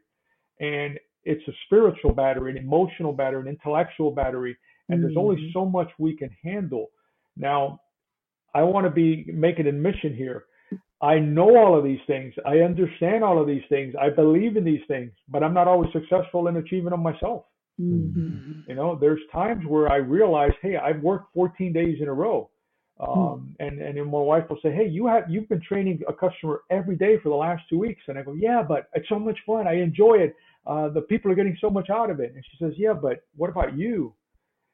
and 0.59 0.99
it's 1.23 1.47
a 1.47 1.53
spiritual 1.65 2.13
battery, 2.13 2.51
an 2.51 2.57
emotional 2.57 3.13
battery, 3.13 3.41
an 3.41 3.47
intellectual 3.47 4.11
battery, 4.11 4.55
and 4.89 5.01
there's 5.01 5.17
only 5.17 5.37
Mhm. 5.37 5.53
so 5.53 5.65
much 5.65 5.89
we 5.97 6.15
can 6.15 6.29
handle. 6.43 6.91
Now, 7.35 7.79
I 8.53 8.61
want 8.61 8.85
to 8.85 8.91
be 8.91 9.25
make 9.33 9.57
an 9.57 9.65
admission 9.65 10.13
here. 10.13 10.45
I 11.01 11.17
know 11.19 11.55
all 11.57 11.77
of 11.77 11.83
these 11.83 11.99
things. 12.07 12.33
I 12.45 12.59
understand 12.59 13.23
all 13.23 13.39
of 13.39 13.47
these 13.47 13.63
things. 13.69 13.95
I 13.99 14.09
believe 14.09 14.57
in 14.57 14.65
these 14.65 14.85
things, 14.87 15.11
but 15.29 15.43
I'm 15.43 15.53
not 15.53 15.67
always 15.67 15.91
successful 15.93 16.47
in 16.47 16.57
achieving 16.57 16.89
them 16.89 17.01
myself. 17.01 17.45
Mhm. 17.79 18.13
Mhm. 18.13 18.63
You 18.67 18.75
know, 18.75 18.95
there's 18.95 19.21
times 19.31 19.65
where 19.65 19.89
I 19.89 19.97
realize, 19.97 20.51
hey, 20.61 20.75
I've 20.75 21.01
worked 21.01 21.33
14 21.33 21.71
days 21.71 22.01
in 22.01 22.07
a 22.09 22.13
row. 22.13 22.49
Um, 22.99 23.55
and, 23.61 23.79
and 23.79 23.95
then 23.97 24.11
my 24.11 24.19
wife 24.19 24.49
will 24.49 24.59
say, 24.61 24.71
hey, 24.73 24.85
you 24.85 25.07
have, 25.07 25.29
you've 25.29 25.47
been 25.47 25.61
training 25.61 26.01
a 26.09 26.13
customer 26.13 26.63
every 26.69 26.97
day 26.97 27.17
for 27.19 27.29
the 27.29 27.35
last 27.35 27.63
two 27.69 27.79
weeks. 27.79 28.01
And 28.09 28.19
I 28.19 28.23
go, 28.23 28.33
yeah, 28.33 28.61
but 28.61 28.89
it's 28.93 29.07
so 29.07 29.17
much 29.17 29.39
fun. 29.45 29.67
I 29.69 29.75
enjoy 29.75 30.15
it. 30.15 30.35
Uh, 30.67 30.89
the 30.89 31.01
people 31.03 31.31
are 31.31 31.35
getting 31.35 31.57
so 31.61 31.69
much 31.69 31.89
out 31.89 32.09
of 32.09 32.19
it. 32.19 32.33
And 32.35 32.43
she 32.43 32.57
says, 32.57 32.73
yeah, 32.75 32.91
but 32.91 33.23
what 33.37 33.49
about 33.49 33.77
you? 33.77 34.13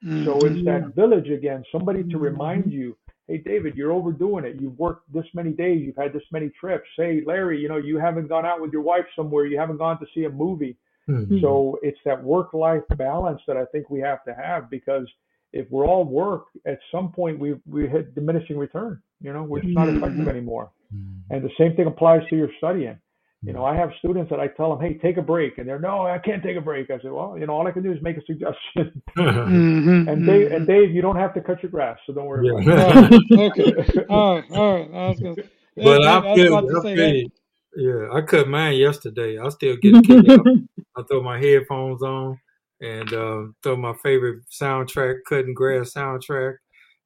So 0.01 0.41
Mhm. 0.41 0.51
it's 0.55 0.65
that 0.65 0.95
village 0.95 1.29
again, 1.29 1.63
somebody 1.71 2.03
to 2.03 2.17
remind 2.17 2.71
you, 2.73 2.97
hey, 3.27 3.37
David, 3.39 3.75
you're 3.75 3.91
overdoing 3.91 4.45
it. 4.45 4.57
You've 4.59 4.77
worked 4.77 5.11
this 5.13 5.25
many 5.33 5.51
days. 5.51 5.81
You've 5.85 5.95
had 5.95 6.13
this 6.13 6.23
many 6.31 6.49
trips. 6.59 6.87
Hey, 6.95 7.21
Larry, 7.25 7.59
you 7.59 7.67
know, 7.67 7.77
you 7.77 7.97
haven't 7.97 8.27
gone 8.27 8.45
out 8.45 8.61
with 8.61 8.71
your 8.71 8.81
wife 8.81 9.05
somewhere. 9.15 9.45
You 9.45 9.57
haven't 9.57 9.77
gone 9.77 9.99
to 9.99 10.05
see 10.13 10.25
a 10.25 10.29
movie. 10.29 10.77
Mm. 11.09 11.41
So 11.41 11.79
it's 11.83 11.99
that 12.05 12.23
work-life 12.23 12.83
balance 12.97 13.41
that 13.47 13.57
I 13.57 13.65
think 13.65 13.89
we 13.89 13.99
have 14.01 14.23
to 14.25 14.33
have 14.33 14.69
because 14.69 15.07
if 15.53 15.69
we're 15.69 15.85
all 15.85 16.03
work, 16.03 16.45
at 16.65 16.79
some 16.91 17.11
point 17.11 17.39
we 17.39 17.55
we 17.69 17.87
hit 17.87 18.15
diminishing 18.15 18.57
return. 18.57 19.01
You 19.21 19.31
know, 19.31 19.43
we're 19.43 19.61
just 19.61 19.73
not 19.73 19.87
Mhm. 19.87 19.97
effective 19.97 20.27
anymore. 20.27 20.71
Mm. 20.93 21.21
And 21.29 21.43
the 21.43 21.51
same 21.57 21.75
thing 21.75 21.87
applies 21.87 22.27
to 22.29 22.35
your 22.35 22.49
studying. 22.57 22.97
You 23.45 23.53
know, 23.53 23.63
I 23.63 23.75
have 23.75 23.91
students 23.99 24.29
that 24.31 24.39
I 24.39 24.47
tell 24.47 24.75
them, 24.75 24.85
"Hey, 24.85 24.97
take 24.97 25.17
a 25.17 25.21
break," 25.21 25.57
and 25.57 25.67
they're, 25.67 25.79
"No, 25.79 26.07
I 26.07 26.17
can't 26.17 26.41
take 26.41 26.57
a 26.57 26.61
break." 26.61 26.89
I 26.89 26.97
say, 26.99 27.09
"Well, 27.09 27.37
you 27.37 27.45
know, 27.45 27.53
all 27.53 27.67
I 27.67 27.71
can 27.71 27.83
do 27.83 27.91
is 27.91 28.01
make 28.01 28.17
a 28.17 28.25
suggestion." 28.25 29.01
Mhm, 29.15 30.07
and 30.11 30.25
Dave, 30.25 30.51
and 30.51 30.67
Dave, 30.67 30.91
you 30.91 31.01
don't 31.01 31.15
have 31.15 31.33
to 31.35 31.41
cut 31.41 31.61
your 31.63 31.71
grass, 31.71 31.97
so 32.05 32.13
don't 32.13 32.25
worry 32.25 32.47
Yeah. 32.47 32.73
about 32.73 33.11
it. 33.11 33.21
Oh, 33.31 33.43
okay. 33.45 34.05
All 34.09 34.35
right. 34.35 34.51
All 34.51 34.75
right. 34.75 34.89
I 34.93 35.09
was 35.09 35.19
gonna. 35.19 35.35
But 35.77 36.03
I, 36.03 36.17
I 36.17 36.19
was 36.19 36.39
feel, 36.41 36.57
about 36.57 36.85
I 36.85 36.93
feel, 36.93 36.95
that. 36.95 37.29
yeah, 37.75 38.07
I 38.13 38.21
cut 38.21 38.47
mine 38.47 38.75
yesterday. 38.75 39.39
I 39.39 39.49
still 39.49 39.75
get 39.77 39.95
a 39.95 40.33
out. 40.33 40.47
I 40.97 41.03
throw 41.03 41.21
my 41.21 41.39
headphones 41.39 42.01
on 42.01 42.39
and 42.81 43.13
um, 43.13 43.55
throw 43.63 43.75
my 43.75 43.93
favorite 44.03 44.43
soundtrack, 44.49 45.19
cutting 45.27 45.53
grass 45.53 45.93
soundtrack, 45.93 46.55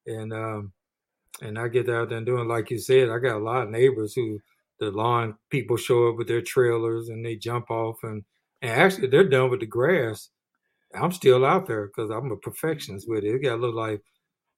and 0.06 0.34
um, 0.34 0.74
and 1.41 1.57
I 1.57 1.68
get 1.68 1.90
out 1.90 2.10
there 2.10 2.18
and 2.18 2.26
doing 2.26 2.48
like 2.48 2.70
you 2.70 2.80
said. 2.80 3.10
I 3.10 3.18
got 3.20 3.38
a 3.38 3.44
lot 3.44 3.64
of 3.64 3.70
neighbors 3.70 4.14
who 4.14 4.40
the 4.80 4.91
lawn 4.91 5.35
people 5.49 5.77
show 5.77 6.10
up 6.10 6.18
with 6.18 6.27
their 6.27 6.41
trailers 6.41 7.10
and 7.10 7.26
they 7.26 7.35
jump 7.35 7.69
off 7.69 8.03
and 8.03 8.23
and 8.61 8.72
actually 8.72 9.07
they're 9.07 9.27
done 9.27 9.49
with 9.49 9.60
the 9.61 9.65
grass. 9.65 10.30
I'm 10.93 11.11
still 11.11 11.45
out 11.45 11.68
there 11.68 11.88
because 11.88 12.10
I'm 12.10 12.31
a 12.31 12.38
perfectionist 12.38 13.07
with 13.07 13.23
it. 13.23 13.35
It 13.35 13.43
got 13.43 13.56
to 13.56 13.61
look 13.61 13.76
like 13.76 14.01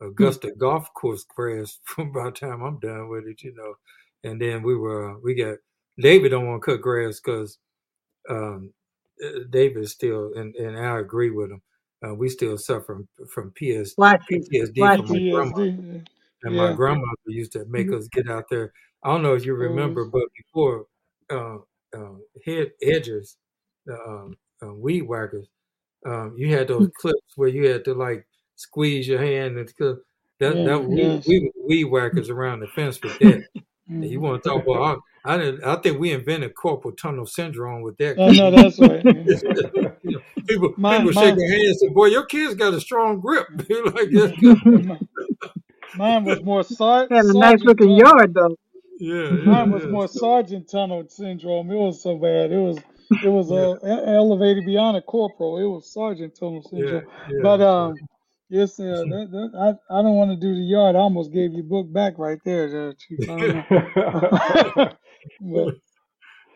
Augusta 0.02 0.52
golf 0.58 0.92
course 0.94 1.24
grass 1.24 1.80
by 1.98 2.26
the 2.26 2.32
time 2.32 2.62
I'm 2.64 2.80
done 2.80 3.10
with 3.10 3.26
it, 3.26 3.44
you 3.44 3.54
know. 3.56 3.76
And 4.24 4.42
then 4.42 4.64
we 4.64 4.76
were 4.76 5.20
we 5.20 5.36
got 5.36 5.58
David 6.00 6.30
don't 6.30 6.48
want 6.48 6.64
to 6.64 6.72
cut 6.72 6.82
grass 6.82 7.20
because 7.20 7.58
um, 8.30 8.74
uh, 9.24 9.40
David 9.50 9.84
is 9.84 9.92
still 9.92 10.34
and, 10.36 10.56
and 10.56 10.78
I 10.78 11.00
agree 11.00 11.30
with 11.32 11.52
him. 11.52 11.62
Uh, 12.04 12.16
we 12.16 12.30
still 12.30 12.58
suffer 12.58 13.06
from, 13.16 13.28
from 13.28 13.52
PS, 13.52 13.94
it. 13.96 13.96
PTSD 13.98 14.76
from 14.76 14.86
my 14.86 14.98
grandma. 14.98 15.58
PTSD. 15.58 16.08
And 16.44 16.56
my 16.56 16.74
grandmother 16.74 17.16
used 17.28 17.52
to 17.52 17.66
make 17.66 17.92
us 17.92 18.08
get 18.08 18.30
out 18.30 18.46
there. 18.50 18.74
I 19.04 19.10
don't 19.12 19.24
know 19.24 19.34
if 19.34 19.46
you 19.46 19.54
remember, 19.56 20.02
Always. 20.02 20.12
but 20.12 20.24
before 20.38 20.86
uh, 21.32 21.58
uh, 21.98 22.16
head 22.46 22.72
edgers, 22.86 23.36
the 23.86 23.94
um, 23.96 24.38
uh, 24.64 24.74
weed 24.74 25.02
whackers, 25.04 25.48
um, 26.06 26.36
you 26.38 26.56
had 26.56 26.68
those 26.68 26.90
clips 27.00 27.34
where 27.36 27.50
you 27.50 27.68
had 27.70 27.84
to 27.86 27.94
like 27.94 28.28
squeeze 28.56 29.08
your 29.08 29.20
hand 29.22 29.58
and 29.58 29.76
clip. 29.76 30.04
That 30.40 30.56
Yeah. 30.56 30.64
that 30.66 30.84
we, 30.86 31.02
Yes. 31.02 31.28
we 31.28 31.52
weed 31.68 31.84
whackers 31.86 32.30
around 32.36 32.60
the 32.62 32.68
fence 32.68 33.00
with 33.02 33.18
that. 33.20 33.44
And 33.88 34.06
you 34.06 34.20
want 34.22 34.42
to 34.44 34.50
talk 34.50 34.64
about? 34.64 35.00
I, 35.26 35.34
I 35.34 35.38
didn't. 35.38 35.64
I 35.64 35.76
think 35.76 36.00
we 36.00 36.14
invented 36.14 36.54
carpal 36.56 36.96
tunnel 36.98 37.26
syndrome 37.26 37.82
with 37.82 37.98
that. 37.98 38.20
I 38.20 38.32
know 38.32 38.50
that's 38.52 38.80
right. 38.80 39.04
You 39.04 39.92
know, 40.12 40.22
people 40.48 40.74
Mine- 40.78 41.06
people 41.06 41.22
shake 41.22 41.36
their 41.36 41.50
hands 41.50 41.68
and 41.68 41.78
say, 41.80 41.88
"Boy, 41.90 42.06
your 42.08 42.26
kid's 42.26 42.56
got 42.56 42.74
a 42.74 42.80
strong 42.82 43.20
grip." 43.20 43.48
Like, 43.70 44.10
"That's 44.12 44.38
good." 44.40 45.08
Mine 45.96 46.24
was 46.24 46.42
more 46.42 46.64
sar- 46.64 47.08
Had 47.12 47.26
a 47.26 47.34
nice 47.38 47.62
looking 47.62 47.92
yard 47.92 48.34
though. 48.34 48.56
Yeah, 49.02 49.38
yeah, 49.38 49.38
Mine 49.44 49.70
was 49.72 49.88
yeah. 49.88 49.88
more 49.88 50.08
So, 50.14 50.22
sergeant 50.22 50.70
tunnel 50.72 51.06
syndrome. 51.10 51.72
It 51.72 51.76
was 51.78 52.04
so 52.04 52.18
bad. 52.18 52.52
It 52.52 52.60
was 52.60 52.84
it 53.22 53.30
was 53.30 53.52
uh, 53.52 53.76
e- 53.86 54.16
elevated 54.16 54.66
beyond 54.66 54.98
a 54.98 55.04
corporal. 55.04 55.60
It 55.60 55.66
was 55.66 55.94
sergeant 55.94 56.38
tunnel 56.40 56.64
syndrome. 56.64 57.04
yeah. 57.28 57.40
But 57.40 57.62
um, 57.62 58.02
yes, 58.50 58.80
uh, 58.80 59.06
that, 59.10 59.30
that, 59.32 59.52
I 59.92 60.00
I 60.00 60.04
don't 60.04 60.16
want 60.16 60.32
to 60.32 60.38
do 60.38 60.56
the 60.56 60.62
yard. 60.62 60.96
I 60.96 61.00
almost 61.00 61.34
gave 61.34 61.54
your 61.54 61.64
book 61.66 61.92
back 61.94 62.20
right 62.20 62.40
there, 62.46 62.90
uh, 62.90 62.94
Chief. 63.00 63.22
I 63.28 63.34
don't 63.34 63.52
know. 63.54 63.68
but 65.42 65.72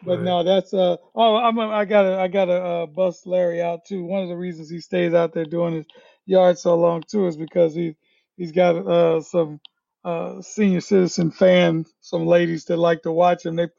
but 0.04 0.22
no, 0.22 0.44
that's 0.44 0.74
uh 0.74 0.98
oh 1.16 1.38
I'm 1.38 1.58
a, 1.60 1.70
I 1.70 1.86
gotta 1.86 2.18
I 2.20 2.30
gotta 2.30 2.54
uh, 2.54 2.88
bust 2.88 3.28
Larry 3.28 3.62
out 3.62 3.86
too. 3.88 4.06
One 4.06 4.24
of 4.24 4.30
the 4.30 4.38
reasons 4.38 4.70
he 4.70 4.82
stays 4.82 5.14
out 5.14 5.34
there 5.34 5.46
doing 5.46 5.76
his 5.76 5.88
yard 6.28 6.60
so 6.60 6.78
long 6.78 7.04
too 7.10 7.28
is 7.28 7.38
because 7.38 7.76
he 7.76 7.96
he's 8.38 8.54
got 8.54 8.76
uh 8.78 9.22
some 9.22 9.62
uh 10.06 10.42
senior 10.44 10.82
citizen 10.82 11.32
fans, 11.32 11.94
some 12.02 12.28
ladies 12.28 12.66
that 12.68 12.78
like 12.78 13.04
to 13.04 13.14
watch 13.14 13.46
him. 13.46 13.58
They 13.58 13.70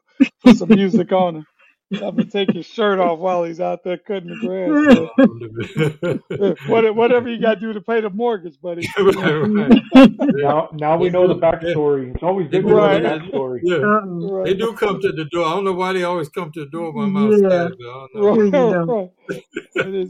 put 0.43 0.57
some 0.57 0.69
music 0.69 1.13
on 1.13 1.37
him. 1.37 1.47
Have 1.93 2.17
to 2.17 2.25
take 2.25 2.51
his 2.51 2.65
shirt 2.65 2.99
off 2.99 3.19
while 3.19 3.45
he's 3.45 3.61
out 3.61 3.83
there 3.85 3.97
cutting 3.97 4.29
the 4.29 4.35
grass. 4.45 6.19
What- 6.67 6.95
whatever 6.95 7.29
you 7.29 7.39
got 7.39 7.55
to 7.55 7.59
do 7.61 7.71
to 7.73 7.79
pay 7.81 8.01
the 8.01 8.09
mortgage, 8.09 8.59
buddy. 8.61 8.85
right, 8.97 9.15
right. 9.15 9.81
now, 10.35 10.69
now 10.73 10.97
we 10.97 11.09
know 11.09 11.27
the 11.27 11.35
backstory. 11.35 12.13
It's 12.13 12.21
always 12.23 12.49
good 12.49 12.63
to 12.63 12.67
know 12.69 12.75
Right. 12.75 13.01
the 13.01 13.07
backstory. 13.09 13.59
Yeah, 13.63 13.77
Uh-uh. 13.77 14.43
they 14.43 14.53
do 14.53 14.73
come 14.73 14.99
to 15.01 15.11
the 15.13 15.25
door. 15.31 15.45
I 15.45 15.51
don't 15.51 15.63
know 15.63 15.73
why 15.73 15.93
they 15.93 16.03
always 16.03 16.27
come 16.29 16.51
to 16.51 16.59
the 16.65 16.69
door 16.69 16.91
when 16.91 17.15
I'm 17.15 17.31
Yeah. 17.31 17.47
outside. 17.47 17.71
but 17.79 17.87
I. 17.87 18.07
Right, 18.19 18.85
right. 18.87 19.11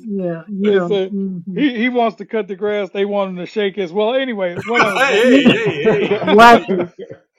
Yeah, 0.08 0.44
yeah. 0.50 0.86
It's 0.86 0.92
a- 0.92 1.10
mhm. 1.14 1.44
he, 1.58 1.78
he 1.78 1.90
wants 1.90 2.18
to 2.18 2.26
cut 2.26 2.48
the 2.48 2.56
grass. 2.56 2.90
They 2.90 3.06
want 3.06 3.32
him 3.32 3.36
to 3.38 3.46
shake 3.46 3.76
his. 3.76 3.92
well. 3.92 4.16
Anyway, 4.16 4.56
whatever. 4.68 4.98
hey, 5.06 5.44
hey, 5.44 5.84
hey, 5.84 6.08
hey, 6.08 6.34
Watch 6.36 6.64
hey, 6.68 6.88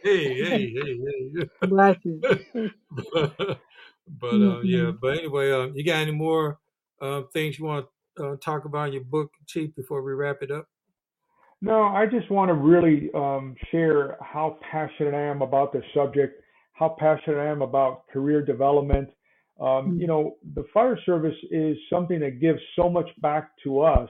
hey, 0.05 0.75
hey, 0.75 0.99
hey. 1.35 1.69
Watch 1.69 1.99
but 4.21 4.41
uh, 4.43 4.61
yeah, 4.61 4.91
but 5.01 5.19
anyway, 5.19 5.51
um, 5.53 5.73
you 5.75 5.85
got 5.85 5.97
any 5.97 6.13
more 6.13 6.59
uh, 7.01 7.23
things 7.33 7.59
you 7.59 7.65
want 7.65 7.87
to 8.17 8.25
uh, 8.25 8.37
talk 8.37 8.65
about 8.65 8.89
in 8.89 8.95
your 8.95 9.05
book, 9.05 9.31
Chief, 9.47 9.75
before 9.75 10.03
we 10.03 10.13
wrap 10.13 10.43
it 10.43 10.51
up? 10.51 10.69
No, 11.61 11.85
I 11.85 12.07
just 12.07 12.31
want 12.31 12.51
to 12.51 12.55
really 12.55 13.11
um, 13.15 13.57
share 13.71 14.17
how 14.21 14.59
passionate 14.71 15.15
I 15.15 15.23
am 15.23 15.43
about 15.43 15.73
this 15.73 15.83
subject, 15.93 16.41
how 16.73 16.97
passionate 16.99 17.39
I 17.39 17.47
am 17.47 17.63
about 17.63 18.07
career 18.09 18.45
development. 18.45 19.09
Um, 19.61 19.99
you 19.99 20.07
know, 20.07 20.37
the 20.55 20.65
fire 20.73 20.99
service 21.05 21.35
is 21.51 21.77
something 21.91 22.21
that 22.21 22.41
gives 22.41 22.61
so 22.77 22.89
much 22.89 23.09
back 23.21 23.51
to 23.65 23.81
us. 23.81 24.09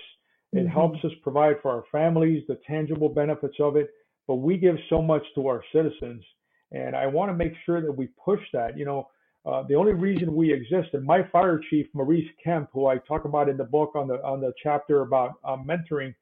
It 0.53 0.67
Mhm. 0.67 0.71
helps 0.71 1.05
us 1.05 1.13
provide 1.23 1.61
for 1.63 1.71
our 1.71 1.85
families 1.91 2.47
the 2.47 2.57
tangible 2.67 3.09
benefits 3.09 3.59
of 3.61 3.77
it, 3.77 3.91
but 4.27 4.37
we 4.37 4.59
give 4.59 4.79
so 4.91 5.01
much 5.01 5.25
to 5.35 5.47
our 5.47 5.63
citizens. 5.73 6.23
And 6.71 6.95
I 6.95 7.07
want 7.07 7.31
to 7.31 7.35
make 7.35 7.55
sure 7.65 7.81
that 7.81 7.93
we 7.93 8.09
push 8.23 8.43
that. 8.53 8.77
You 8.77 8.85
know, 8.85 9.09
uh, 9.49 9.63
the 9.69 9.75
only 9.75 9.93
reason 9.93 10.35
we 10.35 10.53
exist, 10.53 10.91
and 10.93 11.05
my 11.05 11.23
fire 11.33 11.61
chief, 11.71 11.87
Maurice 11.95 12.29
Kemp, 12.43 12.69
who 12.73 12.87
I 12.87 12.99
talk 12.99 13.25
about 13.25 13.49
in 13.49 13.57
the 13.57 13.65
book 13.65 13.93
on 13.95 14.09
the 14.09 14.23
on 14.25 14.41
the 14.41 14.53
chapter 14.63 15.03
about 15.03 15.35
um, 15.45 15.67
mentoring, 15.67 16.15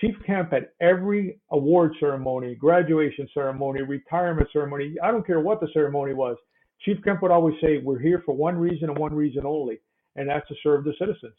Chief 0.00 0.14
Kemp 0.24 0.52
at 0.52 0.72
every 0.80 1.40
award 1.50 1.92
ceremony, 1.98 2.54
graduation 2.54 3.28
ceremony, 3.34 3.82
retirement 3.82 4.48
ceremony, 4.52 4.94
I 5.02 5.10
don't 5.10 5.26
care 5.26 5.40
what 5.40 5.60
the 5.60 5.68
ceremony 5.72 6.14
was, 6.14 6.36
Chief 6.84 6.96
Kemp 7.04 7.22
would 7.22 7.30
always 7.30 7.56
say, 7.60 7.78
We're 7.78 7.98
here 7.98 8.22
for 8.24 8.34
one 8.34 8.56
reason 8.56 8.88
and 8.88 8.98
one 8.98 9.14
reason 9.14 9.44
only, 9.44 9.80
and 10.16 10.28
that's 10.28 10.46
to 10.48 10.54
serve 10.62 10.84
the 10.84 10.94
citizens. 10.98 11.34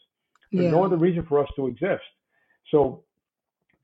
There's 0.52 0.70
no 0.70 0.84
other 0.84 0.98
reason 0.98 1.24
for 1.26 1.42
us 1.42 1.48
to 1.56 1.66
exist. 1.66 2.02
So 2.70 3.04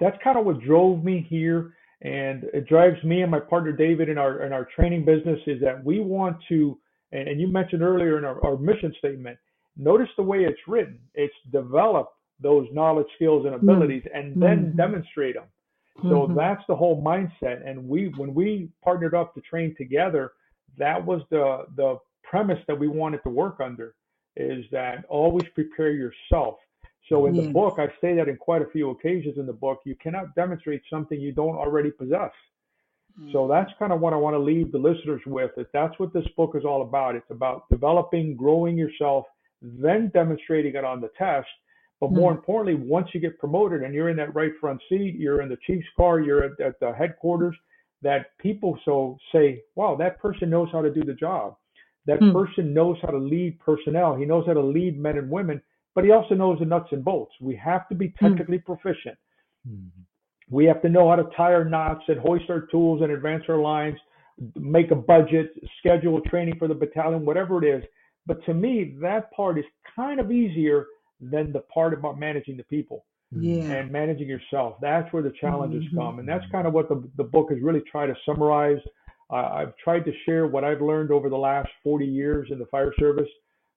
that's 0.01 0.17
kind 0.23 0.39
of 0.39 0.45
what 0.45 0.61
drove 0.61 1.03
me 1.03 1.27
here. 1.29 1.75
And 2.03 2.45
it 2.53 2.69
drives 2.69 3.03
me 3.03 3.23
and 3.23 3.31
my 3.31 3.41
partner 3.41 3.73
David 3.73 4.09
in 4.09 4.19
our 4.19 4.45
in 4.45 4.53
our 4.53 4.67
training 4.77 5.05
business 5.05 5.41
is 5.47 5.61
that 5.63 5.83
we 5.85 5.99
want 6.01 6.37
to, 6.51 6.79
and, 7.13 7.29
and 7.29 7.41
you 7.41 7.49
mentioned 7.49 7.83
earlier 7.83 8.19
in 8.19 8.25
our, 8.25 8.45
our 8.45 8.57
mission 8.57 8.95
statement, 8.99 9.39
notice 9.77 10.09
the 10.17 10.23
way 10.23 10.45
it's 10.45 10.61
written. 10.67 10.99
It's 11.15 11.35
develop 11.53 12.13
those 12.41 12.69
knowledge, 12.73 13.07
skills, 13.17 13.47
and 13.47 13.55
abilities, 13.55 14.05
and 14.15 14.41
then 14.41 14.73
Mhm. 14.73 14.77
demonstrate 14.77 15.35
them. 15.35 15.49
So 16.03 16.29
Mhm. 16.29 16.37
that's 16.37 16.65
the 16.69 16.77
whole 16.77 17.03
mindset. 17.03 17.67
And 17.67 17.89
we, 17.89 18.09
when 18.17 18.33
we 18.33 18.71
partnered 18.83 19.15
up 19.15 19.35
to 19.35 19.41
train 19.41 19.75
together, 19.75 20.33
that 20.77 21.05
was 21.05 21.23
the 21.31 21.67
the 21.75 21.99
premise 22.23 22.65
that 22.67 22.79
we 22.79 22.87
wanted 22.89 23.23
to 23.25 23.31
work 23.31 23.59
under. 23.59 23.95
Is 24.37 24.65
that 24.71 25.05
always 25.09 25.49
prepare 25.55 25.91
yourself. 25.91 26.61
So 27.09 27.27
in 27.27 27.35
the 27.35 27.51
book, 27.53 27.79
I 27.79 27.89
say 28.01 28.15
that 28.17 28.29
in 28.29 28.37
quite 28.37 28.63
a 28.63 28.67
few 28.67 28.91
occasions 28.91 29.39
in 29.39 29.47
the 29.47 29.53
book, 29.53 29.81
you 29.85 29.97
cannot 29.97 30.35
demonstrate 30.35 30.83
something 30.91 31.19
you 31.21 31.33
don't 31.33 31.57
already 31.57 31.91
possess. 31.91 32.33
Mm. 33.21 33.33
So 33.33 33.49
that's 33.49 33.71
kind 33.79 33.93
of 33.93 34.01
what 34.01 34.13
I 34.13 34.17
want 34.17 34.35
to 34.35 34.39
leave 34.39 34.73
the 34.73 34.79
listeners 34.79 35.23
with. 35.27 35.51
Is 35.57 35.67
that's 35.73 35.99
what 35.99 36.13
this 36.13 36.27
book 36.37 36.53
is 36.55 36.65
all 36.65 36.83
about. 36.83 37.17
It's 37.17 37.31
about 37.31 37.69
developing, 37.71 38.37
growing 38.37 38.77
yourself, 38.77 39.27
then 39.63 40.11
demonstrating 40.15 40.75
it 40.75 40.85
on 40.85 41.01
the 41.01 41.11
test. 41.19 41.49
But 42.01 42.13
more 42.13 42.33
mm. 42.33 42.37
importantly, 42.37 42.87
once 42.87 43.09
you 43.13 43.21
get 43.21 43.39
promoted 43.39 43.83
and 43.83 43.93
you're 43.93 44.09
in 44.09 44.17
that 44.19 44.35
right 44.35 44.53
front 44.61 44.81
seat, 44.89 45.17
you're 45.19 45.43
in 45.43 45.49
the 45.49 45.59
chief's 45.67 45.89
car, 45.97 46.21
you're 46.21 46.45
at, 46.45 46.61
at 46.61 46.79
the 46.81 46.93
headquarters, 46.93 47.57
that 48.03 48.39
people 48.39 48.79
so 48.85 49.17
say, 49.33 49.63
wow, 49.75 49.97
that 49.97 50.21
person 50.21 50.49
knows 50.49 50.69
how 50.71 50.81
to 50.81 50.93
do 50.93 51.03
the 51.03 51.15
job. 51.15 51.57
That 52.07 52.21
Hmm. 52.21 52.33
person 52.33 52.73
knows 52.73 52.97
how 53.03 53.11
to 53.11 53.19
lead 53.19 53.59
personnel. 53.59 54.15
He 54.15 54.25
knows 54.25 54.47
how 54.47 54.55
to 54.55 54.63
lead 54.63 54.99
men 54.99 55.19
and 55.19 55.29
women, 55.29 55.61
but 55.95 56.05
he 56.05 56.13
also 56.13 56.37
knows 56.37 56.61
the 56.61 56.65
nuts 56.65 56.93
and 56.93 57.05
bolts. 57.05 57.35
We 57.41 57.57
have 57.57 57.89
to 57.89 57.97
be 57.97 58.09
mm. 58.09 58.17
technically 58.17 58.59
proficient. 58.59 59.19
Mm-hmm. 59.69 60.03
We 60.51 60.65
have 60.67 60.81
to 60.83 60.89
know 60.89 61.09
how 61.09 61.17
to 61.17 61.25
tie 61.37 61.53
our 61.55 61.65
knots 61.65 62.05
and 62.09 62.19
hoist 62.19 62.49
our 62.49 62.63
tools 62.71 63.03
and 63.03 63.13
advance 63.13 63.45
our 63.49 63.59
lines, 63.59 63.99
make 64.57 64.91
a 64.91 64.95
budget, 64.97 65.53
schedule 65.79 66.21
training 66.23 66.57
for 66.59 66.69
the 66.69 66.75
battalion, 66.75 67.25
whatever 67.25 67.63
it 67.65 67.69
is. 67.69 67.85
But 68.27 68.45
to 68.47 68.55
me, 68.55 68.97
that 69.01 69.31
part 69.33 69.59
is 69.59 69.65
kind 69.95 70.21
of 70.21 70.31
easier 70.31 70.87
than 71.21 71.53
the 71.53 71.61
part 71.61 71.93
about 71.93 72.19
managing 72.19 72.57
the 72.57 72.63
people 72.65 73.05
Yeah. 73.33 73.73
and 73.73 73.91
managing 73.91 74.29
yourself. 74.29 74.77
That's 74.81 75.13
where 75.13 75.23
the 75.23 75.33
challenges 75.33 75.85
Mhm. 75.93 75.97
come. 75.97 76.19
And 76.19 76.29
that's 76.29 76.47
kind 76.51 76.67
of 76.67 76.73
what 76.73 76.89
the, 76.89 77.03
the 77.17 77.25
book 77.25 77.51
has 77.51 77.61
really 77.61 77.81
tried 77.83 78.07
to 78.07 78.17
summarize. 78.25 78.81
Uh, 79.31 79.49
I've 79.53 79.77
tried 79.77 80.05
to 80.07 80.13
share 80.25 80.47
what 80.47 80.65
I've 80.65 80.81
learned 80.81 81.11
over 81.11 81.29
the 81.29 81.37
last 81.37 81.69
40 81.83 82.07
years 82.07 82.51
in 82.51 82.59
the 82.59 82.67
fire 82.67 82.95
service. 82.99 83.29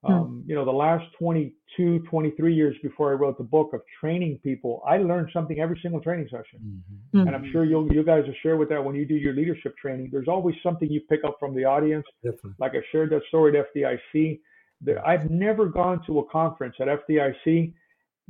Hmm. 0.04 0.12
Um, 0.12 0.44
you 0.48 0.56
know, 0.56 0.66
the 0.66 0.72
last 0.72 1.06
22, 1.20 2.00
23 2.10 2.56
years 2.56 2.76
before 2.82 3.12
I 3.12 3.14
wrote 3.14 3.38
the 3.38 3.44
book 3.44 3.72
of 3.74 3.82
training 4.00 4.40
people, 4.44 4.82
I 4.88 4.98
learned 4.98 5.30
something 5.32 5.60
every 5.60 5.80
single 5.82 6.02
training 6.02 6.26
session. 6.26 6.60
Mm-hmm. 6.60 7.20
Mm-hmm. 7.20 7.28
And 7.28 7.36
I'm 7.36 7.52
sure 7.52 7.66
you'll, 7.66 7.92
you 7.94 8.04
guys 8.04 8.24
will 8.26 8.34
share 8.42 8.58
with 8.58 8.70
that 8.70 8.84
when 8.84 8.96
you 8.96 9.06
do 9.06 9.16
your 9.16 9.34
leadership 9.34 9.78
training. 9.78 10.10
There's 10.12 10.28
always 10.28 10.56
something 10.64 10.90
you 10.90 11.02
pick 11.02 11.24
up 11.24 11.38
from 11.40 11.56
the 11.56 11.66
audience. 11.66 12.06
Definitely. 12.24 12.54
Like 12.60 12.72
I 12.72 12.82
shared 12.92 13.12
that 13.12 13.22
story 13.28 13.58
at 13.58 13.66
FDIC. 13.76 14.40
That 14.84 14.98
I've 15.06 15.30
never 15.30 15.68
gone 15.68 16.02
to 16.08 16.20
a 16.20 16.26
conference 16.32 16.76
at 16.80 16.88
FDIC 16.88 17.74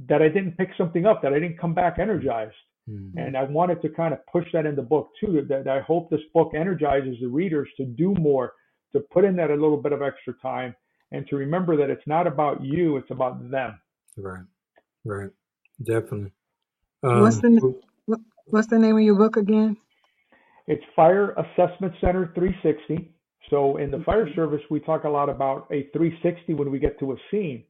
that 0.10 0.22
I 0.22 0.28
didn't 0.28 0.58
pick 0.58 0.70
something 0.78 1.06
up, 1.06 1.22
that 1.22 1.34
I 1.34 1.40
didn't 1.40 1.58
come 1.58 1.74
back 1.74 2.00
energized. 2.00 2.56
Mm-hmm. 2.90 3.18
And 3.18 3.38
I 3.38 3.44
wanted 3.44 3.82
to 3.84 3.90
kind 3.90 4.14
of 4.14 4.20
push 4.28 4.46
that 4.54 4.66
in 4.66 4.76
the 4.76 4.82
book 4.82 5.10
too. 5.20 5.46
That 5.48 5.68
I 5.68 5.82
hope 5.82 6.10
this 6.10 6.22
book 6.34 6.52
energizes 6.56 7.18
the 7.22 7.28
readers 7.28 7.70
to 7.78 7.86
do 7.86 8.14
more, 8.16 8.54
to 8.94 9.00
put 9.00 9.24
in 9.24 9.36
that 9.38 9.52
a 9.52 9.54
little 9.54 9.78
bit 9.78 9.94
of 9.94 10.02
extra 10.02 10.34
time, 10.42 10.76
and 11.12 11.28
to 11.28 11.36
remember 11.36 11.76
that 11.78 11.90
it's 11.90 12.06
not 12.08 12.28
about 12.28 12.64
you, 12.64 12.98
it's 12.98 13.12
about 13.12 13.50
them. 13.52 13.80
Right, 14.18 14.46
right, 15.06 15.30
definitely. 15.84 16.32
Um, 17.04 17.22
what's 17.22 17.40
the 17.40 17.82
What's 18.52 18.68
the 18.68 18.80
name 18.80 18.98
of 18.98 19.04
your 19.04 19.16
book 19.16 19.38
again? 19.38 19.78
It's 20.68 20.84
Fire 20.94 21.32
Assessment 21.32 21.94
Center 22.02 22.32
360. 22.36 23.14
So 23.50 23.78
in 23.78 23.92
the 23.92 24.00
fire 24.06 24.28
service, 24.36 24.62
we 24.70 24.80
talk 24.82 25.06
a 25.06 25.10
lot 25.10 25.30
about 25.30 25.68
a 25.72 25.88
360 25.94 26.54
when 26.56 26.70
we 26.70 26.78
get 26.78 27.00
to 27.00 27.14
a 27.14 27.16
scene. 27.30 27.64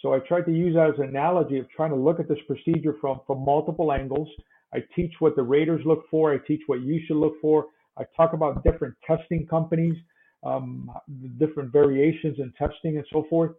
So 0.00 0.14
I 0.14 0.20
tried 0.20 0.42
to 0.42 0.52
use 0.52 0.74
that 0.76 0.90
as 0.90 0.98
an 0.98 1.08
analogy 1.08 1.58
of 1.58 1.68
trying 1.70 1.90
to 1.90 1.96
look 1.96 2.20
at 2.20 2.28
this 2.28 2.38
procedure 2.46 2.94
from 3.00 3.20
from 3.26 3.44
multiple 3.44 3.92
angles. 3.92 4.28
I 4.72 4.78
teach 4.94 5.12
what 5.18 5.34
the 5.34 5.42
raters 5.42 5.80
look 5.84 6.04
for. 6.10 6.32
I 6.32 6.38
teach 6.46 6.60
what 6.66 6.82
you 6.82 7.00
should 7.06 7.16
look 7.16 7.34
for. 7.40 7.66
I 7.98 8.04
talk 8.16 8.32
about 8.32 8.62
different 8.62 8.94
testing 9.04 9.46
companies 9.48 9.96
um, 10.44 10.90
different 11.38 11.72
variations 11.72 12.38
in 12.38 12.52
testing 12.58 12.96
and 12.96 13.06
so 13.12 13.26
forth. 13.28 13.52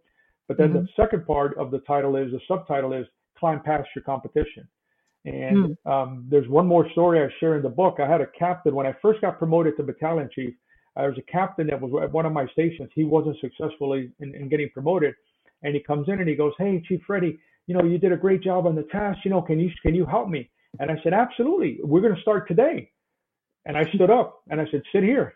But 0.48 0.58
then 0.58 0.70
mm-hmm. 0.70 0.84
the 0.84 0.88
second 0.96 1.28
part 1.28 1.58
of 1.58 1.72
the 1.72 1.80
title 1.80 2.16
is 2.16 2.32
the 2.32 2.40
subtitle 2.48 2.94
is 2.94 3.06
climb 3.38 3.62
past 3.62 3.88
your 3.96 4.04
competition. 4.04 4.68
And 5.26 5.78
mm. 5.86 5.92
um, 5.92 6.26
there's 6.30 6.48
one 6.48 6.66
more 6.66 6.90
story 6.92 7.22
I 7.22 7.28
share 7.40 7.58
in 7.58 7.62
the 7.62 7.70
book. 7.70 7.98
I 8.00 8.10
had 8.10 8.22
a 8.22 8.28
captain 8.38 8.74
when 8.74 8.88
I 8.88 8.96
first 9.02 9.22
got 9.22 9.38
promoted 9.38 9.76
to 9.78 9.84
battalion 9.84 10.30
chief. 10.34 10.54
I 10.96 11.08
was 11.08 11.18
a 11.18 11.32
captain 11.32 11.68
that 11.68 11.80
was 11.80 11.92
at 12.02 12.12
one 12.12 12.26
of 12.26 12.34
my 12.34 12.48
stations. 12.48 12.90
He 12.96 13.04
wasn't 13.04 13.38
successfully 13.40 14.12
in, 14.20 14.34
in 14.34 14.50
getting 14.50 14.70
promoted, 14.74 15.14
and 15.62 15.76
he 15.76 15.82
comes 15.82 16.08
in 16.08 16.20
and 16.20 16.28
he 16.28 16.36
goes, 16.36 16.54
"Hey, 16.58 16.82
Chief 16.88 17.02
Freddie, 17.06 17.38
you 17.68 17.76
know 17.76 17.84
you 17.84 17.98
did 17.98 18.12
a 18.12 18.18
great 18.18 18.42
job 18.42 18.66
on 18.66 18.76
the 18.76 18.84
task. 18.84 19.20
You 19.24 19.32
know, 19.32 19.42
can 19.42 19.60
you 19.60 19.70
can 19.82 19.94
you 19.94 20.06
help 20.06 20.30
me?" 20.30 20.50
And 20.80 20.90
I 20.90 20.96
said, 21.04 21.14
"Absolutely. 21.14 21.80
We're 21.84 22.02
going 22.02 22.16
to 22.16 22.22
start 22.22 22.48
today." 22.48 22.92
And 23.66 23.78
I 23.78 23.86
stood 23.94 24.10
up 24.10 24.42
and 24.50 24.60
I 24.60 24.66
said, 24.72 24.82
"Sit 24.92 25.04
here." 25.04 25.36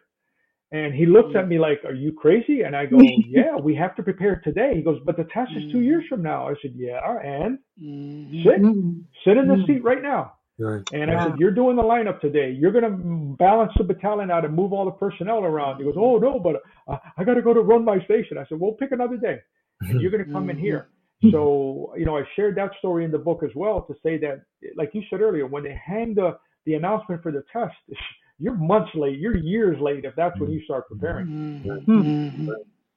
And 0.74 0.91
he 0.91 1.06
looks 1.06 1.36
at 1.36 1.48
me 1.48 1.60
like, 1.60 1.82
Are 1.86 1.94
you 1.94 2.12
crazy? 2.12 2.62
And 2.62 2.76
I 2.76 2.88
go, 2.88 2.98
Yeah, 3.28 3.56
we 3.56 3.76
have 3.76 3.95
to 3.95 4.04
prepare 4.04 4.41
today. 4.44 4.74
He 4.76 4.82
goes, 4.82 5.00
But 5.06 5.18
the 5.18 5.26
test 5.26 5.52
is 5.56 5.72
two 5.72 5.78
mm. 5.78 5.86
years 5.86 6.04
from 6.10 6.24
now. 6.24 6.50
I 6.50 6.56
said, 6.62 6.72
Yeah, 6.76 7.00
and 7.24 7.60
mm-hmm. 7.82 8.44
sit, 8.44 8.62
mm-hmm. 8.62 9.00
sit 9.24 9.38
in 9.38 9.48
the 9.48 9.54
mm-hmm. 9.54 9.72
seat 9.72 9.84
right 9.84 10.02
now. 10.02 10.34
Right. 10.60 10.84
And 10.91 11.12
I 11.12 11.26
said, 11.26 11.40
You're 11.40 11.54
doing 11.54 11.76
the 11.76 11.84
lineup 11.84 12.20
today. 12.22 12.52
You're 12.52 12.72
going 12.72 12.84
to 12.84 13.36
balance 13.38 13.72
the 13.78 13.84
battalion 13.84 14.32
out 14.32 14.45
and 14.45 14.56
move 14.56 14.74
all 14.74 14.86
the 14.86 14.91
personnel 14.91 15.44
around. 15.44 15.78
He 15.78 15.84
goes, 15.84 15.95
Oh, 15.95 16.18
no, 16.18 16.40
but 16.40 16.56
uh, 16.91 16.98
I 17.18 17.24
got 17.24 17.36
to 17.36 17.44
go 17.44 17.54
to 17.54 17.62
run 17.62 17.86
my 17.86 18.04
station. 18.06 18.40
I 18.40 18.45
said, 18.50 18.60
Well, 18.60 18.72
pick 18.72 18.91
another 18.91 19.18
day. 19.18 19.38
And 19.82 20.02
you're 20.02 20.12
going 20.12 20.26
to 20.26 20.32
come 20.32 20.50
in 20.50 20.58
here. 20.58 20.88
So, 21.32 21.94
you 21.98 22.06
know, 22.06 22.18
I 22.18 22.24
shared 22.36 22.58
that 22.58 22.72
story 22.80 23.06
in 23.06 23.12
the 23.12 23.18
book 23.18 23.44
as 23.44 23.52
well 23.56 23.84
to 23.84 23.94
say 24.04 24.18
that, 24.20 24.41
like 24.76 24.90
you 24.94 25.02
said 25.10 25.22
earlier, 25.22 25.48
when 25.48 25.64
they 25.64 25.80
hang 25.86 26.14
the, 26.14 26.38
the 26.66 26.74
announcement 26.74 27.24
for 27.24 27.32
the 27.32 27.44
test, 27.54 27.76
you're 28.39 28.55
months 28.55 28.91
late, 28.95 29.19
you're 29.19 29.38
years 29.38 29.80
late 29.80 30.05
if 30.05 30.15
that's 30.15 30.39
when 30.39 30.51
you 30.51 30.61
start 30.64 30.88
preparing. 30.88 31.27
Mm-hmm. 31.27 31.91
mm-hmm. 31.91 32.49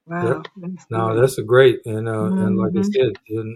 Wow. 0.06 0.44
Yep. 0.56 0.72
No, 0.88 1.20
that's 1.20 1.38
a 1.38 1.42
great 1.42 1.80
and 1.84 2.08
uh, 2.08 2.12
mm-hmm. 2.12 2.38
and 2.38 2.56
like 2.56 2.70
I 2.70 2.78
mm-hmm. 2.78 2.92
said, 2.92 3.12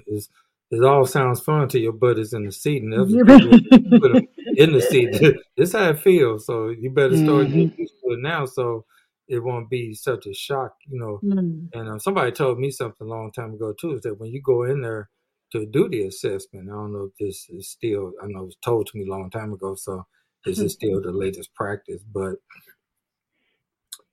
it, 0.06 0.28
it 0.72 0.84
all 0.84 1.04
sounds 1.04 1.40
fun 1.40 1.68
to 1.68 1.78
your 1.78 1.92
butt 1.92 2.18
is 2.18 2.32
in 2.32 2.44
the 2.44 2.52
seat 2.52 2.82
and 2.82 2.94
other 3.00 3.24
people 3.24 4.00
put 4.00 4.12
them 4.12 4.26
in 4.56 4.72
the 4.72 4.80
seat. 4.80 5.16
this 5.56 5.72
how 5.72 5.90
it 5.90 6.00
feels. 6.00 6.46
So 6.46 6.68
you 6.68 6.90
better 6.90 7.16
start 7.16 7.46
mm-hmm. 7.46 7.52
getting 7.52 7.74
used 7.78 7.94
to 8.04 8.12
it 8.12 8.20
now 8.20 8.46
so 8.46 8.84
it 9.28 9.42
won't 9.42 9.70
be 9.70 9.94
such 9.94 10.26
a 10.26 10.34
shock, 10.34 10.74
you 10.88 10.98
know. 10.98 11.20
Mm. 11.22 11.68
And 11.72 11.88
uh, 11.88 11.98
somebody 12.00 12.32
told 12.32 12.58
me 12.58 12.72
something 12.72 13.06
a 13.06 13.10
long 13.10 13.30
time 13.30 13.54
ago 13.54 13.72
too, 13.80 13.94
is 13.94 14.00
that 14.02 14.18
when 14.18 14.32
you 14.32 14.42
go 14.42 14.64
in 14.64 14.80
there 14.80 15.08
to 15.52 15.66
do 15.66 15.88
the 15.88 16.02
assessment, 16.02 16.68
I 16.68 16.72
don't 16.72 16.92
know 16.92 17.10
if 17.10 17.16
this 17.18 17.48
is 17.48 17.68
still 17.68 18.12
I 18.20 18.26
know 18.26 18.42
it 18.42 18.46
was 18.46 18.56
told 18.62 18.88
to 18.88 18.98
me 18.98 19.06
a 19.06 19.10
long 19.10 19.30
time 19.30 19.52
ago, 19.52 19.76
so 19.76 20.04
this 20.44 20.58
is 20.58 20.72
still 20.72 21.00
the 21.00 21.12
latest 21.12 21.54
practice, 21.54 22.02
but 22.12 22.36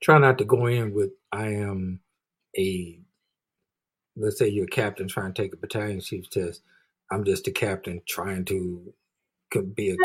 try 0.01 0.17
not 0.17 0.37
to 0.37 0.45
go 0.45 0.67
in 0.67 0.93
with 0.93 1.11
I 1.31 1.47
am 1.47 1.99
a 2.57 2.99
let's 4.15 4.39
say 4.39 4.47
you're 4.47 4.65
a 4.65 4.67
captain 4.67 5.07
trying 5.07 5.33
to 5.33 5.41
take 5.41 5.53
a 5.53 5.57
battalion 5.57 6.01
chief 6.01 6.29
test. 6.29 6.61
I'm 7.11 7.23
just 7.23 7.47
a 7.47 7.51
captain 7.51 8.01
trying 8.07 8.45
to 8.45 8.93
be 9.73 9.91
a 9.91 9.95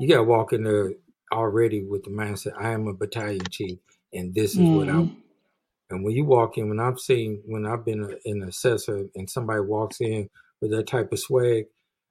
you 0.00 0.08
gotta 0.08 0.24
walk 0.24 0.52
in 0.52 0.64
there 0.64 0.92
already 1.32 1.82
with 1.82 2.04
the 2.04 2.10
mindset 2.10 2.60
I 2.60 2.70
am 2.70 2.88
a 2.88 2.94
battalion 2.94 3.44
chief 3.50 3.78
and 4.12 4.34
this 4.34 4.52
is 4.52 4.58
mm-hmm. 4.58 4.76
what 4.76 4.88
I'm 4.88 5.22
and 5.90 6.04
when 6.04 6.14
you 6.14 6.24
walk 6.24 6.56
in, 6.56 6.68
when 6.68 6.80
I've 6.80 7.00
seen, 7.00 7.42
when 7.46 7.66
I've 7.66 7.84
been 7.84 8.16
an 8.24 8.42
assessor 8.44 9.06
and 9.16 9.28
somebody 9.28 9.60
walks 9.60 10.00
in 10.00 10.30
with 10.60 10.70
that 10.70 10.86
type 10.86 11.12
of 11.12 11.18
swag, 11.18 11.66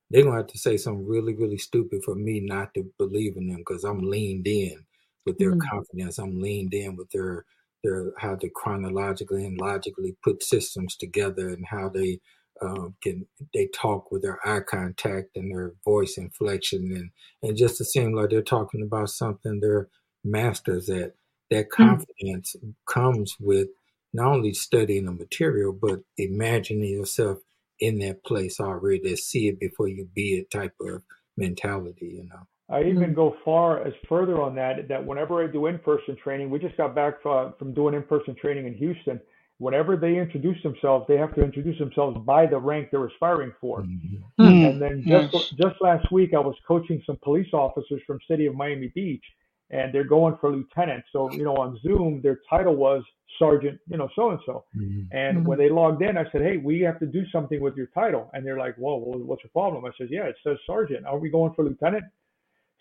they're 0.09 0.23
gonna 0.23 0.37
have 0.37 0.47
to 0.47 0.57
say 0.57 0.77
something 0.77 1.07
really, 1.07 1.35
really 1.35 1.57
stupid 1.57 2.03
for 2.03 2.15
me 2.15 2.39
not 2.39 2.73
to 2.73 2.91
believe 2.97 3.37
in 3.37 3.47
them 3.47 3.59
because 3.59 3.83
I'm 3.83 4.09
leaned 4.09 4.47
in 4.47 4.85
with 5.25 5.37
their 5.37 5.55
mm. 5.55 5.61
confidence. 5.69 6.17
I'm 6.17 6.39
leaned 6.39 6.73
in 6.73 6.95
with 6.95 7.09
their 7.11 7.45
their 7.83 8.11
how 8.17 8.35
they 8.35 8.49
chronologically 8.53 9.45
and 9.45 9.59
logically 9.59 10.15
put 10.23 10.43
systems 10.43 10.95
together 10.95 11.49
and 11.49 11.65
how 11.65 11.89
they 11.89 12.19
um, 12.61 12.95
can 13.01 13.25
they 13.53 13.67
talk 13.67 14.11
with 14.11 14.21
their 14.21 14.39
eye 14.45 14.59
contact 14.61 15.37
and 15.37 15.51
their 15.51 15.73
voice 15.85 16.17
inflection 16.17 16.91
and 16.91 17.11
and 17.43 17.57
just 17.57 17.77
to 17.77 17.85
seem 17.85 18.13
like 18.13 18.31
they're 18.31 18.41
talking 18.41 18.81
about 18.81 19.09
something 19.09 19.59
they're 19.59 19.87
masters 20.23 20.89
at. 20.89 21.13
That 21.51 21.67
mm. 21.67 21.69
confidence 21.69 22.55
mm. 22.63 22.73
comes 22.87 23.35
with 23.39 23.69
not 24.11 24.33
only 24.33 24.53
studying 24.53 25.05
the 25.05 25.11
material 25.11 25.71
but 25.71 25.99
imagining 26.17 26.89
yourself 26.89 27.37
in 27.79 27.99
that 27.99 28.23
place 28.23 28.59
already 28.59 28.99
to 28.99 29.17
see 29.17 29.47
it 29.47 29.59
before 29.59 29.87
you 29.87 30.07
be 30.13 30.33
it 30.33 30.51
type 30.51 30.73
of 30.81 31.01
mentality, 31.37 32.13
you 32.17 32.25
know. 32.29 32.47
I 32.71 32.83
even 32.83 33.15
go 33.15 33.35
far 33.43 33.83
as 33.83 33.93
further 34.07 34.39
on 34.41 34.53
that, 34.55 34.87
that 34.89 35.03
whenever 35.03 35.43
I 35.43 35.51
do 35.51 35.65
in-person 35.65 36.17
training, 36.23 36.51
we 36.51 36.59
just 36.59 36.77
got 36.77 36.93
back 36.93 37.21
from, 37.23 37.53
from 37.57 37.73
doing 37.73 37.95
in-person 37.95 38.35
training 38.35 38.67
in 38.67 38.75
Houston. 38.75 39.19
Whenever 39.57 39.97
they 39.97 40.17
introduce 40.17 40.61
themselves, 40.61 41.05
they 41.07 41.17
have 41.17 41.33
to 41.35 41.41
introduce 41.43 41.79
themselves 41.79 42.17
by 42.25 42.45
the 42.45 42.57
rank 42.57 42.89
they're 42.91 43.07
aspiring 43.07 43.51
for. 43.59 43.81
Mm-hmm. 43.81 44.43
Mm-hmm. 44.43 44.65
And 44.65 44.81
then 44.81 45.03
just 45.05 45.33
yes. 45.33 45.49
just 45.49 45.81
last 45.81 46.11
week, 46.11 46.33
I 46.33 46.39
was 46.39 46.55
coaching 46.67 47.01
some 47.05 47.17
police 47.23 47.51
officers 47.53 48.01
from 48.05 48.19
city 48.29 48.45
of 48.45 48.55
Miami 48.55 48.91
Beach, 48.93 49.23
and 49.71 49.93
they're 49.93 50.03
going 50.03 50.35
for 50.41 50.51
lieutenant. 50.51 51.03
So, 51.11 51.31
you 51.31 51.43
know, 51.43 51.55
on 51.55 51.79
Zoom, 51.81 52.21
their 52.21 52.39
title 52.49 52.75
was 52.75 53.03
Sergeant, 53.37 53.79
you 53.87 53.97
know, 53.97 54.09
so 54.15 54.31
and 54.31 54.39
so. 54.45 54.65
And 55.11 55.45
when 55.45 55.57
they 55.57 55.69
logged 55.69 56.01
in, 56.01 56.17
I 56.17 56.23
said, 56.31 56.41
Hey, 56.41 56.57
we 56.57 56.81
have 56.81 56.99
to 56.99 57.05
do 57.05 57.23
something 57.31 57.61
with 57.61 57.75
your 57.75 57.87
title. 57.87 58.29
And 58.33 58.45
they're 58.45 58.57
like, 58.57 58.75
Whoa, 58.75 58.97
well, 58.97 59.19
what's 59.19 59.43
your 59.43 59.51
problem? 59.51 59.85
I 59.85 59.91
said, 59.97 60.07
Yeah, 60.09 60.23
it 60.23 60.35
says 60.43 60.57
Sergeant. 60.65 61.05
Are 61.05 61.19
we 61.19 61.29
going 61.29 61.53
for 61.53 61.63
lieutenant? 61.63 62.05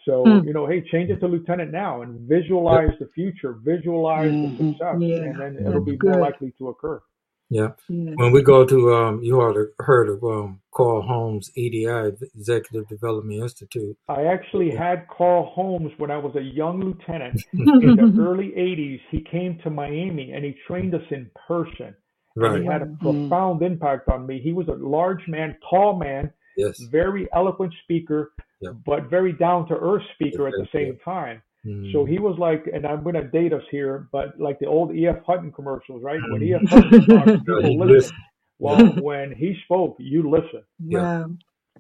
So, 0.05 0.25
mm. 0.25 0.47
you 0.47 0.55
know, 0.55 0.67
hey, 0.67 0.83
change 0.91 1.11
it 1.11 1.21
to 1.21 1.27
lieutenant 1.27 1.71
now 1.71 2.03
and 2.03 2.21
visualize 2.21 2.91
the 2.99 3.11
future, 3.15 3.57
visualize 3.63 4.31
mm-hmm. 4.31 4.57
the 4.57 4.73
success, 4.73 4.97
yeah. 5.01 5.17
and 5.17 5.41
then 5.41 5.67
it'll 5.67 5.85
be 5.85 5.97
good. 5.97 6.13
more 6.13 6.21
likely 6.21 6.55
to 6.59 6.69
occur. 6.69 7.03
Yeah. 7.51 7.69
yeah. 7.89 8.13
When 8.17 8.33
we 8.33 8.43
go 8.43 8.67
to, 8.67 8.95
um, 8.95 9.23
you 9.23 9.41
all 9.41 9.55
heard 9.79 10.09
of 10.09 10.23
um, 10.23 10.61
Carl 10.75 11.03
Holmes 11.03 11.51
EDI, 11.57 12.13
Executive 12.35 12.89
Development 12.89 13.43
Institute. 13.43 13.97
I 14.09 14.25
actually 14.25 14.71
had 14.71 15.07
Carl 15.09 15.51
Holmes 15.55 15.93
when 15.97 16.11
I 16.11 16.19
was 16.19 16.35
a 16.37 16.43
young 16.43 16.81
lieutenant 16.81 17.43
in 17.53 17.65
the 17.65 18.23
early 18.23 18.53
80s. 18.57 19.01
He 19.11 19.25
came 19.31 19.59
to 19.65 19.71
Miami 19.71 20.33
and 20.33 20.45
he 20.45 20.55
trained 20.67 20.95
us 20.95 21.03
in 21.11 21.31
person. 21.47 21.95
Right. 22.37 22.55
And 22.55 22.63
he 22.63 22.71
had 22.71 22.83
a 22.83 22.87
mm-hmm. 22.87 23.29
profound 23.29 23.63
impact 23.63 24.09
on 24.09 24.27
me. 24.27 24.41
He 24.43 24.53
was 24.53 24.69
a 24.69 24.75
large 24.75 25.27
man, 25.27 25.57
tall 25.69 25.99
man, 25.99 26.31
yes. 26.57 26.79
very 26.91 27.29
eloquent 27.35 27.75
speaker, 27.83 28.33
yep. 28.61 28.75
but 28.85 29.09
very 29.11 29.33
down 29.33 29.67
to 29.69 29.75
earth 29.75 30.05
speaker 30.15 30.49
yes, 30.49 30.55
at 30.55 30.65
the 30.65 30.79
same 30.79 30.99
time. 31.05 31.43
Mm. 31.67 31.93
So 31.93 32.05
he 32.05 32.19
was 32.19 32.37
like, 32.39 32.67
and 32.73 32.87
I'm 32.87 33.03
going 33.03 33.15
to 33.15 33.25
date 33.25 33.53
us 33.53 33.63
here, 33.71 34.09
but 34.13 34.39
like 34.39 34.59
the 34.59 34.67
old 34.67 34.95
E.F. 34.95 35.17
Hutton 35.27 35.53
commercials, 35.53 36.03
right? 36.03 36.21
When 36.29 36.43
E.F. 36.43 36.69
Hutton 36.69 37.07
talked, 37.07 37.27
people 37.47 37.79
listen. 37.79 38.17
Well, 38.59 38.87
when 39.01 39.33
he 39.33 39.57
spoke, 39.65 39.97
you 39.99 40.31
listen. 40.31 40.63
Yeah. 40.85 41.25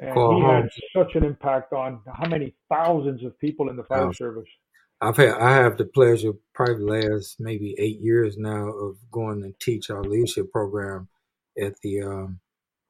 And 0.00 0.14
he 0.16 0.42
had 0.42 0.68
such 0.96 1.16
an 1.16 1.24
impact 1.24 1.72
on 1.72 2.00
how 2.06 2.28
many 2.28 2.54
thousands 2.68 3.24
of 3.24 3.38
people 3.40 3.68
in 3.68 3.76
the 3.76 3.82
fire 3.82 4.12
service. 4.12 4.48
I've 5.00 5.16
had 5.16 5.30
I 5.30 5.54
have 5.54 5.76
the 5.76 5.86
pleasure 5.86 6.32
probably 6.54 6.84
last 6.84 7.36
maybe 7.40 7.74
eight 7.78 8.00
years 8.00 8.36
now 8.36 8.68
of 8.68 8.96
going 9.10 9.42
and 9.42 9.58
teach 9.60 9.90
our 9.90 10.02
leadership 10.02 10.52
program 10.52 11.08
at 11.60 11.74
the 11.82 12.02
um, 12.02 12.40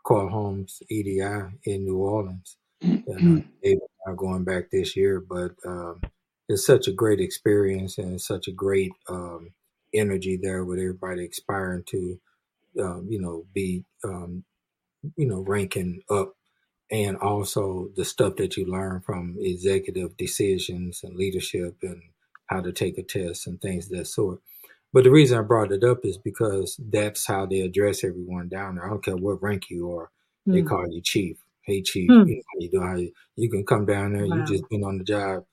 Carl 0.07 0.29
Holmes 0.29 0.83
EDI 0.91 1.21
in 1.65 1.85
New 1.85 1.97
Orleans. 1.97 2.57
and 2.81 3.45
I'm 4.07 4.17
going 4.17 4.45
back 4.45 4.71
this 4.71 4.97
year, 4.97 5.21
but 5.21 5.53
um, 5.67 6.01
it's 6.49 6.67
such 6.67 6.89
a 6.89 6.93
great 6.93 7.21
experience 7.21 7.99
and 7.99 8.21
such 8.21 8.49
a 8.49 8.53
great 8.53 8.93
um, 9.09 9.51
energy 9.95 10.39
there 10.41 10.65
with 10.65 10.79
everybody 10.79 11.27
aspiring 11.27 11.85
to 11.85 12.19
um, 12.79 13.07
you 13.09 13.21
know, 13.21 13.45
be, 13.53 13.85
um, 14.05 14.45
you 15.17 15.27
know, 15.27 15.41
ranking 15.41 16.03
up 16.11 16.35
and 16.91 17.17
also 17.19 17.89
the 17.97 18.05
stuff 18.05 18.37
that 18.37 18.57
you 18.57 18.67
learn 18.67 19.01
from 19.01 19.37
executive 19.39 20.17
decisions 20.17 21.01
and 21.03 21.17
leadership 21.17 21.77
and 21.83 22.03
how 22.47 22.61
to 22.61 22.73
take 22.73 22.97
a 22.99 23.03
test 23.03 23.47
and 23.47 23.61
things 23.61 23.87
of 23.87 23.99
that 23.99 24.07
sort. 24.07 24.41
But 24.93 25.05
the 25.05 25.11
reason 25.11 25.39
I 25.39 25.43
brought 25.43 25.73
it 25.73 25.85
up 25.85 25.99
is 26.05 26.17
because 26.17 26.81
that's 26.91 27.27
how 27.27 27.45
they 27.45 27.61
address 27.61 28.05
everyone 28.05 28.49
down 28.49 28.77
there. 28.77 28.87
I 28.87 28.89
don't 28.89 29.05
care 29.05 29.17
what 29.17 29.43
rank 29.43 29.69
you 29.69 29.93
are, 29.93 30.11
mm. 30.49 30.55
they 30.55 30.61
hmm. 30.61 30.69
call 30.69 30.87
you 30.89 31.03
chief. 31.03 31.37
Hey 31.61 31.83
chief, 31.83 32.09
mm. 32.09 32.27
you 32.27 32.71
know 32.73 32.81
how 32.81 32.87
you? 32.87 32.91
How 32.93 32.97
you, 32.97 33.13
you 33.37 33.51
can 33.51 33.67
come 33.67 33.85
down 33.85 34.15
there. 34.15 34.27
Wow. 34.27 34.37
You 34.37 34.45
just 34.47 34.67
been 34.71 34.85
on 34.85 34.97
the 34.97 35.05
job 35.05 35.45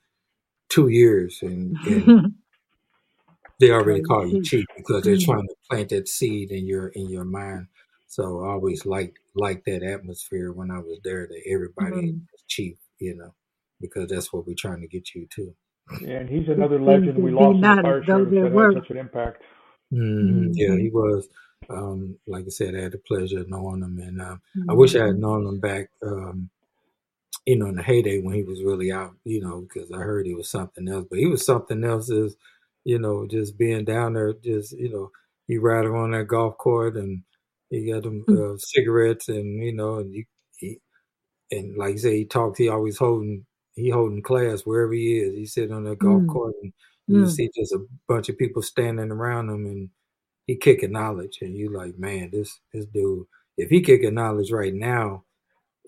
two 0.70 0.88
years, 0.90 1.40
and, 1.42 1.78
and 1.86 2.34
they 3.60 3.72
already 3.72 4.02
call 4.02 4.28
you 4.28 4.44
cheap 4.44 4.66
because 4.76 5.04
they're 5.04 5.16
mm. 5.16 5.26
trying 5.26 5.48
to 5.48 5.56
plant 5.70 5.90
that 5.90 6.08
seed 6.08 6.52
in 6.52 6.66
your 6.66 6.90
in 6.90 7.10
your 7.10 7.26
mind. 7.26 7.68
So 8.08 8.44
I 8.44 8.52
always 8.52 8.86
liked 8.86 9.20
like 9.36 9.66
that 9.66 9.84
atmosphere 9.84 10.52
when 10.52 10.72
I 10.72 10.80
was 10.80 11.00
there 11.04 11.28
that 11.28 11.42
everybody 11.46 12.12
mm. 12.12 12.22
was 12.32 12.44
chief, 12.48 12.78
you 13.00 13.16
know, 13.16 13.34
because 13.82 14.10
that's 14.10 14.32
what 14.32 14.48
we're 14.48 14.56
trying 14.58 14.82
to 14.82 14.88
get 14.88 15.14
you 15.14 15.28
to. 15.36 15.54
Yeah, 16.02 16.20
and 16.20 16.30
he's 16.30 16.48
another 16.48 16.80
legend 16.80 17.22
we 17.22 17.32
lost 17.32 17.56
in 17.56 17.62
the 17.62 17.82
fire 17.82 18.04
service 18.06 18.34
that 18.34 18.52
had 18.52 18.74
such 18.74 18.90
an 18.90 18.98
impact. 18.98 19.44
Mm-hmm. 19.94 20.52
Yeah, 20.54 20.76
he 20.76 20.90
was. 20.90 21.28
Um, 21.70 22.18
like 22.28 22.46
I 22.46 22.50
said, 22.50 22.76
I 22.76 22.82
had 22.82 22.92
the 22.92 23.00
pleasure 23.00 23.40
of 23.40 23.50
knowing 23.50 23.82
him, 23.82 24.00
and 24.00 24.22
um, 24.22 24.42
mm-hmm. 24.58 24.70
I 24.70 24.74
wish 24.74 24.96
I 24.96 25.08
had 25.08 25.20
known 25.20 25.46
him 25.46 25.60
back. 25.60 25.90
Um, 26.04 26.50
you 27.46 27.56
know, 27.56 27.68
in 27.68 27.76
the 27.76 27.84
heyday 27.84 28.22
when 28.22 28.36
he 28.36 28.44
was 28.44 28.64
really 28.64 28.92
out. 28.92 29.16
You 29.24 29.42
know, 29.42 29.62
because 29.62 29.92
I 29.92 29.98
heard 29.98 30.26
he 30.26 30.34
was 30.34 30.50
something 30.50 30.88
else, 30.88 31.06
but 31.10 31.20
he 31.20 31.28
was 31.28 31.46
something 31.46 31.84
else. 31.84 32.10
Is 32.10 32.36
you 32.84 33.00
know, 33.00 33.28
just 33.28 33.58
being 33.58 33.86
down 33.86 34.14
there, 34.14 34.34
just 34.34 34.74
you 34.74 34.90
know, 34.90 35.12
he 35.48 35.58
ride 35.58 35.86
on 35.86 36.12
that 36.12 36.28
golf 36.28 36.58
court 36.58 36.96
and 36.96 37.24
he 37.70 37.92
got 37.92 38.04
them 38.04 38.24
mm-hmm. 38.28 38.56
uh, 38.56 38.58
cigarettes, 38.58 39.28
and 39.30 39.64
you 39.64 39.74
know, 39.74 40.00
and 40.00 40.14
he, 40.14 40.26
he 40.58 40.80
and 41.52 41.78
like 41.78 41.94
you 41.94 42.00
say, 42.00 42.18
he 42.18 42.26
talks. 42.26 42.58
He 42.58 42.70
always 42.70 42.98
holding 42.98 43.46
he 43.76 43.90
holding 43.90 44.22
class 44.22 44.62
wherever 44.62 44.94
he 44.94 45.20
is. 45.20 45.36
He 45.36 45.46
sitting 45.46 45.74
on 45.74 45.84
that 45.84 46.00
golf 46.00 46.24
mm. 46.24 46.30
court 46.30 46.56
and 46.62 46.74
you 47.08 47.18
mm. 47.18 47.32
see 47.32 47.50
just 47.56 47.74
a 47.74 47.86
bunch 48.08 48.30
of 48.30 48.38
people 48.38 48.62
standing 48.62 49.12
around 49.12 49.50
him 49.50 49.66
and 49.66 49.90
he 50.48 50.56
kicking 50.56 50.92
knowledge 50.92 51.40
and 51.42 51.56
you 51.56 51.76
like, 51.76 51.98
man, 51.98 52.30
this 52.32 52.60
this 52.74 52.86
dude, 52.86 53.26
if 53.58 53.70
he 53.70 53.82
kicking 53.82 54.14
knowledge 54.14 54.52
right 54.52 54.74
now 54.74 55.24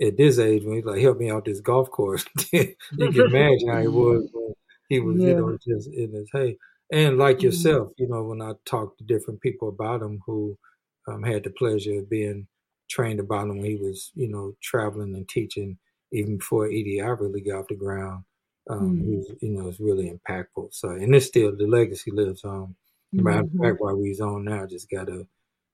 at 0.01 0.17
this 0.17 0.39
age 0.39 0.63
when 0.63 0.75
he's 0.75 0.85
like, 0.85 1.01
help 1.01 1.17
me 1.17 1.29
out 1.29 1.45
this 1.45 1.59
golf 1.59 1.89
course, 1.89 2.25
you 2.51 2.75
can 2.91 3.21
imagine 3.21 3.69
how 3.69 3.81
he 3.81 3.87
was 3.87 4.27
when 4.31 4.53
he 4.89 4.99
was, 4.99 5.17
yeah. 5.17 5.27
you 5.29 5.35
know, 5.35 5.57
just 5.65 5.89
in 5.89 6.13
his 6.13 6.29
hey. 6.31 6.57
And 6.91 7.17
like 7.17 7.39
mm. 7.39 7.43
yourself, 7.43 7.91
you 7.97 8.07
know, 8.07 8.23
when 8.23 8.41
I 8.41 8.53
talk 8.65 8.97
to 8.97 9.03
different 9.03 9.41
people 9.41 9.69
about 9.69 10.01
him 10.01 10.21
who 10.25 10.57
um, 11.07 11.23
had 11.23 11.43
the 11.43 11.49
pleasure 11.49 11.99
of 11.99 12.09
being 12.09 12.47
trained 12.89 13.19
about 13.19 13.49
him 13.49 13.57
when 13.57 13.65
he 13.65 13.75
was, 13.75 14.11
you 14.15 14.29
know, 14.29 14.53
traveling 14.61 15.15
and 15.15 15.27
teaching 15.27 15.77
even 16.11 16.37
before 16.37 16.67
EDI 16.67 17.01
really 17.01 17.41
got 17.41 17.59
off 17.59 17.67
the 17.67 17.75
ground. 17.75 18.23
Um, 18.69 18.97
mm-hmm. 18.97 19.17
was, 19.17 19.31
you 19.41 19.49
know, 19.49 19.69
it's 19.69 19.79
really 19.79 20.11
impactful. 20.11 20.73
So, 20.73 20.89
and 20.89 21.15
it's 21.15 21.25
still 21.25 21.55
the 21.55 21.67
legacy 21.67 22.11
lives 22.11 22.43
on. 22.43 22.75
Mm-hmm. 23.15 23.23
Matter 23.23 23.39
of 23.39 23.51
fact, 23.61 23.81
while 23.81 23.95
we's 23.95 24.19
on 24.19 24.43
now, 24.43 24.63
I 24.63 24.65
just 24.65 24.89
got 24.89 25.07
a, 25.07 25.25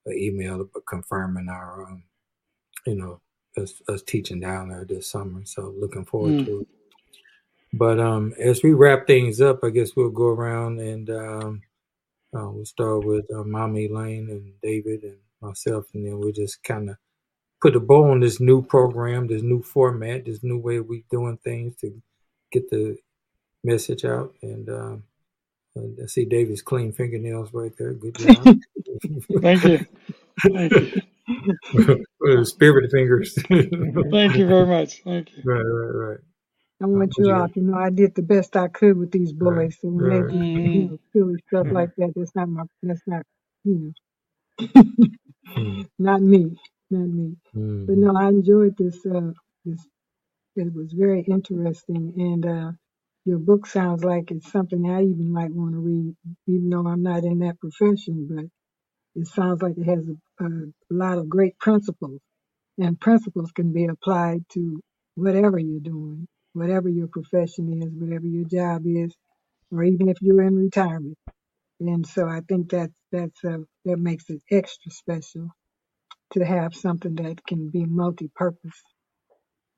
a 0.08 0.12
email 0.12 0.70
confirming 0.88 1.50
our, 1.50 1.86
um, 1.88 2.04
you 2.86 2.96
know, 2.96 3.20
us, 3.58 3.82
us, 3.88 4.02
teaching 4.02 4.40
down 4.40 4.70
there 4.70 4.86
this 4.86 5.08
summer. 5.08 5.42
So, 5.46 5.74
looking 5.80 6.06
forward 6.06 6.32
mm-hmm. 6.34 6.46
to 6.46 6.60
it. 6.62 6.68
But 7.74 8.00
um, 8.00 8.34
as 8.40 8.62
we 8.62 8.74
wrap 8.74 9.08
things 9.08 9.42
up, 9.42 9.64
I 9.64 9.70
guess 9.70 9.96
we'll 9.96 10.10
go 10.10 10.28
around 10.28 10.80
and 10.80 11.10
um, 11.10 11.62
uh, 12.36 12.50
we'll 12.50 12.66
start 12.66 13.04
with 13.06 13.26
uh, 13.34 13.44
Mommy 13.44 13.88
Lane 13.88 14.30
and 14.30 14.54
David 14.62 15.04
and 15.04 15.18
myself, 15.42 15.86
and 15.94 16.06
then 16.06 16.20
we'll 16.20 16.32
just 16.32 16.64
kind 16.64 16.90
of 16.90 16.98
put 17.62 17.76
a 17.76 17.80
bow 17.80 18.12
on 18.12 18.20
this 18.20 18.40
new 18.40 18.62
program, 18.62 19.28
this 19.28 19.42
new 19.42 19.62
format, 19.62 20.26
this 20.26 20.44
new 20.44 20.58
way 20.58 20.80
we 20.80 21.06
doing 21.10 21.38
things 21.44 21.76
to 21.78 22.02
get 22.52 22.70
the 22.70 22.98
message 23.64 24.06
out. 24.06 24.34
And 24.42 24.70
um, 24.70 25.04
I 25.78 26.06
see 26.08 26.26
David's 26.26 26.62
clean 26.62 26.92
fingernails 26.92 27.54
right 27.54 27.72
there. 27.78 27.94
Good 27.94 28.18
job. 28.18 28.44
Thank 29.42 29.64
you. 29.64 29.86
Thank 30.42 30.72
you. 30.74 31.02
Spirit 32.44 32.92
fingers. 32.92 33.36
Thank 33.50 34.36
you 34.36 34.48
very 34.48 34.68
much. 34.68 35.02
Thank 35.04 35.30
you. 35.32 35.44
Right, 35.46 35.62
right, 35.62 36.10
right. 36.10 36.20
I 36.82 36.86
want 36.86 37.14
you 37.18 37.34
all 37.34 37.48
to 37.48 37.62
know 37.62 37.78
I 37.78 37.90
did 37.92 38.14
the 38.16 38.24
best 38.24 38.58
I 38.58 38.68
could 38.68 38.98
with 38.98 39.12
these 39.12 39.32
boys. 39.32 39.56
Right, 39.56 39.74
so 39.74 39.88
when 39.88 40.06
right. 40.06 40.28
they 40.28 40.34
do 40.34 40.46
you 40.46 40.90
know, 40.90 41.00
silly 41.14 41.36
stuff 41.48 41.68
like 41.72 41.92
that, 41.98 42.12
that's 42.16 42.36
not 42.36 42.50
my, 42.50 42.64
that's 42.82 43.02
not, 43.08 43.22
you 43.64 43.94
know, 44.60 44.84
hmm. 45.56 45.82
not 46.00 46.22
me 46.22 46.58
not 46.94 47.10
me. 47.10 47.36
Mm-hmm. 47.56 47.86
But 47.86 47.98
no, 47.98 48.16
I 48.18 48.30
enjoyed 48.30 48.78
this. 48.78 49.06
Uh, 49.06 49.32
this 49.66 49.86
it 50.56 50.74
was 50.74 50.94
very 50.94 51.22
interesting, 51.22 52.14
and 52.18 52.46
uh, 52.46 52.72
your 53.26 53.40
book 53.40 53.66
sounds 53.66 54.04
like 54.04 54.30
it's 54.32 54.52
something 54.52 54.90
I 54.90 55.02
even 55.02 55.32
might 55.32 55.52
want 55.52 55.74
to 55.74 55.80
read, 55.80 56.16
even 56.48 56.70
though 56.70 56.88
I'm 56.88 57.04
not 57.04 57.24
in 57.24 57.40
that 57.40 57.60
profession. 57.60 58.28
But 58.30 58.46
it 59.22 59.28
sounds 59.28 59.62
like 59.62 59.78
it 59.78 59.86
has 59.86 60.08
a, 60.08 60.16
a 60.42 60.50
lot 60.92 61.18
of 61.20 61.30
great 61.30 61.58
principles, 61.60 62.22
and 62.80 63.00
principles 63.00 63.52
can 63.54 63.74
be 63.74 63.86
applied 63.86 64.44
to 64.54 64.82
whatever 65.16 65.60
you're 65.60 65.80
doing, 65.82 66.28
whatever 66.54 66.90
your 66.90 67.08
profession 67.08 67.82
is, 67.84 67.92
whatever 67.94 68.28
your 68.28 68.46
job 68.46 68.84
is, 68.86 69.14
or 69.72 69.84
even 69.84 70.10
if 70.10 70.18
you're 70.22 70.44
in 70.44 70.56
retirement. 70.58 71.18
And 71.82 72.08
so 72.08 72.28
I 72.28 72.42
think 72.50 72.72
that's 72.72 72.94
that's 73.12 73.46
uh, 73.46 73.60
that 73.86 73.98
makes 74.00 74.30
it 74.30 74.42
extra 74.52 74.92
special 74.92 75.50
to 76.34 76.46
have 76.46 76.76
something 76.76 77.16
that 77.16 77.46
can 77.48 77.70
be 77.70 77.86
multi-purpose 77.86 78.82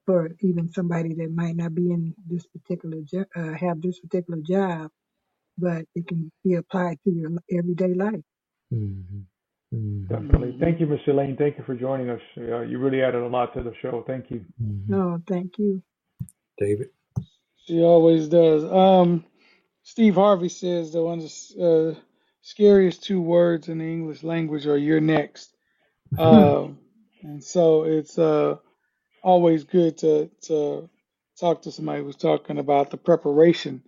for 0.08 0.32
even 0.42 0.72
somebody 0.74 1.16
that 1.16 1.32
might 1.34 1.56
not 1.58 1.76
be 1.76 1.92
in 1.92 2.16
this 2.28 2.46
particular 2.48 3.00
jo- 3.06 3.26
uh, 3.36 3.54
have 3.54 3.82
this 3.82 4.00
particular 4.02 4.42
job, 4.42 4.92
but 5.58 5.86
it 5.96 6.08
can 6.08 6.32
be 6.44 6.56
applied 6.56 6.98
to 7.06 7.12
your 7.12 7.32
everyday 7.52 7.94
life. 7.96 8.22
Mm-hmm. 8.74 9.22
Mm-hmm. 9.76 10.14
Definitely. 10.14 10.58
Thank 10.60 10.80
you, 10.80 10.88
Miss 10.88 11.02
Elaine. 11.08 11.36
Thank 11.36 11.58
you 11.58 11.64
for 11.66 11.76
joining 11.76 12.10
us. 12.10 12.22
Uh, 12.38 12.62
you 12.62 12.80
really 12.80 13.02
added 13.02 13.22
a 13.22 13.28
lot 13.28 13.54
to 13.56 13.64
the 13.64 13.74
show. 13.82 14.04
Thank 14.08 14.32
you. 14.32 14.46
Mm-hmm. 14.62 14.94
Oh, 14.94 15.22
thank 15.28 15.58
you. 15.58 15.82
David? 16.58 16.90
She 17.66 17.82
always 17.82 18.28
does. 18.28 18.64
Um, 18.64 19.26
Steve 19.84 20.16
Harvey 20.16 20.50
says 20.50 20.94
the 20.94 21.02
one 21.02 21.20
of 21.20 21.26
the 21.26 21.96
uh, 21.96 22.00
scariest 22.42 23.04
two 23.04 23.22
words 23.22 23.68
in 23.68 23.80
the 23.80 23.86
English 23.86 24.24
language 24.24 24.66
are 24.66 24.78
"you're 24.78 25.02
next." 25.02 25.52
Um, 26.20 26.78
and 27.24 27.44
so 27.44 27.84
it's 27.84 28.18
uh, 28.18 28.58
always 29.24 29.64
good 29.64 29.98
to 29.98 30.30
to 30.44 30.88
talk 31.38 31.64
to 31.64 31.72
somebody 31.72 32.04
who's 32.04 32.16
talking 32.16 32.60
about 32.60 32.92
the 32.92 32.98
preparation 32.98 33.84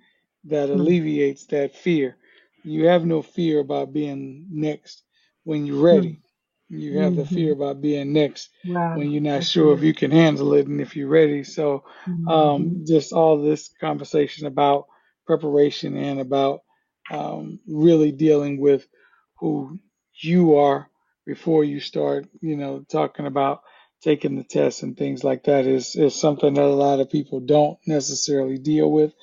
that 0.45 0.67
mm-hmm. 0.67 0.81
alleviates 0.81 1.45
that 1.45 1.75
fear. 1.75 2.17
You 2.63 2.87
have 2.87 3.05
no 3.05 3.21
fear 3.21 3.59
about 3.59 3.93
being 3.93 4.47
next 4.49 5.03
when 5.47 5.65
you're 5.65 5.81
ready. 5.81 6.19
You 6.67 6.99
have 6.99 7.13
mm-hmm. 7.13 7.21
the 7.21 7.25
fear 7.25 7.53
about 7.53 7.79
being 7.79 8.11
next 8.11 8.49
wow. 8.65 8.97
when 8.97 9.09
you're 9.09 9.21
not 9.21 9.45
sure 9.45 9.73
if 9.73 9.81
you 9.81 9.93
can 9.93 10.11
handle 10.11 10.53
it 10.55 10.67
and 10.67 10.81
if 10.81 10.97
you're 10.97 11.07
ready. 11.07 11.45
So, 11.45 11.85
mm-hmm. 12.05 12.27
um, 12.27 12.83
just 12.85 13.13
all 13.13 13.41
this 13.41 13.69
conversation 13.79 14.45
about 14.45 14.87
preparation 15.25 15.95
and 15.95 16.19
about 16.19 16.59
um, 17.09 17.61
really 17.65 18.11
dealing 18.11 18.59
with 18.59 18.85
who 19.39 19.79
you 20.21 20.57
are 20.57 20.89
before 21.25 21.63
you 21.63 21.79
start, 21.79 22.27
you 22.41 22.57
know, 22.57 22.83
talking 22.91 23.25
about 23.25 23.61
taking 24.01 24.35
the 24.35 24.43
test 24.43 24.83
and 24.83 24.97
things 24.97 25.23
like 25.23 25.45
that 25.45 25.65
is, 25.65 25.95
is 25.95 26.19
something 26.19 26.55
that 26.55 26.61
a 26.61 26.67
lot 26.67 26.99
of 26.99 27.09
people 27.09 27.39
don't 27.39 27.77
necessarily 27.87 28.57
deal 28.57 28.91
with. 28.91 29.13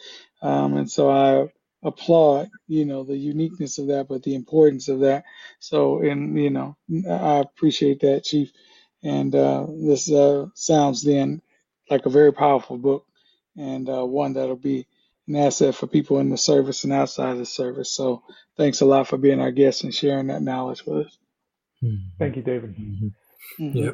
Um, 0.40 0.78
and 0.78 0.90
so 0.90 1.10
I 1.10 1.52
applaud, 1.84 2.48
you 2.66 2.84
know, 2.84 3.04
the 3.04 3.16
uniqueness 3.16 3.78
of 3.78 3.88
that, 3.88 4.08
but 4.08 4.22
the 4.22 4.34
importance 4.34 4.88
of 4.88 5.00
that. 5.00 5.24
So, 5.60 6.00
and, 6.00 6.38
you 6.38 6.50
know, 6.50 6.76
I 7.08 7.38
appreciate 7.38 8.00
that, 8.00 8.24
Chief. 8.24 8.50
And 9.02 9.34
uh, 9.34 9.66
this 9.68 10.10
uh, 10.10 10.46
sounds 10.54 11.02
then 11.04 11.42
like 11.90 12.06
a 12.06 12.10
very 12.10 12.32
powerful 12.32 12.78
book 12.78 13.06
and 13.56 13.88
uh, 13.88 14.04
one 14.04 14.32
that'll 14.34 14.56
be 14.56 14.86
an 15.28 15.36
asset 15.36 15.74
for 15.74 15.86
people 15.86 16.18
in 16.18 16.30
the 16.30 16.38
service 16.38 16.84
and 16.84 16.92
outside 16.92 17.38
the 17.38 17.46
service. 17.46 17.92
So 17.92 18.22
thanks 18.56 18.80
a 18.80 18.86
lot 18.86 19.08
for 19.08 19.18
being 19.18 19.40
our 19.40 19.52
guest 19.52 19.84
and 19.84 19.94
sharing 19.94 20.28
that 20.28 20.42
knowledge 20.42 20.84
with 20.86 21.06
us. 21.06 21.18
Mm-hmm. 21.82 22.16
Thank 22.18 22.36
you, 22.36 22.42
David. 22.42 22.74
Mm-hmm. 22.76 23.64
Mm-hmm. 23.64 23.78
Yeah. 23.78 23.90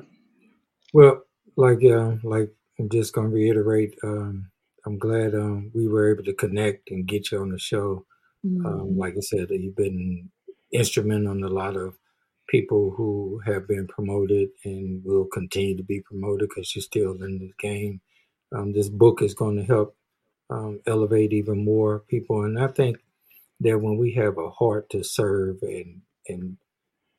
Well, 0.92 1.22
like 1.56 1.84
uh, 1.84 2.16
like 2.22 2.50
I'm 2.78 2.88
just 2.88 3.12
gonna 3.12 3.28
reiterate. 3.28 3.96
Um, 4.02 4.50
I'm 4.86 4.98
glad 4.98 5.34
um, 5.34 5.70
we 5.74 5.88
were 5.88 6.12
able 6.12 6.24
to 6.24 6.34
connect 6.34 6.90
and 6.90 7.06
get 7.06 7.30
you 7.30 7.40
on 7.40 7.50
the 7.50 7.58
show. 7.58 8.04
Um, 8.44 8.62
mm-hmm. 8.62 8.98
like 8.98 9.14
I 9.16 9.20
said, 9.20 9.48
you've 9.50 9.76
been 9.76 10.30
instrumental 10.72 11.32
in 11.32 11.42
a 11.42 11.48
lot 11.48 11.76
of 11.76 11.94
people 12.48 12.92
who 12.96 13.40
have 13.46 13.68
been 13.68 13.86
promoted 13.86 14.48
and 14.64 15.04
will 15.04 15.26
continue 15.26 15.76
to 15.76 15.82
be 15.82 16.00
promoted 16.00 16.48
because 16.48 16.74
you're 16.74 16.82
still 16.82 17.12
in 17.12 17.38
the 17.38 17.52
game. 17.58 18.00
Um, 18.54 18.72
this 18.72 18.88
book 18.88 19.22
is 19.22 19.34
going 19.34 19.56
to 19.56 19.64
help 19.64 19.96
um, 20.48 20.80
elevate 20.86 21.32
even 21.32 21.64
more 21.64 22.00
people, 22.08 22.42
and 22.42 22.58
I 22.58 22.66
think 22.66 22.98
that 23.60 23.78
when 23.78 23.98
we 23.98 24.14
have 24.14 24.36
a 24.38 24.50
heart 24.50 24.90
to 24.90 25.04
serve 25.04 25.58
and 25.62 26.02
and 26.28 26.56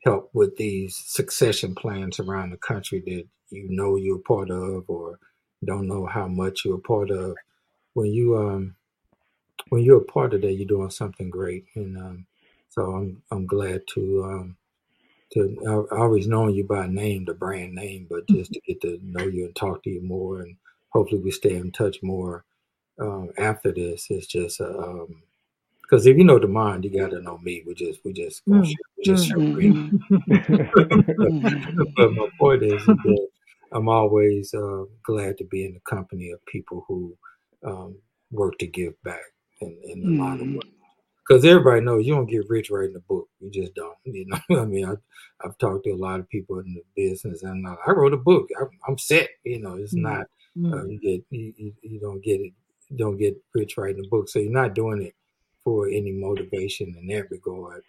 help 0.04 0.30
with 0.34 0.58
these 0.58 1.02
succession 1.06 1.76
plans 1.76 2.20
around 2.20 2.50
the 2.50 2.58
country 2.58 3.02
that 3.06 3.24
you 3.56 3.68
know 3.70 3.96
you're 3.96 4.20
part 4.20 4.50
of 4.50 4.90
or 4.90 5.20
don't 5.64 5.88
know 5.88 6.06
how 6.06 6.28
much 6.28 6.66
you're 6.66 6.78
a 6.78 6.80
part 6.80 7.12
of. 7.12 7.36
When 7.94 8.08
you 8.08 8.38
um 8.38 8.76
when 9.70 9.84
you're 9.84 10.02
a 10.02 10.06
part 10.06 10.34
of 10.34 10.42
that, 10.42 10.54
you're 10.54 10.68
doing 10.68 10.90
something 10.90 11.30
great, 11.30 11.66
and 11.76 11.98
um, 11.98 12.26
so 12.70 12.84
I'm 12.92 13.22
I'm 13.32 13.46
glad 13.46 13.84
to 13.96 14.24
um 14.26 14.58
to 15.34 15.88
I 15.92 15.98
always 15.98 16.28
known 16.28 16.54
you 16.54 16.66
by 16.66 16.88
name, 16.88 17.26
the 17.26 17.34
brand 17.34 17.74
name, 17.74 18.08
but 18.10 18.28
just 18.28 18.54
to 18.54 18.62
get 18.68 18.82
to 18.82 19.00
know 19.04 19.26
you 19.28 19.46
and 19.46 19.56
talk 19.56 19.84
to 19.84 19.90
you 19.90 20.02
more, 20.02 20.42
and 20.42 20.58
hopefully 20.90 21.22
we 21.22 21.32
stay 21.32 21.56
in 21.56 21.72
touch 21.72 21.98
more 22.04 22.46
um, 23.00 23.32
after 23.38 23.72
this. 23.74 24.08
It's 24.10 24.28
just 24.28 24.62
uh, 24.62 24.78
um, 24.78 25.24
because 25.84 26.06
if 26.06 26.18
you 26.18 26.24
know 26.24 26.40
the 26.40 26.48
mind, 26.48 26.86
you 26.86 26.92
got 27.00 27.12
to 27.12 27.22
know 27.22 27.38
me. 27.40 27.64
We 27.66 27.74
just 27.74 28.00
we 28.06 28.14
just 28.14 28.44
gonna 28.50 28.62
Mm, 28.64 28.74
we 28.98 29.04
just 29.06 29.32
mm, 29.34 29.54
brain. 29.54 29.76
but 31.96 32.12
my 32.14 32.28
point 32.40 32.64
is 32.64 32.86
that 32.86 33.28
I'm 33.74 33.90
always 33.90 34.54
uh, 34.54 34.84
glad 35.04 35.38
to 35.40 35.46
be 35.46 35.66
in 35.66 35.74
the 35.74 35.80
company 35.82 36.32
of 36.32 36.46
people 36.46 36.86
who 36.88 37.18
um, 37.66 37.96
work 38.32 38.58
to 38.60 38.68
give 38.68 39.02
back 39.04 39.22
in, 39.62 39.78
in 39.84 40.04
a 40.06 40.24
lot 40.24 40.40
of 40.40 40.48
Mhm. 40.48 40.56
ways. 40.58 40.68
Because 41.28 41.46
everybody 41.46 41.82
knows 41.82 42.06
you 42.06 42.14
don't 42.16 42.26
get 42.26 42.50
rich 42.50 42.70
writing 42.72 42.96
a 42.96 43.00
book. 43.00 43.30
You 43.40 43.50
just 43.52 43.74
don't. 43.76 43.96
You 44.06 44.26
know, 44.26 44.60
I 44.62 44.66
mean, 44.66 44.86
I, 44.86 44.96
I've 45.46 45.58
talked 45.60 45.86
to 45.86 45.92
a 45.92 45.96
lot 45.96 46.20
of 46.20 46.28
people 46.30 46.60
in 46.60 46.74
the 46.74 46.84
business, 46.96 47.44
and 47.44 47.66
uh, 47.66 47.76
I 47.88 47.92
wrote 47.92 48.14
a 48.14 48.18
book. 48.18 48.50
I, 48.60 48.66
I'm 48.88 48.98
set. 48.98 49.30
You 49.44 49.60
know, 49.62 49.76
it's 49.76 49.94
Mm. 49.96 50.02
not 50.04 50.28
uh, 50.58 50.84
mm, 50.84 50.92
you 50.92 51.00
get 51.00 51.24
you, 51.30 51.74
you, 51.82 52.00
don't 52.00 52.22
get 52.24 52.42
it 52.42 52.54
don't 52.98 53.18
get 53.18 53.38
rich 53.56 53.78
writing 53.78 54.04
a 54.04 54.08
book 54.10 54.28
so 54.28 54.40
you're 54.40 54.52
not 54.52 54.76
doing 54.76 55.02
it 55.02 55.16
for 55.64 55.88
any 55.88 56.12
motivation 56.12 56.94
in 57.00 57.08
that 57.08 57.32
regard 57.32 57.84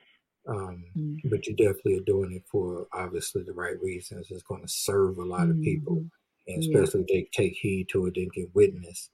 um, 0.47 0.85
mm, 0.97 1.21
but 1.25 1.45
you 1.47 1.55
definitely 1.57 1.97
are 1.99 2.05
doing 2.05 2.33
it 2.33 2.45
for 2.51 2.87
obviously 2.93 3.43
the 3.43 3.53
right 3.53 3.81
reasons 3.83 4.29
it's 4.31 4.43
going 4.45 4.63
to 4.63 4.69
serve 4.69 5.19
a 5.19 5.25
lot 5.25 5.51
of 5.51 5.61
people 5.63 5.97
mhm. 5.97 6.11
and 6.47 6.63
Yeah. 6.63 6.81
especially 6.81 7.01
if 7.01 7.07
they 7.09 7.29
take 7.33 7.55
heed 7.55 7.89
to 7.91 8.07
it 8.07 8.17
and 8.17 8.33
get 8.33 8.55
witness 8.55 9.11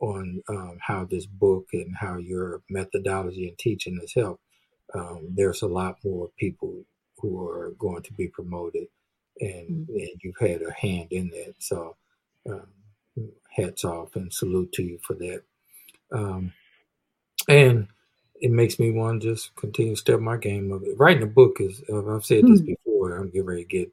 on 0.00 0.42
um, 0.48 0.78
how 0.80 1.04
this 1.04 1.26
book 1.26 1.66
and 1.72 1.94
how 1.96 2.16
your 2.18 2.62
methodology 2.70 3.48
and 3.48 3.58
teaching 3.58 3.98
has 4.00 4.12
helped 4.14 4.42
um, 4.94 5.28
there's 5.36 5.62
a 5.62 5.66
lot 5.68 5.96
more 6.04 6.28
people 6.38 6.84
who 7.18 7.46
are 7.48 7.70
going 7.78 8.02
to 8.02 8.12
be 8.14 8.26
promoted 8.28 8.86
and, 9.40 9.86
Mm. 9.88 9.88
and 9.88 10.20
you've 10.22 10.38
had 10.40 10.62
a 10.62 10.72
hand 10.72 11.08
in 11.12 11.28
that 11.30 11.54
so 11.58 11.96
um, 12.48 12.66
hats 13.50 13.84
off 13.84 14.16
and 14.16 14.32
salute 14.32 14.72
to 14.72 14.82
you 14.82 14.98
for 15.06 15.14
that. 15.14 15.42
Um, 16.12 16.52
and 17.48 17.88
it 18.40 18.50
makes 18.50 18.78
me 18.78 18.90
want 18.92 19.22
to 19.22 19.34
just 19.34 19.54
continue 19.56 19.94
to 19.94 20.00
step 20.00 20.20
my 20.20 20.36
game 20.36 20.72
up. 20.72 20.82
Writing 20.96 21.22
a 21.22 21.26
book 21.26 21.56
is, 21.60 21.82
uh, 21.90 22.14
I've 22.14 22.24
said 22.24 22.44
this 22.46 22.60
Mm. 22.60 22.66
before, 22.66 23.16
I'm 23.16 23.26
getting 23.30 23.46
ready 23.46 23.64
to 23.64 23.68
get 23.68 23.92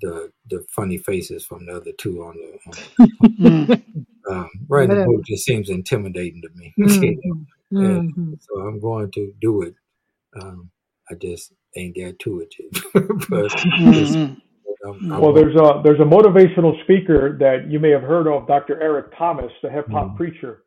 the 0.00 0.32
the 0.50 0.64
funny 0.70 0.98
faces 0.98 1.44
from 1.46 1.66
the 1.66 1.76
other 1.76 1.92
two 1.92 2.22
on 2.22 2.36
the. 2.36 2.58
On, 2.66 3.08
Mm. 3.38 4.06
um, 4.30 4.48
writing 4.68 5.00
a 5.00 5.04
book 5.06 5.24
just 5.24 5.44
seems 5.44 5.70
intimidating 5.70 6.42
to 6.42 6.48
me. 6.54 6.74
Mhm. 6.78 7.46
and 7.70 8.14
Mhm. 8.14 8.38
so 8.40 8.60
I'm 8.60 8.80
going 8.80 9.10
to 9.12 9.32
do 9.42 9.60
it. 9.62 9.74
Um, 10.40 10.70
I 11.10 11.14
just 11.14 11.52
ain't 11.76 11.96
got 11.96 12.18
to 12.20 12.40
it 12.40 12.54
yet. 12.58 12.82
but 13.30 13.44
it's, 13.46 13.54
Mhm. 14.16 14.40
I'm, 14.86 15.12
I'm 15.12 15.20
Well, 15.20 15.32
there's 15.34 15.54
a 15.56 15.80
there's 15.84 16.00
a 16.00 16.04
motivational 16.04 16.80
speaker 16.84 17.36
that 17.40 17.70
you 17.70 17.78
may 17.78 17.90
have 17.90 18.02
heard 18.02 18.26
of, 18.26 18.46
Dr. 18.46 18.80
Eric 18.80 19.14
Thomas, 19.18 19.52
the 19.62 19.68
hip 19.70 19.88
hop 19.90 20.12
Mhm. 20.12 20.16
preacher. 20.16 20.62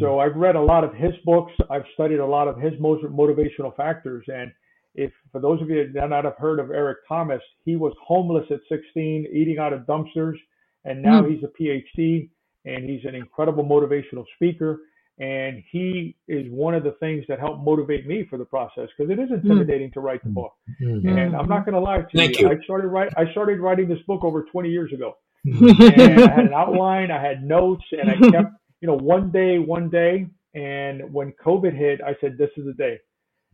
So 0.00 0.18
I've 0.18 0.34
read 0.36 0.56
a 0.56 0.60
lot 0.62 0.82
of 0.82 0.94
his 0.94 1.12
books. 1.26 1.52
I've 1.68 1.84
studied 1.92 2.20
a 2.20 2.24
lot 2.26 2.48
of 2.48 2.58
his 2.58 2.72
mo- 2.80 2.96
motivational 3.02 3.76
factors. 3.76 4.24
And 4.28 4.50
if 4.94 5.12
for 5.30 5.42
those 5.42 5.60
of 5.60 5.68
you 5.68 5.84
that 5.92 5.92
may 5.92 6.08
not 6.08 6.24
have 6.24 6.36
heard 6.38 6.58
of 6.58 6.70
Eric 6.70 6.98
Thomas, 7.06 7.42
he 7.66 7.76
was 7.76 7.92
homeless 8.02 8.50
at 8.50 8.60
16, 8.70 9.26
eating 9.30 9.58
out 9.58 9.74
of 9.74 9.82
dumpsters, 9.82 10.38
and 10.86 11.02
now 11.02 11.20
Mm. 11.20 11.30
he's 11.34 11.44
a 11.44 11.48
PhD 11.48 12.30
and 12.68 12.88
he's 12.88 13.04
an 13.04 13.14
incredible 13.14 13.64
motivational 13.64 14.24
speaker. 14.34 14.80
And 15.20 15.64
he 15.72 16.16
is 16.28 16.46
one 16.48 16.74
of 16.74 16.84
the 16.84 16.92
things 17.00 17.24
that 17.28 17.40
helped 17.40 17.64
motivate 17.64 18.06
me 18.06 18.24
for 18.30 18.38
the 18.38 18.44
process 18.44 18.88
because 18.96 19.10
it 19.10 19.18
is 19.18 19.28
hmm. 19.28 19.34
intimidating 19.34 19.90
to 19.92 20.00
write 20.00 20.22
the 20.22 20.30
book. 20.30 20.52
Mhm. 20.80 21.08
And 21.08 21.34
I'm 21.34 21.48
not 21.48 21.64
going 21.64 21.74
to 21.74 21.80
lie 21.80 21.98
to 21.98 22.06
Thank 22.14 22.38
you, 22.38 22.48
you. 22.48 22.54
I 22.54 22.62
started 22.62 22.86
write, 22.86 23.12
I 23.16 23.28
started 23.32 23.58
writing 23.58 23.88
this 23.88 23.98
book 24.06 24.22
over 24.22 24.44
20 24.44 24.70
years 24.70 24.92
ago 24.92 25.16
Mhm. 25.46 25.98
and 25.98 26.22
I 26.22 26.34
had 26.34 26.44
an 26.46 26.54
outline, 26.54 27.10
I 27.10 27.20
had 27.20 27.44
notes, 27.44 27.84
and 27.92 28.10
I 28.10 28.14
hmm. 28.14 28.30
kept, 28.30 28.52
you 28.80 28.86
know, 28.86 28.96
one 28.96 29.30
day, 29.30 29.58
one 29.58 29.88
day. 29.88 30.26
And 30.54 31.12
when 31.12 31.32
COVID 31.44 31.74
hit, 31.74 32.00
I 32.02 32.16
said, 32.20 32.38
"This 32.38 32.50
is 32.56 32.64
the 32.64 32.72
day," 32.72 32.98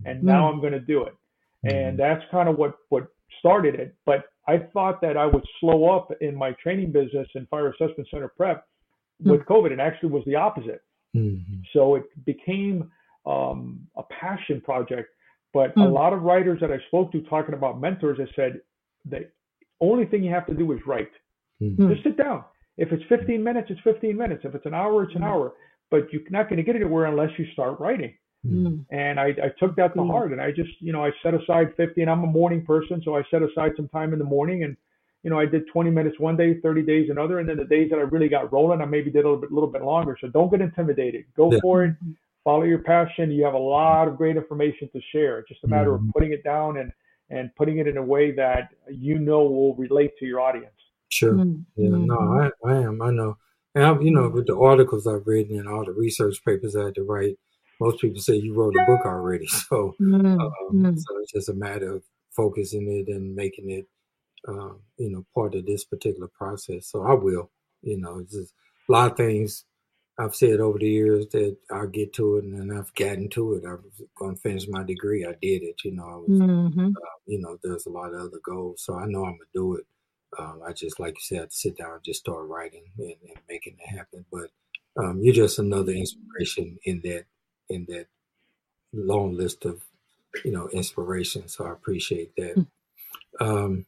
and 0.06 0.22
now 0.22 0.50
I'm 0.50 0.60
going 0.60 0.72
to 0.72 0.80
do 0.80 1.04
it. 1.04 1.14
And 1.64 1.98
that's 1.98 2.22
kind 2.30 2.48
of 2.48 2.56
what 2.56 2.76
what 2.88 3.08
started 3.40 3.74
it. 3.74 3.94
But 4.06 4.24
I 4.46 4.58
thought 4.58 5.00
that 5.00 5.16
I 5.16 5.26
would 5.26 5.44
slow 5.60 5.90
up 5.90 6.12
in 6.20 6.34
my 6.34 6.52
training 6.52 6.92
business 6.92 7.28
and 7.34 7.48
fire 7.48 7.68
assessment 7.68 8.08
center 8.10 8.28
prep 8.28 8.64
with 9.20 9.42
COVID, 9.42 9.70
it 9.70 9.80
actually 9.80 10.10
was 10.10 10.24
the 10.26 10.34
opposite. 10.34 10.82
Mhm. 11.14 11.62
So 11.72 11.94
it 11.96 12.04
became 12.24 12.90
um, 13.26 13.86
a 13.96 14.02
passion 14.02 14.60
project. 14.60 15.08
But 15.54 15.70
a 15.76 15.80
Mm. 15.80 15.92
lot 15.92 16.12
of 16.12 16.22
writers 16.24 16.60
that 16.60 16.70
I 16.70 16.78
spoke 16.88 17.10
to 17.12 17.22
talking 17.22 17.54
about 17.54 17.80
mentors, 17.80 18.18
I 18.20 18.26
said 18.36 18.60
the 19.06 19.30
only 19.80 20.04
thing 20.04 20.22
you 20.22 20.30
have 20.30 20.46
to 20.48 20.54
do 20.54 20.72
is 20.72 20.80
write. 20.86 21.10
Mhm. 21.62 21.88
Just 21.90 22.02
sit 22.02 22.16
down. 22.18 22.44
If 22.76 22.92
it's 22.92 23.04
15 23.04 23.42
minutes, 23.42 23.70
it's 23.70 23.80
15 23.80 24.16
minutes. 24.16 24.44
If 24.44 24.54
it's 24.54 24.66
an 24.66 24.74
hour, 24.74 25.04
it's 25.04 25.14
an 25.14 25.22
hour. 25.22 25.54
But 25.90 26.12
you're 26.12 26.22
not 26.28 26.48
going 26.50 26.56
to 26.58 26.62
get 26.64 26.76
anywhere 26.76 27.06
unless 27.06 27.38
you 27.38 27.46
start 27.46 27.78
writing. 27.80 28.12
Mm. 28.44 28.84
And 28.90 29.18
I, 29.18 29.28
I 29.28 29.48
took 29.58 29.74
that 29.76 29.94
to 29.94 30.00
Mm. 30.00 30.10
heart. 30.10 30.32
And 30.32 30.40
I 30.40 30.50
just, 30.50 30.72
you 30.82 30.92
know, 30.92 31.02
I 31.04 31.12
set 31.22 31.32
aside 31.32 31.74
50, 31.76 32.02
and 32.02 32.10
I'm 32.10 32.24
a 32.24 32.26
morning 32.26 32.62
person, 32.66 33.00
so 33.02 33.16
I 33.16 33.22
set 33.30 33.42
aside 33.42 33.72
some 33.76 33.88
time 33.88 34.12
in 34.12 34.18
the 34.18 34.24
morning. 34.26 34.64
And, 34.64 34.76
you 35.24 35.30
know, 35.30 35.38
I 35.40 35.46
did 35.46 35.66
20 35.72 35.90
minutes 35.90 36.20
one 36.20 36.36
day, 36.36 36.60
30 36.60 36.82
days 36.82 37.10
another. 37.10 37.38
And 37.40 37.48
then 37.48 37.56
the 37.56 37.64
days 37.64 37.90
that 37.90 37.98
I 37.98 38.02
really 38.02 38.28
got 38.28 38.52
rolling, 38.52 38.80
I 38.80 38.84
maybe 38.84 39.10
did 39.10 39.24
a 39.24 39.28
little 39.28 39.40
bit, 39.40 39.50
little 39.50 39.68
bit 39.70 39.82
longer. 39.82 40.16
So 40.20 40.28
don't 40.28 40.50
get 40.50 40.60
intimidated. 40.60 41.24
Go 41.36 41.50
Yeah. 41.52 41.58
for 41.62 41.84
it. 41.84 41.94
Follow 42.44 42.64
your 42.64 42.80
passion. 42.80 43.30
You 43.32 43.42
have 43.44 43.54
a 43.54 43.58
lot 43.58 44.06
of 44.06 44.16
great 44.18 44.36
information 44.36 44.88
to 44.92 45.00
share. 45.12 45.38
It's 45.40 45.48
just 45.48 45.64
a 45.64 45.66
matter 45.68 45.92
Mhm. 45.92 46.08
of 46.08 46.12
putting 46.14 46.32
it 46.32 46.44
down 46.44 46.76
and, 46.76 46.92
and 47.30 47.50
putting 47.56 47.78
it 47.78 47.88
in 47.88 47.96
a 47.96 48.02
way 48.02 48.32
that 48.32 48.68
you 48.90 49.18
know 49.18 49.44
will 49.44 49.74
relate 49.76 50.12
to 50.18 50.26
your 50.26 50.40
audience. 50.40 50.70
Sure. 51.08 51.32
Mm. 51.32 51.64
Yeah, 51.76 51.88
no, 51.88 52.16
Mhm. 52.18 52.52
I, 52.64 52.68
I 52.70 52.76
am. 52.82 53.00
I 53.00 53.10
know. 53.10 53.38
And 53.74 53.84
I, 53.84 53.98
you 54.00 54.10
know, 54.12 54.28
with 54.28 54.46
the 54.46 54.56
articles 54.58 55.06
I've 55.06 55.26
written 55.26 55.58
and 55.58 55.66
all 55.66 55.84
the 55.86 55.92
research 55.92 56.44
papers 56.44 56.76
I 56.76 56.84
had 56.84 56.94
to 56.96 57.02
write, 57.02 57.38
most 57.80 58.00
people 58.00 58.20
say 58.20 58.34
you 58.36 58.52
wrote 58.54 58.74
a 58.76 58.84
book 58.84 59.06
already. 59.06 59.46
So, 59.68 59.94
Mm. 60.00 60.38
um, 60.38 60.50
Mm. 60.72 60.98
so 60.98 61.18
it's 61.20 61.32
just 61.32 61.48
a 61.48 61.54
matter 61.54 61.94
of 61.94 62.02
focusing 62.30 62.88
it 62.90 63.08
and 63.08 63.34
making 63.34 63.70
it, 63.70 63.86
um, 64.48 64.80
you 64.98 65.10
know, 65.10 65.24
part 65.34 65.54
of 65.54 65.66
this 65.66 65.84
particular 65.84 66.28
process. 66.28 66.88
So 66.88 67.02
I 67.02 67.14
will. 67.14 67.50
You 67.82 67.98
know, 67.98 68.18
it's 68.20 68.32
just 68.32 68.54
a 68.88 68.92
lot 68.92 69.10
of 69.12 69.16
things 69.16 69.64
I've 70.18 70.34
said 70.34 70.60
over 70.60 70.78
the 70.78 70.88
years 70.88 71.26
that 71.32 71.56
I'll 71.70 71.86
get 71.88 72.12
to 72.14 72.36
it, 72.38 72.44
and 72.44 72.58
then 72.70 72.76
I've 72.76 72.94
gotten 72.94 73.28
to 73.30 73.54
it. 73.54 73.64
I 73.66 73.74
was 73.74 74.02
going 74.16 74.36
to 74.36 74.40
finish 74.40 74.66
my 74.68 74.82
degree. 74.84 75.24
I 75.26 75.32
did 75.42 75.62
it. 75.62 75.82
You 75.84 75.92
know, 75.92 76.06
I 76.08 76.16
was 76.16 76.40
Mhm. 76.40 76.94
you 77.26 77.40
know, 77.40 77.58
there's 77.62 77.86
a 77.86 77.90
lot 77.90 78.14
of 78.14 78.20
other 78.20 78.40
goals. 78.44 78.82
So 78.82 78.94
I 78.96 79.06
know 79.06 79.24
I'm 79.24 79.32
gonna 79.32 79.44
do 79.54 79.76
it. 79.76 79.86
Um, 80.38 80.62
I 80.66 80.72
just, 80.72 81.00
like 81.00 81.14
you 81.14 81.20
said, 81.22 81.38
have 81.40 81.48
to 81.50 81.56
sit 81.56 81.76
down 81.78 81.94
and 81.94 82.04
just 82.04 82.20
start 82.20 82.46
writing 82.48 82.84
and, 82.98 83.16
and 83.28 83.38
making 83.48 83.76
it 83.78 83.88
happen. 83.88 84.24
But 84.32 84.50
um, 84.96 85.20
you're 85.22 85.34
just 85.34 85.58
another 85.58 85.92
inspiration 85.92 86.78
in 86.84 87.00
that 87.04 87.24
in 87.70 87.86
that 87.88 88.06
long 88.92 89.34
list 89.36 89.64
of 89.64 89.82
you 90.44 90.52
know 90.52 90.68
inspiration. 90.68 91.48
So 91.48 91.66
I 91.66 91.72
appreciate 91.72 92.34
that. 92.36 92.58
Um, 93.40 93.86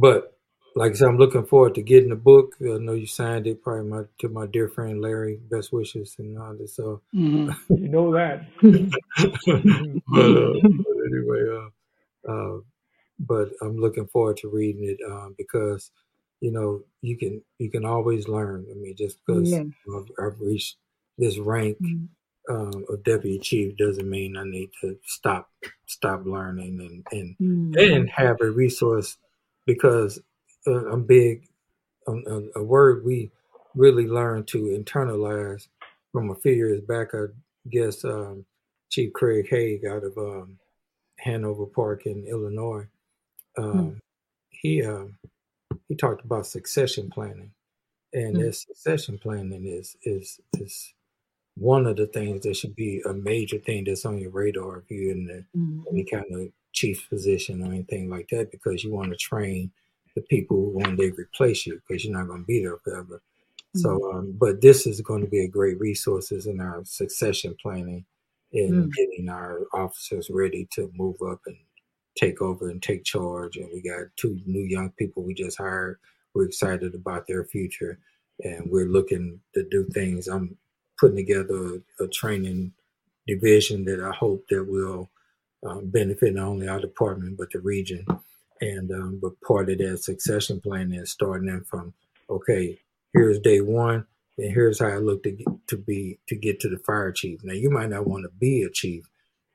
but 0.00 0.32
like 0.74 0.92
I 0.92 0.94
said, 0.94 1.08
I'm 1.08 1.16
looking 1.16 1.46
forward 1.46 1.74
to 1.76 1.82
getting 1.82 2.10
the 2.10 2.16
book. 2.16 2.54
I 2.60 2.76
know 2.78 2.92
you 2.92 3.06
signed 3.06 3.46
it, 3.46 3.62
probably 3.62 3.88
my 3.88 4.02
to 4.18 4.28
my 4.28 4.46
dear 4.46 4.68
friend 4.68 5.00
Larry. 5.00 5.38
Best 5.50 5.72
wishes 5.72 6.14
and 6.18 6.38
all 6.38 6.54
this. 6.54 6.76
So, 6.76 7.00
Mhm. 7.14 7.54
You 7.70 7.88
know 7.88 8.12
that. 8.12 8.46
but, 8.60 10.20
uh, 10.20 10.60
but 10.62 10.96
anyway, 11.06 11.42
uh, 12.28 12.30
uh, 12.30 12.60
but 13.20 13.48
I'm 13.62 13.78
looking 13.78 14.06
forward 14.06 14.36
to 14.38 14.48
reading 14.48 14.84
it 14.84 14.98
um, 15.10 15.34
because 15.38 15.90
you 16.40 16.52
know 16.52 16.82
you 17.00 17.16
can 17.16 17.42
you 17.58 17.70
can 17.70 17.84
always 17.86 18.28
learn. 18.28 18.66
I 18.70 18.74
mean, 18.74 18.94
just 18.96 19.18
because 19.24 19.50
Yeah. 19.52 19.64
I've, 19.96 20.10
I've 20.22 20.40
reached 20.40 20.76
this 21.18 21.38
rank 21.38 21.78
Mm. 21.80 22.08
um, 22.50 22.84
of 22.88 23.02
deputy 23.02 23.38
chief 23.38 23.76
doesn't 23.76 24.08
mean 24.08 24.36
I 24.36 24.44
need 24.44 24.70
to 24.82 24.98
stop 25.04 25.48
stop 25.86 26.26
learning 26.26 26.80
and 26.80 27.06
and 27.12 27.36
Mm. 27.40 27.94
and 27.94 28.10
have 28.10 28.40
a 28.42 28.50
resource 28.50 29.16
because 29.66 30.20
uh, 30.66 30.86
I'm 30.92 31.04
big 31.04 31.48
on 32.08 32.24
a, 32.56 32.60
a 32.60 32.64
word 32.64 33.04
we 33.04 33.30
really 33.74 34.06
learned 34.06 34.48
to 34.48 34.58
internalize 34.78 35.68
from 36.12 36.30
a 36.30 36.34
few 36.36 36.52
years 36.52 36.80
back. 36.82 37.14
I 37.14 37.26
guess 37.70 38.04
um, 38.04 38.44
Chief 38.90 39.12
Craig 39.12 39.48
Haigh 39.50 39.80
out 39.88 40.04
of 40.04 40.16
um, 40.18 40.58
Hanover 41.20 41.66
Park 41.66 42.06
in 42.06 42.26
Illinois. 42.26 42.86
Um, 43.58 44.00
He 44.50 44.82
um, 44.84 45.18
he 45.88 45.96
talked 45.96 46.24
about 46.24 46.46
succession 46.46 47.10
planning, 47.10 47.52
and 48.14 48.36
Mm. 48.36 48.46
that 48.46 48.54
succession 48.54 49.18
planning 49.18 49.66
is 49.66 49.96
is 50.02 50.40
is 50.58 50.94
one 51.56 51.86
of 51.86 51.96
the 51.96 52.06
things 52.08 52.42
that 52.42 52.56
should 52.56 52.76
be 52.76 53.02
a 53.06 53.12
major 53.14 53.58
thing 53.58 53.84
that's 53.84 54.04
on 54.06 54.18
your 54.18 54.30
radar 54.30 54.78
if 54.78 54.90
you're 54.90 55.12
in 55.12 55.26
the 55.26 55.44
Mm. 55.56 55.84
any 55.90 56.04
kind 56.04 56.26
of 56.32 56.52
chief 56.76 57.08
position 57.10 57.62
or 57.64 57.72
anything 57.72 58.10
like 58.10 58.28
that 58.30 58.52
because 58.52 58.84
you 58.84 58.92
want 58.94 59.10
to 59.12 59.16
train 59.18 59.72
the 60.16 60.22
people 60.22 60.58
who 60.58 60.70
one 60.80 60.96
day 60.96 61.10
replace 61.18 61.66
you 61.66 61.80
because 61.88 62.04
you're 62.04 62.16
not 62.18 62.28
going 62.28 62.42
to 62.42 62.46
be 62.46 62.62
there 62.62 62.78
forever. 62.84 63.22
So, 63.72 64.12
um, 64.12 64.36
but 64.38 64.62
this 64.62 64.86
is 64.86 65.00
going 65.02 65.22
to 65.22 65.30
be 65.30 65.40
a 65.44 65.48
great 65.48 65.80
resources 65.80 66.46
in 66.46 66.60
our 66.60 66.82
succession 66.86 67.56
planning 67.62 68.06
and 68.52 68.88
Mm. 68.88 68.90
getting 68.96 69.28
our 69.30 69.62
officers 69.74 70.30
ready 70.30 70.68
to 70.74 70.90
move 70.96 71.16
up 71.22 71.40
and 71.46 71.56
take 72.18 72.42
over 72.42 72.70
and 72.70 72.82
take 72.82 73.04
charge. 73.04 73.56
And 73.58 73.70
we 73.72 73.82
got 73.82 74.08
two 74.16 74.40
new 74.46 74.62
young 74.62 74.90
people 74.98 75.24
we 75.24 75.34
just 75.34 75.58
hired. 75.58 75.98
We're 76.34 76.46
excited 76.46 76.94
about 76.94 77.26
their 77.28 77.44
future, 77.44 77.98
and 78.44 78.70
we're 78.70 78.88
looking 78.88 79.40
to 79.54 79.64
do 79.70 79.86
things. 79.94 80.28
I'm 80.28 80.56
putting 81.00 81.16
together 81.16 81.80
a, 82.00 82.04
a 82.04 82.08
training 82.08 82.72
division 83.26 83.84
that 83.86 84.00
I 84.02 84.12
hope 84.14 84.46
that 84.50 84.64
will 84.64 85.10
um, 85.66 85.90
benefit 85.90 86.34
not 86.34 86.48
only 86.48 86.68
our 86.68 86.80
department 86.80 87.36
but 87.36 87.50
the 87.52 87.60
region. 87.60 88.06
And 88.60 88.90
um, 88.90 89.18
but 89.20 89.40
part 89.46 89.70
of 89.70 89.78
that 89.78 90.02
succession 90.02 90.60
plan 90.60 90.92
is 90.92 91.10
starting 91.10 91.48
them 91.48 91.64
from 91.68 91.92
okay, 92.30 92.78
here's 93.12 93.38
day 93.38 93.60
one, 93.60 94.06
and 94.38 94.52
here's 94.52 94.80
how 94.80 94.88
I 94.88 94.96
look 94.96 95.22
to 95.24 95.32
get, 95.32 95.46
to 95.68 95.76
be 95.76 96.18
to 96.28 96.36
get 96.36 96.60
to 96.60 96.68
the 96.68 96.78
fire 96.78 97.12
chief. 97.12 97.40
Now 97.44 97.52
you 97.52 97.70
might 97.70 97.90
not 97.90 98.06
want 98.06 98.24
to 98.24 98.30
be 98.30 98.62
a 98.62 98.70
chief, 98.70 99.04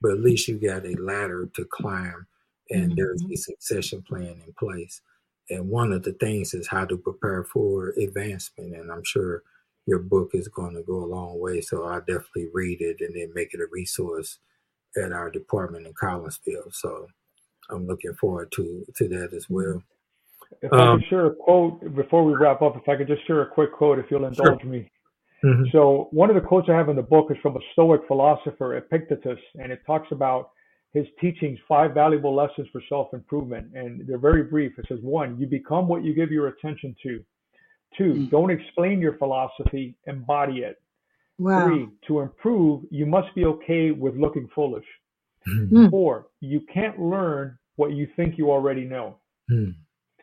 but 0.02 0.12
at 0.12 0.22
least 0.22 0.48
you 0.48 0.60
got 0.60 0.86
a 0.86 0.96
ladder 1.02 1.50
to 1.56 1.66
climb, 1.66 2.28
and 2.70 2.96
there's 2.96 3.24
a 3.24 3.36
succession 3.36 4.04
plan 4.04 4.42
in 4.46 4.54
place. 4.60 5.02
And 5.50 5.70
one 5.70 5.92
of 5.92 6.04
the 6.04 6.14
things 6.14 6.54
is 6.54 6.68
how 6.68 6.86
to 6.86 6.96
prepare 6.96 7.44
for 7.44 7.90
advancement. 8.00 8.76
And 8.76 8.92
I'm 8.92 9.04
sure 9.04 9.44
your 9.86 10.00
book 10.00 10.30
is 10.34 10.48
going 10.48 10.76
to 10.76 10.84
go 10.84 11.04
a 11.04 11.06
long 11.06 11.40
way. 11.40 11.60
So 11.60 11.84
I'll 11.84 12.00
definitely 12.00 12.48
read 12.54 12.80
it 12.82 12.98
and 13.02 13.16
then 13.16 13.34
make 13.34 13.54
it 13.54 13.60
a 13.60 13.66
resource 13.70 14.38
at 14.97 15.11
our 15.11 15.30
department 15.30 15.88
in 15.88 15.93
Collinsville. 15.93 16.73
So 16.73 17.07
I'm 17.69 17.88
looking 17.88 18.13
forward 18.13 18.51
to 18.53 18.85
to 18.95 19.07
that 19.09 19.34
as 19.34 19.49
well. 19.49 19.81
If 20.61 20.73
I 20.73 20.77
Um, 20.77 20.99
could 20.99 21.09
share 21.09 21.26
a 21.27 21.35
quote 21.35 21.95
before 21.95 22.26
we 22.26 22.34
wrap 22.35 22.61
up, 22.61 22.76
if 22.76 22.88
I 22.89 22.95
could 22.97 23.07
just 23.07 23.26
share 23.26 23.41
a 23.41 23.47
quick 23.47 23.72
quote, 23.72 23.99
if 23.99 24.11
you'll 24.11 24.30
Sure. 24.34 24.47
indulge 24.51 24.63
me. 24.65 24.89
Mhm. 25.43 25.72
So 25.72 26.09
one 26.11 26.30
of 26.30 26.35
the 26.35 26.41
quotes 26.41 26.69
I 26.69 26.73
have 26.73 26.89
in 26.89 26.95
the 26.95 27.01
book 27.01 27.31
is 27.31 27.38
from 27.38 27.55
a 27.55 27.61
Stoic 27.72 28.05
philosopher, 28.07 28.76
Epictetus, 28.76 29.39
and 29.57 29.72
it 29.72 29.84
talks 29.85 30.11
about 30.11 30.51
his 30.93 31.07
teachings, 31.22 31.57
five 31.68 31.93
valuable 31.93 32.35
lessons 32.35 32.68
for 32.68 32.81
self-improvement, 32.89 33.73
and 33.76 34.05
they're 34.05 34.18
very 34.18 34.43
brief. 34.43 34.77
It 34.77 34.85
says, 34.88 34.99
one, 35.01 35.39
you 35.39 35.47
become 35.47 35.88
what 35.88 36.03
you 36.03 36.13
give 36.13 36.31
your 36.31 36.47
attention 36.47 36.95
to. 37.03 37.23
Two, 37.97 38.13
Mm. 38.13 38.30
don't 38.30 38.51
explain 38.51 38.99
your 38.99 39.13
philosophy, 39.13 39.95
embody 40.05 40.63
it. 40.63 40.81
Wow. 41.38 41.66
Three, 41.68 41.88
to 42.08 42.20
improve, 42.20 42.84
you 42.91 43.06
must 43.06 43.34
be 43.36 43.45
okay 43.45 43.91
with 43.91 44.16
looking 44.16 44.48
foolish. 44.53 44.86
Mm. 45.48 45.90
Four, 45.90 46.28
you 46.40 46.62
can't 46.72 46.99
learn 46.99 47.58
what 47.76 47.94
you 47.94 48.08
think 48.16 48.38
you 48.38 48.52
already 48.52 48.86
know. 48.86 49.18
Mhm. 49.49 49.74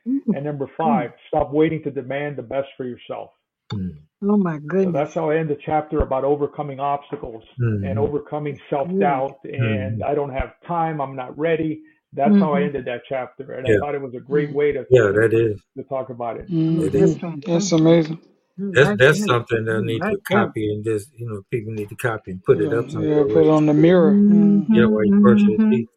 And 0.06 0.44
number 0.44 0.68
five, 0.76 1.10
stop 1.26 1.52
waiting 1.52 1.82
to 1.82 1.90
demand 1.90 2.36
the 2.36 2.42
best 2.42 2.68
for 2.76 2.84
yourself. 2.84 3.30
Mhm. 3.72 3.96
Oh 4.22 4.36
my 4.36 4.58
So 4.58 4.66
goodness. 4.66 4.92
that's 4.94 5.14
how 5.14 5.30
I 5.30 5.36
end 5.36 5.50
the 5.50 5.56
chapter 5.56 5.98
about 6.00 6.24
overcoming 6.24 6.80
obstacles 6.80 7.44
and 7.58 7.82
Mhm. 7.84 7.96
overcoming 7.98 8.58
self 8.70 8.88
doubt. 8.98 9.38
And 9.44 10.02
I 10.02 10.14
don't 10.14 10.30
have 10.30 10.60
time. 10.66 11.00
I'm 11.00 11.14
not 11.16 11.36
ready. 11.38 11.82
That's 12.14 12.34
how 12.38 12.54
I 12.54 12.60
Mhm. 12.60 12.66
ended 12.66 12.84
that 12.86 13.02
chapter. 13.08 13.52
And 13.52 13.66
Yeah. 13.66 13.76
I 13.76 13.78
thought 13.80 13.94
it 13.94 14.00
was 14.00 14.14
a 14.14 14.20
great 14.20 14.50
way 14.52 14.72
to, 14.72 14.86
Yeah, 14.90 15.10
that 15.12 15.34
is. 15.34 15.60
to 15.76 15.82
talk 15.84 16.08
about 16.10 16.38
it. 16.38 16.48
Mm, 16.48 16.78
It 16.86 16.92
That's 16.92 16.94
is. 16.94 17.10
That's 17.12 17.20
fantastic. 17.20 17.78
amazing. 17.80 18.18
Mm, 18.58 18.74
That's 18.74 18.90
that's 18.98 19.24
something 19.24 19.58
Mm, 19.64 19.84
need 19.86 20.00
to 20.00 20.18
copy 20.30 20.72
and 20.72 20.84
just 20.84 21.10
you 21.16 21.28
know 21.28 21.42
people 21.50 21.72
need 21.72 21.88
to 21.88 21.96
copy 21.96 22.32
and 22.32 22.42
put 22.44 22.60
it 22.60 22.70
Yeah, 22.72 22.78
up 22.78 22.86
yeah, 22.86 22.90
somewhere. 22.90 23.24
put 23.26 23.44
it 23.44 23.50
on 23.50 23.66
the 23.66 23.74
mirror. 23.74 24.18
Mm. 24.28 24.66
Yeah, 24.72 24.86
while 24.86 25.04
you 25.04 25.20
brush 25.22 25.40
your 25.46 25.58
teeth. 25.70 25.88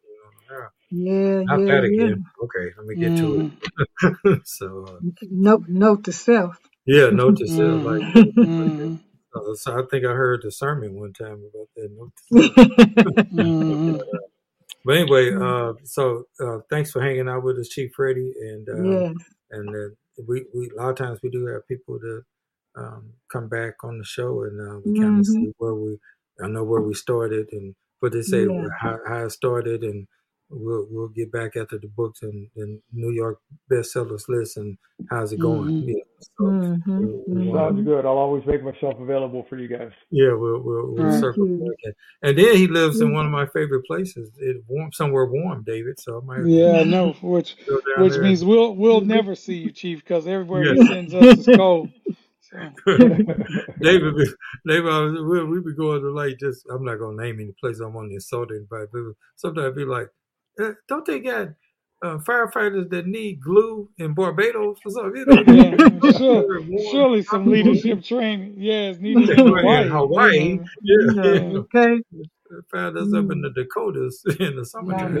Yeah, 0.50 0.68
yeah, 0.90 1.42
not 1.48 1.60
yeah, 1.60 1.66
that 1.66 1.84
yeah. 1.84 2.04
again. 2.06 2.24
Okay, 2.44 2.70
let 2.76 2.86
me 2.86 2.96
get 2.96 3.16
to 3.16 3.26
Mhm. 3.26 3.50
it. 4.02 4.40
so 4.46 4.86
uh, 4.88 5.00
Note, 5.30 5.64
note 5.68 6.04
to 6.04 6.12
self. 6.12 6.56
yeah, 6.86 7.10
note 7.10 7.36
to 7.38 7.48
self 7.48 7.82
like. 7.84 8.02
Uh, 9.34 9.54
so 9.54 9.78
I 9.78 9.82
think 9.90 10.04
I 10.04 10.12
heard 10.12 10.40
the 10.42 10.50
sermon 10.52 10.94
one 10.94 11.12
time 11.14 11.42
about 11.52 11.68
that. 11.76 11.88
Note 11.96 12.12
to 12.16 12.24
self. 12.44 12.52
Mhm. 13.32 13.98
But 14.84 14.96
anyway, 14.96 15.32
uh, 15.32 15.74
so 15.84 16.24
uh, 16.40 16.58
thanks 16.70 16.90
for 16.90 17.00
hanging 17.02 17.28
out 17.28 17.44
with 17.44 17.58
us, 17.58 17.68
Chief 17.68 17.92
Freddie, 17.94 18.32
and 18.40 18.68
uh, 18.68 19.02
yes. 19.02 19.14
and 19.50 19.74
uh, 19.74 19.94
we 20.28 20.44
we 20.54 20.70
a 20.76 20.82
lot 20.82 20.90
of 20.90 20.96
times 20.96 21.20
we 21.22 21.30
do 21.30 21.46
have 21.46 21.66
people 21.68 21.98
that 22.00 22.22
um, 22.76 23.10
come 23.32 23.48
back 23.48 23.74
on 23.84 23.98
the 23.98 24.04
show, 24.04 24.42
and 24.44 24.60
uh, 24.60 24.80
we 24.84 24.98
kind 24.98 25.16
Mhm. 25.16 25.20
of 25.20 25.26
see 25.26 25.52
where 25.58 25.74
we 25.74 25.98
I 26.42 26.48
know 26.48 26.64
where 26.64 26.80
we 26.80 26.94
started 26.94 27.48
and 27.52 27.74
what 28.00 28.12
they 28.12 28.22
say 28.22 28.44
Yeah. 28.46 28.66
how, 28.80 28.98
how 29.06 29.24
it 29.26 29.30
started, 29.30 29.82
and 29.84 30.06
we'll 30.48 30.86
we'll 30.90 31.08
get 31.08 31.30
back 31.32 31.56
after 31.56 31.78
the 31.78 31.88
books 31.88 32.22
and, 32.22 32.48
and 32.56 32.80
New 32.92 33.10
York 33.10 33.38
bestsellers 33.70 34.28
list 34.28 34.56
and 34.56 34.76
how's 35.10 35.32
it 35.32 35.38
going. 35.40 35.70
Mhm. 35.70 35.86
Yeah, 35.88 36.02
so 36.20 36.44
Mm-hmm. 36.44 36.98
we, 36.98 37.06
we 37.42 37.48
wanna- 37.48 37.68
Sounds 37.76 37.84
good. 37.86 38.04
I'll 38.06 38.18
always 38.18 38.44
make 38.46 38.62
myself 38.62 38.98
available 39.00 39.44
for 39.48 39.56
you 39.58 39.68
guys. 39.68 39.92
yeah, 40.10 40.32
we'll 40.32 40.60
we'll, 40.60 40.92
we'll 40.92 41.10
Thank 41.10 41.20
circle 41.22 41.46
back. 41.46 41.76
And, 41.84 41.94
and 42.22 42.38
then 42.38 42.56
he 42.56 42.66
lives 42.66 43.00
in 43.00 43.12
one 43.12 43.24
of 43.26 43.32
my 43.32 43.46
favorite 43.46 43.84
places, 43.86 44.30
it 44.38 44.62
warm 44.68 44.92
somewhere 44.92 45.26
warm, 45.26 45.62
David. 45.64 46.00
So 46.00 46.20
I 46.20 46.24
might 46.24 46.46
Yeah, 46.46 46.80
I 46.80 46.84
know. 46.84 47.12
Which 47.22 47.56
which 47.98 48.12
there. 48.14 48.22
means 48.22 48.44
we'll 48.44 48.74
we'll 48.74 49.00
never 49.16 49.34
see 49.34 49.58
you, 49.58 49.70
Chief, 49.70 49.98
because 50.00 50.26
everywhere 50.26 50.64
Yeah. 50.64 50.74
he 50.74 50.86
sends 50.86 51.14
us 51.14 51.46
is 51.46 51.56
cold. 51.56 51.90
So, 52.86 52.96
David, 53.80 54.16
be- 54.16 54.34
David, 54.66 55.14
we, 55.26 55.44
we 55.44 55.60
be 55.60 55.74
going 55.74 56.02
to 56.02 56.10
like 56.10 56.38
just. 56.38 56.66
I'm 56.70 56.84
not 56.84 56.96
gonna 56.98 57.22
name 57.22 57.40
any 57.40 57.52
place 57.60 57.80
I 57.80 57.86
want 57.86 58.10
to 58.10 58.14
insult 58.14 58.50
anybody, 58.50 58.86
but 58.92 59.02
sometimes 59.36 59.68
I'd 59.68 59.74
be 59.76 59.84
like, 59.84 60.08
eh, 60.60 60.72
"Don't 60.88 61.04
they 61.06 61.20
got 61.20 61.48
uh, 62.02 62.18
firefighters 62.18 62.90
that 62.90 63.06
need 63.06 63.40
glue 63.40 63.88
in 63.98 64.12
Barbados 64.14 64.78
or 64.84 64.90
something?" 64.90 65.16
You 65.16 65.26
know, 65.26 65.42
yeah, 65.54 66.10
sure, 66.18 66.60
surely 66.90 67.22
some 67.22 67.46
leadership 67.46 68.02
training. 68.02 68.54
Yeah, 68.58 68.90
it's 68.90 68.98
needed 69.00 69.30
in 69.30 69.46
Hawaii. 69.46 69.88
Hawaii, 69.88 70.58
yeah, 70.82 71.12
Yeah, 71.14 71.22
yeah. 71.24 71.58
okay. 71.58 72.02
Found 72.70 72.98
us 72.98 73.14
up 73.14 73.30
in 73.30 73.40
the 73.40 73.50
Dakotas 73.56 74.22
in 74.38 74.56
the 74.56 74.64
summertime. 74.66 75.14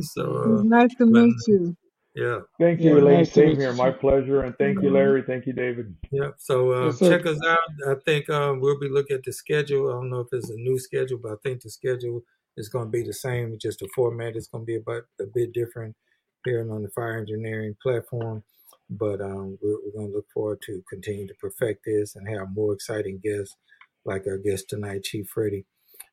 So, 0.00 0.22
It 0.22 0.48
was 0.48 0.60
uh, 0.60 0.62
nice 0.64 0.94
to 0.94 1.04
meet 1.06 1.36
you. 1.46 1.76
Yeah, 2.14 2.40
thank 2.60 2.80
Yeah, 2.80 2.90
you, 2.92 2.98
Elaine. 2.98 3.16
nice 3.18 3.28
to 3.30 3.34
Same 3.34 3.56
here. 3.56 3.70
you, 3.70 3.76
My 3.76 3.90
pleasure. 3.90 4.42
And 4.42 4.56
thank 4.58 4.82
you, 4.82 4.90
Larry. 4.90 5.22
Thank 5.22 5.46
you, 5.46 5.52
David. 5.52 5.94
yeah. 6.10 6.30
So 6.38 6.72
uh, 6.72 6.84
Yes, 6.86 6.98
check 6.98 7.26
us 7.26 7.38
out. 7.46 7.58
I 7.88 7.94
think 8.04 8.28
um, 8.30 8.60
we'll 8.60 8.78
be 8.78 8.88
looking 8.88 9.16
at 9.16 9.24
the 9.24 9.32
schedule. 9.32 9.88
I 9.90 9.92
don't 9.94 10.10
know 10.10 10.20
if 10.20 10.28
it's 10.32 10.50
a 10.50 10.54
new 10.56 10.78
schedule, 10.78 11.18
but 11.22 11.32
I 11.32 11.36
think 11.42 11.62
the 11.62 11.70
schedule 11.70 12.22
is 12.56 12.68
going 12.68 12.86
to 12.86 12.90
be 12.90 13.02
the 13.02 13.14
same. 13.14 13.56
Just 13.60 13.80
the 13.80 13.88
format 13.94 14.36
is 14.36 14.48
going 14.48 14.62
to 14.62 14.66
be 14.66 14.76
about 14.76 15.04
a 15.20 15.24
bit 15.34 15.52
different 15.54 15.96
here 16.44 16.60
on 16.70 16.82
the 16.82 16.90
fire 16.90 17.18
engineering 17.18 17.74
platform. 17.82 18.42
But 18.90 19.22
um, 19.22 19.58
we're, 19.62 19.78
we're 19.84 19.92
going 19.96 20.08
to 20.10 20.14
look 20.16 20.26
forward 20.34 20.58
to 20.66 20.82
continue 20.90 21.26
to 21.26 21.34
perfect 21.40 21.84
this 21.86 22.14
and 22.14 22.28
have 22.28 22.48
more 22.54 22.74
exciting 22.74 23.20
guests 23.24 23.56
like 24.04 24.26
our 24.26 24.36
guest 24.36 24.68
tonight, 24.68 25.04
Chief 25.04 25.26
Freddie. 25.32 25.64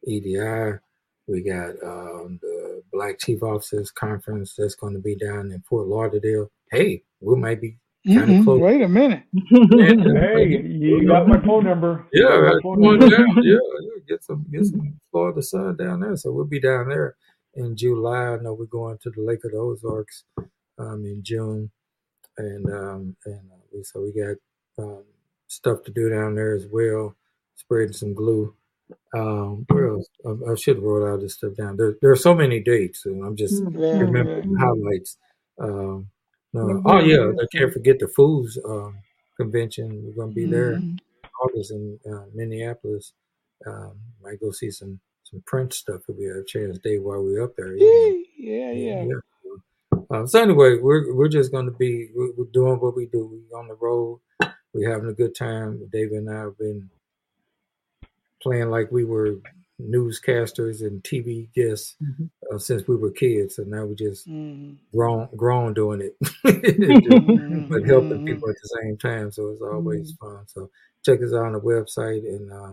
EDI. 0.07 0.79
We 1.29 1.43
got 1.43 1.71
um, 1.85 2.39
the 2.43 2.83
Black 2.93 3.19
Chief 3.21 3.43
Officers 3.43 3.91
Conference 3.91 4.55
that's 4.57 4.75
going 4.75 4.95
to 4.95 4.99
be 4.99 5.15
down 5.15 5.53
in 5.53 5.63
Fort 5.69 5.87
Lauderdale. 5.87 6.51
Hey, 6.71 7.03
we 7.21 7.37
might 7.37 7.61
be 7.61 7.77
kind 8.07 8.23
of 8.23 8.29
Mhm. 8.29 8.45
close. 8.45 8.61
Wait 8.61 8.83
a 8.83 8.89
minute. 8.89 9.23
Hey, 9.33 10.63
you 10.67 11.07
got 11.07 11.29
my 11.29 11.41
phone 11.41 11.65
number. 11.65 12.07
Yeah, 12.13 12.25
right. 12.27 12.63
phone 12.63 12.81
number. 12.81 13.09
down. 13.09 13.27
Yeah, 13.43 13.53
yeah, 13.81 14.01
get 14.09 14.25
some 14.25 14.47
get 14.51 14.65
some 14.67 14.99
Florida 15.11 15.43
sun 15.43 15.77
down 15.77 16.01
there. 16.01 16.17
So 16.17 16.33
we'll 16.33 16.45
be 16.47 16.61
down 16.61 16.89
there 16.89 17.17
in 17.55 17.77
July. 17.77 18.29
I 18.35 18.37
know 18.39 18.55
we're 18.55 18.67
going 18.67 18.99
to 19.03 19.11
the 19.11 19.21
Lake 19.23 19.45
of 19.45 19.53
the 19.53 19.59
Ozarks 19.59 20.25
um, 20.79 21.05
in 21.05 21.23
June, 21.23 21.71
and 22.39 22.67
um, 22.73 23.17
and 23.27 23.41
uh, 23.53 23.83
so 23.83 24.01
we 24.01 24.13
got 24.13 24.37
um, 24.83 25.05
stuff 25.49 25.83
to 25.85 25.91
do 25.91 26.09
down 26.11 26.35
there 26.35 26.55
as 26.55 26.67
well. 26.71 27.15
Spreading 27.57 27.93
some 27.93 28.15
glue. 28.15 28.55
Um, 29.15 29.67
where 29.69 29.89
else? 29.89 30.07
I, 30.25 30.53
I 30.53 30.55
should 30.55 30.77
have 30.77 30.85
wrote 30.85 31.11
all 31.11 31.19
this 31.19 31.35
stuff 31.35 31.57
down. 31.57 31.77
There, 31.77 31.97
there 32.01 32.11
are 32.11 32.17
so 32.17 32.35
many 32.35 32.61
dates, 32.61 33.05
and 33.07 33.25
I'm 33.25 33.37
just 33.37 33.63
Mm, 33.65 33.75
Right, 33.75 34.01
remember 34.01 34.35
right. 34.37 34.45
the 34.49 34.59
highlights. 34.59 35.17
Um, 35.59 36.09
uh, 36.55 36.67
Yeah, 36.69 36.81
oh 36.87 36.99
yeah, 37.01 37.05
yeah, 37.17 37.17
yeah. 37.25 37.43
I 37.43 37.47
can't 37.57 37.73
forget 37.73 37.99
the 37.99 38.09
foods 38.09 38.59
um, 38.65 38.99
convention. 39.37 40.03
We're 40.05 40.23
gonna 40.23 40.33
be 40.35 40.47
there 40.47 40.79
Mhm. 40.81 40.99
August 41.43 41.71
in 41.73 41.99
uh, 42.11 42.25
Minneapolis. 42.35 43.13
Um, 43.67 43.99
might 44.23 44.41
go 44.41 44.51
see 44.51 44.71
some 44.71 45.01
some 45.25 45.43
Prince 45.47 45.77
stuff 45.77 46.01
if 46.09 46.17
we 46.17 46.25
have 46.25 46.37
a 46.37 46.45
chance 46.45 46.79
day 46.79 46.99
while 46.99 47.23
we're 47.23 47.43
up 47.45 47.55
there. 47.57 47.77
you 47.77 48.25
Yeah, 48.39 48.73
know. 48.73 48.73
yeah, 48.73 49.05
yeah. 49.05 50.07
Um, 50.11 50.27
so 50.27 50.41
anyway, 50.41 50.79
we're 50.79 51.13
we're 51.15 51.29
just 51.29 51.51
going 51.53 51.67
to 51.67 51.73
be 51.73 52.09
we're, 52.15 52.33
we're 52.37 52.45
doing 52.53 52.81
what 52.81 52.97
we 52.97 53.07
do. 53.07 53.45
We're 53.51 53.59
on 53.59 53.69
the 53.69 53.75
road. 53.75 54.21
We're 54.73 54.93
having 54.93 55.09
a 55.09 55.15
good 55.15 55.35
time. 55.35 55.89
David 55.93 56.19
and 56.19 56.31
I 56.31 56.41
have 56.43 56.59
been 56.59 56.91
playing 58.43 58.71
like 58.71 58.91
we 58.93 59.05
were 59.05 59.37
newscasters 59.81 60.83
and 60.87 61.03
TV 61.05 61.49
guests 61.55 61.97
Mhm. 62.03 62.31
uh, 62.53 62.59
since 62.59 62.87
we 62.87 62.97
were 62.97 63.11
kids. 63.11 63.57
So 63.57 63.65
now 63.65 63.87
we 63.87 63.95
just 63.95 64.29
Mhm. 64.29 64.77
grown 64.93 65.29
grown 65.37 65.75
doing 65.75 66.01
it, 66.03 66.17
Mhm. 66.45 67.69
but 67.69 67.85
helping 67.85 68.19
Mhm. 68.19 68.27
people 68.27 68.49
at 68.51 68.57
the 68.63 68.79
same 68.83 68.97
time. 68.97 69.31
So 69.33 69.51
it's 69.51 69.63
always 69.63 70.13
fun. 70.21 70.47
So 70.49 70.71
check 71.05 71.23
us 71.23 71.33
out 71.33 71.47
on 71.47 71.53
the 71.53 71.61
website 71.61 72.27
and 72.29 72.53
um, 72.53 72.73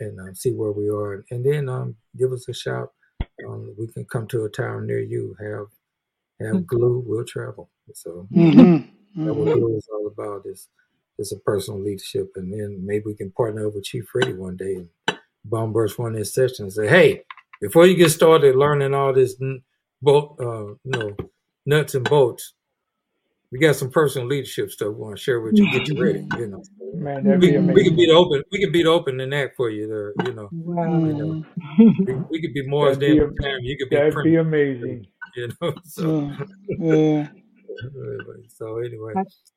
and 0.00 0.20
uh, 0.20 0.34
see 0.34 0.52
where 0.52 0.72
we 0.72 0.88
are, 0.88 1.24
and 1.30 1.44
then 1.44 1.68
um, 1.68 1.96
give 2.16 2.32
us 2.32 2.48
a 2.48 2.54
shout. 2.54 2.92
Um, 3.46 3.74
we 3.78 3.86
can 3.88 4.04
come 4.06 4.26
to 4.28 4.44
a 4.44 4.48
town 4.50 4.86
near 4.86 5.00
you. 5.00 5.34
Have 5.40 5.68
have 6.40 6.66
glue. 6.66 7.00
We'll 7.06 7.24
travel. 7.24 7.70
So 7.94 8.26
Mhm. 8.32 8.90
that's 9.16 9.36
what 9.36 9.52
glue 9.52 9.76
is 9.76 9.88
all 9.92 10.06
about. 10.08 10.46
Is 10.46 10.68
is 11.22 11.32
a 11.32 11.38
personal 11.40 11.80
leadership, 11.82 12.32
and 12.36 12.52
then 12.52 12.80
maybe 12.84 13.04
we 13.06 13.14
can 13.14 13.30
partner 13.30 13.66
up 13.66 13.74
with 13.74 13.84
Chief 13.84 14.04
Freddie 14.12 14.34
one 14.34 14.56
day 14.56 14.74
and 14.74 14.88
bomb 15.44 15.72
burst 15.72 15.98
one 15.98 16.12
of 16.12 16.18
his 16.18 16.34
sessions 16.34 16.60
and 16.60 16.72
say, 16.72 16.88
hey, 16.88 17.22
before 17.60 17.86
you 17.86 17.96
get 17.96 18.10
started 18.10 18.54
learning 18.56 18.92
all 18.94 19.12
this 19.14 19.34
bolt, 20.02 20.36
uh, 20.40 20.66
you 20.66 20.78
know, 20.84 21.16
nuts 21.64 21.94
and 21.94 22.08
bolts, 22.08 22.52
we 23.50 23.58
got 23.58 23.76
some 23.76 23.90
personal 23.90 24.26
leadership 24.28 24.70
stuff 24.70 24.88
we 24.88 24.94
want 24.94 25.16
to 25.16 25.22
share 25.22 25.40
with 25.40 25.56
you. 25.56 25.70
Get 25.72 25.86
you 25.88 26.02
ready, 26.02 26.26
you 26.38 26.46
know. 26.48 26.62
Man, 26.94 27.24
We, 27.38 27.50
be 27.52 27.58
we 27.58 27.84
could 27.84 27.96
be 27.96 28.06
the 28.06 28.12
open. 28.12 28.42
We 28.50 28.62
could 28.64 28.72
be 28.72 28.82
the 28.82 28.88
open 28.90 29.20
in 29.20 29.30
that 29.30 29.56
for 29.56 29.68
you 29.70 29.86
there. 29.88 30.26
You 30.26 30.34
know, 30.34 30.48
Wow. 30.52 30.98
you 31.04 31.12
know. 31.12 31.44
We, 31.78 32.14
we 32.30 32.40
could 32.40 32.54
be 32.54 32.66
more 32.66 32.94
That'd 32.94 33.00
be 33.00 33.18
a- 33.18 33.42
time. 33.42 33.58
You 33.62 33.76
could 33.78 33.90
be 33.90 33.96
That'd 33.96 34.24
be 34.24 34.36
amazing. 34.36 35.06
You 35.36 35.50
know. 35.60 35.74
So, 35.84 36.30
Yeah. 36.68 36.94
Yeah 36.94 37.28
so 38.48 38.78
anyway, 38.78 39.12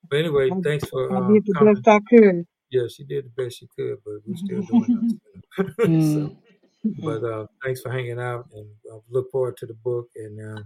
but 0.09 0.17
anyway, 0.17 0.49
thanks 0.63 0.87
for. 0.89 1.11
I 1.11 1.19
uh, 1.19 1.27
did 1.27 1.45
the 1.45 1.73
best 1.73 1.87
I 1.87 1.99
could. 2.09 2.45
Yeah, 2.71 2.87
she 2.93 3.03
did 3.03 3.25
the 3.25 3.43
best 3.43 3.59
she 3.59 3.67
could, 3.75 3.97
but 4.05 4.15
we're 4.25 4.37
still 4.37 4.61
doing 4.69 5.17
that. 5.57 5.75
so, 6.13 6.37
but 7.03 7.23
uh, 7.23 7.45
thanks 7.63 7.81
for 7.81 7.91
hanging 7.91 8.19
out, 8.19 8.47
and 8.53 8.67
I 8.91 8.97
look 9.09 9.31
forward 9.31 9.57
to 9.57 9.65
the 9.65 9.75
book, 9.75 10.09
and 10.15 10.57
uh, 10.57 10.61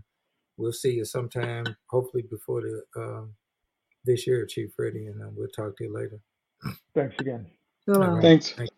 we'll 0.58 0.74
see 0.74 0.92
you 0.92 1.06
sometime, 1.06 1.66
hopefully 1.88 2.24
before 2.30 2.62
the 2.62 2.84
um, 2.96 3.34
this 4.06 4.26
year, 4.28 4.46
Chief 4.46 4.72
Freddie, 4.76 5.08
and 5.08 5.22
uh, 5.22 5.30
we'll 5.36 5.48
talk 5.50 5.78
to 5.78 5.84
you 5.84 5.94
later. 5.94 6.20
Thanks 6.94 7.16
again. 7.20 7.48
Right. 7.88 8.22
Thanks. 8.22 8.54
Thanks. 8.54 8.72